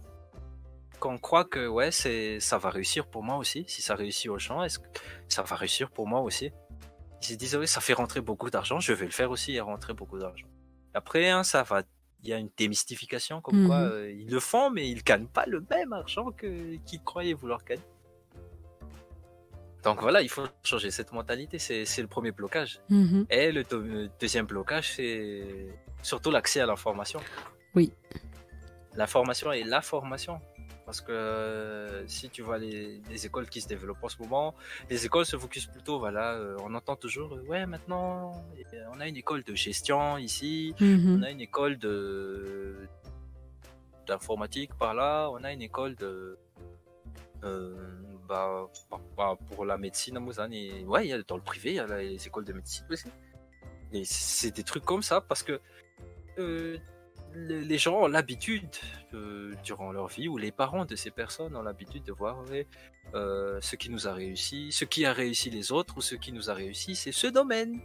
Qu'on 0.98 1.18
croit 1.18 1.44
que 1.44 1.66
ouais 1.66 1.90
c'est 1.90 2.40
ça 2.40 2.56
va 2.56 2.70
réussir 2.70 3.06
pour 3.06 3.22
moi 3.22 3.36
aussi. 3.36 3.64
Si 3.68 3.82
ça 3.82 3.94
réussit 3.94 4.30
aux 4.30 4.38
gens 4.38 4.62
est-ce 4.62 4.78
que 4.78 4.88
ça 5.28 5.42
va 5.42 5.54
réussir 5.56 5.90
pour 5.90 6.06
moi 6.06 6.20
aussi? 6.20 6.50
Ils 7.20 7.26
se 7.26 7.34
disent 7.34 7.56
oui 7.56 7.68
ça 7.68 7.80
fait 7.82 7.92
rentrer 7.92 8.22
beaucoup 8.22 8.48
d'argent 8.48 8.80
je 8.80 8.92
vais 8.94 9.04
le 9.04 9.10
faire 9.10 9.30
aussi 9.30 9.52
et 9.52 9.60
rentrer 9.60 9.92
beaucoup 9.92 10.18
d'argent. 10.18 10.46
Après 10.94 11.28
hein, 11.28 11.42
ça 11.42 11.62
va 11.64 11.82
il 12.22 12.30
y 12.30 12.32
a 12.32 12.38
une 12.38 12.50
démystification 12.56 13.42
comme 13.42 13.66
quoi 13.66 13.80
Mhm. 13.80 13.90
euh, 13.92 14.10
ils 14.10 14.30
le 14.30 14.40
font 14.40 14.70
mais 14.70 14.88
ils 14.88 15.02
gagnent 15.02 15.26
pas 15.28 15.44
le 15.46 15.62
même 15.68 15.92
argent 15.92 16.32
que 16.32 16.76
qu'ils 16.86 17.02
croyaient 17.02 17.34
vouloir 17.34 17.62
gagner 17.62 17.82
donc 19.86 19.98
voilà 20.06 20.18
il 20.28 20.32
faut 20.36 20.46
changer 20.70 20.90
cette 20.98 21.12
mentalité 21.18 21.56
c'est 21.92 22.02
le 22.06 22.10
premier 22.16 22.32
blocage 22.40 22.72
Mhm. 23.00 23.20
et 23.38 23.46
le 23.58 23.62
deux- 23.70 24.10
deuxième 24.22 24.46
blocage, 24.54 24.86
c'est 24.96 25.44
surtout 26.10 26.30
l'accès 26.36 26.60
à 26.64 26.66
l'information. 26.72 27.20
Oui. 27.76 27.86
L'information 29.00 29.48
et 29.58 29.64
la 29.74 29.80
formation. 29.92 30.36
Parce 30.86 31.00
que 31.06 31.10
euh, 31.12 32.06
si 32.16 32.26
tu 32.34 32.40
vois 32.46 32.58
les, 32.64 33.00
les 33.12 33.20
écoles 33.28 33.48
qui 33.52 33.60
se 33.64 33.68
développent 33.74 34.04
en 34.08 34.12
ce 34.14 34.18
moment, 34.22 34.48
les 34.88 35.00
écoles 35.06 35.26
se 35.32 35.36
focusent 35.44 35.66
plutôt, 35.76 35.96
voilà, 36.04 36.26
euh, 36.34 36.56
on 36.66 36.72
entend 36.80 36.94
toujours, 37.04 37.30
euh, 37.34 37.42
ouais, 37.50 37.64
maintenant, 37.66 38.12
on 38.94 39.00
a 39.00 39.06
une 39.12 39.16
école 39.24 39.42
de 39.50 39.54
gestion 39.66 40.16
ici, 40.30 40.74
on 40.80 40.84
Mhm. 40.84 41.24
a 41.26 41.30
une 41.36 41.40
école 41.48 41.74
de 41.86 41.96
d'informatique 44.06 44.72
par 44.82 44.92
là, 44.94 45.28
on 45.34 45.42
a 45.42 45.50
une 45.56 45.62
école 45.70 45.94
de 45.96 46.38
bah, 48.28 48.68
bah, 48.90 49.00
bah, 49.16 49.38
pour 49.54 49.64
la 49.64 49.78
médecine 49.78 50.16
à 50.16 50.20
Lausanne, 50.20 50.52
et 50.52 50.84
ouais, 50.84 51.06
il 51.06 51.10
y 51.10 51.12
a, 51.12 51.22
dans 51.22 51.36
le 51.36 51.42
privé, 51.42 51.70
il 51.70 51.76
y 51.76 51.78
a 51.78 51.86
les 51.86 52.26
écoles 52.26 52.44
de 52.44 52.52
médecine 52.52 52.86
aussi. 52.90 53.08
Et 53.92 54.04
c'est 54.04 54.50
des 54.50 54.64
trucs 54.64 54.84
comme 54.84 55.02
ça 55.02 55.20
parce 55.20 55.42
que 55.42 55.60
euh, 56.38 56.76
les, 57.34 57.60
les 57.62 57.78
gens 57.78 58.02
ont 58.02 58.08
l'habitude, 58.08 58.68
euh, 59.14 59.54
durant 59.62 59.92
leur 59.92 60.08
vie, 60.08 60.28
ou 60.28 60.38
les 60.38 60.52
parents 60.52 60.84
de 60.84 60.96
ces 60.96 61.10
personnes 61.10 61.54
ont 61.56 61.62
l'habitude 61.62 62.02
de 62.02 62.12
voir 62.12 62.42
ouais, 62.50 62.66
euh, 63.14 63.58
ce 63.60 63.76
qui 63.76 63.90
nous 63.90 64.08
a 64.08 64.12
réussi, 64.12 64.72
ce 64.72 64.84
qui 64.84 65.04
a 65.04 65.12
réussi 65.12 65.50
les 65.50 65.72
autres, 65.72 65.96
ou 65.96 66.00
ce 66.00 66.14
qui 66.14 66.32
nous 66.32 66.50
a 66.50 66.54
réussi, 66.54 66.96
c'est 66.96 67.12
ce 67.12 67.26
domaine. 67.26 67.80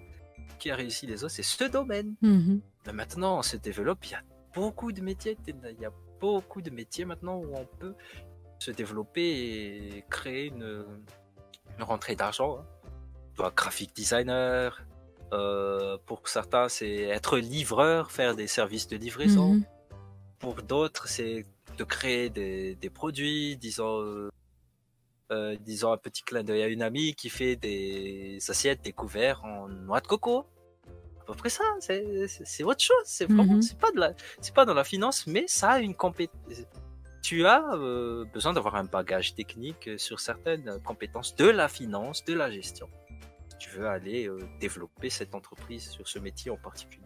Ce 0.49 0.55
qui 0.57 0.71
a 0.71 0.75
réussi 0.75 1.05
les 1.05 1.23
autres, 1.23 1.33
c'est 1.33 1.43
ce 1.43 1.65
domaine. 1.65 2.15
Mhm. 2.21 2.61
Mais 2.87 2.93
maintenant, 2.93 3.39
on 3.39 3.41
se 3.41 3.57
développe, 3.57 4.05
il 4.05 4.11
y 4.11 4.15
a 4.15 4.23
beaucoup 4.53 4.91
de 4.91 5.01
métiers, 5.01 5.37
il 5.47 5.79
y 5.79 5.85
a 5.85 5.93
beaucoup 6.19 6.61
de 6.61 6.69
métiers 6.69 7.05
maintenant 7.05 7.37
où 7.37 7.55
on 7.55 7.65
peut 7.65 7.95
se 8.61 8.69
développer 8.71 9.27
et 9.97 10.05
créer 10.09 10.45
une, 10.47 10.85
une 11.77 11.83
rentrée 11.83 12.15
d'argent. 12.15 12.59
hein. 12.59 12.65
Toi, 13.35 13.51
graphic 13.55 13.95
designer, 13.95 14.85
euh, 15.33 15.97
pour 16.05 16.27
certains, 16.27 16.69
c'est 16.69 17.01
être 17.17 17.37
livreur, 17.39 18.11
faire 18.11 18.35
des 18.35 18.47
services 18.47 18.87
de 18.87 18.97
livraison. 18.97 19.55
Mhm. 19.55 19.63
Pour 20.39 20.55
d'autres, 20.61 21.07
c'est 21.07 21.45
de 21.77 21.83
créer 21.83 22.29
des, 22.29 22.75
des 22.75 22.89
produits, 22.89 23.57
disons, 23.57 24.01
euh, 24.01 24.29
euh, 25.31 25.55
disons 25.61 25.91
un 25.93 25.97
petit 25.97 26.21
clin 26.23 26.43
d'œil 26.43 26.61
à 26.63 26.67
une 26.67 26.81
amie 26.83 27.15
qui 27.15 27.29
fait 27.29 27.55
des 27.55 28.37
assiettes, 28.49 28.81
des 28.83 28.91
couverts 28.93 29.43
en 29.43 29.69
noix 29.69 30.01
de 30.01 30.07
coco. 30.07 30.45
À 31.21 31.23
peu 31.25 31.33
près 31.33 31.49
ça, 31.49 31.63
c'est 31.79 32.63
autre 32.63 32.81
chose. 32.83 33.05
C'est 33.05 33.25
vraiment, 33.25 33.55
Mhm. 33.55 33.61
c'est 33.61 33.77
pas 33.79 33.91
de 33.91 33.99
la, 33.99 34.13
c'est 34.41 34.53
pas 34.53 34.65
dans 34.65 34.73
la 34.73 34.83
finance, 34.83 35.25
mais 35.27 35.45
ça 35.47 35.71
a 35.71 35.79
une 35.79 35.95
compétence. 35.95 36.37
Tu 37.21 37.45
as 37.45 37.63
euh, 37.73 38.25
besoin 38.25 38.53
d'avoir 38.53 38.75
un 38.75 38.83
bagage 38.85 39.35
technique 39.35 39.89
sur 39.97 40.19
certaines 40.19 40.81
compétences 40.83 41.35
de 41.35 41.45
la 41.45 41.67
finance, 41.67 42.25
de 42.25 42.33
la 42.33 42.49
gestion. 42.49 42.89
Si 43.49 43.57
tu 43.59 43.69
veux 43.69 43.87
aller 43.87 44.27
euh, 44.27 44.39
développer 44.59 45.09
cette 45.09 45.35
entreprise 45.35 45.89
sur 45.91 46.07
ce 46.07 46.17
métier 46.19 46.49
en 46.51 46.57
particulier. 46.57 47.05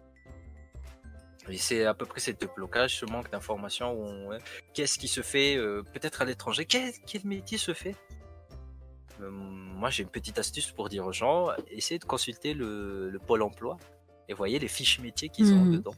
Et 1.50 1.58
c'est 1.58 1.86
à 1.86 1.94
peu 1.94 2.06
près 2.06 2.20
ces 2.22 2.34
deux 2.34 2.50
blocages, 2.56 2.98
ce 3.00 3.06
manque 3.06 3.30
d'informations. 3.30 3.92
on- 3.92 4.38
Qu'est-ce 4.74 4.98
qui 4.98 5.08
se 5.08 5.22
fait 5.22 5.58
euh, 5.58 5.84
peut-être 5.94 6.22
à 6.22 6.26
l'étranger? 6.26 6.66
Quel, 6.66 6.92
quel 7.06 7.24
métier 7.26 7.58
se 7.58 7.74
fait? 7.74 7.96
Euh, 9.22 9.30
Moi, 9.30 9.90
j'ai 9.90 10.04
une 10.04 10.10
petite 10.10 10.40
astuce 10.40 10.72
pour 10.72 10.90
dire 10.90 11.06
aux 11.06 11.12
gens 11.12 11.50
essayez 11.70 12.00
de 12.00 12.06
consulter 12.06 12.54
le, 12.54 13.10
le 13.10 13.20
pôle 13.20 13.42
emploi 13.44 13.78
et 14.28 14.34
voyez 14.34 14.58
les 14.60 14.68
fiches 14.70 15.00
métiers 15.00 15.30
qu'ils 15.30 15.54
ont 15.54 15.66
Mhm. 15.66 15.72
dedans. 15.74 15.96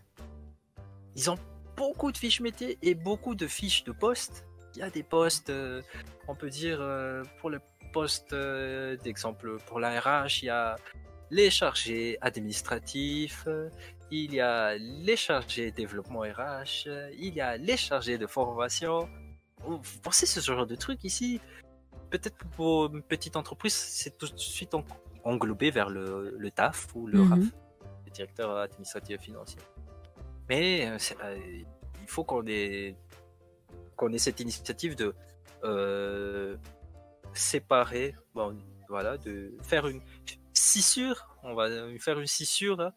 Ils 1.16 1.30
ont 1.30 1.38
beaucoup 1.78 2.12
de 2.12 2.18
fiches 2.18 2.42
métiers 2.42 2.78
et 2.82 2.94
beaucoup 2.96 3.36
de 3.36 3.48
fiches 3.48 3.84
de 3.86 3.92
postes. 3.94 4.46
Il 4.76 4.80
y 4.80 4.84
a 4.84 4.90
des 4.90 5.04
postes, 5.04 5.50
euh, 5.50 5.82
on 6.28 6.36
peut 6.36 6.50
dire, 6.50 6.80
euh, 6.82 7.24
pour 7.40 7.50
le 7.50 7.60
poste 7.94 8.34
euh, 8.34 8.98
d'exemple, 8.98 9.58
pour 9.68 9.80
la 9.80 10.00
RH, 10.00 10.44
il 10.44 10.46
y 10.46 10.50
a 10.50 10.76
les 11.32 11.50
chargés 11.50 12.18
administratifs, 12.22 13.48
il 14.12 14.34
y 14.34 14.40
a 14.40 14.76
les 14.78 15.16
chargés 15.16 15.72
développement 15.72 16.22
RH, 16.22 16.88
il 17.18 17.34
y 17.34 17.42
a 17.42 17.58
les 17.58 17.78
chargés 17.78 18.18
de 18.18 18.28
formation. 18.28 19.10
Vous 19.64 19.80
pensez 20.04 20.26
ce 20.26 20.40
genre 20.40 20.66
de 20.66 20.76
truc 20.76 21.04
ici? 21.04 21.42
Peut-être 22.10 22.38
pour 22.56 22.86
une 22.94 23.02
petite 23.02 23.36
entreprise, 23.36 23.74
c'est 23.74 24.18
tout 24.18 24.28
de 24.30 24.38
suite 24.38 24.74
en- 24.74 24.86
englobé 25.26 25.72
vers 25.72 25.90
le, 25.90 26.36
le 26.38 26.52
TAF 26.52 26.88
ou 26.96 27.08
le 27.08 27.20
Mhm. 27.20 27.30
RAF, 27.30 27.40
le 28.06 28.12
directeur 28.12 28.58
administratif 28.58 29.16
et 29.20 29.22
financier. 29.22 29.60
Mais 30.50 30.88
euh, 30.88 30.98
euh, 31.24 31.38
il 32.02 32.08
faut 32.08 32.24
qu'on 32.24 32.46
ait, 32.48 32.96
cette 34.18 34.40
initiative 34.40 34.96
de 34.96 35.14
euh, 35.64 36.56
séparer, 37.34 38.16
bon, 38.34 38.58
voilà, 38.90 39.18
de 39.18 39.54
faire 39.64 39.88
une 39.88 40.02
scissure, 40.54 41.28
on 41.44 41.54
va 41.54 41.70
faire 42.00 42.20
une 42.20 42.28
scissure 42.28 42.80
hein, 42.80 42.94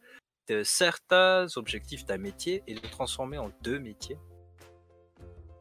de 0.49 0.63
certains 0.63 1.47
objectifs 1.57 2.05
d'un 2.05 2.19
métier 2.19 2.63
et 2.67 2.75
le 2.75 2.81
transformer 2.81 3.39
en 3.39 3.51
deux 3.63 3.79
métiers. 3.79 4.19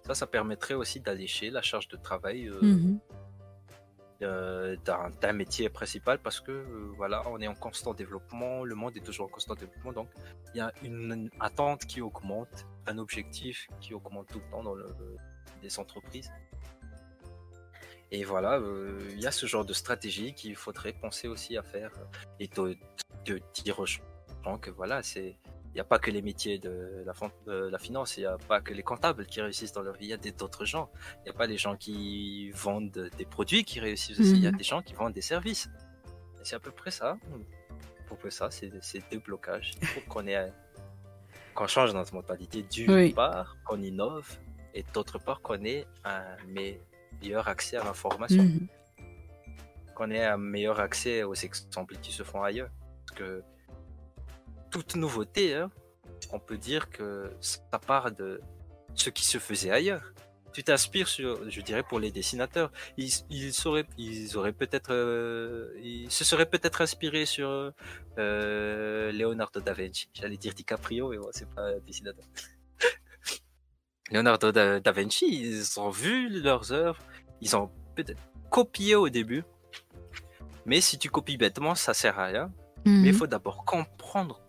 Ça, 0.06 0.14
ça 0.14 0.28
permettrait 0.28 0.74
aussi 0.74 0.99
d'allécher 0.99 1.49
la 1.49 1.61
charge 1.61 1.88
de 1.88 1.98
travail 1.98 2.49
Mhm. 2.61 2.99
D'un 4.22 5.10
d'un 5.22 5.34
métier 5.34 5.70
principal 5.70 6.20
parce 6.20 6.41
que 6.41 6.52
euh, 6.52 6.91
voilà, 6.98 7.24
on 7.28 7.40
est 7.40 7.48
en 7.48 7.56
constant 7.56 7.94
développement, 7.94 8.66
le 8.66 8.76
monde 8.76 8.98
est 8.98 9.06
toujours 9.06 9.28
en 9.28 9.30
constant 9.30 9.56
développement, 9.56 9.94
donc 9.94 10.10
il 10.54 10.58
y 10.58 10.62
a 10.62 10.74
une 10.84 11.30
attente 11.40 11.86
qui 11.86 12.02
augmente, 12.02 12.68
un 12.86 12.98
objectif 12.98 13.68
qui 13.80 13.94
augmente 13.94 14.28
tout 14.28 14.40
le 14.40 14.52
temps 14.52 14.64
dans 14.64 14.76
le, 14.76 14.86
des 15.62 15.80
entreprises. 15.80 16.32
Et 18.12 18.24
voilà, 18.24 18.58
euh, 18.58 19.00
il 19.12 19.22
y 19.22 19.28
a 19.28 19.32
ce 19.32 19.46
genre 19.46 19.64
de 19.64 19.74
stratégie 19.74 20.34
qu'il 20.34 20.56
faudrait 20.56 20.94
penser 20.94 21.28
aussi 21.28 21.58
à 21.58 21.64
faire 21.64 21.91
et 22.40 22.48
de, 22.48 22.76
de 23.26 23.40
dire 23.54 23.80
aux 23.80 23.86
gens 23.86 24.58
que 24.60 24.72
voilà, 24.72 25.04
c'est 25.04 25.38
il 25.72 25.76
n'y 25.76 25.80
a 25.82 25.84
pas 25.84 26.00
que 26.00 26.10
les 26.12 26.22
métiers 26.22 26.58
de 26.60 27.04
la, 27.06 27.14
de 27.46 27.68
la 27.70 27.78
finance, 27.78 28.18
il 28.18 28.22
n'y 28.22 28.26
a 28.26 28.38
pas 28.38 28.60
que 28.62 28.74
les 28.74 28.82
comptables 28.84 29.26
qui 29.26 29.40
réussissent 29.41 29.72
dans 29.72 29.82
leur 29.84 29.96
vie, 29.96 30.06
il 30.08 30.10
y 30.10 30.14
a 30.14 30.18
d'autres 30.32 30.66
gens. 30.66 30.90
Il 31.20 31.24
n'y 31.26 31.30
a 31.30 31.34
pas 31.34 31.46
les 31.46 31.58
gens 31.58 31.76
qui 31.78 32.50
vendent 32.52 33.10
des 33.18 33.26
produits 33.26 33.64
qui 33.64 33.80
réussissent 33.80 34.20
aussi, 34.20 34.32
il 34.32 34.40
y 34.44 34.48
a 34.48 34.52
Mhm. 34.52 34.58
des 34.58 34.64
gens 34.64 34.82
qui 34.82 34.94
vendent 34.94 35.14
des 35.14 35.22
services. 35.22 35.70
C'est 36.44 36.56
à 36.56 36.60
peu 36.60 36.72
près 36.72 36.91
ça. 36.91 37.12
À 37.12 38.10
peu 38.10 38.16
près 38.16 38.32
ça, 38.32 38.50
c'est 38.50 38.72
deux 39.12 39.20
blocages. 39.20 39.74
Il 39.82 39.88
faut 39.88 40.02
qu'on 40.10 41.68
change 41.68 41.94
notre 41.94 42.14
mentalité 42.16 42.64
d'une 42.64 42.91
Oui. 42.91 43.14
part, 43.14 43.58
qu'on 43.66 43.82
innove, 43.82 44.38
et 44.74 44.84
d'autre 44.94 45.20
part 45.20 45.41
qu'on 45.41 45.64
ait 45.66 45.86
un 46.04 46.24
meilleur 46.48 47.48
accès 47.48 47.78
à 47.78 47.84
l'information, 47.84 48.44
Mhm. 48.44 48.68
qu'on 49.96 50.10
ait 50.10 50.26
un 50.26 50.38
meilleur 50.38 50.80
accès 50.80 51.24
aux 51.24 51.34
exemples 51.36 51.96
qui 51.98 52.12
se 52.12 52.24
font 52.24 52.41
ailleurs. 52.41 52.70
Parce 53.06 53.20
que 53.20 53.44
toute 54.70 54.96
nouveauté, 54.96 55.56
hein, 55.56 55.72
on 56.32 56.40
peut 56.40 56.58
dire 56.58 56.90
que 56.90 57.32
ça 57.41 57.80
part 57.86 58.12
de 58.12 58.41
ce 58.96 59.10
qui 59.10 59.26
se 59.26 59.38
faisait 59.38 59.72
ailleurs. 59.72 60.14
Tu 60.52 60.64
t'inspires 60.64 61.08
sur, 61.08 61.50
je 61.50 61.62
dirais, 61.62 61.84
pour 61.84 62.00
les 62.00 62.12
dessinateurs. 62.12 62.72
Ils, 62.98 63.12
ils 63.30 63.54
sauraient, 63.54 63.86
ils 63.98 64.36
auraient 64.36 64.52
peut-être, 64.52 64.91
euh, 64.91 65.72
ils 65.82 66.10
se 66.10 66.24
seraient 66.24 66.48
peut-être 66.48 66.82
inspirés 66.82 67.28
sur 67.28 67.72
euh, 68.18 69.12
Leonardo 69.12 69.60
da 69.62 69.74
Vinci. 69.74 70.10
J'allais 70.14 70.38
dire 70.38 70.54
DiCaprio, 70.56 71.10
mais 71.10 71.18
bon, 71.18 71.30
c'est 71.32 71.48
pas 71.50 71.62
un 71.62 71.80
dessinateur. 71.86 72.26
Leonardo 74.12 74.52
da, 74.52 74.80
da 74.80 74.91
Vinci, 74.91 75.28
ils 75.30 75.80
ont 75.80 75.91
vu 75.91 76.30
leurs 76.41 76.72
œuvres, 76.72 77.00
ils 77.41 77.56
ont 77.56 77.70
peut-être 77.96 78.22
copié 78.50 78.96
au 78.96 79.10
début, 79.10 79.44
mais 80.66 80.82
si 80.82 80.98
tu 80.98 81.10
copies 81.10 81.38
bêtement, 81.38 81.76
ça 81.76 81.94
sert 81.94 82.20
à 82.20 82.26
rien. 82.26 82.52
Mhm. 82.86 83.02
Mais 83.02 83.10
il 83.10 83.14
faut 83.14 83.28
d'abord 83.28 83.66
comprendre 83.66 84.41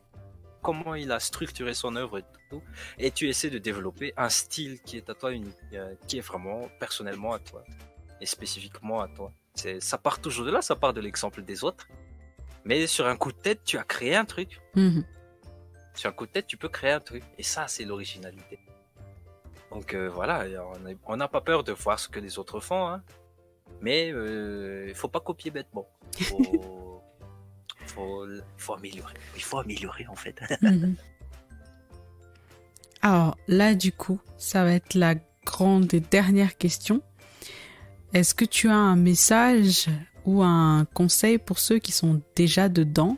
comment 0.62 0.94
il 0.94 1.12
a 1.12 1.20
structuré 1.20 1.74
son 1.74 1.96
œuvre 1.96 2.18
et 2.18 2.24
tout, 2.50 2.62
et 2.98 3.10
tu 3.10 3.28
essaies 3.28 3.50
de 3.50 3.58
développer 3.58 4.12
un 4.16 4.28
style 4.28 4.80
qui 4.82 4.96
est 4.96 5.08
à 5.10 5.14
toi 5.14 5.32
unique, 5.32 5.56
euh, 5.72 5.94
qui 6.06 6.18
est 6.18 6.22
vraiment 6.22 6.68
personnellement 6.78 7.32
à 7.32 7.38
toi 7.38 7.64
et 8.20 8.26
spécifiquement 8.26 9.00
à 9.00 9.08
toi. 9.08 9.32
C'est, 9.54 9.80
ça 9.80 9.98
part 9.98 10.20
toujours 10.20 10.46
de 10.46 10.50
là, 10.50 10.62
ça 10.62 10.76
part 10.76 10.92
de 10.92 11.00
l'exemple 11.00 11.42
des 11.42 11.64
autres. 11.64 11.88
Mais 12.64 12.86
sur 12.86 13.06
un 13.06 13.16
coup 13.16 13.32
de 13.32 13.38
tête, 13.38 13.60
tu 13.64 13.78
as 13.78 13.84
créé 13.84 14.14
un 14.14 14.24
truc. 14.24 14.60
Mhm. 14.74 15.04
Sur 15.94 16.10
un 16.10 16.12
coup 16.12 16.26
de 16.26 16.32
tête, 16.32 16.46
tu 16.46 16.56
peux 16.56 16.68
créer 16.68 16.92
un 16.92 17.00
truc. 17.00 17.24
Et 17.38 17.42
ça, 17.42 17.66
c'est 17.66 17.84
l'originalité. 17.84 18.58
Donc 19.70 19.94
euh, 19.94 20.08
voilà, 20.08 20.44
on 21.06 21.16
n'a 21.16 21.28
pas 21.28 21.40
peur 21.40 21.62
de 21.64 21.72
voir 21.72 21.98
ce 21.98 22.08
que 22.08 22.18
les 22.18 22.38
autres 22.38 22.58
font, 22.58 22.88
hein. 22.88 23.02
mais 23.80 24.10
euh, 24.12 24.86
il 24.88 24.94
faut 24.94 25.08
pas 25.08 25.20
copier 25.20 25.50
bêtement. 25.52 25.88
Faut, 26.20 26.89
faut, 27.90 28.74
améliorer. 28.74 29.14
Il 29.36 29.42
faut 29.42 29.58
améliorer 29.58 30.06
en 30.08 30.16
fait. 30.16 30.40
Mhm. 30.62 30.94
Alors 33.02 33.36
là, 33.48 33.74
du 33.74 33.92
coup, 33.92 34.20
ça 34.36 34.62
va 34.62 34.72
être 34.72 34.94
la 34.94 35.14
grande 35.46 35.86
dernière 35.86 36.58
question. 36.58 37.00
Est-ce 38.12 38.34
que 38.34 38.44
tu 38.44 38.68
as 38.68 38.76
un 38.76 38.96
message 38.96 39.86
ou 40.26 40.42
un 40.42 40.84
conseil 40.92 41.38
pour 41.38 41.58
ceux 41.58 41.78
qui 41.78 41.92
sont 41.92 42.20
déjà 42.36 42.68
dedans 42.68 43.16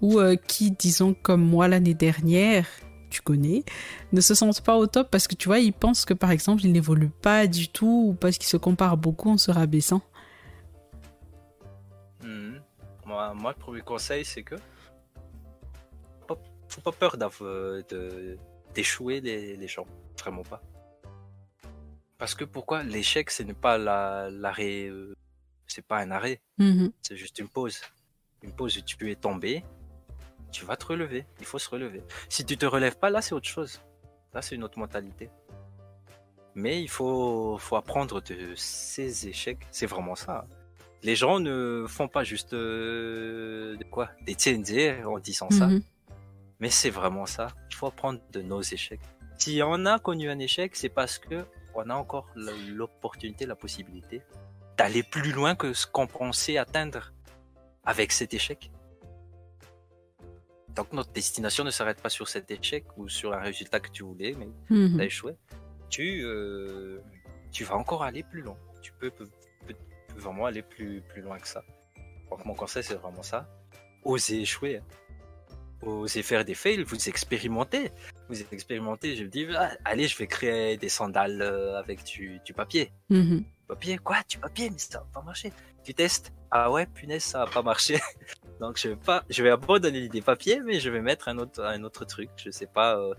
ou 0.00 0.20
euh, 0.20 0.36
qui, 0.36 0.70
disons 0.70 1.14
comme 1.14 1.42
moi 1.42 1.66
l'année 1.66 1.94
dernière, 1.94 2.66
tu 3.10 3.22
connais, 3.22 3.64
ne 4.12 4.20
se 4.20 4.34
sentent 4.34 4.60
pas 4.60 4.76
au 4.76 4.86
top 4.86 5.10
parce 5.10 5.26
que 5.26 5.34
tu 5.34 5.48
vois, 5.48 5.58
ils 5.58 5.72
pensent 5.72 6.04
que 6.04 6.14
par 6.14 6.30
exemple, 6.30 6.64
ils 6.64 6.72
n'évoluent 6.72 7.10
pas 7.10 7.46
du 7.46 7.68
tout 7.68 8.08
ou 8.08 8.14
parce 8.14 8.38
qu'ils 8.38 8.48
se 8.48 8.56
comparent 8.56 8.98
beaucoup 8.98 9.30
en 9.30 9.38
se 9.38 9.50
rabaissant? 9.50 10.02
Moi, 13.18 13.34
moi, 13.34 13.50
le 13.52 13.58
premier 13.58 13.80
conseil, 13.80 14.24
c'est 14.24 14.44
que 14.44 14.54
faut 16.68 16.80
pas 16.82 16.92
peur 16.92 17.16
de- 17.16 18.38
d'échouer 18.74 19.20
les, 19.20 19.56
les 19.56 19.66
gens, 19.66 19.86
vraiment 20.20 20.44
pas. 20.44 20.62
Parce 22.16 22.36
que 22.36 22.44
pourquoi? 22.44 22.84
L'échec, 22.84 23.30
ce 23.32 23.42
n'est 23.42 23.54
pas 23.66 23.76
la- 23.76 24.30
l'arrêt, 24.30 24.86
euh, 24.86 25.16
c'est 25.66 25.84
pas 25.84 25.98
un 25.98 26.12
arrêt, 26.12 26.40
Mhm. 26.58 26.92
c'est 27.02 27.16
juste 27.16 27.40
une 27.40 27.48
pause. 27.48 27.80
Une 28.42 28.52
pause 28.52 28.76
où 28.78 28.82
tu 28.82 29.10
es 29.10 29.16
tombé, 29.16 29.64
tu 30.52 30.64
vas 30.64 30.76
te 30.76 30.86
relever. 30.86 31.26
Il 31.40 31.46
faut 31.46 31.58
se 31.58 31.68
relever. 31.70 32.04
Si 32.28 32.44
tu 32.44 32.56
te 32.56 32.66
relèves 32.66 32.98
pas, 32.98 33.10
là, 33.10 33.20
c'est 33.20 33.34
autre 33.34 33.48
chose. 33.48 33.80
Là, 34.32 34.42
c'est 34.42 34.54
une 34.54 34.62
autre 34.62 34.78
mentalité. 34.78 35.28
Mais 36.54 36.80
il 36.80 36.88
faut, 36.88 37.58
faut 37.58 37.74
apprendre 37.76 38.20
de 38.20 38.54
ces 38.54 39.26
échecs. 39.26 39.66
C'est 39.72 39.86
vraiment 39.86 40.14
ça. 40.14 40.46
Les 41.02 41.14
gens 41.16 41.38
ne 41.40 41.86
font 41.88 42.08
pas 42.08 42.24
juste 42.24 42.52
euh, 42.54 43.76
de 43.76 43.84
quoi? 43.84 44.10
Des 44.26 44.34
TND 44.34 45.04
en 45.06 45.18
disant 45.18 45.48
ça. 45.50 45.68
Mhm. 45.68 45.82
Mais 46.60 46.70
c'est 46.70 46.90
vraiment 46.90 47.24
ça. 47.26 47.48
Il 47.70 47.74
faut 47.76 47.86
apprendre 47.86 48.20
de 48.32 48.42
nos 48.42 48.60
échecs. 48.62 49.00
Si 49.38 49.60
on 49.64 49.86
a 49.86 49.98
connu 50.00 50.28
un 50.28 50.38
échec, 50.40 50.74
c'est 50.74 50.88
parce 50.88 51.18
que 51.18 51.44
on 51.74 51.88
a 51.90 51.94
encore 51.94 52.26
l'opportunité, 52.34 53.46
la 53.46 53.54
possibilité 53.54 54.22
d'aller 54.76 55.04
plus 55.04 55.30
loin 55.32 55.54
que 55.54 55.72
ce 55.72 55.86
qu'on 55.86 56.08
pensait 56.08 56.58
atteindre 56.58 57.12
avec 57.84 58.10
cet 58.10 58.34
échec. 58.34 58.70
Donc 60.74 60.92
notre 60.92 61.12
destination 61.12 61.64
ne 61.64 61.70
s'arrête 61.70 62.00
pas 62.00 62.08
sur 62.08 62.28
cet 62.28 62.50
échec 62.50 62.84
ou 62.96 63.08
sur 63.08 63.32
un 63.32 63.40
résultat 63.40 63.80
que 63.80 63.90
tu 63.90 64.02
voulais, 64.02 64.34
mais 64.38 64.48
Mhm. 64.70 64.96
tu 64.96 65.00
as 65.00 65.04
échoué. 65.04 65.36
Tu, 65.88 66.22
euh, 66.24 67.00
tu 67.52 67.64
vas 67.64 67.76
encore 67.76 68.02
aller 68.02 68.22
plus 68.24 68.42
loin. 68.42 68.56
Tu 68.82 68.92
peux 68.92 69.10
vraiment 70.18 70.46
aller 70.46 70.62
plus, 70.62 71.00
plus 71.02 71.22
loin 71.22 71.38
que 71.38 71.48
ça. 71.48 71.62
Donc 72.30 72.44
mon 72.44 72.54
conseil, 72.54 72.82
c'est 72.82 72.94
vraiment 72.96 73.22
ça. 73.22 73.46
Osez 74.04 74.40
échouer. 74.42 74.78
hein. 74.78 74.82
Osez 75.82 76.22
faire 76.22 76.44
des 76.44 76.54
fails, 76.54 76.82
vous 76.82 77.08
expérimentez. 77.08 77.90
Vous 78.28 78.40
expérimentez, 78.52 79.14
je 79.16 79.24
me 79.24 79.28
dis, 79.28 79.46
ah, 79.56 79.70
allez, 79.84 80.08
je 80.08 80.18
vais 80.18 80.26
créer 80.26 80.76
des 80.76 80.88
sandales 80.88 81.40
euh, 81.40 81.78
avec 81.78 82.02
du, 82.04 82.40
du 82.44 82.52
papier. 82.52 82.92
Mhm. 83.10 83.44
Papier, 83.68 83.98
quoi 83.98 84.16
Du 84.28 84.38
papier, 84.38 84.70
mais 84.70 84.78
ça 84.78 84.98
va 84.98 85.06
pas 85.12 85.22
marcher. 85.22 85.52
Tu 85.84 85.94
testes 85.94 86.32
Ah 86.50 86.70
ouais, 86.70 86.86
punaise, 86.86 87.22
ça 87.22 87.44
va 87.44 87.50
pas 87.50 87.62
marcher. 87.62 87.98
Donc 88.60 88.76
je 88.78 88.88
vais 88.88 88.96
pas, 88.96 89.24
je 89.30 89.42
vais 89.42 89.50
abandonner 89.50 90.00
l'idée 90.00 90.20
papier, 90.20 90.60
mais 90.64 90.80
je 90.80 90.90
vais 90.90 91.00
mettre 91.00 91.28
un 91.28 91.38
autre, 91.38 91.62
un 91.62 91.82
autre 91.84 92.04
truc. 92.04 92.30
Je 92.36 92.50
sais 92.50 92.66
pas, 92.66 92.98
euh, 92.98 93.14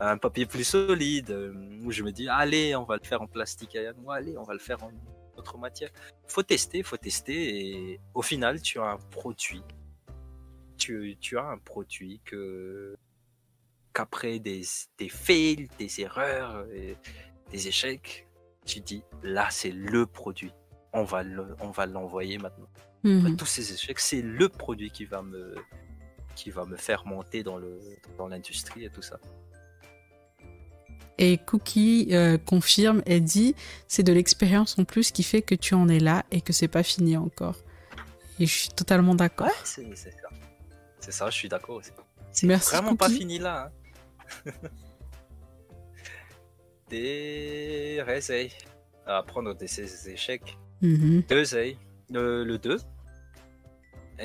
un 0.00 0.18
papier 0.18 0.44
plus 0.44 0.64
solide. 0.64 1.30
euh, 1.30 1.54
où 1.82 1.90
je 1.92 2.02
me 2.02 2.12
dis, 2.12 2.28
allez, 2.28 2.76
on 2.76 2.84
va 2.84 2.96
le 2.96 3.04
faire 3.06 3.22
en 3.22 3.26
plastique. 3.26 3.74
Allez, 3.74 4.36
on 4.36 4.42
va 4.42 4.52
le 4.52 4.58
faire 4.60 4.82
en 4.84 4.90
autre 5.42 5.58
matière. 5.58 5.90
Faut 6.28 6.42
tester, 6.42 6.82
faut 6.82 6.96
tester, 7.08 7.38
et 7.92 8.00
au 8.14 8.22
final, 8.22 8.60
tu 8.62 8.78
as 8.78 8.84
un 8.96 8.98
produit. 9.18 9.62
Tu, 10.78 11.16
tu 11.20 11.36
as 11.38 11.44
un 11.44 11.58
produit 11.58 12.20
que 12.24 12.96
qu'après 13.92 14.38
des, 14.38 14.62
des 14.98 15.08
fails, 15.08 15.68
des 15.78 16.00
erreurs, 16.00 16.66
et 16.72 16.96
des 17.50 17.68
échecs, 17.68 18.26
tu 18.64 18.80
dis 18.80 19.02
là 19.22 19.48
c'est 19.50 19.70
le 19.72 20.06
produit. 20.06 20.52
On 20.92 21.04
va 21.04 21.22
le- 21.22 21.54
on 21.60 21.70
va 21.70 21.84
l'envoyer 21.86 22.38
maintenant. 22.38 22.68
Après 23.04 23.30
Mhm. 23.30 23.36
tous 23.36 23.46
ces 23.56 23.72
échecs, 23.72 23.98
c'est 23.98 24.22
le 24.22 24.48
produit 24.48 24.90
qui 24.90 25.04
va 25.04 25.22
me 25.22 25.54
qui 26.34 26.50
va 26.50 26.64
me 26.64 26.76
faire 26.76 27.04
monter 27.06 27.42
dans 27.42 27.58
le 27.58 27.78
dans 28.16 28.28
l'industrie 28.28 28.84
et 28.86 28.90
tout 28.90 29.02
ça. 29.02 29.18
Et 31.18 31.38
Cookie 31.38 32.08
euh, 32.12 32.38
confirme 32.38 33.02
et 33.06 33.20
dit 33.20 33.54
c'est 33.86 34.02
de 34.02 34.12
l'expérience 34.12 34.78
en 34.78 34.84
plus 34.84 35.10
qui 35.12 35.22
fait 35.22 35.42
que 35.42 35.54
tu 35.54 35.74
en 35.74 35.88
es 35.88 36.00
là 36.00 36.24
et 36.30 36.40
que 36.40 36.52
c'est 36.52 36.68
pas 36.68 36.82
fini 36.82 37.16
encore. 37.16 37.56
Et 38.40 38.46
je 38.46 38.56
suis 38.58 38.68
totalement 38.70 39.14
d'accord. 39.14 39.46
Ouais, 39.46 39.52
c'est 39.64 39.84
ça. 39.96 40.28
C'est 41.00 41.12
ça, 41.12 41.30
je 41.30 41.34
suis 41.36 41.48
d'accord 41.48 41.76
aussi. 41.76 41.90
C'est 42.32 42.46
vraiment 42.46 42.96
pas 42.96 43.10
fini 43.10 43.38
là. 43.38 43.70
hein. 44.46 44.52
des 46.88 48.02
réseils 48.06 48.52
à 49.06 49.18
apprendre 49.18 49.54
de 49.54 49.66
ces 49.66 50.08
échecs. 50.10 50.56
Mhm. 50.80 51.22
Deux 51.28 51.54
œils. 51.54 51.76
Le, 52.10 52.44
le 52.44 52.58
2. 52.58 52.78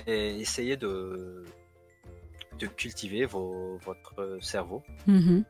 Et 0.08 0.40
essayez 0.40 0.78
de, 0.78 1.46
de 2.60 2.68
cultiver 2.68 3.26
vos- 3.26 3.78
votre 3.86 4.38
cerveau. 4.42 4.84
Mhm. 5.08 5.44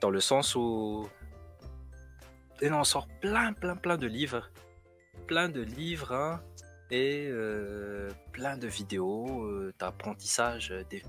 Dans 0.00 0.10
le 0.10 0.20
sens 0.20 0.54
où. 0.54 1.08
Et 2.60 2.70
on 2.70 2.84
sort 2.84 3.08
plein, 3.20 3.52
plein, 3.52 3.76
plein 3.76 3.96
de 3.96 4.06
livres. 4.06 4.50
Plein 5.26 5.48
de 5.48 5.60
livres, 5.60 6.12
hein, 6.12 6.40
et 6.90 7.26
euh, 7.28 8.08
plein 8.32 8.56
de 8.56 8.68
vidéos 8.68 9.42
euh, 9.44 9.72
d'apprentissage, 9.78 10.70
euh, 10.70 10.84
des, 10.88 11.02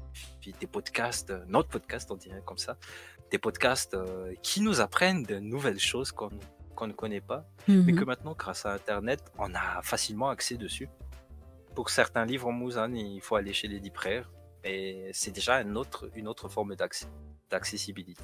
des 0.59 0.67
podcasts, 0.67 1.31
notre 1.47 1.69
podcast, 1.69 2.09
on 2.11 2.15
dirait 2.15 2.41
comme 2.43 2.57
ça. 2.57 2.77
Des 3.29 3.37
podcasts 3.37 3.93
euh, 3.93 4.33
qui 4.41 4.61
nous 4.61 4.81
apprennent 4.81 5.23
de 5.23 5.37
nouvelles 5.37 5.79
choses 5.79 6.11
qu'on 6.11 6.31
ne 6.87 6.93
connaît 6.93 7.21
pas 7.21 7.45
mais 7.67 7.91
Mhm. 7.93 7.99
que 7.99 8.05
maintenant, 8.05 8.33
grâce 8.33 8.65
à 8.65 8.73
Internet, 8.73 9.21
on 9.37 9.53
a 9.53 9.81
facilement 9.83 10.29
accès 10.29 10.55
dessus. 10.57 10.89
Pour 11.75 11.89
certains 11.91 12.25
livres 12.25 12.47
en 12.47 12.53
Mouzane, 12.53 12.95
il 12.95 13.21
faut 13.21 13.35
aller 13.35 13.53
chez 13.53 13.67
les 13.67 13.79
libraires, 13.79 14.31
et 14.63 15.11
c'est 15.13 15.31
déjà 15.31 15.57
un 15.57 15.75
autre, 15.75 16.09
une 16.15 16.27
autre 16.27 16.49
forme 16.49 16.75
d'accessibilité. 17.49 18.23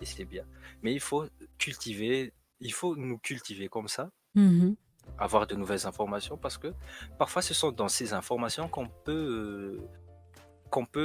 Et 0.00 0.06
c'est 0.06 0.24
bien. 0.24 0.44
Mais 0.82 0.92
il 0.92 1.00
faut 1.00 1.26
cultiver, 1.58 2.32
il 2.60 2.72
faut 2.72 2.96
nous 2.96 3.18
cultiver 3.18 3.68
comme 3.68 3.88
ça, 3.88 4.10
Mhm. 4.34 4.76
avoir 5.18 5.46
de 5.46 5.54
nouvelles 5.56 5.86
informations, 5.86 6.36
parce 6.36 6.56
que 6.58 6.72
parfois 7.18 7.42
ce 7.42 7.52
sont 7.54 7.72
dans 7.72 7.88
ces 7.88 8.12
informations 8.12 8.68
qu'on 8.68 8.88
peut, 8.88 9.12
euh, 9.12 9.80
qu'on 10.70 10.86
peut, 10.86 11.00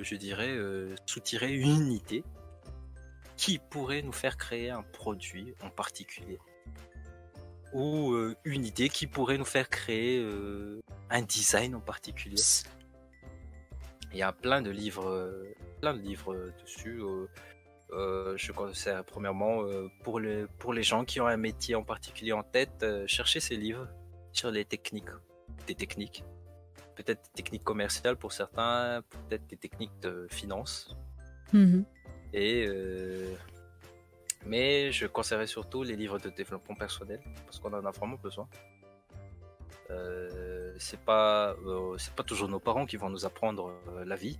euh, 0.00 0.02
je 0.02 0.16
dirais, 0.16 0.48
euh, 0.56 0.94
soutirer 1.06 1.52
une 1.54 1.92
idée 1.92 2.24
qui 3.36 3.58
pourrait 3.58 4.02
nous 4.02 4.12
faire 4.12 4.36
créer 4.36 4.70
un 4.70 4.82
produit 4.82 5.54
en 5.62 5.70
particulier 5.70 6.38
ou 7.74 8.12
euh, 8.14 8.34
une 8.44 8.64
idée 8.64 8.88
qui 8.88 9.06
pourrait 9.06 9.36
nous 9.38 9.44
faire 9.44 9.68
créer 9.68 10.26
un 11.10 11.22
design 11.22 11.74
en 11.74 11.80
particulier. 11.80 12.42
Il 14.12 14.16
y 14.18 14.22
a 14.22 14.32
plein 14.32 14.62
de 14.62 14.70
livres, 14.70 15.44
plein 15.80 15.92
de 15.94 16.00
livres 16.00 16.50
dessus. 16.62 17.00
Euh, 17.92 18.36
je 18.36 18.52
conseille 18.52 18.94
premièrement 19.06 19.62
euh, 19.62 19.90
pour 20.02 20.20
les 20.20 20.46
pour 20.58 20.74
les 20.74 20.82
gens 20.82 21.04
qui 21.04 21.20
ont 21.20 21.26
un 21.26 21.38
métier 21.38 21.74
en 21.74 21.84
particulier 21.84 22.32
en 22.32 22.42
tête, 22.42 22.82
euh, 22.82 23.06
cherchez 23.06 23.40
ces 23.40 23.56
livres 23.56 23.88
sur 24.32 24.50
les 24.50 24.64
techniques, 24.64 25.08
des 25.66 25.74
techniques, 25.74 26.22
peut-être 26.96 27.22
des 27.22 27.42
techniques 27.42 27.64
commerciales 27.64 28.16
pour 28.16 28.32
certains, 28.32 29.02
peut-être 29.10 29.46
des 29.46 29.56
techniques 29.56 29.98
de 30.00 30.26
finance. 30.30 30.96
Mhm. 31.54 31.84
Et 32.34 32.66
euh, 32.68 33.34
mais 34.44 34.92
je 34.92 35.06
conseillerais 35.06 35.46
surtout 35.46 35.82
les 35.82 35.96
livres 35.96 36.18
de 36.18 36.28
développement 36.28 36.74
personnel 36.74 37.20
parce 37.46 37.58
qu'on 37.58 37.72
en 37.72 37.84
a 37.84 37.90
vraiment 37.90 38.16
besoin. 38.16 38.48
C'est 40.78 41.00
pas 41.00 41.56
c'est 41.96 42.14
pas 42.14 42.22
toujours 42.22 42.48
nos 42.48 42.60
parents 42.60 42.84
qui 42.84 42.98
vont 42.98 43.08
nous 43.08 43.24
apprendre 43.24 43.72
la 44.04 44.16
vie. 44.16 44.38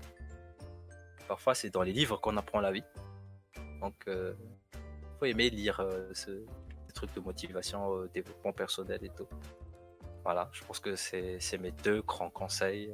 Parfois 1.27 1.55
c'est 1.55 1.71
dans 1.71 1.83
les 1.83 1.93
livres 1.93 2.19
qu'on 2.19 2.37
apprend 2.37 2.61
la 2.61 2.71
vie. 2.71 2.85
Donc 3.81 3.95
euh, 4.09 4.35
faut 5.19 5.25
aimer 5.27 5.51
lire 5.51 5.81
euh, 5.81 6.09
ce, 6.15 6.31
ces 6.87 6.93
trucs 6.93 7.15
de 7.15 7.21
motivation, 7.21 7.95
euh, 7.97 8.09
développement 8.13 8.53
personnel 8.53 9.01
et 9.03 9.11
tout. 9.11 9.27
Voilà, 10.25 10.49
je 10.53 10.63
pense 10.65 10.81
que 10.81 10.95
c'est 10.97 11.59
mes 11.61 11.71
deux 11.71 12.03
grands 12.03 12.31
conseils. 12.31 12.93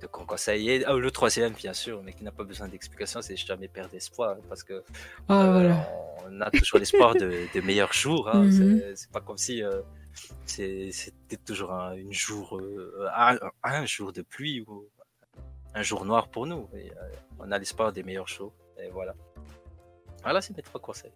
de 0.00 0.06
grands 0.08 0.26
conseils. 0.26 0.68
Et 0.70 0.86
euh, 0.86 0.98
le 0.98 1.10
troisième, 1.10 1.52
bien 1.54 1.72
sûr, 1.72 2.02
mais 2.02 2.12
qui 2.12 2.24
n'a 2.24 2.32
pas 2.32 2.44
besoin 2.44 2.68
d'explication, 2.68 3.22
c'est 3.22 3.36
jamais 3.36 3.68
perdre 3.68 3.94
espoir 3.94 4.36
parce 4.48 4.62
que 4.62 4.82
Oh, 5.28 5.32
euh, 5.32 5.52
voilà. 5.52 5.88
on 6.26 6.40
a 6.40 6.50
toujours 6.50 6.78
l'espoir 6.80 7.14
de, 7.14 7.30
de 7.54 7.60
meilleurs 7.60 7.92
jours. 7.92 8.28
hein. 8.28 8.44
Mhm. 8.44 8.50
C'est- 8.52 8.96
C'est 8.96 9.10
pas 9.12 9.20
comme 9.20 9.38
si 9.38 9.62
euh, 9.62 9.80
c'était 10.46 11.36
toujours 11.44 11.72
un, 11.72 11.94
une 11.94 12.12
jour, 12.12 12.58
euh, 12.58 13.08
un, 13.16 13.38
un 13.62 13.86
jour 13.86 14.12
de 14.12 14.22
pluie 14.22 14.62
ou 14.66 14.88
un 15.74 15.82
jour 15.82 16.04
noir 16.04 16.28
pour 16.28 16.46
nous. 16.46 16.68
Et, 16.74 16.90
on 17.38 17.50
a 17.50 17.58
l'espoir 17.58 17.92
des 17.92 18.02
meilleurs 18.02 18.28
jours. 18.28 18.52
Et 18.82 18.88
voilà. 18.90 19.14
Voilà, 20.24 20.40
c'est 20.40 20.56
mes 20.56 20.62
trois 20.62 20.80
conseils. 20.80 21.12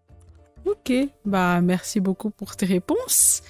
Ok, 0.64 0.92
bah 1.24 1.60
merci 1.60 1.98
beaucoup 2.00 2.30
pour 2.30 2.56
tes 2.56 2.66
réponses. 2.66 3.42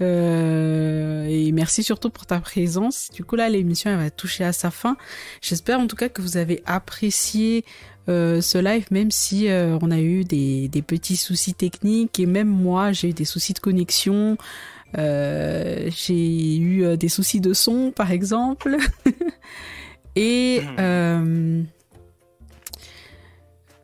Euh, 0.00 1.24
et 1.28 1.52
merci 1.52 1.82
surtout 1.82 2.10
pour 2.10 2.26
ta 2.26 2.40
présence. 2.40 3.10
Du 3.12 3.24
coup 3.24 3.36
là, 3.36 3.48
l'émission 3.48 3.90
elle 3.90 3.98
va 3.98 4.10
toucher 4.10 4.44
à 4.44 4.52
sa 4.52 4.70
fin. 4.70 4.96
J'espère 5.40 5.78
en 5.78 5.86
tout 5.86 5.96
cas 5.96 6.08
que 6.08 6.20
vous 6.20 6.36
avez 6.36 6.62
apprécié 6.66 7.64
euh, 8.08 8.40
ce 8.40 8.58
live, 8.58 8.86
même 8.90 9.10
si 9.10 9.48
euh, 9.48 9.78
on 9.82 9.90
a 9.90 10.00
eu 10.00 10.24
des, 10.24 10.68
des 10.68 10.82
petits 10.82 11.16
soucis 11.16 11.54
techniques 11.54 12.18
et 12.18 12.26
même 12.26 12.48
moi 12.48 12.92
j'ai 12.92 13.10
eu 13.10 13.12
des 13.12 13.24
soucis 13.24 13.52
de 13.52 13.60
connexion. 13.60 14.36
J'ai 14.96 16.56
eu 16.56 16.96
des 16.96 17.08
soucis 17.08 17.40
de 17.40 17.52
son 17.52 17.90
par 17.90 18.10
exemple. 18.10 18.76
et 20.16 20.60
euh, 20.78 21.62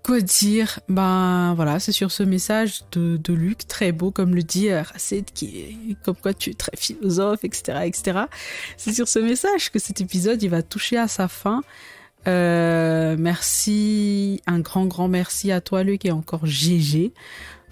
Quoi 0.03 0.21
dire? 0.23 0.81
Ben 0.89 1.53
voilà, 1.55 1.79
c'est 1.79 1.93
sur 1.93 2.11
ce 2.11 2.23
message 2.23 2.83
de, 2.93 3.33
Luc, 3.33 3.67
très 3.67 3.93
beau, 3.93 4.11
comme 4.11 4.35
le 4.35 4.43
dit 4.43 4.71
euh, 4.71 4.83
Raced, 4.83 5.27
qui 5.35 5.97
comme 6.05 6.17
quoi 6.17 6.33
tu 6.33 6.51
es 6.51 6.55
très 6.55 6.77
philosophe, 6.77 7.45
etc. 7.45 7.81
etc. 7.85 8.21
C'est 8.77 8.95
sur 8.95 9.09
ce 9.09 9.19
message 9.19 9.71
que 9.71 9.79
cet 9.79 10.01
épisode 10.01 10.43
il 10.43 10.49
va 10.49 10.63
toucher 10.63 10.97
à 10.97 11.07
sa 11.07 11.29
fin. 11.29 11.63
Euh, 12.29 13.17
merci, 13.19 14.43
un 14.47 14.61
grand 14.61 14.87
grand 14.87 15.09
merci 15.09 15.53
à 15.53 15.61
toi 15.61 15.83
Luc 15.83 16.05
et 16.05 16.13
encore 16.13 16.45
GG. 16.45 17.13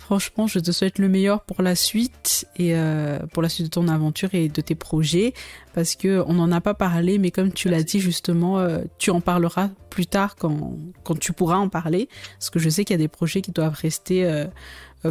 Franchement, 0.08 0.46
je 0.46 0.58
te 0.58 0.72
souhaite 0.72 0.98
le 0.98 1.06
meilleur 1.06 1.42
pour 1.42 1.60
la 1.60 1.74
suite 1.74 2.48
et 2.56 2.74
euh, 2.74 3.18
pour 3.30 3.42
la 3.42 3.50
suite 3.50 3.66
de 3.66 3.70
ton 3.70 3.88
aventure 3.88 4.30
et 4.32 4.48
de 4.48 4.60
tes 4.62 4.74
projets, 4.74 5.34
parce 5.74 5.96
que 5.96 6.24
on 6.26 6.32
n'en 6.32 6.50
a 6.50 6.62
pas 6.62 6.72
parlé, 6.72 7.18
mais 7.18 7.30
comme 7.30 7.52
tu 7.52 7.68
l'as 7.68 7.82
dit 7.82 8.00
justement, 8.00 8.58
euh, 8.58 8.78
tu 8.96 9.10
en 9.10 9.20
parleras 9.20 9.68
plus 9.90 10.06
tard 10.06 10.36
quand 10.36 10.78
quand 11.04 11.18
tu 11.18 11.34
pourras 11.34 11.58
en 11.58 11.68
parler, 11.68 12.08
parce 12.38 12.48
que 12.48 12.58
je 12.58 12.70
sais 12.70 12.86
qu'il 12.86 12.94
y 12.94 12.98
a 12.98 13.02
des 13.02 13.06
projets 13.06 13.42
qui 13.42 13.50
doivent 13.50 13.78
rester 13.78 14.24
euh, 14.24 14.46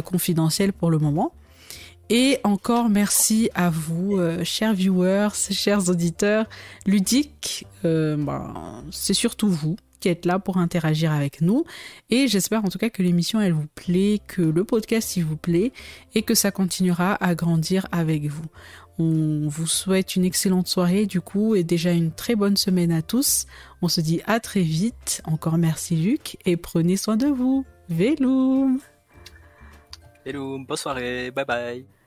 confidentiels 0.04 0.72
pour 0.72 0.90
le 0.90 0.98
moment. 0.98 1.32
Et 2.10 2.40
encore 2.42 2.88
merci 2.88 3.50
à 3.54 3.70
vous, 3.70 4.18
chers 4.42 4.74
viewers, 4.74 5.28
chers 5.32 5.88
auditeurs 5.90 6.46
ludiques. 6.86 7.66
Ben, 7.84 8.82
c'est 8.90 9.14
surtout 9.14 9.48
vous 9.48 9.76
qui 10.00 10.08
êtes 10.08 10.26
là 10.26 10.38
pour 10.38 10.58
interagir 10.58 11.12
avec 11.12 11.40
nous. 11.40 11.64
Et 12.10 12.28
j'espère 12.28 12.64
en 12.64 12.68
tout 12.68 12.78
cas 12.78 12.90
que 12.90 13.02
l'émission, 13.02 13.40
elle 13.40 13.52
vous 13.52 13.68
plaît, 13.74 14.20
que 14.26 14.42
le 14.42 14.64
podcast, 14.64 15.16
il 15.16 15.24
vous 15.24 15.36
plaît, 15.36 15.72
et 16.14 16.22
que 16.22 16.34
ça 16.34 16.50
continuera 16.50 17.14
à 17.14 17.34
grandir 17.34 17.86
avec 17.92 18.26
vous. 18.26 18.46
On 18.98 19.46
vous 19.48 19.68
souhaite 19.68 20.16
une 20.16 20.24
excellente 20.24 20.66
soirée 20.66 21.06
du 21.06 21.20
coup 21.20 21.54
et 21.54 21.62
déjà 21.62 21.92
une 21.92 22.10
très 22.10 22.34
bonne 22.34 22.56
semaine 22.56 22.90
à 22.90 23.00
tous. 23.00 23.46
On 23.80 23.88
se 23.88 24.00
dit 24.00 24.20
à 24.26 24.40
très 24.40 24.62
vite. 24.62 25.22
Encore 25.24 25.56
merci 25.56 25.94
Luc 25.94 26.36
et 26.44 26.56
prenez 26.56 26.96
soin 26.96 27.16
de 27.16 27.28
vous. 27.28 27.64
Véloum 27.88 28.80
Véloum, 30.24 30.66
bonne 30.66 30.76
soirée, 30.76 31.30
bye 31.30 31.44
bye 31.44 31.97